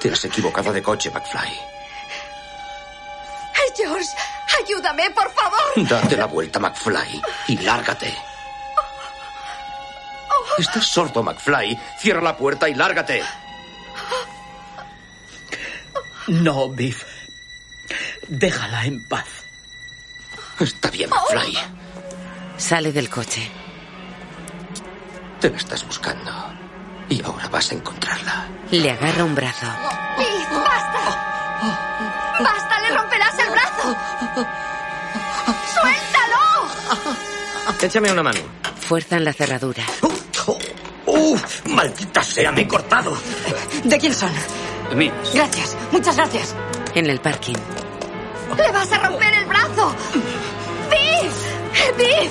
Te 0.00 0.10
has 0.10 0.24
equivocado 0.24 0.72
de 0.72 0.82
coche, 0.82 1.10
McFly. 1.10 1.74
George, 3.76 4.10
ayúdame, 4.62 5.10
por 5.10 5.30
favor. 5.32 5.88
Date 5.88 6.16
la 6.16 6.26
vuelta, 6.26 6.60
McFly, 6.60 7.22
y 7.48 7.56
lárgate. 7.58 8.14
¿Estás 10.58 10.86
sordo, 10.86 11.22
McFly? 11.22 11.78
Cierra 11.98 12.22
la 12.22 12.36
puerta 12.36 12.68
y 12.68 12.74
lárgate. 12.74 13.22
No, 16.28 16.68
Biff. 16.68 17.04
Déjala 18.28 18.84
en 18.84 19.04
paz. 19.04 19.43
Está 20.60 20.90
bien, 20.90 21.10
McFly. 21.10 21.58
Sale 22.56 22.92
del 22.92 23.10
coche. 23.10 23.50
Te 25.40 25.50
la 25.50 25.56
estás 25.56 25.84
buscando. 25.86 26.30
Y 27.08 27.22
ahora 27.22 27.48
vas 27.48 27.70
a 27.70 27.74
encontrarla. 27.74 28.46
Le 28.70 28.90
agarra 28.90 29.24
un 29.24 29.34
brazo. 29.34 29.66
Viv, 30.16 30.48
basta. 30.50 31.00
Basta, 32.40 32.80
le 32.80 32.96
romperás 32.96 33.38
el 33.38 33.50
brazo. 33.50 33.96
¡Suéltalo! 35.74 37.12
Échame 37.82 38.12
una 38.12 38.22
mano. 38.22 38.40
Fuerzan 38.80 39.24
la 39.24 39.32
cerradura. 39.32 39.84
¡Uh! 41.06 41.36
¡Maldita 41.66 42.22
sea, 42.22 42.50
me 42.52 42.62
he 42.62 42.68
cortado! 42.68 43.16
¿De 43.84 43.98
quién 43.98 44.14
son? 44.14 44.32
Míos. 44.94 45.14
Gracias, 45.34 45.76
muchas 45.92 46.16
gracias. 46.16 46.54
En 46.94 47.06
el 47.06 47.20
parking. 47.20 47.54
¡Le 48.56 48.72
vas 48.72 48.92
a 48.92 48.98
romper 48.98 49.34
el 49.34 49.44
brazo! 49.46 49.94
¡Viv! 50.90 51.30
¡Viv! 51.98 52.30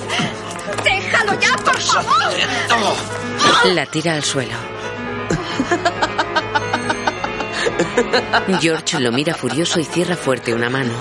¡Déjalo 0.84 1.40
ya, 1.40 1.56
por 1.56 1.80
favor! 1.80 2.32
La 3.66 3.86
tira 3.86 4.14
al 4.14 4.24
suelo. 4.24 4.56
George 8.60 9.00
lo 9.00 9.12
mira 9.12 9.34
furioso 9.34 9.80
y 9.80 9.84
cierra 9.84 10.16
fuerte 10.16 10.54
una 10.54 10.70
mano. 10.70 10.92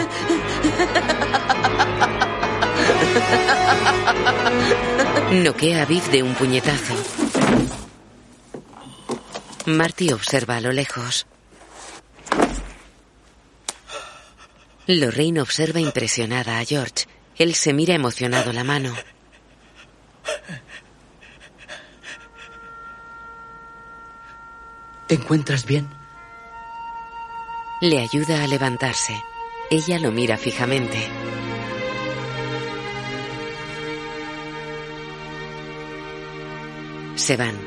Noquea 5.32 5.82
a 5.82 5.86
Viv 5.86 6.04
de 6.12 6.24
un 6.24 6.34
puñetazo. 6.36 6.94
Marty 9.66 10.12
observa 10.12 10.58
a 10.58 10.62
lo 10.62 10.72
lejos. 10.72 11.26
Lorraine 14.88 15.40
observa 15.40 15.80
impresionada 15.80 16.60
a 16.60 16.66
George. 16.66 17.06
Él 17.38 17.56
se 17.56 17.72
mira 17.74 17.96
emocionado 17.96 18.52
la 18.52 18.66
mano. 18.66 18.94
¿Te 25.08 25.16
encuentras 25.16 25.66
bien? 25.66 25.88
Le 27.82 28.00
ayuda 28.00 28.44
a 28.44 28.48
levantarse. 28.48 29.14
Ella 29.70 30.00
lo 30.00 30.12
mira 30.12 30.38
fijamente. 30.38 30.98
Se 37.16 37.38
van. 37.38 37.58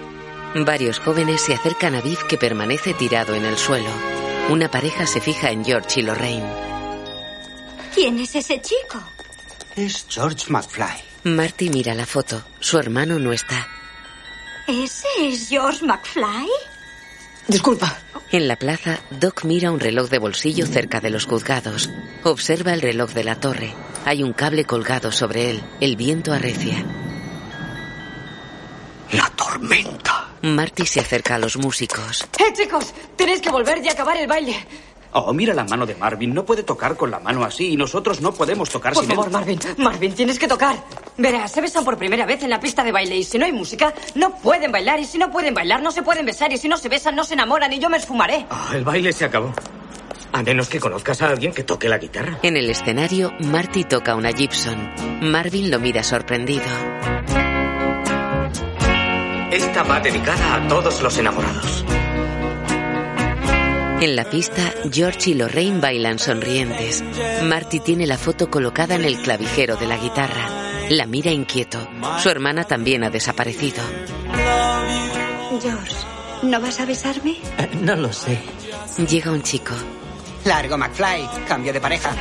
Varios 0.64 0.98
jóvenes 0.98 1.40
se 1.40 1.55
acercan 1.55 1.94
a 1.94 2.01
Viv 2.02 2.18
que 2.28 2.36
permanece 2.36 2.93
tirado 2.94 3.34
en 3.34 3.44
el 3.44 3.56
suelo. 3.56 3.90
Una 4.51 4.70
pareja 4.70 5.06
se 5.06 5.20
fija 5.20 5.51
en 5.51 5.64
George 5.64 6.01
y 6.01 6.02
Lorraine. 6.02 6.76
¿Quién 7.97 8.20
es 8.20 8.35
ese 8.35 8.60
chico? 8.60 9.02
Es 9.74 10.05
George 10.06 10.52
McFly. 10.52 11.02
Marty 11.24 11.70
mira 11.70 11.94
la 11.94 12.05
foto. 12.05 12.44
Su 12.60 12.78
hermano 12.78 13.18
no 13.18 13.32
está. 13.32 13.66
¿Ese 14.68 15.09
es 15.18 15.48
George 15.48 15.82
McFly? 15.82 16.47
Disculpa. 17.48 17.98
En 18.32 18.48
la 18.48 18.56
plaza, 18.56 19.01
Doc 19.09 19.44
mira 19.44 19.70
un 19.70 19.81
reloj 19.81 20.10
de 20.10 20.18
bolsillo 20.18 20.66
cerca 20.66 21.01
de 21.01 21.09
los 21.09 21.24
juzgados. 21.24 21.89
Observa 22.23 22.74
el 22.74 22.82
reloj 22.82 23.12
de 23.12 23.24
la 23.24 23.40
torre. 23.40 23.73
Hay 24.05 24.23
un 24.23 24.35
cable 24.35 24.66
colgado 24.66 25.10
sobre 25.10 25.48
él. 25.48 25.62
El 25.81 25.97
viento 25.97 26.35
arrecia. 26.35 26.85
La 29.12 29.31
tormenta. 29.31 30.35
Marty 30.43 30.85
se 30.85 31.01
acerca 31.01 31.36
a 31.36 31.39
los 31.39 31.56
músicos. 31.56 32.28
¡Eh, 32.39 32.52
chicos! 32.52 32.93
Tenéis 33.16 33.40
que 33.40 33.51
volver 33.51 33.82
y 33.82 33.89
acabar 33.89 34.18
el 34.18 34.27
baile. 34.27 34.66
Oh, 35.12 35.32
mira 35.32 35.54
la 35.54 35.64
mano 35.64 35.86
de 35.86 35.94
Marvin. 35.94 36.34
No 36.34 36.44
puede 36.44 36.62
tocar 36.62 36.96
con 36.96 37.10
la 37.10 37.18
mano 37.20 37.44
así 37.44 37.72
y 37.72 37.76
nosotros 37.76 38.20
no 38.20 38.32
podemos 38.32 38.68
tocar 38.68 38.92
Por 38.92 39.04
sin 39.04 39.10
favor, 39.14 39.26
él. 39.26 39.32
Marvin. 39.32 39.58
Marvin, 39.78 40.14
tienes 40.14 40.38
que 40.38 40.46
tocar. 40.48 40.76
Verás, 41.16 41.52
se 41.52 41.60
besan 41.60 41.84
por 41.84 41.96
primera 41.96 42.26
vez 42.26 42.42
en 42.42 42.50
la 42.50 42.60
pista 42.60 42.84
de 42.84 42.92
baile 42.92 43.16
y 43.16 43.24
si 43.24 43.38
no 43.38 43.46
hay 43.46 43.52
música, 43.52 43.94
no 44.14 44.36
pueden 44.36 44.70
bailar 44.72 45.00
y 45.00 45.04
si 45.04 45.16
no 45.18 45.30
pueden 45.30 45.54
bailar, 45.54 45.82
no 45.82 45.90
se 45.90 46.02
pueden 46.02 46.26
besar 46.26 46.52
y 46.52 46.58
si 46.58 46.68
no 46.68 46.76
se 46.76 46.88
besan, 46.88 47.16
no 47.16 47.24
se 47.24 47.34
enamoran 47.34 47.72
y 47.72 47.78
yo 47.78 47.88
me 47.88 47.96
esfumaré. 47.96 48.46
Ah, 48.50 48.72
el 48.74 48.84
baile 48.84 49.12
se 49.12 49.24
acabó. 49.24 49.54
A 50.32 50.42
menos 50.42 50.68
que 50.68 50.78
conozcas 50.80 51.22
a 51.22 51.28
alguien 51.28 51.52
que 51.54 51.62
toque 51.64 51.88
la 51.88 51.96
guitarra. 51.98 52.38
En 52.42 52.56
el 52.58 52.68
escenario, 52.68 53.32
Marty 53.40 53.84
toca 53.84 54.14
una 54.14 54.32
Gibson. 54.32 54.92
Marvin 55.22 55.70
lo 55.70 55.78
mira 55.78 56.02
sorprendido. 56.02 56.64
Esta 59.50 59.82
va 59.84 60.00
dedicada 60.00 60.56
a 60.56 60.68
todos 60.68 61.00
los 61.00 61.16
enamorados. 61.18 61.84
En 64.01 64.14
la 64.14 64.24
pista, 64.28 64.74
George 64.93 65.31
y 65.31 65.35
Lorraine 65.35 65.81
bailan 65.81 66.18
sonrientes. 66.18 67.02
Marty 67.44 67.81
tiene 67.81 68.06
la 68.06 68.18
foto 68.18 68.51
colocada 68.51 68.94
en 68.94 69.05
el 69.05 69.18
clavijero 69.23 69.77
de 69.77 69.86
la 69.86 69.97
guitarra. 69.97 70.48
La 70.90 71.06
mira 71.06 71.31
inquieto. 71.31 71.89
Su 72.23 72.28
hermana 72.28 72.64
también 72.64 73.05
ha 73.05 73.10
desaparecido. 73.10 73.82
George, 75.62 75.94
¿no 76.43 76.60
vas 76.60 76.78
a 76.81 76.85
besarme? 76.85 77.36
Eh, 77.59 77.70
no 77.81 77.97
lo 77.97 78.12
sé. 78.12 78.39
Llega 79.09 79.31
un 79.32 79.43
chico. 79.43 79.73
Largo, 80.44 80.77
McFly. 80.77 81.28
Cambio 81.48 81.73
de 81.73 81.81
pareja. 81.81 82.14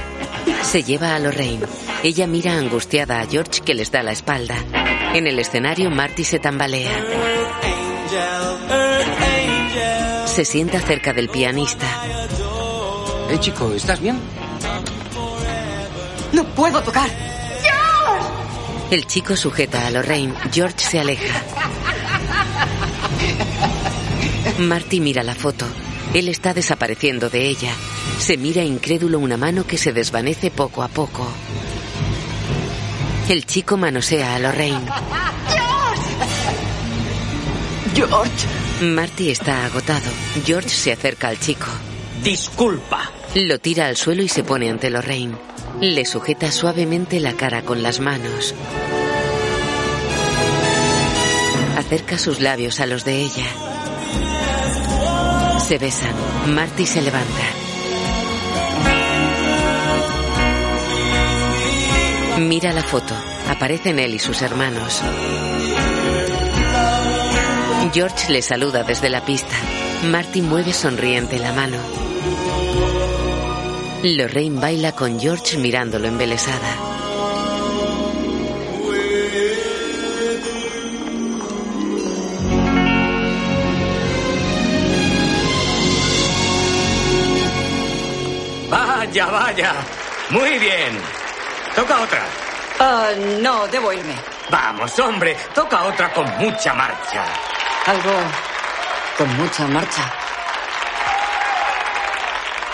Se 0.64 0.82
lleva 0.82 1.14
a 1.14 1.20
Lorraine. 1.20 1.66
Ella 2.04 2.26
mira 2.26 2.58
angustiada 2.58 3.20
a 3.20 3.28
George 3.28 3.62
que 3.62 3.74
les 3.74 3.92
da 3.92 4.02
la 4.02 4.14
espalda. 4.14 4.56
En 5.14 5.28
el 5.28 5.38
escenario, 5.40 5.92
Marty 5.92 6.24
se 6.24 6.40
tambalea. 6.40 7.04
Se 10.36 10.44
sienta 10.44 10.82
cerca 10.82 11.14
del 11.14 11.30
pianista. 11.30 11.88
Eh, 13.30 13.40
chico, 13.40 13.72
¿estás 13.72 14.02
bien? 14.02 14.20
No 16.34 16.44
puedo 16.48 16.84
tocar. 16.84 17.10
El 18.92 19.08
chico 19.08 19.38
sujeta 19.38 19.88
a 19.88 19.92
Lorraine. 19.92 20.34
George 20.52 20.80
se 20.80 21.00
aleja. 21.00 21.42
Marty 24.60 25.00
mira 25.00 25.24
la 25.24 25.36
foto. 25.36 25.66
Él 26.14 26.28
está 26.28 26.54
desapareciendo 26.54 27.30
de 27.30 27.48
ella. 27.48 27.72
Se 28.20 28.36
mira 28.36 28.62
incrédulo 28.62 29.20
una 29.20 29.38
mano 29.38 29.66
que 29.66 29.78
se 29.78 29.94
desvanece 29.94 30.52
poco 30.52 30.84
a 30.84 30.90
poco. 30.90 31.26
El 33.30 33.46
chico 33.46 33.78
manosea 33.78 34.36
a 34.36 34.40
Lorraine. 34.40 34.86
George. 37.96 38.65
Marty 38.82 39.30
está 39.32 39.66
agotado. 39.66 40.12
George 40.46 40.70
se 40.70 40.92
acerca 40.92 41.30
al 41.30 41.40
chico. 41.40 41.68
Disculpa. 42.24 43.10
Lo 43.34 43.60
tira 43.60 43.88
al 43.88 43.96
suelo 43.96 44.22
y 44.22 44.28
se 44.28 44.44
pone 44.44 44.70
ante 44.70 44.90
Lorraine. 44.90 45.38
Le 45.80 46.06
sujeta 46.06 46.52
suavemente 46.52 47.20
la 47.20 47.34
cara 47.34 47.62
con 47.62 47.82
las 47.82 48.00
manos. 48.00 48.54
Acerca 51.78 52.18
sus 52.18 52.40
labios 52.42 52.80
a 52.80 52.86
los 52.86 53.06
de 53.06 53.22
ella. 53.22 53.46
Se 55.60 55.78
besan. 55.78 56.14
Marty 56.48 56.86
se 56.86 57.02
levanta. 57.02 57.44
Mira 62.40 62.74
la 62.74 62.84
foto. 62.84 63.16
Aparecen 63.50 64.00
él 64.00 64.16
y 64.16 64.20
sus 64.20 64.42
hermanos. 64.42 65.02
George 67.92 68.32
le 68.32 68.42
saluda 68.42 68.84
desde 68.84 69.10
la 69.10 69.22
pista. 69.22 69.56
Marty 70.04 70.42
mueve 70.42 70.74
sonriente 70.74 71.38
la 71.40 71.52
mano. 71.52 71.78
Lorraine 74.04 74.60
baila 74.60 74.92
con 74.94 75.20
George 75.20 75.58
mirándolo 75.58 76.08
embelesada. 76.08 76.76
Vaya, 88.70 89.26
vaya. 89.28 89.74
Muy 90.30 90.60
bien. 90.60 90.98
Toca 91.76 92.02
otra. 92.02 92.24
Ah, 92.80 93.12
no, 93.42 93.68
debo 93.68 93.92
irme. 93.94 94.16
Vamos, 94.50 94.98
hombre. 95.00 95.36
Toca 95.54 95.86
otra 95.86 96.12
con 96.14 96.26
mucha 96.38 96.74
marcha. 96.74 97.55
Algo 97.86 98.12
con 99.16 99.38
mucha 99.38 99.68
marcha. 99.68 100.12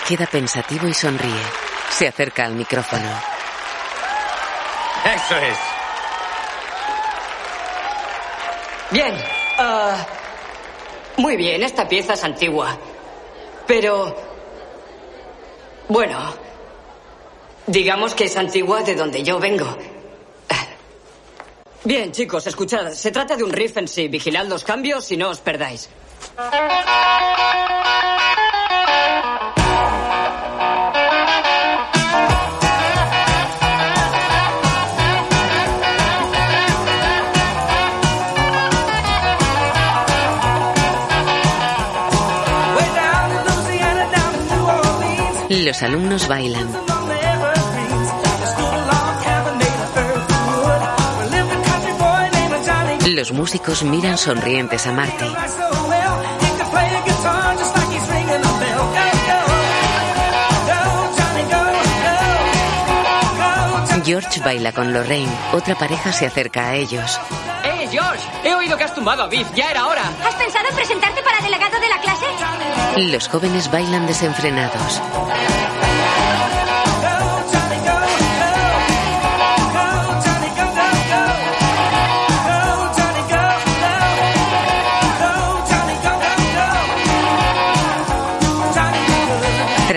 Queda 0.08 0.26
pensativo 0.26 0.88
y 0.88 0.94
sonríe. 0.94 1.42
Se 1.90 2.08
acerca 2.08 2.46
al 2.46 2.54
micrófono. 2.54 3.10
Eso 5.04 5.36
es. 5.36 5.58
Bien. 8.90 9.14
ah, 9.58 9.96
muy 11.18 11.36
bien, 11.36 11.62
esta 11.62 11.86
pieza 11.86 12.14
es 12.14 12.24
antigua. 12.24 12.78
Pero... 13.66 14.16
Bueno, 15.88 16.34
digamos 17.66 18.14
que 18.14 18.24
es 18.24 18.36
antigua 18.38 18.82
de 18.82 18.94
donde 18.94 19.22
yo 19.22 19.38
vengo. 19.38 19.76
Bien, 21.84 22.12
chicos, 22.12 22.46
escuchad. 22.46 22.92
Se 22.92 23.10
trata 23.10 23.36
de 23.36 23.42
un 23.42 23.52
riff 23.52 23.76
en 23.76 23.88
sí. 23.88 24.06
Vigilad 24.06 24.46
los 24.46 24.62
cambios 24.62 25.10
y 25.10 25.16
no 25.16 25.30
os 25.30 25.40
perdáis. 25.40 25.88
Los 45.48 45.82
alumnos 45.82 46.28
bailan. 46.28 46.81
Los 53.08 53.32
músicos 53.32 53.82
miran 53.82 54.16
sonrientes 54.16 54.86
a 54.86 54.92
Marty. 54.92 55.24
George 64.04 64.40
baila 64.40 64.72
con 64.72 64.92
Lorraine. 64.92 65.30
Otra 65.52 65.74
pareja 65.76 66.12
se 66.12 66.26
acerca 66.26 66.68
a 66.68 66.74
ellos. 66.74 67.20
¡Eh, 67.64 67.88
George! 67.90 68.24
He 68.44 68.54
oído 68.54 68.76
que 68.76 68.84
has 68.84 68.94
tumbado 68.94 69.22
a 69.22 69.28
Biff. 69.28 69.48
Ya 69.54 69.70
era 69.70 69.86
hora. 69.86 70.02
¿Has 70.26 70.34
pensado 70.34 70.68
en 70.68 70.74
presentarte 70.74 71.22
para 71.22 71.40
delegado 71.40 71.78
de 71.80 71.88
la 71.88 72.00
clase? 72.00 72.26
Los 73.12 73.28
jóvenes 73.28 73.70
bailan 73.70 74.06
desenfrenados. 74.06 75.00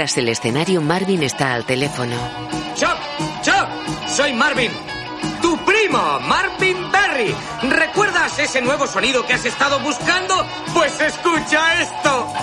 Tras 0.05 0.17
el 0.19 0.29
escenario, 0.29 0.81
Marvin 0.81 1.23
está 1.23 1.55
al 1.55 1.65
teléfono. 1.65 2.15
¡Chuck! 2.75 2.95
¡Chuck! 3.41 4.07
Soy 4.07 4.33
Marvin. 4.33 4.71
Tu 5.41 5.57
primo, 5.65 6.19
Marvin 6.19 6.91
Berry. 6.91 7.33
¿recuerdas 7.63 8.37
ese 8.37 8.61
nuevo 8.61 8.85
sonido 8.85 9.25
que 9.25 9.33
has 9.33 9.43
estado 9.45 9.79
buscando? 9.79 10.45
Pues 10.75 11.01
escucha 11.01 11.81
esto. 11.81 12.33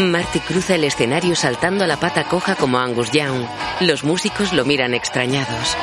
Marty 0.00 0.40
cruza 0.40 0.74
el 0.74 0.84
escenario 0.84 1.34
saltando 1.34 1.84
a 1.84 1.86
la 1.86 1.96
pata 1.96 2.24
coja 2.24 2.54
como 2.54 2.78
Angus 2.78 3.10
Young. 3.12 3.46
Los 3.80 4.04
músicos 4.04 4.52
lo 4.52 4.66
miran 4.66 4.92
extrañados. 4.92 5.74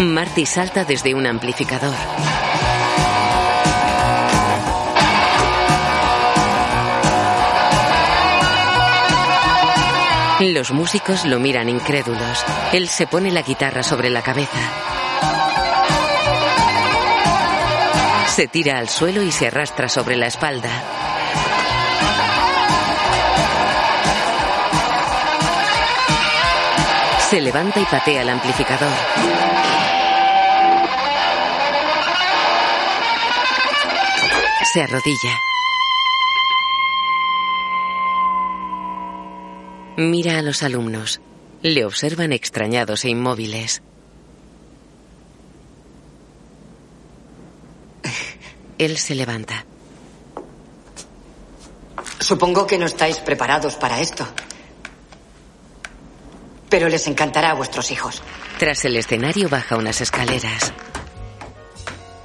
Marty 0.00 0.46
salta 0.46 0.84
desde 0.84 1.14
un 1.14 1.26
amplificador. 1.26 2.47
Los 10.40 10.70
músicos 10.70 11.24
lo 11.24 11.40
miran 11.40 11.68
incrédulos. 11.68 12.44
Él 12.72 12.88
se 12.88 13.08
pone 13.08 13.32
la 13.32 13.42
guitarra 13.42 13.82
sobre 13.82 14.08
la 14.08 14.22
cabeza. 14.22 14.58
Se 18.28 18.46
tira 18.46 18.78
al 18.78 18.88
suelo 18.88 19.22
y 19.22 19.32
se 19.32 19.48
arrastra 19.48 19.88
sobre 19.88 20.16
la 20.16 20.28
espalda. 20.28 20.70
Se 27.28 27.40
levanta 27.40 27.80
y 27.80 27.84
patea 27.84 28.22
el 28.22 28.28
amplificador. 28.28 28.92
Se 34.72 34.82
arrodilla. 34.82 35.40
Mira 39.98 40.38
a 40.38 40.42
los 40.42 40.62
alumnos. 40.62 41.20
Le 41.60 41.84
observan 41.84 42.32
extrañados 42.32 43.04
e 43.04 43.08
inmóviles. 43.08 43.82
Él 48.78 48.96
se 48.96 49.16
levanta. 49.16 49.64
Supongo 52.20 52.64
que 52.64 52.78
no 52.78 52.86
estáis 52.86 53.18
preparados 53.18 53.74
para 53.74 54.00
esto. 54.00 54.24
Pero 56.70 56.88
les 56.88 57.08
encantará 57.08 57.50
a 57.50 57.54
vuestros 57.54 57.90
hijos. 57.90 58.22
Tras 58.56 58.84
el 58.84 58.94
escenario 58.94 59.48
baja 59.48 59.76
unas 59.76 60.00
escaleras. 60.00 60.72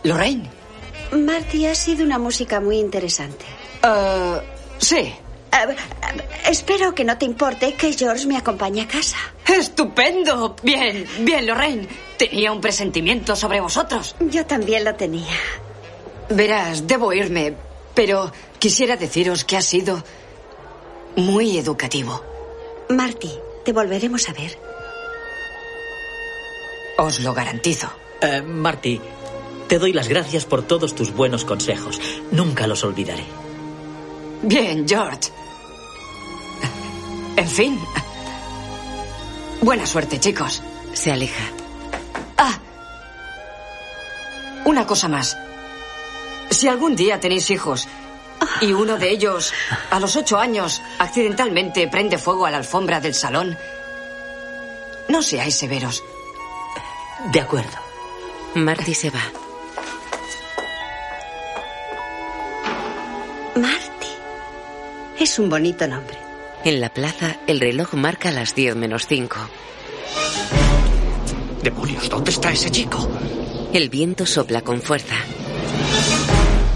Lorraine. 0.03 0.47
Marty, 1.11 1.65
ha 1.65 1.73
sido 1.73 2.05
una 2.05 2.19
música 2.19 2.59
muy 2.59 2.77
interesante. 2.77 3.45
Uh, 3.83 4.41
sí. 4.77 5.15
Uh, 5.53 5.71
uh, 5.71 6.49
espero 6.49 6.95
que 6.95 7.03
no 7.03 7.17
te 7.17 7.25
importe 7.25 7.75
que 7.75 7.93
George 7.93 8.25
me 8.25 8.37
acompañe 8.37 8.81
a 8.81 8.87
casa. 8.87 9.17
¡Estupendo! 9.45 10.55
Bien, 10.63 11.05
bien, 11.19 11.45
Lorraine. 11.45 11.87
Tenía 12.17 12.51
un 12.51 12.59
presentimiento 12.59 13.35
sobre 13.35 13.61
vosotros. 13.61 14.15
Yo 14.19 14.45
también 14.47 14.83
lo 14.83 14.95
tenía. 14.95 15.37
Verás, 16.29 16.87
debo 16.87 17.13
irme, 17.13 17.53
pero 17.93 18.31
quisiera 18.57 18.97
deciros 18.97 19.43
que 19.43 19.57
ha 19.57 19.61
sido 19.61 20.03
muy 21.15 21.57
educativo. 21.57 22.23
Marty, 22.89 23.31
te 23.63 23.73
volveremos 23.73 24.27
a 24.29 24.33
ver. 24.33 24.57
Os 26.97 27.19
lo 27.19 27.33
garantizo. 27.33 27.89
Uh, 28.23 28.43
Marty, 28.43 28.99
te 29.67 29.77
doy 29.77 29.93
las 29.93 30.07
gracias 30.07 30.45
por 30.45 30.63
todos 30.63 30.95
tus 30.95 31.13
buenos 31.13 31.45
consejos. 31.45 32.01
Nunca 32.31 32.65
los 32.65 32.83
olvidaré. 32.83 33.25
Bien, 34.41 34.87
George. 34.87 35.31
En 37.35 37.47
fin. 37.47 37.79
Buena 39.61 39.85
suerte, 39.85 40.19
chicos. 40.19 40.61
Se 40.93 41.11
aleja. 41.11 41.43
Ah. 42.37 42.59
Una 44.65 44.85
cosa 44.85 45.07
más. 45.07 45.37
Si 46.49 46.67
algún 46.67 46.95
día 46.95 47.19
tenéis 47.19 47.49
hijos 47.49 47.87
y 48.61 48.73
uno 48.73 48.97
de 48.97 49.09
ellos, 49.09 49.53
a 49.89 49.99
los 49.99 50.15
ocho 50.15 50.37
años, 50.37 50.81
accidentalmente 50.99 51.87
prende 51.87 52.17
fuego 52.17 52.45
a 52.45 52.51
la 52.51 52.57
alfombra 52.57 52.99
del 52.99 53.15
salón, 53.15 53.57
no 55.09 55.21
seáis 55.21 55.55
severos. 55.55 56.03
De 57.31 57.39
acuerdo. 57.39 57.77
Marty 58.55 58.93
se 58.93 59.09
va. 59.09 59.21
Marty. 63.55 64.07
Es 65.19 65.39
un 65.39 65.49
bonito 65.49 65.87
nombre. 65.87 66.22
En 66.65 66.79
la 66.79 66.93
plaza, 66.93 67.39
el 67.45 67.59
reloj 67.59 67.93
marca 67.93 68.31
las 68.31 68.55
10 68.55 68.77
menos 68.77 69.05
5. 69.07 69.35
Demonios, 71.61 72.09
¿dónde 72.09 72.31
está 72.31 72.53
ese 72.53 72.71
chico? 72.71 73.09
El 73.73 73.89
viento 73.89 74.25
sopla 74.25 74.61
con 74.61 74.81
fuerza. 74.81 75.15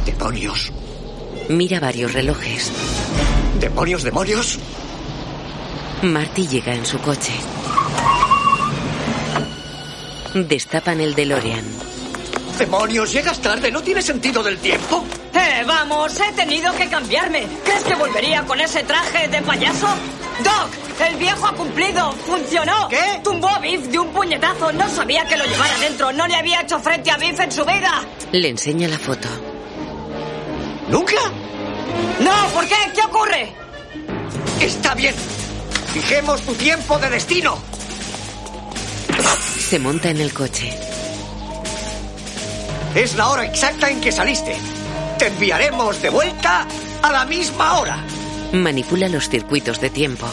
Demonios. 0.06 0.74
Mira 1.48 1.80
varios 1.80 2.14
relojes. 2.14 2.70
Demonios, 3.62 4.04
demonios. 4.04 4.60
Marty 6.02 6.48
llega 6.48 6.76
en 6.76 6.86
su 6.86 7.00
coche. 7.00 7.32
Destapan 10.34 11.00
el 11.00 11.16
DeLorean. 11.16 11.66
Demonios, 12.60 13.14
llegas 13.14 13.40
tarde, 13.40 13.72
¿no 13.72 13.82
tiene 13.82 14.02
sentido 14.02 14.44
del 14.44 14.58
tiempo? 14.58 15.06
¡Eh, 15.38 15.64
vamos! 15.68 16.20
He 16.20 16.32
tenido 16.34 16.74
que 16.76 16.88
cambiarme. 16.90 17.48
¿Crees 17.64 17.84
que 17.84 17.94
volvería 17.96 18.44
con 18.44 18.60
ese 18.60 18.84
traje 18.84 19.28
de 19.28 19.42
payaso? 19.44 19.88
¡Doc! 20.44 20.70
¡El 21.08 21.16
viejo 21.18 21.46
ha 21.46 21.54
cumplido! 21.54 22.12
¡Funcionó! 22.12 22.88
¿Qué? 22.90 23.22
Tumbó 23.24 23.48
a 23.48 23.60
Biff 23.60 23.82
de 23.88 24.00
un 24.00 24.10
puñetazo. 24.10 24.72
No 24.72 24.90
sabía 24.90 25.26
que 25.26 25.38
lo 25.38 25.46
llevara 25.46 25.78
dentro. 25.78 26.12
No 26.12 26.26
le 26.28 26.36
había 26.36 26.62
hecho 26.62 26.80
frente 26.80 27.12
a 27.12 27.18
Biff 27.18 27.40
en 27.40 27.52
su 27.52 27.64
vida. 27.66 28.04
Le 28.32 28.50
enseña 28.50 28.88
la 28.88 28.98
foto. 28.98 29.28
¿Nunca? 30.90 31.14
¡No! 32.20 32.48
¿Por 32.54 32.68
qué? 32.68 32.76
¿Qué 32.96 33.02
ocurre? 33.02 33.54
Está 34.60 34.96
bien. 34.96 35.14
Fijemos 35.94 36.42
tu 36.42 36.54
tiempo 36.56 36.98
de 36.98 37.10
destino. 37.10 37.58
Se 39.60 39.78
monta 39.78 40.10
en 40.10 40.22
el 40.22 40.34
coche. 40.34 40.74
Es 42.96 43.16
la 43.16 43.30
hora 43.30 43.46
exacta 43.46 43.90
en 43.90 44.02
que 44.02 44.12
saliste. 44.12 44.58
Te 45.18 45.28
enviaremos 45.28 46.00
de 46.02 46.10
vuelta 46.10 46.68
a 47.02 47.12
la 47.12 47.26
misma 47.26 47.80
hora. 47.80 47.98
Manipula 48.52 49.10
los 49.10 49.28
circuitos 49.28 49.82
de 49.82 49.90
tiempo. 49.90 50.28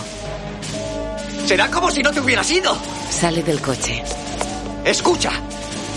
Será 1.47 1.70
como 1.70 1.90
si 1.90 2.02
no 2.02 2.12
te 2.12 2.20
hubieras 2.20 2.51
ido. 2.51 2.77
Sale 3.11 3.43
del 3.43 3.62
coche. 3.62 4.02
Escucha. 4.85 5.31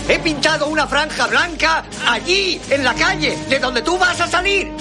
He 0.08 0.18
pintado 0.20 0.68
una 0.68 0.86
franja 0.86 1.26
blanca 1.26 1.84
allí, 2.06 2.58
en 2.70 2.82
la 2.82 2.94
calle, 2.94 3.36
de 3.50 3.58
donde 3.58 3.82
tú 3.82 3.98
vas 3.98 4.18
a 4.22 4.26
salir. 4.26 4.72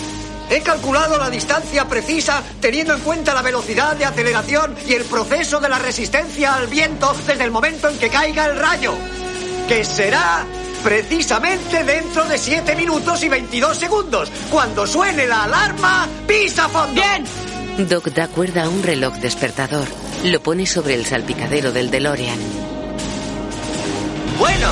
He 0.49 0.61
calculado 0.61 1.17
la 1.17 1.29
distancia 1.29 1.85
precisa 1.89 2.41
teniendo 2.61 2.93
en 2.93 3.01
cuenta 3.01 3.33
la 3.33 3.41
velocidad 3.41 3.97
de 3.97 4.05
aceleración 4.05 4.73
y 4.87 4.93
el 4.93 5.03
proceso 5.03 5.59
de 5.59 5.67
la 5.67 5.79
resistencia 5.79 6.55
al 6.55 6.67
viento 6.67 7.13
desde 7.25 7.43
el 7.43 7.51
momento 7.51 7.89
en 7.89 7.97
que 7.97 8.09
caiga 8.09 8.45
el 8.45 8.57
rayo. 8.57 8.93
Que 9.67 9.83
será 9.83 10.45
precisamente 10.83 11.83
dentro 11.83 12.25
de 12.25 12.37
7 12.37 12.75
minutos 12.75 13.23
y 13.23 13.29
22 13.29 13.77
segundos. 13.77 14.31
Cuando 14.49 14.87
suene 14.87 15.27
la 15.27 15.43
alarma, 15.43 16.07
pisa 16.27 16.67
fondo. 16.69 16.93
¡Bien! 16.93 17.25
Doc 17.87 18.09
da 18.09 18.27
cuerda 18.27 18.63
a 18.63 18.69
un 18.69 18.81
reloj 18.83 19.15
despertador. 19.15 19.87
Lo 20.23 20.41
pone 20.41 20.65
sobre 20.65 20.95
el 20.95 21.05
salpicadero 21.05 21.71
del 21.71 21.91
DeLorean. 21.91 22.39
Bueno, 24.39 24.69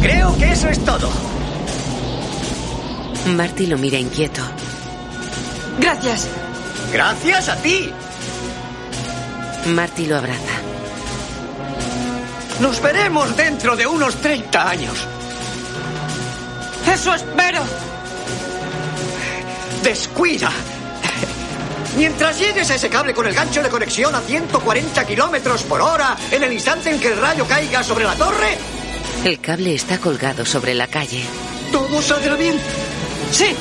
creo 0.00 0.36
que 0.36 0.52
eso 0.52 0.68
es 0.68 0.84
todo. 0.84 1.10
Marty 3.26 3.66
lo 3.66 3.76
mira 3.76 3.98
inquieto. 3.98 4.42
Gracias. 5.78 6.28
Gracias 6.92 7.48
a 7.48 7.56
ti. 7.56 7.90
Marty 9.66 10.06
lo 10.06 10.16
abraza. 10.16 10.65
Nos 12.60 12.80
veremos 12.80 13.36
dentro 13.36 13.76
de 13.76 13.86
unos 13.86 14.16
30 14.16 14.68
años. 14.68 14.94
Eso 16.92 17.14
espero. 17.14 17.60
Descuida. 19.82 20.50
Mientras 21.96 22.38
llegues 22.38 22.70
a 22.70 22.74
ese 22.74 22.88
cable 22.88 23.14
con 23.14 23.26
el 23.26 23.34
gancho 23.34 23.62
de 23.62 23.68
conexión 23.68 24.14
a 24.14 24.20
140 24.20 25.06
kilómetros 25.06 25.62
por 25.62 25.80
hora, 25.80 26.16
en 26.30 26.42
el 26.42 26.52
instante 26.52 26.90
en 26.90 27.00
que 27.00 27.08
el 27.08 27.18
rayo 27.18 27.46
caiga 27.46 27.82
sobre 27.82 28.04
la 28.04 28.14
torre, 28.14 28.58
El 29.24 29.40
cable 29.40 29.74
está 29.74 29.98
colgado 29.98 30.44
sobre 30.44 30.74
la 30.74 30.86
calle. 30.88 31.24
todo 31.72 32.00
saldrá 32.02 32.34
bien. 32.36 32.58
Sí. 33.32 33.54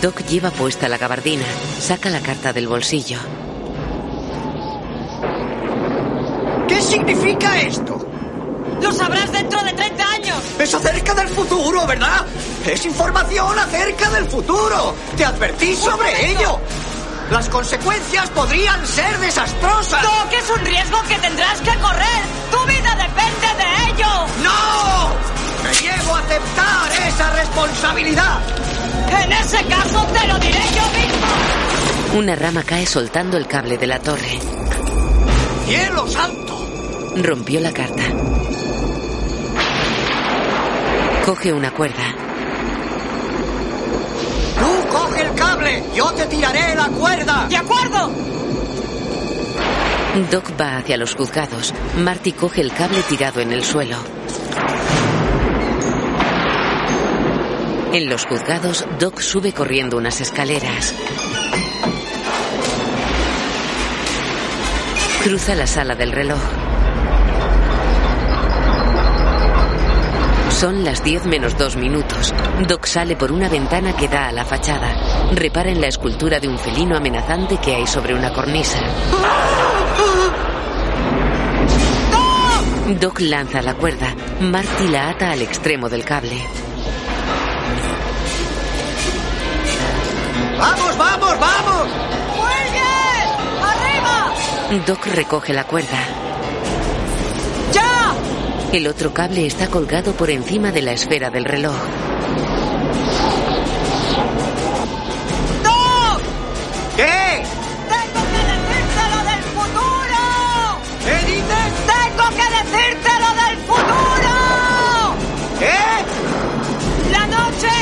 Doc 0.00 0.24
lleva 0.26 0.50
puesta 0.50 0.88
la 0.88 0.96
gabardina. 0.96 1.44
Saca 1.80 2.08
la 2.08 2.20
carta 2.20 2.52
del 2.52 2.68
bolsillo. 2.68 3.18
Significa 6.92 7.58
esto? 7.62 8.06
Lo 8.82 8.92
sabrás 8.92 9.32
dentro 9.32 9.62
de 9.62 9.72
30 9.72 10.10
años. 10.10 10.38
Es 10.58 10.74
acerca 10.74 11.14
del 11.14 11.28
futuro, 11.28 11.86
¿verdad? 11.86 12.26
Es 12.66 12.84
información 12.84 13.58
acerca 13.58 14.10
del 14.10 14.26
futuro. 14.26 14.94
Te 15.16 15.24
advertí 15.24 15.74
sobre 15.74 16.32
ello. 16.32 16.60
Las 17.30 17.48
consecuencias 17.48 18.28
podrían 18.30 18.86
ser 18.86 19.18
desastrosas. 19.20 20.02
Doc, 20.02 20.32
es 20.32 20.50
un 20.50 20.64
riesgo 20.66 21.02
que 21.08 21.16
tendrás 21.16 21.60
que 21.62 21.74
correr. 21.78 22.22
Tu 22.50 22.58
vida 22.66 22.94
depende 22.94 23.48
de 23.62 23.90
ello. 23.90 24.26
¡No! 24.42 25.12
Me 25.64 25.80
niego 25.80 26.14
a 26.14 26.18
aceptar 26.18 27.08
esa 27.08 27.30
responsabilidad. 27.30 28.40
En 29.22 29.32
ese 29.32 29.64
caso 29.64 30.06
te 30.12 30.28
lo 30.28 30.38
diré 30.40 30.62
yo 30.76 30.86
mismo. 31.00 32.18
Una 32.18 32.36
rama 32.36 32.62
cae 32.64 32.84
soltando 32.84 33.38
el 33.38 33.46
cable 33.46 33.78
de 33.78 33.86
la 33.86 33.98
torre. 33.98 34.38
¡Cielo 35.66 36.06
santo! 36.06 36.41
Rompió 37.16 37.60
la 37.60 37.72
carta. 37.72 38.02
Coge 41.26 41.52
una 41.52 41.70
cuerda. 41.70 42.02
Tú 44.58 44.88
coge 44.88 45.22
el 45.22 45.34
cable, 45.34 45.82
yo 45.94 46.10
te 46.12 46.26
tiraré 46.26 46.74
la 46.74 46.88
cuerda. 46.88 47.46
¡De 47.48 47.56
acuerdo! 47.56 48.10
Doc 50.30 50.44
va 50.60 50.78
hacia 50.78 50.96
los 50.96 51.14
juzgados. 51.14 51.74
Marty 51.98 52.32
coge 52.32 52.60
el 52.62 52.72
cable 52.72 53.02
tirado 53.02 53.40
en 53.40 53.52
el 53.52 53.62
suelo. 53.62 53.96
En 57.92 58.08
los 58.08 58.24
juzgados, 58.24 58.86
Doc 58.98 59.20
sube 59.20 59.52
corriendo 59.52 59.98
unas 59.98 60.20
escaleras. 60.22 60.94
Cruza 65.22 65.54
la 65.54 65.66
sala 65.66 65.94
del 65.94 66.12
reloj. 66.12 66.40
Son 70.62 70.84
las 70.84 71.02
10 71.02 71.26
menos 71.26 71.58
dos 71.58 71.74
minutos. 71.74 72.32
Doc 72.68 72.86
sale 72.86 73.16
por 73.16 73.32
una 73.32 73.48
ventana 73.48 73.96
que 73.96 74.06
da 74.06 74.28
a 74.28 74.32
la 74.32 74.44
fachada. 74.44 74.94
Repara 75.32 75.72
en 75.72 75.80
la 75.80 75.88
escultura 75.88 76.38
de 76.38 76.46
un 76.46 76.56
felino 76.56 76.96
amenazante 76.96 77.56
que 77.56 77.74
hay 77.74 77.84
sobre 77.84 78.14
una 78.14 78.32
cornisa. 78.32 78.78
Doc 83.00 83.18
lanza 83.22 83.60
la 83.60 83.74
cuerda. 83.74 84.14
Marty 84.40 84.86
la 84.86 85.08
ata 85.08 85.32
al 85.32 85.42
extremo 85.42 85.88
del 85.88 86.04
cable. 86.04 86.40
¡Vamos, 90.60 90.96
vamos, 90.96 91.40
vamos! 91.40 91.88
¡Arriba! 93.64 94.84
Doc 94.86 95.06
recoge 95.06 95.52
la 95.52 95.64
cuerda. 95.64 96.21
El 98.72 98.86
otro 98.86 99.12
cable 99.12 99.46
está 99.46 99.68
colgado 99.68 100.12
por 100.12 100.30
encima 100.30 100.72
de 100.72 100.80
la 100.80 100.92
esfera 100.92 101.28
del 101.28 101.44
reloj. 101.44 101.76
¡Doc! 105.62 106.22
¿Qué? 106.96 107.42
¡Tengo 107.92 108.22
que 108.32 108.40
decirte 108.48 109.02
lo 109.12 109.20
del 109.30 109.42
futuro! 109.52 110.20
¿Qué 111.04 111.16
dices? 111.26 111.68
¡Tengo 111.92 112.26
que 112.30 112.46
decirte 112.56 113.10
lo 113.20 113.30
del 113.44 113.56
futuro! 113.68 114.34
¿Qué? 115.58 115.80
La 117.12 117.26
noche 117.26 117.72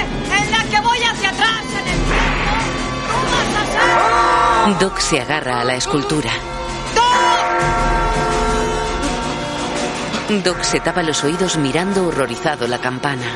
en 0.40 0.50
la 0.50 0.62
que 0.64 0.80
voy 0.80 0.98
hacia 0.98 1.30
atrás 1.30 1.64
en 1.70 1.86
el 1.86 2.00
tiempo, 2.02 2.50
tú 3.06 3.16
vas 3.30 3.52
a 3.54 3.64
ser... 4.66 4.78
Doc 4.80 4.98
se 4.98 5.20
agarra 5.20 5.60
a 5.60 5.64
la 5.64 5.76
escultura. 5.76 6.32
Doc 10.38 10.62
se 10.62 10.78
tapa 10.78 11.02
los 11.02 11.24
oídos 11.24 11.56
mirando 11.56 12.06
horrorizado 12.06 12.68
la 12.68 12.78
campana. 12.78 13.26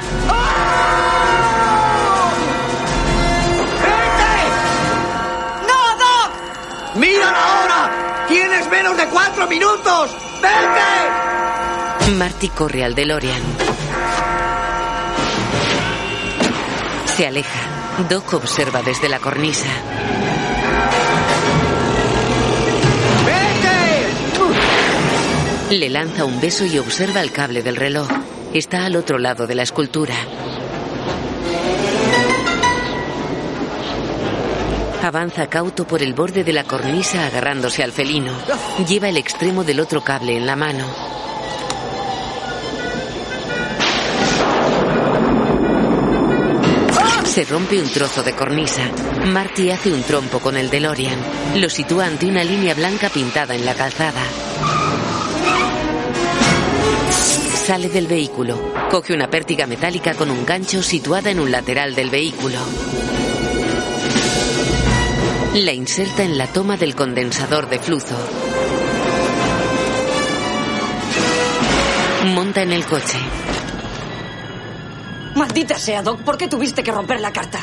¡No, 5.67 5.97
Doc! 5.99 6.31
¡Mira 6.95 7.33
la 7.33 7.63
hora! 7.65 8.27
¡Tienes 8.29 8.71
menos 8.71 8.97
de 8.97 9.07
cuatro 9.07 9.49
minutos! 9.49 10.17
¡Vete! 10.41 12.13
Marty 12.13 12.49
corre 12.51 12.85
al 12.85 12.95
DeLorean. 12.95 13.43
Se 17.17 17.27
aleja. 17.27 17.59
Doc 18.09 18.35
observa 18.35 18.83
desde 18.83 19.09
la 19.09 19.19
cornisa. 19.19 19.67
Le 25.71 25.89
lanza 25.91 26.25
un 26.25 26.41
beso 26.41 26.65
y 26.67 26.79
observa 26.79 27.21
el 27.21 27.33
cable 27.33 27.63
del 27.63 27.77
reloj. 27.77 28.09
Está 28.53 28.85
al 28.85 28.97
otro 28.97 29.19
lado 29.19 29.47
de 29.47 29.55
la 29.55 29.63
escultura. 29.63 30.15
Avanza 35.03 35.49
cauto 35.49 35.87
por 35.87 36.03
el 36.03 36.15
borde 36.15 36.45
de 36.45 36.53
la 36.53 36.65
cornisa 36.65 37.27
agarrándose 37.27 37.83
al 37.83 37.93
felino. 37.93 38.33
Lleva 38.89 39.09
el 39.09 39.17
extremo 39.17 39.65
del 39.65 39.81
otro 39.81 40.03
cable 40.03 40.37
en 40.37 40.47
la 40.47 40.57
mano. 40.57 40.87
Se 47.25 47.45
rompe 47.45 47.81
un 47.81 47.91
trozo 47.91 48.23
de 48.23 48.33
cornisa. 48.35 48.83
Marty 49.27 49.71
hace 49.71 49.93
un 49.93 50.03
trompo 50.05 50.39
con 50.39 50.57
el 50.57 50.71
DeLorean. 50.71 51.19
Lo 51.57 51.69
sitúa 51.69 52.07
ante 52.07 52.27
una 52.27 52.45
línea 52.45 52.75
blanca 52.75 53.09
pintada 53.09 53.57
en 53.57 53.67
la 53.67 53.75
calzada. 53.75 54.23
Sale 57.65 57.89
del 57.89 58.07
vehículo. 58.07 58.75
Coge 58.91 59.15
una 59.15 59.31
pértiga 59.31 59.67
metálica 59.67 60.13
con 60.13 60.31
un 60.31 60.45
gancho 60.45 60.83
situada 60.83 61.31
en 61.31 61.41
un 61.41 61.51
lateral 61.51 61.95
del 61.95 62.11
vehículo. 62.11 62.59
La 65.55 65.73
inserta 65.73 66.25
en 66.25 66.37
la 66.37 66.47
toma 66.47 66.77
del 66.77 66.95
condensador 66.95 67.71
de 67.71 67.79
flujo. 67.79 68.17
Monta 72.35 72.61
en 72.61 72.73
el 72.73 72.85
coche. 72.85 73.17
Maldita 75.35 75.79
sea, 75.79 76.03
Doc, 76.03 76.21
¿por 76.21 76.37
qué 76.37 76.49
tuviste 76.49 76.83
que 76.83 76.93
romper 76.93 77.23
la 77.23 77.33
carta? 77.33 77.61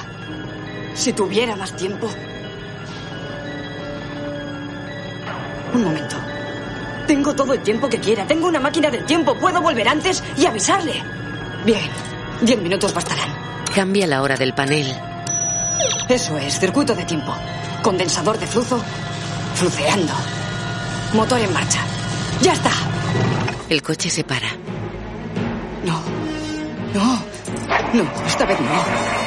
Si 0.95 1.14
tuviera 1.14 1.56
más 1.56 1.76
tiempo. 1.76 2.10
Un 5.76 5.84
momento. 5.84 6.31
Tengo 7.07 7.36
todo 7.36 7.53
el 7.53 7.61
tiempo 7.61 7.90
que 7.90 7.99
quiera. 7.99 8.26
Tengo 8.28 8.48
una 8.48 8.60
máquina 8.60 8.90
del 8.90 9.06
tiempo. 9.06 9.36
Puedo 9.36 9.61
volver 9.61 9.88
antes 9.88 10.23
y 10.38 10.45
avisarle. 10.45 11.03
Bien. 11.65 11.90
Diez 12.41 12.60
minutos 12.60 12.94
bastarán. 12.94 13.30
Cambia 13.73 14.07
la 14.07 14.22
hora 14.22 14.36
del 14.36 14.53
panel. 14.53 14.94
Eso 16.10 16.38
es, 16.38 16.60
circuito 16.60 16.94
de 16.95 17.06
tiempo. 17.06 17.34
Condensador 17.84 18.38
de 18.38 18.48
flujo. 18.48 18.82
Fluceando. 19.56 20.14
Motor 21.14 21.40
en 21.40 21.53
marcha. 21.53 21.80
¡Ya 22.41 22.53
está! 22.53 22.72
El 23.69 23.82
coche 23.82 24.10
se 24.10 24.23
para. 24.23 24.49
No. 25.86 26.02
No. 26.94 27.23
No, 27.94 28.03
esta 28.26 28.45
vez 28.45 28.60
no. 28.60 29.20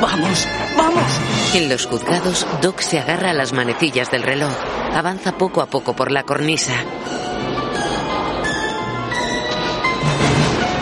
Vamos, 0.00 0.48
vamos. 0.76 1.20
En 1.54 1.68
los 1.68 1.86
juzgados, 1.86 2.46
Doc 2.62 2.80
se 2.80 2.98
agarra 2.98 3.30
a 3.30 3.34
las 3.34 3.52
manecillas 3.52 4.10
del 4.10 4.22
reloj. 4.22 4.52
Avanza 4.94 5.36
poco 5.36 5.60
a 5.60 5.66
poco 5.66 5.94
por 5.94 6.10
la 6.10 6.22
cornisa. 6.22 6.74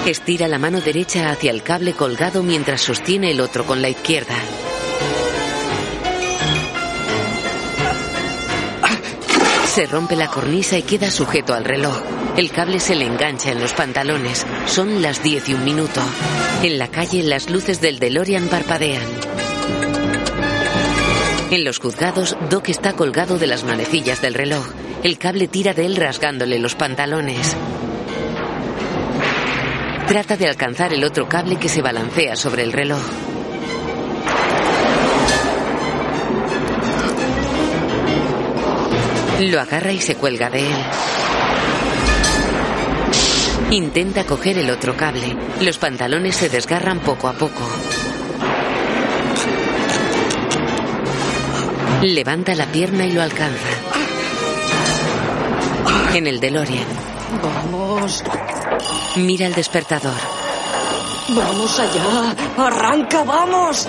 Estira 0.06 0.48
la 0.48 0.58
mano 0.58 0.80
derecha 0.80 1.30
hacia 1.30 1.50
el 1.50 1.62
cable 1.62 1.92
colgado 1.92 2.42
mientras 2.42 2.80
sostiene 2.80 3.30
el 3.32 3.40
otro 3.40 3.66
con 3.66 3.82
la 3.82 3.90
izquierda. 3.90 4.36
Se 9.78 9.86
rompe 9.86 10.16
la 10.16 10.26
cornisa 10.26 10.76
y 10.76 10.82
queda 10.82 11.08
sujeto 11.08 11.54
al 11.54 11.64
reloj. 11.64 12.02
El 12.36 12.50
cable 12.50 12.80
se 12.80 12.96
le 12.96 13.06
engancha 13.06 13.52
en 13.52 13.60
los 13.60 13.74
pantalones. 13.74 14.44
Son 14.66 15.02
las 15.02 15.22
10 15.22 15.50
y 15.50 15.54
un 15.54 15.64
minuto. 15.64 16.00
En 16.64 16.78
la 16.78 16.88
calle 16.88 17.22
las 17.22 17.48
luces 17.48 17.80
del 17.80 18.00
DeLorean 18.00 18.48
parpadean. 18.48 19.04
En 21.52 21.64
los 21.64 21.78
juzgados, 21.78 22.36
Doc 22.50 22.70
está 22.70 22.94
colgado 22.94 23.38
de 23.38 23.46
las 23.46 23.62
manecillas 23.62 24.20
del 24.20 24.34
reloj. 24.34 24.66
El 25.04 25.16
cable 25.16 25.46
tira 25.46 25.74
de 25.74 25.86
él 25.86 25.94
rasgándole 25.94 26.58
los 26.58 26.74
pantalones. 26.74 27.56
Trata 30.08 30.36
de 30.36 30.48
alcanzar 30.48 30.92
el 30.92 31.04
otro 31.04 31.28
cable 31.28 31.54
que 31.54 31.68
se 31.68 31.82
balancea 31.82 32.34
sobre 32.34 32.64
el 32.64 32.72
reloj. 32.72 33.27
Lo 39.40 39.60
agarra 39.60 39.92
y 39.92 40.00
se 40.00 40.16
cuelga 40.16 40.50
de 40.50 40.66
él. 40.66 40.76
Intenta 43.70 44.24
coger 44.24 44.58
el 44.58 44.70
otro 44.70 44.96
cable. 44.96 45.36
Los 45.60 45.78
pantalones 45.78 46.34
se 46.34 46.48
desgarran 46.48 47.00
poco 47.00 47.28
a 47.28 47.34
poco. 47.34 47.62
Levanta 52.02 52.54
la 52.54 52.66
pierna 52.66 53.04
y 53.06 53.12
lo 53.12 53.22
alcanza. 53.22 53.68
En 56.14 56.26
el 56.26 56.40
DeLorean. 56.40 56.86
Vamos. 57.42 58.24
Mira 59.16 59.46
el 59.46 59.54
despertador. 59.54 60.16
Vamos 61.28 61.78
allá. 61.78 62.34
Arranca, 62.56 63.22
vamos. 63.22 63.86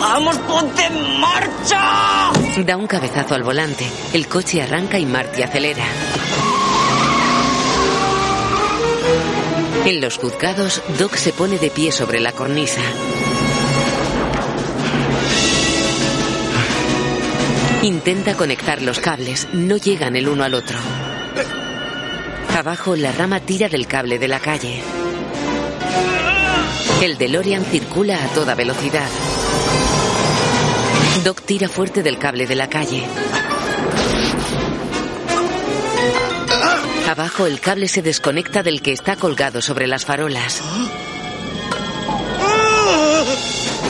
¡Vamos, 0.00 0.36
ponte 0.38 0.82
en 0.86 1.20
marcha! 1.20 2.32
Da 2.64 2.76
un 2.76 2.86
cabezazo 2.86 3.34
al 3.34 3.42
volante. 3.42 3.86
El 4.14 4.28
coche 4.28 4.62
arranca 4.62 4.98
y 4.98 5.04
Marty 5.04 5.42
acelera. 5.42 5.84
En 9.84 10.00
los 10.00 10.16
juzgados, 10.16 10.82
Doc 10.98 11.16
se 11.16 11.32
pone 11.32 11.58
de 11.58 11.70
pie 11.70 11.92
sobre 11.92 12.18
la 12.20 12.32
cornisa. 12.32 12.80
Intenta 17.82 18.34
conectar 18.34 18.82
los 18.82 19.00
cables. 19.00 19.48
No 19.52 19.76
llegan 19.76 20.16
el 20.16 20.28
uno 20.28 20.44
al 20.44 20.54
otro. 20.54 20.78
Abajo, 22.56 22.96
la 22.96 23.12
rama 23.12 23.40
tira 23.40 23.68
del 23.68 23.86
cable 23.86 24.18
de 24.18 24.28
la 24.28 24.40
calle. 24.40 24.82
El 27.02 27.16
DeLorean 27.16 27.64
circula 27.64 28.22
a 28.22 28.28
toda 28.28 28.54
velocidad. 28.54 29.08
Doc 31.24 31.42
tira 31.42 31.68
fuerte 31.68 32.02
del 32.02 32.18
cable 32.18 32.46
de 32.46 32.54
la 32.54 32.68
calle. 32.70 33.04
Abajo 37.08 37.46
el 37.46 37.60
cable 37.60 37.88
se 37.88 38.00
desconecta 38.00 38.62
del 38.62 38.80
que 38.80 38.92
está 38.92 39.16
colgado 39.16 39.60
sobre 39.60 39.86
las 39.86 40.04
farolas. 40.04 40.62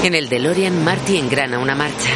En 0.03 0.15
el 0.15 0.29
DeLorean, 0.29 0.83
Marty 0.83 1.19
engrana 1.19 1.59
una 1.59 1.75
marcha. 1.75 2.11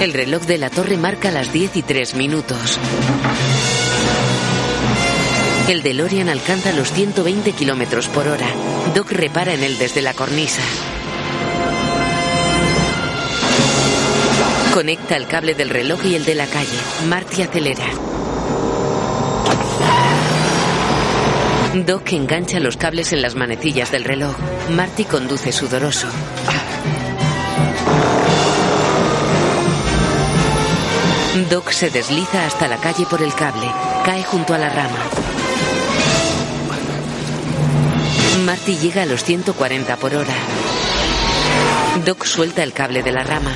El 0.00 0.12
reloj 0.12 0.42
de 0.44 0.58
la 0.58 0.70
torre 0.70 0.96
marca 0.96 1.30
las 1.30 1.52
10 1.52 1.76
y 1.76 1.82
3 1.82 2.14
minutos. 2.14 2.78
El 5.70 5.84
DeLorean 5.84 6.28
alcanza 6.28 6.72
los 6.72 6.90
120 6.90 7.52
kilómetros 7.52 8.08
por 8.08 8.26
hora. 8.26 8.48
Doc 8.92 9.12
repara 9.12 9.54
en 9.54 9.62
él 9.62 9.78
desde 9.78 10.02
la 10.02 10.14
cornisa. 10.14 10.62
Conecta 14.74 15.14
el 15.14 15.28
cable 15.28 15.54
del 15.54 15.70
reloj 15.70 16.04
y 16.06 16.16
el 16.16 16.24
de 16.24 16.34
la 16.34 16.48
calle. 16.48 16.76
Marty 17.06 17.42
acelera. 17.42 17.84
Doc 21.86 22.14
engancha 22.14 22.58
los 22.58 22.76
cables 22.76 23.12
en 23.12 23.22
las 23.22 23.36
manecillas 23.36 23.92
del 23.92 24.02
reloj. 24.02 24.34
Marty 24.70 25.04
conduce 25.04 25.52
sudoroso. 25.52 26.08
Doc 31.48 31.70
se 31.70 31.90
desliza 31.90 32.44
hasta 32.44 32.66
la 32.66 32.78
calle 32.78 33.06
por 33.08 33.22
el 33.22 33.32
cable. 33.34 33.70
Cae 34.04 34.24
junto 34.24 34.52
a 34.52 34.58
la 34.58 34.68
rama. 34.68 35.39
Marty 38.44 38.76
llega 38.76 39.02
a 39.02 39.06
los 39.06 39.24
140 39.24 39.96
por 39.96 40.14
hora. 40.14 40.34
Doc 42.04 42.24
suelta 42.24 42.62
el 42.62 42.72
cable 42.72 43.02
de 43.02 43.12
la 43.12 43.22
rama. 43.22 43.52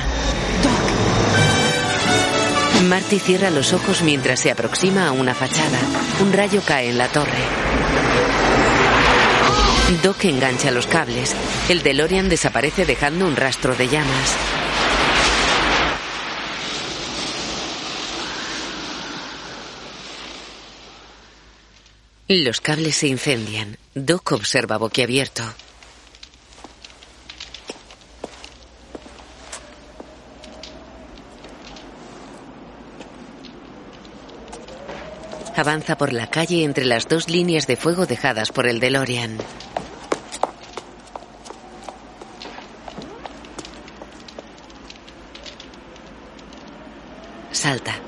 Marty 2.83 3.19
cierra 3.19 3.49
los 3.49 3.73
ojos 3.73 4.03
mientras 4.03 4.39
se 4.39 4.51
aproxima 4.51 5.07
a 5.07 5.11
una 5.11 5.33
fachada. 5.33 5.79
Un 6.21 6.33
rayo 6.33 6.61
cae 6.65 6.89
en 6.89 6.97
la 6.97 7.07
torre. 7.07 7.31
Doc 10.03 10.23
engancha 10.25 10.71
los 10.71 10.87
cables. 10.87 11.35
El 11.69 11.81
DeLorean 11.81 12.29
desaparece 12.29 12.85
dejando 12.85 13.25
un 13.25 13.35
rastro 13.35 13.75
de 13.75 13.87
llamas. 13.87 14.35
Los 22.27 22.59
cables 22.59 22.95
se 22.95 23.07
incendian. 23.07 23.77
Doc 23.93 24.31
observa 24.31 24.77
boquiabierto. 24.77 25.43
Avanza 35.55 35.97
por 35.97 36.13
la 36.13 36.27
calle 36.27 36.63
entre 36.63 36.85
las 36.85 37.07
dos 37.07 37.29
líneas 37.29 37.67
de 37.67 37.77
fuego 37.77 38.07
dejadas 38.07 38.51
por 38.51 38.67
el 38.67 38.79
DeLorean. 38.79 39.37
Salta. 47.51 48.04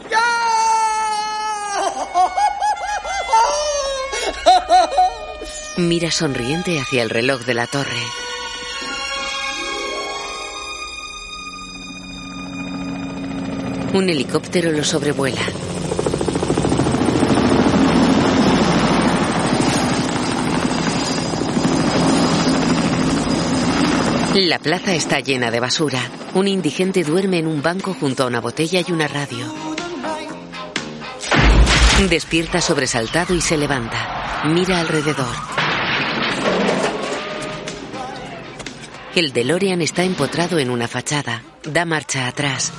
Mira 5.78 6.10
sonriente 6.10 6.80
hacia 6.80 7.04
el 7.04 7.12
reloj 7.12 7.45
de 7.45 7.54
la 7.54 7.68
torre. 7.68 8.02
Un 13.94 14.10
helicóptero 14.10 14.72
lo 14.72 14.84
sobrevuela. 14.84 15.41
La 24.34 24.58
plaza 24.58 24.95
está 24.95 25.20
llena 25.20 25.52
de 25.52 25.60
basura. 25.60 25.99
Un 26.34 26.48
indigente 26.48 27.04
duerme 27.04 27.38
en 27.38 27.45
un 27.45 27.62
banco 27.62 27.94
junto 27.94 28.24
a 28.24 28.26
una 28.26 28.41
botella 28.41 28.82
y 28.86 28.91
una 28.91 29.08
radio. 29.08 29.45
Despierta 32.10 32.62
sobresaltado 32.62 33.36
y 33.36 33.41
se 33.41 33.58
levanta. 33.58 34.44
Mira 34.45 34.80
alrededor. 34.80 35.57
El 39.18 39.34
DeLorean 39.34 39.81
está 39.81 40.03
empotrado 40.03 40.60
en 40.60 40.69
una 40.69 40.88
fachada. 40.88 41.41
Da 41.64 41.85
marcha 41.85 42.27
atrás. 42.27 42.72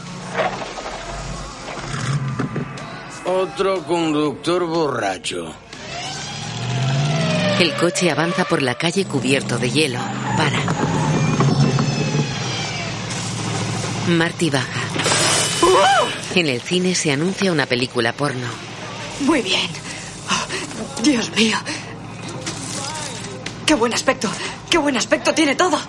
Otro 3.25 3.85
conductor 3.85 4.65
borracho. 4.65 5.53
El 7.59 7.75
coche 7.75 8.13
avanza 8.13 8.45
por 8.45 8.63
la 8.63 8.77
calle 8.77 9.05
cubierto 9.05 9.59
de 9.59 9.69
hielo. 9.69 9.99
Para. 10.37 10.61
Marty 14.07 14.51
baja. 14.51 14.81
En 16.37 16.47
el 16.47 16.61
cine 16.61 16.95
se 16.95 17.11
anuncia 17.11 17.51
una 17.51 17.67
película 17.67 18.13
porno. 18.13 18.47
Muy 19.23 19.43
bien. 19.43 19.69
Oh, 20.31 21.03
Dios 21.03 21.33
mío. 21.35 21.59
Qué 23.67 23.75
buen 23.75 23.93
aspecto. 23.93 24.31
Qué 24.71 24.79
buen 24.79 24.97
aspecto 24.97 25.35
tiene 25.35 25.57
todo. 25.57 25.81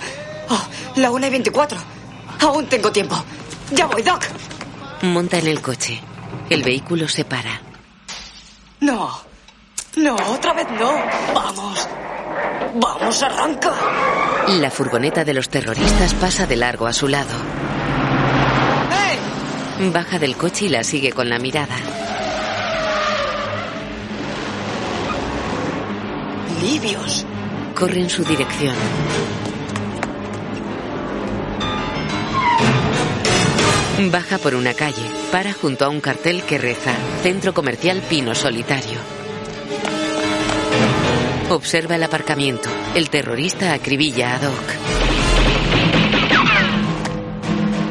La 1.00 1.12
1 1.12 1.28
y 1.28 1.30
24. 1.30 1.78
Aún 2.42 2.66
tengo 2.68 2.92
tiempo. 2.92 3.16
Ya 3.72 3.86
voy, 3.86 4.02
Doc. 4.02 4.22
Monta 5.04 5.38
en 5.38 5.48
el 5.48 5.62
coche. 5.62 6.02
El 6.50 6.62
vehículo 6.62 7.08
se 7.08 7.24
para. 7.24 7.62
No. 8.82 9.10
No, 9.96 10.16
otra 10.16 10.54
vez 10.54 10.68
no. 10.78 10.92
Vamos. 11.34 11.88
Vamos, 12.76 13.24
arranca. 13.24 13.72
La 14.50 14.70
furgoneta 14.70 15.24
de 15.24 15.34
los 15.34 15.48
terroristas 15.48 16.14
pasa 16.16 16.46
de 16.46 16.58
largo 16.58 16.86
a 16.86 16.92
su 16.92 17.08
lado. 17.08 17.34
Baja 19.94 20.20
del 20.20 20.36
coche 20.36 20.66
y 20.66 20.70
la 20.70 20.84
sigue 20.84 21.14
con 21.14 21.30
la 21.30 21.40
mirada. 21.40 21.78
Libios. 26.62 27.26
Corre 27.74 28.02
en 28.02 28.10
su 28.10 28.26
dirección. 28.26 28.76
Baja 34.08 34.38
por 34.38 34.56
una 34.56 34.74
calle, 34.74 35.04
para 35.30 35.52
junto 35.52 35.84
a 35.84 35.90
un 35.90 36.00
cartel 36.00 36.42
que 36.44 36.58
reza 36.58 36.96
Centro 37.22 37.54
Comercial 37.54 38.02
Pino 38.10 38.34
Solitario. 38.34 38.98
Observa 41.50 41.96
el 41.96 42.04
aparcamiento. 42.04 42.70
El 42.96 43.10
terrorista 43.10 43.74
acribilla 43.74 44.36
a 44.36 44.40
Doc. 44.40 44.64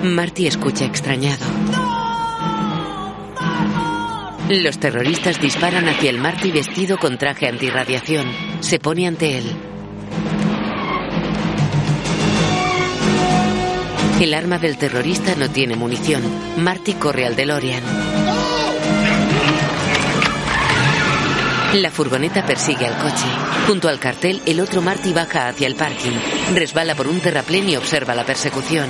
Marty 0.05 0.47
escucha 0.47 0.86
extrañado. 0.86 1.44
Los 4.48 4.78
terroristas 4.78 5.39
disparan 5.43 5.89
hacia 5.89 6.09
el 6.09 6.18
Marty 6.18 6.51
vestido 6.51 6.97
con 6.97 7.18
traje 7.18 7.47
antirradiación. 7.47 8.32
Se 8.60 8.78
pone 8.78 9.06
ante 9.06 9.36
él. 9.36 9.68
El 14.20 14.35
arma 14.35 14.59
del 14.59 14.77
terrorista 14.77 15.36
no 15.36 15.49
tiene 15.49 15.77
munición. 15.77 16.23
Marty 16.57 16.95
corre 16.95 17.24
al 17.24 17.36
DeLorean. 17.36 17.82
La 21.74 21.90
furgoneta 21.93 22.45
persigue 22.45 22.86
al 22.86 22.99
coche. 22.99 23.27
Junto 23.69 23.89
al 23.89 24.01
cartel, 24.01 24.43
el 24.45 24.59
otro 24.59 24.82
Marty 24.82 25.12
baja 25.12 25.47
hacia 25.47 25.69
el 25.69 25.77
parking. 25.77 26.19
Resbala 26.53 26.97
por 26.97 27.07
un 27.07 27.20
terraplén 27.20 27.69
y 27.69 27.77
observa 27.77 28.16
la 28.16 28.24
persecución. 28.24 28.89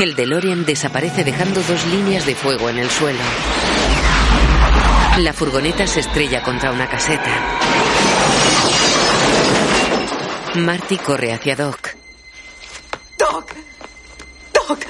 El 0.00 0.16
DeLorean 0.16 0.64
desaparece 0.64 1.22
dejando 1.22 1.62
dos 1.62 1.86
líneas 1.86 2.26
de 2.26 2.34
fuego 2.34 2.68
en 2.68 2.78
el 2.78 2.90
suelo. 2.90 3.20
La 5.18 5.32
furgoneta 5.32 5.84
se 5.84 5.98
estrella 5.98 6.44
contra 6.44 6.70
una 6.70 6.88
caseta. 6.88 7.58
Marty 10.54 10.96
corre 10.98 11.32
hacia 11.32 11.56
Doc. 11.56 11.96
Doc. 13.18 13.52
Doc. 14.54 14.86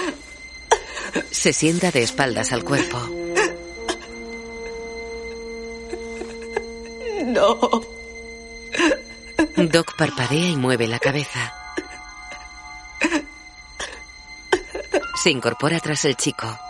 Se 1.30 1.54
sienta 1.54 1.90
de 1.90 2.02
espaldas 2.02 2.52
al 2.52 2.62
cuerpo. 2.62 2.98
No. 7.24 7.58
Doc 9.56 9.96
parpadea 9.96 10.50
y 10.50 10.56
mueve 10.56 10.88
la 10.88 10.98
cabeza. 10.98 11.54
Se 15.22 15.30
incorpora 15.30 15.80
tras 15.80 16.04
el 16.04 16.16
chico. 16.16 16.67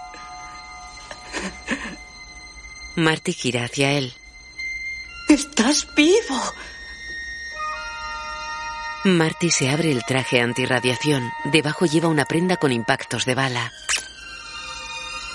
Marty 2.99 3.33
gira 3.33 3.65
hacia 3.65 3.93
él. 3.93 4.13
Estás 5.29 5.87
vivo. 5.95 6.43
Marty 9.05 9.53
se 9.53 9.71
abre 9.71 9.93
el 9.93 10.03
traje 10.05 10.41
antirradiación. 10.41 11.31
Debajo 11.45 11.87
lleva 11.87 12.09
una 12.09 12.25
prenda 12.25 12.57
con 12.57 12.73
impactos 12.73 13.25
de 13.25 13.37
bala. 13.37 13.73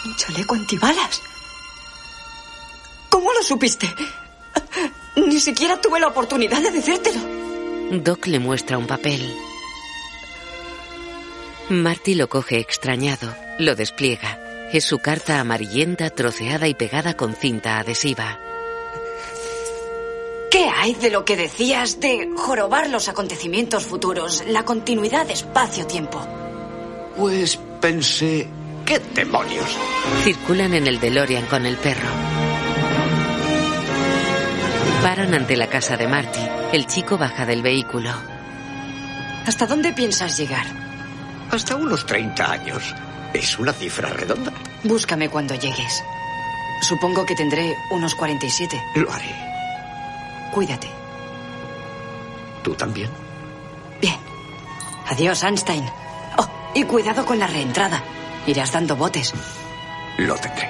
Un 0.04 0.14
chaleco 0.18 0.56
antibalas. 0.56 1.22
¿Cómo 3.08 3.32
lo 3.32 3.42
supiste? 3.42 3.88
Ni 5.16 5.40
siquiera 5.40 5.80
tuve 5.80 6.02
la 6.02 6.08
oportunidad 6.08 6.62
de 6.62 6.72
decírtelo. 6.72 7.22
Doc 7.92 8.28
le 8.28 8.40
muestra 8.40 8.78
un 8.78 8.88
papel. 8.88 9.34
Marty 11.70 12.16
lo 12.16 12.28
coge 12.28 12.60
extrañado, 12.60 13.34
lo 13.58 13.76
despliega. 13.76 14.43
Es 14.74 14.86
su 14.86 14.98
carta 14.98 15.40
amarillenta, 15.40 16.10
troceada 16.10 16.68
y 16.68 16.74
pegada 16.74 17.16
con 17.16 17.36
cinta 17.36 17.78
adhesiva. 17.78 18.40
¿Qué 20.50 20.68
hay 20.68 20.96
de 20.96 21.12
lo 21.12 21.24
que 21.26 21.38
decías 21.38 22.00
de 22.00 22.32
jorobar 22.36 22.90
los 22.90 23.08
acontecimientos 23.08 23.86
futuros, 23.86 24.44
la 24.48 24.66
continuidad 24.66 25.30
espacio-tiempo? 25.30 26.28
Pues 27.16 27.60
pensé, 27.80 28.50
¿qué 28.84 28.98
demonios? 29.14 29.78
Circulan 30.24 30.74
en 30.74 30.88
el 30.88 31.00
DeLorean 31.00 31.46
con 31.46 31.68
el 31.68 31.78
perro. 31.78 32.10
Paran 35.04 35.36
ante 35.36 35.56
la 35.56 35.68
casa 35.68 35.98
de 35.98 36.08
Marty. 36.08 36.42
El 36.72 36.88
chico 36.88 37.20
baja 37.20 37.46
del 37.46 37.62
vehículo. 37.62 38.10
¿Hasta 39.46 39.68
dónde 39.68 39.94
piensas 39.94 40.36
llegar? 40.36 40.66
Hasta 41.52 41.76
unos 41.76 42.08
30 42.08 42.52
años. 42.52 42.96
Es 43.34 43.58
una 43.58 43.74
cifra 43.74 44.10
redonda. 44.10 44.52
Búscame 44.84 45.30
cuando 45.30 45.56
llegues. 45.56 46.04
Supongo 46.82 47.26
que 47.26 47.36
tendré 47.36 47.76
unos 47.92 48.14
47. 48.16 48.82
Lo 48.96 49.12
haré. 49.12 49.34
Cuídate. 50.52 50.88
¿Tú 52.62 52.76
también? 52.76 53.10
Bien. 54.02 54.18
Adiós, 55.08 55.44
Einstein. 55.44 55.84
Oh, 56.38 56.48
y 56.76 56.84
cuidado 56.84 57.26
con 57.26 57.40
la 57.40 57.48
reentrada. 57.48 58.04
Irás 58.46 58.72
dando 58.72 58.96
botes. 58.96 59.34
Lo 60.18 60.36
tendré. 60.36 60.70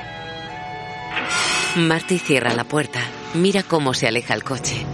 Marty 1.76 2.20
cierra 2.20 2.54
la 2.54 2.64
puerta. 2.64 3.00
Mira 3.34 3.64
cómo 3.64 3.94
se 3.94 4.08
aleja 4.08 4.34
el 4.36 4.44
coche. 4.44 4.86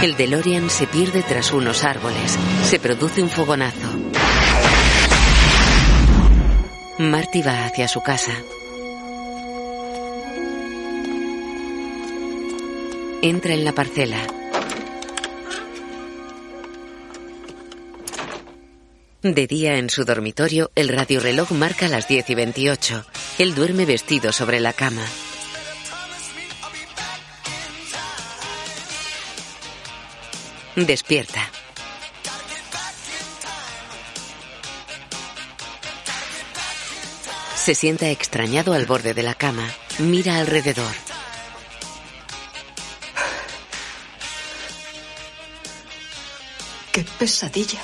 El 0.00 0.16
DeLorean 0.16 0.70
se 0.70 0.86
pierde 0.86 1.24
tras 1.24 1.52
unos 1.52 1.82
árboles. 1.82 2.38
Se 2.62 2.78
produce 2.78 3.20
un 3.20 3.28
fogonazo. 3.28 3.88
Marty 6.98 7.42
va 7.42 7.64
hacia 7.64 7.88
su 7.88 8.00
casa. 8.00 8.32
Entra 13.22 13.54
en 13.54 13.64
la 13.64 13.72
parcela. 13.72 14.18
De 19.22 19.46
día 19.48 19.78
en 19.78 19.90
su 19.90 20.04
dormitorio, 20.04 20.70
el 20.76 20.90
radioreloj 20.90 21.50
marca 21.50 21.88
las 21.88 22.06
10 22.06 22.30
y 22.30 22.34
28. 22.36 23.04
Él 23.40 23.56
duerme 23.56 23.84
vestido 23.84 24.32
sobre 24.32 24.60
la 24.60 24.72
cama. 24.72 25.02
Despierta. 30.86 31.50
Se 37.56 37.74
sienta 37.74 38.08
extrañado 38.10 38.72
al 38.72 38.86
borde 38.86 39.12
de 39.12 39.22
la 39.22 39.34
cama. 39.34 39.68
Mira 39.98 40.38
alrededor. 40.38 40.94
¡Qué 46.92 47.04
pesadilla! 47.18 47.80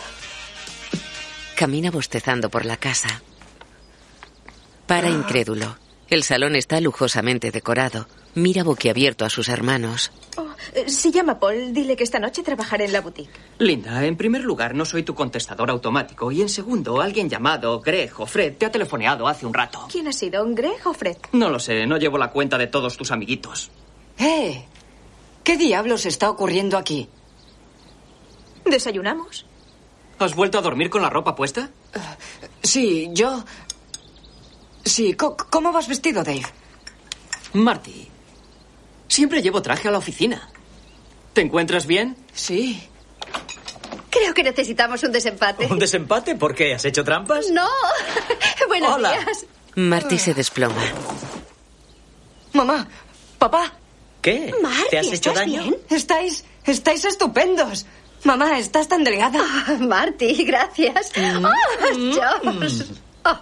Camina 1.56 1.90
bostezando 1.90 2.48
por 2.48 2.64
la 2.64 2.76
casa. 2.76 3.22
Para 4.86 5.10
incrédulo. 5.10 5.78
El 6.08 6.22
salón 6.22 6.54
está 6.54 6.80
lujosamente 6.80 7.50
decorado. 7.50 8.06
Mira 8.34 8.62
boquiabierto 8.62 9.24
a 9.24 9.30
sus 9.30 9.48
hermanos. 9.48 10.12
Oh, 10.36 10.53
eh, 10.72 10.88
se 10.88 11.10
llama 11.10 11.38
Paul. 11.38 11.72
Dile 11.72 11.96
que 11.96 12.04
esta 12.04 12.18
noche 12.18 12.42
trabajaré 12.42 12.86
en 12.86 12.92
la 12.92 13.00
boutique. 13.00 13.30
Linda, 13.58 14.04
en 14.04 14.16
primer 14.16 14.42
lugar, 14.42 14.74
no 14.74 14.84
soy 14.84 15.02
tu 15.02 15.14
contestador 15.14 15.70
automático. 15.70 16.32
Y 16.32 16.42
en 16.42 16.48
segundo, 16.48 17.00
alguien 17.00 17.28
llamado 17.28 17.80
Greg 17.80 18.12
o 18.18 18.26
Fred 18.26 18.56
te 18.56 18.66
ha 18.66 18.72
telefoneado 18.72 19.28
hace 19.28 19.46
un 19.46 19.54
rato. 19.54 19.86
¿Quién 19.90 20.08
ha 20.08 20.12
sido? 20.12 20.44
¿Greg 20.54 20.86
o 20.86 20.94
Fred? 20.94 21.16
No 21.32 21.50
lo 21.50 21.58
sé, 21.58 21.86
no 21.86 21.96
llevo 21.96 22.18
la 22.18 22.30
cuenta 22.30 22.58
de 22.58 22.66
todos 22.66 22.96
tus 22.96 23.10
amiguitos. 23.10 23.70
¡Eh! 24.18 24.64
¿Qué 25.42 25.56
diablos 25.56 26.06
está 26.06 26.30
ocurriendo 26.30 26.78
aquí? 26.78 27.08
¿Desayunamos? 28.64 29.44
¿Has 30.18 30.34
vuelto 30.34 30.58
a 30.58 30.62
dormir 30.62 30.88
con 30.88 31.02
la 31.02 31.10
ropa 31.10 31.34
puesta? 31.34 31.70
Sí, 32.62 33.10
yo. 33.12 33.44
Sí, 34.84 35.14
¿cómo 35.14 35.72
vas 35.72 35.88
vestido, 35.88 36.22
Dave? 36.22 36.46
Marty, 37.52 38.08
siempre 39.08 39.42
llevo 39.42 39.60
traje 39.60 39.88
a 39.88 39.90
la 39.90 39.98
oficina. 39.98 40.48
¿Te 41.34 41.40
encuentras 41.42 41.86
bien? 41.86 42.16
Sí. 42.32 42.82
Creo 44.10 44.32
que 44.32 44.42
necesitamos 44.44 45.02
un 45.02 45.12
desempate. 45.12 45.66
¿Un 45.66 45.78
desempate? 45.78 46.36
¿Por 46.36 46.54
qué? 46.54 46.74
¿Has 46.74 46.84
hecho 46.84 47.02
trampas? 47.04 47.50
No. 47.50 47.66
Buenos 48.68 48.94
Hola. 48.94 49.12
días. 49.12 49.44
Marty 49.74 50.18
se 50.18 50.32
desploma. 50.32 50.80
Mamá, 52.52 52.86
papá. 53.38 53.72
¿Qué? 54.22 54.54
Marty, 54.62 54.88
¿Te 54.90 54.98
has 54.98 55.06
hecho 55.08 55.30
¿estás 55.30 55.34
daño? 55.34 55.62
bien? 55.64 55.76
Estáis. 55.90 56.44
estáis 56.64 57.04
estupendos. 57.04 57.84
Mamá, 58.22 58.58
estás 58.58 58.86
tan 58.88 59.02
delgada. 59.04 59.40
Ah, 59.42 59.76
Marty, 59.80 60.44
gracias. 60.44 61.10
Mm. 61.16 61.44
Oh, 61.44 61.50
George. 62.14 62.84
Oh, 63.24 63.38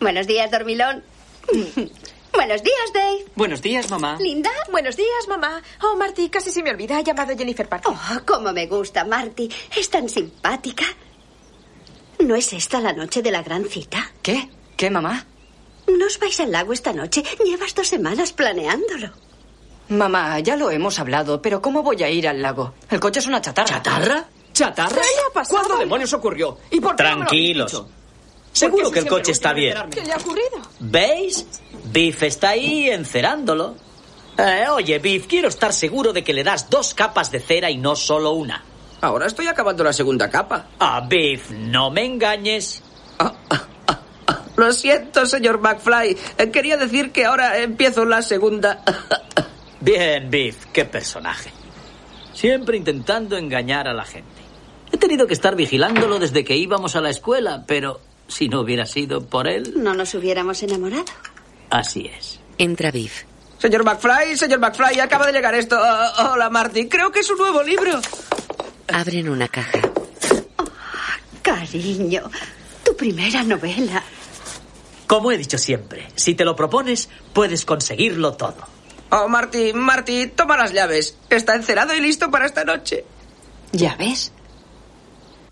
Buenos 0.00 0.26
días, 0.26 0.50
dormilón. 0.50 1.04
Buenos 2.36 2.62
días, 2.62 2.92
Dave. 2.92 3.24
Buenos 3.34 3.62
días, 3.62 3.90
mamá. 3.90 4.18
Linda. 4.20 4.50
Buenos 4.70 4.94
días, 4.94 5.26
mamá. 5.26 5.62
Oh, 5.82 5.96
Marty, 5.96 6.28
casi 6.28 6.50
se 6.50 6.62
me 6.62 6.70
olvida. 6.70 6.98
Ha 6.98 7.00
llamado 7.00 7.34
Jennifer 7.34 7.66
Parker. 7.66 7.90
Oh, 7.90 8.20
cómo 8.26 8.52
me 8.52 8.66
gusta, 8.66 9.06
Marty. 9.06 9.48
Es 9.74 9.88
tan 9.88 10.06
simpática. 10.06 10.84
¿No 12.18 12.34
es 12.34 12.52
esta 12.52 12.78
la 12.80 12.92
noche 12.92 13.22
de 13.22 13.30
la 13.30 13.42
gran 13.42 13.64
cita? 13.64 14.12
¿Qué? 14.22 14.50
¿Qué, 14.76 14.90
mamá? 14.90 15.24
¿No 15.88 16.06
os 16.06 16.18
vais 16.18 16.38
al 16.40 16.52
lago 16.52 16.74
esta 16.74 16.92
noche? 16.92 17.22
Llevas 17.42 17.74
dos 17.74 17.88
semanas 17.88 18.34
planeándolo. 18.34 19.12
Mamá, 19.88 20.38
ya 20.40 20.56
lo 20.56 20.70
hemos 20.70 20.98
hablado, 20.98 21.40
pero 21.40 21.62
¿cómo 21.62 21.82
voy 21.82 22.02
a 22.02 22.10
ir 22.10 22.28
al 22.28 22.42
lago? 22.42 22.74
El 22.90 23.00
coche 23.00 23.20
es 23.20 23.26
una 23.26 23.40
chatarra. 23.40 23.68
¿Chatarra? 23.68 24.28
¿Chatarra? 24.52 24.94
¿Qué 24.96 25.00
le 25.00 25.26
ha 25.30 25.32
pasado? 25.32 25.60
¿Cuándo 25.60 25.78
demonios 25.78 26.12
ocurrió? 26.12 26.58
¿Y 26.70 26.80
por 26.80 26.96
qué 26.96 27.02
no 27.04 27.08
me 27.10 27.14
lo 27.14 27.20
Tranquilos. 27.20 27.84
Seguro 28.56 28.90
que 28.90 29.00
el 29.00 29.06
coche 29.06 29.32
está 29.32 29.52
bien. 29.52 29.76
¿Qué 29.90 30.02
le 30.02 30.14
ha 30.14 30.16
ocurrido? 30.16 30.62
¿Veis? 30.80 31.46
Biff 31.92 32.22
está 32.22 32.50
ahí 32.50 32.88
encerándolo. 32.88 33.74
Eh, 34.38 34.64
oye, 34.70 34.98
Biff, 34.98 35.26
quiero 35.26 35.48
estar 35.48 35.74
seguro 35.74 36.14
de 36.14 36.24
que 36.24 36.32
le 36.32 36.42
das 36.42 36.70
dos 36.70 36.94
capas 36.94 37.30
de 37.30 37.40
cera 37.40 37.70
y 37.70 37.76
no 37.76 37.94
solo 37.94 38.32
una. 38.32 38.64
Ahora 39.02 39.26
estoy 39.26 39.46
acabando 39.46 39.84
la 39.84 39.92
segunda 39.92 40.30
capa. 40.30 40.68
Ah, 40.78 41.06
Biff, 41.06 41.50
no 41.50 41.90
me 41.90 42.06
engañes. 42.06 42.82
Lo 44.56 44.72
siento, 44.72 45.26
señor 45.26 45.60
McFly. 45.60 46.16
Eh, 46.38 46.50
Quería 46.50 46.78
decir 46.78 47.12
que 47.12 47.26
ahora 47.26 47.58
empiezo 47.58 48.06
la 48.06 48.22
segunda. 48.22 48.82
Bien, 49.82 50.30
Biff, 50.30 50.64
qué 50.72 50.86
personaje. 50.86 51.50
Siempre 52.32 52.78
intentando 52.78 53.36
engañar 53.36 53.86
a 53.86 53.92
la 53.92 54.06
gente. 54.06 54.40
He 54.90 54.96
tenido 54.96 55.26
que 55.26 55.34
estar 55.34 55.56
vigilándolo 55.56 56.18
desde 56.18 56.42
que 56.42 56.56
íbamos 56.56 56.96
a 56.96 57.02
la 57.02 57.10
escuela, 57.10 57.64
pero 57.66 58.00
si 58.28 58.48
no 58.48 58.60
hubiera 58.60 58.86
sido 58.86 59.26
por 59.26 59.46
él, 59.48 59.74
No 59.76 59.94
nos 59.94 60.14
hubiéramos 60.14 60.62
enamorado. 60.62 61.04
así 61.70 62.06
es. 62.16 62.40
Entra 62.58 62.90
Biff. 62.90 63.24
Señor 63.58 63.84
McFly, 63.84 64.36
señor 64.36 64.58
McFly, 64.60 65.00
acaba 65.00 65.26
de 65.26 65.32
llegar 65.32 65.54
esto. 65.54 65.78
Oh, 65.80 66.32
hola, 66.32 66.50
Marty. 66.50 66.88
Creo 66.88 67.10
que 67.10 67.20
es 67.20 67.30
un 67.30 67.38
nuevo 67.38 67.62
libro. 67.62 68.00
Abren 68.92 69.28
una 69.28 69.48
caja. 69.48 69.78
Cariño, 71.42 72.30
tu 72.84 72.96
primera 72.96 73.42
novela. 73.42 74.02
Como 75.06 75.30
he 75.32 75.38
dicho 75.38 75.58
siempre, 75.58 76.08
si 76.16 76.34
te 76.34 76.44
lo 76.44 76.56
propones, 76.56 77.08
puedes 77.32 77.64
conseguirlo 77.64 78.32
todo. 78.34 78.56
Oh, 79.10 79.28
Marty, 79.28 79.72
Marty, 79.72 80.26
toma 80.28 80.56
las 80.56 80.72
llaves. 80.72 81.16
Está 81.30 81.54
encerado 81.54 81.94
y 81.94 82.00
listo 82.00 82.30
para 82.30 82.46
esta 82.46 82.64
noche. 82.64 83.04
¿Llaves? 83.72 84.32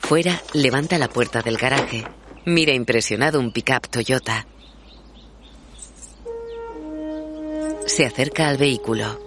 Fuera, 0.01 0.43
levanta 0.53 0.99
la 0.99 1.09
puerta 1.09 1.41
del 1.41 1.57
garaje. 1.57 2.05
Mira 2.47 2.73
impresionado 2.73 3.41
un 3.41 3.53
pickup 3.53 3.89
Toyota. 3.89 4.47
Se 7.87 8.05
acerca 8.05 8.49
al 8.49 8.59
vehículo. 8.59 9.19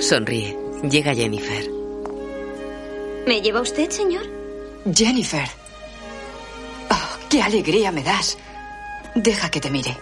Sonríe. 0.00 0.58
Llega 0.88 1.14
Jennifer. 1.14 1.70
¿Me 3.26 3.40
lleva 3.40 3.60
usted, 3.60 3.88
señor? 3.90 4.24
Jennifer. 4.92 5.48
Oh, 6.90 7.18
¡Qué 7.28 7.40
alegría 7.40 7.92
me 7.92 8.02
das! 8.02 8.36
Deja 9.14 9.48
que 9.48 9.60
te 9.60 9.70
mire. 9.70 9.96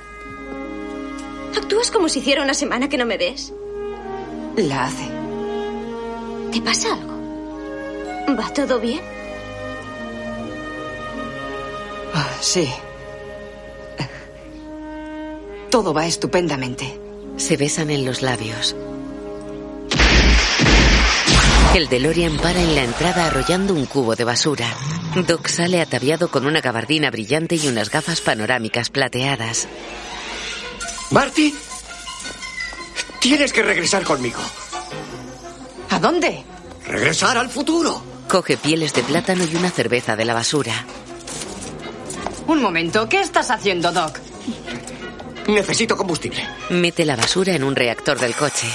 Actúas 1.56 1.90
como 1.90 2.08
si 2.08 2.20
hiciera 2.20 2.42
una 2.42 2.54
semana 2.54 2.88
que 2.88 2.96
no 2.96 3.04
me 3.04 3.18
ves. 3.18 3.52
La 4.56 4.84
hace. 4.84 5.08
¿Te 6.52 6.60
pasa 6.62 6.94
algo? 6.94 7.18
¿Va 8.38 8.52
todo 8.54 8.80
bien? 8.80 9.19
Ah, 12.14 12.28
sí. 12.40 12.72
Todo 15.70 15.94
va 15.94 16.06
estupendamente. 16.06 16.98
Se 17.36 17.56
besan 17.56 17.90
en 17.90 18.04
los 18.04 18.22
labios. 18.22 18.76
El 21.74 21.88
DeLorean 21.88 22.36
para 22.38 22.60
en 22.60 22.74
la 22.74 22.82
entrada 22.82 23.26
arrollando 23.26 23.74
un 23.74 23.86
cubo 23.86 24.16
de 24.16 24.24
basura. 24.24 24.66
Doc 25.26 25.46
sale 25.46 25.80
ataviado 25.80 26.28
con 26.28 26.44
una 26.44 26.60
gabardina 26.60 27.10
brillante 27.10 27.54
y 27.54 27.68
unas 27.68 27.90
gafas 27.90 28.20
panorámicas 28.20 28.90
plateadas. 28.90 29.68
Marty, 31.12 31.54
tienes 33.20 33.52
que 33.52 33.62
regresar 33.62 34.02
conmigo. 34.02 34.40
¿A 35.90 36.00
dónde? 36.00 36.42
Regresar 36.86 37.38
al 37.38 37.50
futuro. 37.50 38.02
Coge 38.28 38.56
pieles 38.56 38.92
de 38.92 39.04
plátano 39.04 39.44
y 39.44 39.54
una 39.54 39.70
cerveza 39.70 40.16
de 40.16 40.24
la 40.24 40.34
basura. 40.34 40.84
Un 42.50 42.60
momento, 42.60 43.08
¿qué 43.08 43.20
estás 43.20 43.48
haciendo, 43.52 43.92
Doc? 43.92 44.18
Necesito 45.46 45.96
combustible. 45.96 46.44
Mete 46.70 47.04
la 47.04 47.14
basura 47.14 47.54
en 47.54 47.62
un 47.62 47.76
reactor 47.76 48.18
del 48.18 48.34
coche. 48.34 48.66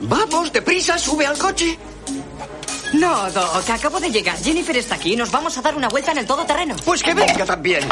Vamos, 0.00 0.50
deprisa, 0.54 0.96
sube 0.96 1.26
al 1.26 1.36
coche. 1.36 1.78
No, 2.94 3.30
Doc, 3.30 3.68
acabo 3.68 4.00
de 4.00 4.10
llegar. 4.10 4.38
Jennifer 4.42 4.74
está 4.78 4.94
aquí. 4.94 5.16
Nos 5.16 5.30
vamos 5.30 5.58
a 5.58 5.60
dar 5.60 5.76
una 5.76 5.90
vuelta 5.90 6.12
en 6.12 6.18
el 6.18 6.26
todoterreno. 6.26 6.76
Pues 6.82 7.02
que 7.02 7.12
venga 7.12 7.44
también. 7.44 7.86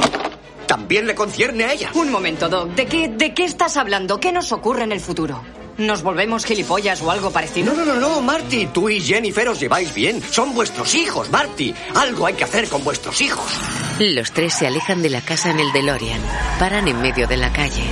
También 0.67 1.07
le 1.07 1.15
concierne 1.15 1.65
a 1.65 1.75
ella. 1.75 1.91
Un 1.93 2.11
momento, 2.11 2.49
Doc. 2.49 2.71
¿De 2.71 2.87
qué, 2.87 3.09
¿De 3.09 3.35
qué 3.35 3.45
estás 3.45 3.77
hablando? 3.77 4.19
¿Qué 4.19 4.33
nos 4.33 4.51
ocurre 4.51 4.85
en 4.85 4.93
el 4.93 5.01
futuro? 5.01 5.43
¿Nos 5.79 6.03
volvemos 6.03 6.45
gilipollas 6.45 7.03
o 7.03 7.11
algo 7.11 7.31
parecido? 7.31 7.75
No, 7.75 7.85
no, 7.85 7.95
no, 7.95 8.01
no, 8.01 8.23
Marty. 8.23 8.67
Tú 8.67 8.89
y 8.89 9.01
Jennifer 9.01 9.49
os 9.49 9.61
lleváis 9.61 9.93
bien. 9.93 10.23
Son 10.31 10.55
vuestros 10.55 10.95
hijos, 10.95 11.31
Marty. 11.31 11.75
Algo 11.95 12.27
hay 12.27 12.35
que 12.35 12.45
hacer 12.45 12.69
con 12.69 12.83
vuestros 12.83 13.21
hijos. 13.21 13.53
Los 13.99 14.33
tres 14.33 14.55
se 14.55 14.67
alejan 14.67 15.03
de 15.03 15.11
la 15.11 15.21
casa 15.21 15.51
en 15.51 15.61
el 15.61 15.71
DeLorean. 15.73 16.21
Paran 16.59 16.89
en 16.89 17.01
medio 17.03 17.27
de 17.27 17.37
la 17.37 17.53
calle. 17.53 17.85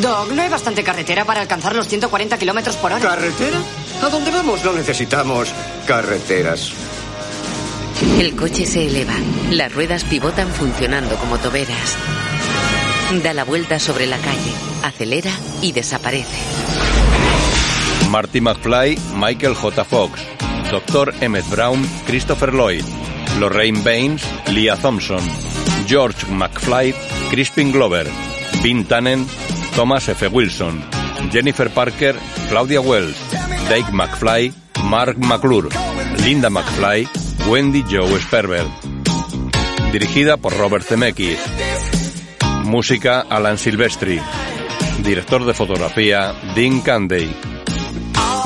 Doc, 0.00 0.30
¿no 0.30 0.42
hay 0.42 0.48
bastante 0.48 0.84
carretera 0.84 1.24
para 1.24 1.40
alcanzar 1.40 1.74
los 1.74 1.88
140 1.88 2.38
kilómetros 2.38 2.76
por 2.76 2.92
hora? 2.92 3.00
¿Carretera? 3.00 3.58
¿A 4.02 4.08
dónde 4.08 4.30
vamos? 4.30 4.62
No 4.64 4.72
necesitamos 4.72 5.48
carreteras. 5.86 6.70
El 8.20 8.36
coche 8.36 8.66
se 8.66 8.86
eleva. 8.86 9.14
Las 9.50 9.72
ruedas 9.72 10.04
pivotan 10.04 10.48
funcionando 10.48 11.16
como 11.16 11.38
toberas. 11.38 11.96
Da 13.12 13.32
la 13.32 13.44
vuelta 13.44 13.78
sobre 13.78 14.04
la 14.06 14.18
calle, 14.18 14.52
acelera 14.82 15.30
y 15.62 15.70
desaparece. 15.70 16.36
Marty 18.10 18.40
McFly, 18.40 18.98
Michael 19.14 19.54
J. 19.54 19.84
Fox, 19.84 20.20
Dr. 20.70 21.14
Emmett 21.20 21.48
Brown, 21.48 21.86
Christopher 22.04 22.52
Lloyd, 22.52 22.84
Lorraine 23.38 23.80
Baines, 23.84 24.22
Leah 24.52 24.76
Thompson, 24.76 25.20
George 25.86 26.26
McFly, 26.26 26.92
Crispin 27.30 27.70
Glover, 27.70 28.08
Vin 28.62 28.84
Tannen, 28.86 29.24
Thomas 29.76 30.08
F. 30.08 30.28
Wilson, 30.28 30.82
Jennifer 31.30 31.70
Parker, 31.70 32.16
Claudia 32.48 32.80
Wells, 32.80 33.16
Dave 33.68 33.92
McFly, 33.92 34.52
Mark 34.82 35.16
McClure, 35.16 35.68
Linda 36.24 36.50
McFly, 36.50 37.08
Wendy 37.48 37.84
Joe 37.88 38.18
Sperber. 38.20 38.66
Dirigida 39.92 40.36
por 40.36 40.56
Robert 40.58 40.84
Zemeckis. 40.84 41.38
Música 42.66 43.20
Alan 43.20 43.58
Silvestri. 43.58 44.20
Director 44.98 45.46
de 45.46 45.54
fotografía 45.54 46.34
Dean 46.56 46.80
Canday. 46.80 47.32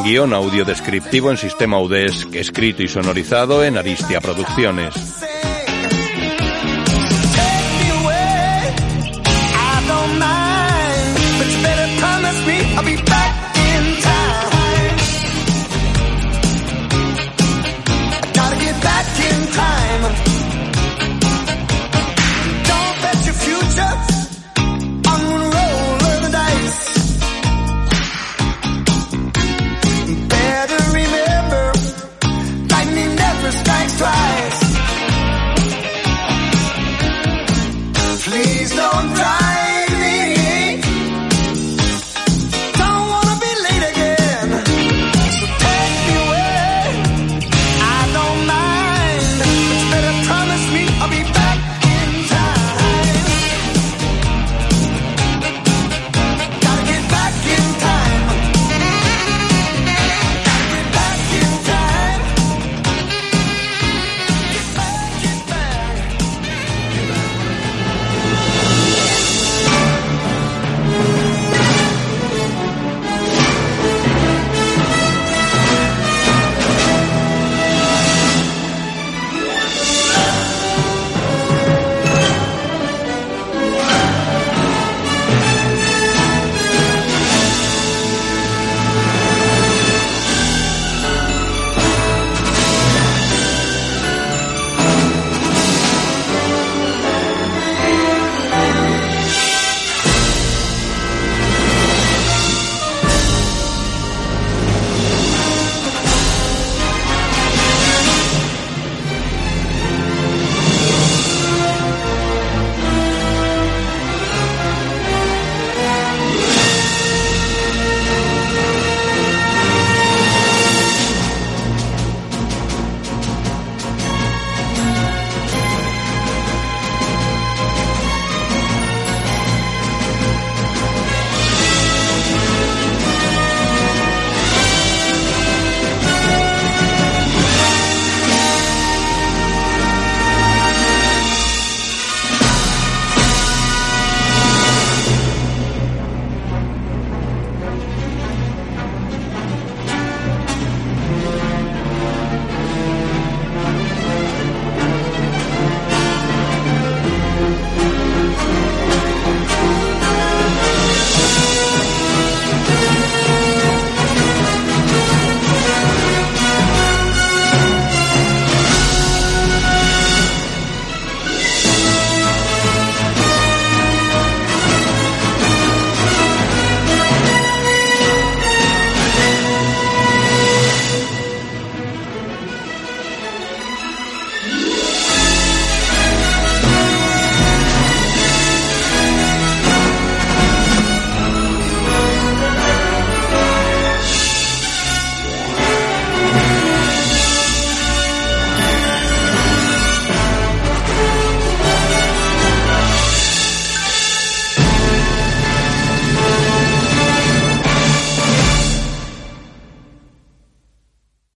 Guión 0.05 0.35
audio 0.35 0.65
descriptivo 0.67 1.31
en 1.31 1.39
sistema 1.39 1.81
UDESC, 1.81 2.35
escrito 2.35 2.83
y 2.83 2.89
sonorizado 2.89 3.65
en 3.65 3.79
Aristia 3.79 4.21
Producciones. 4.21 4.95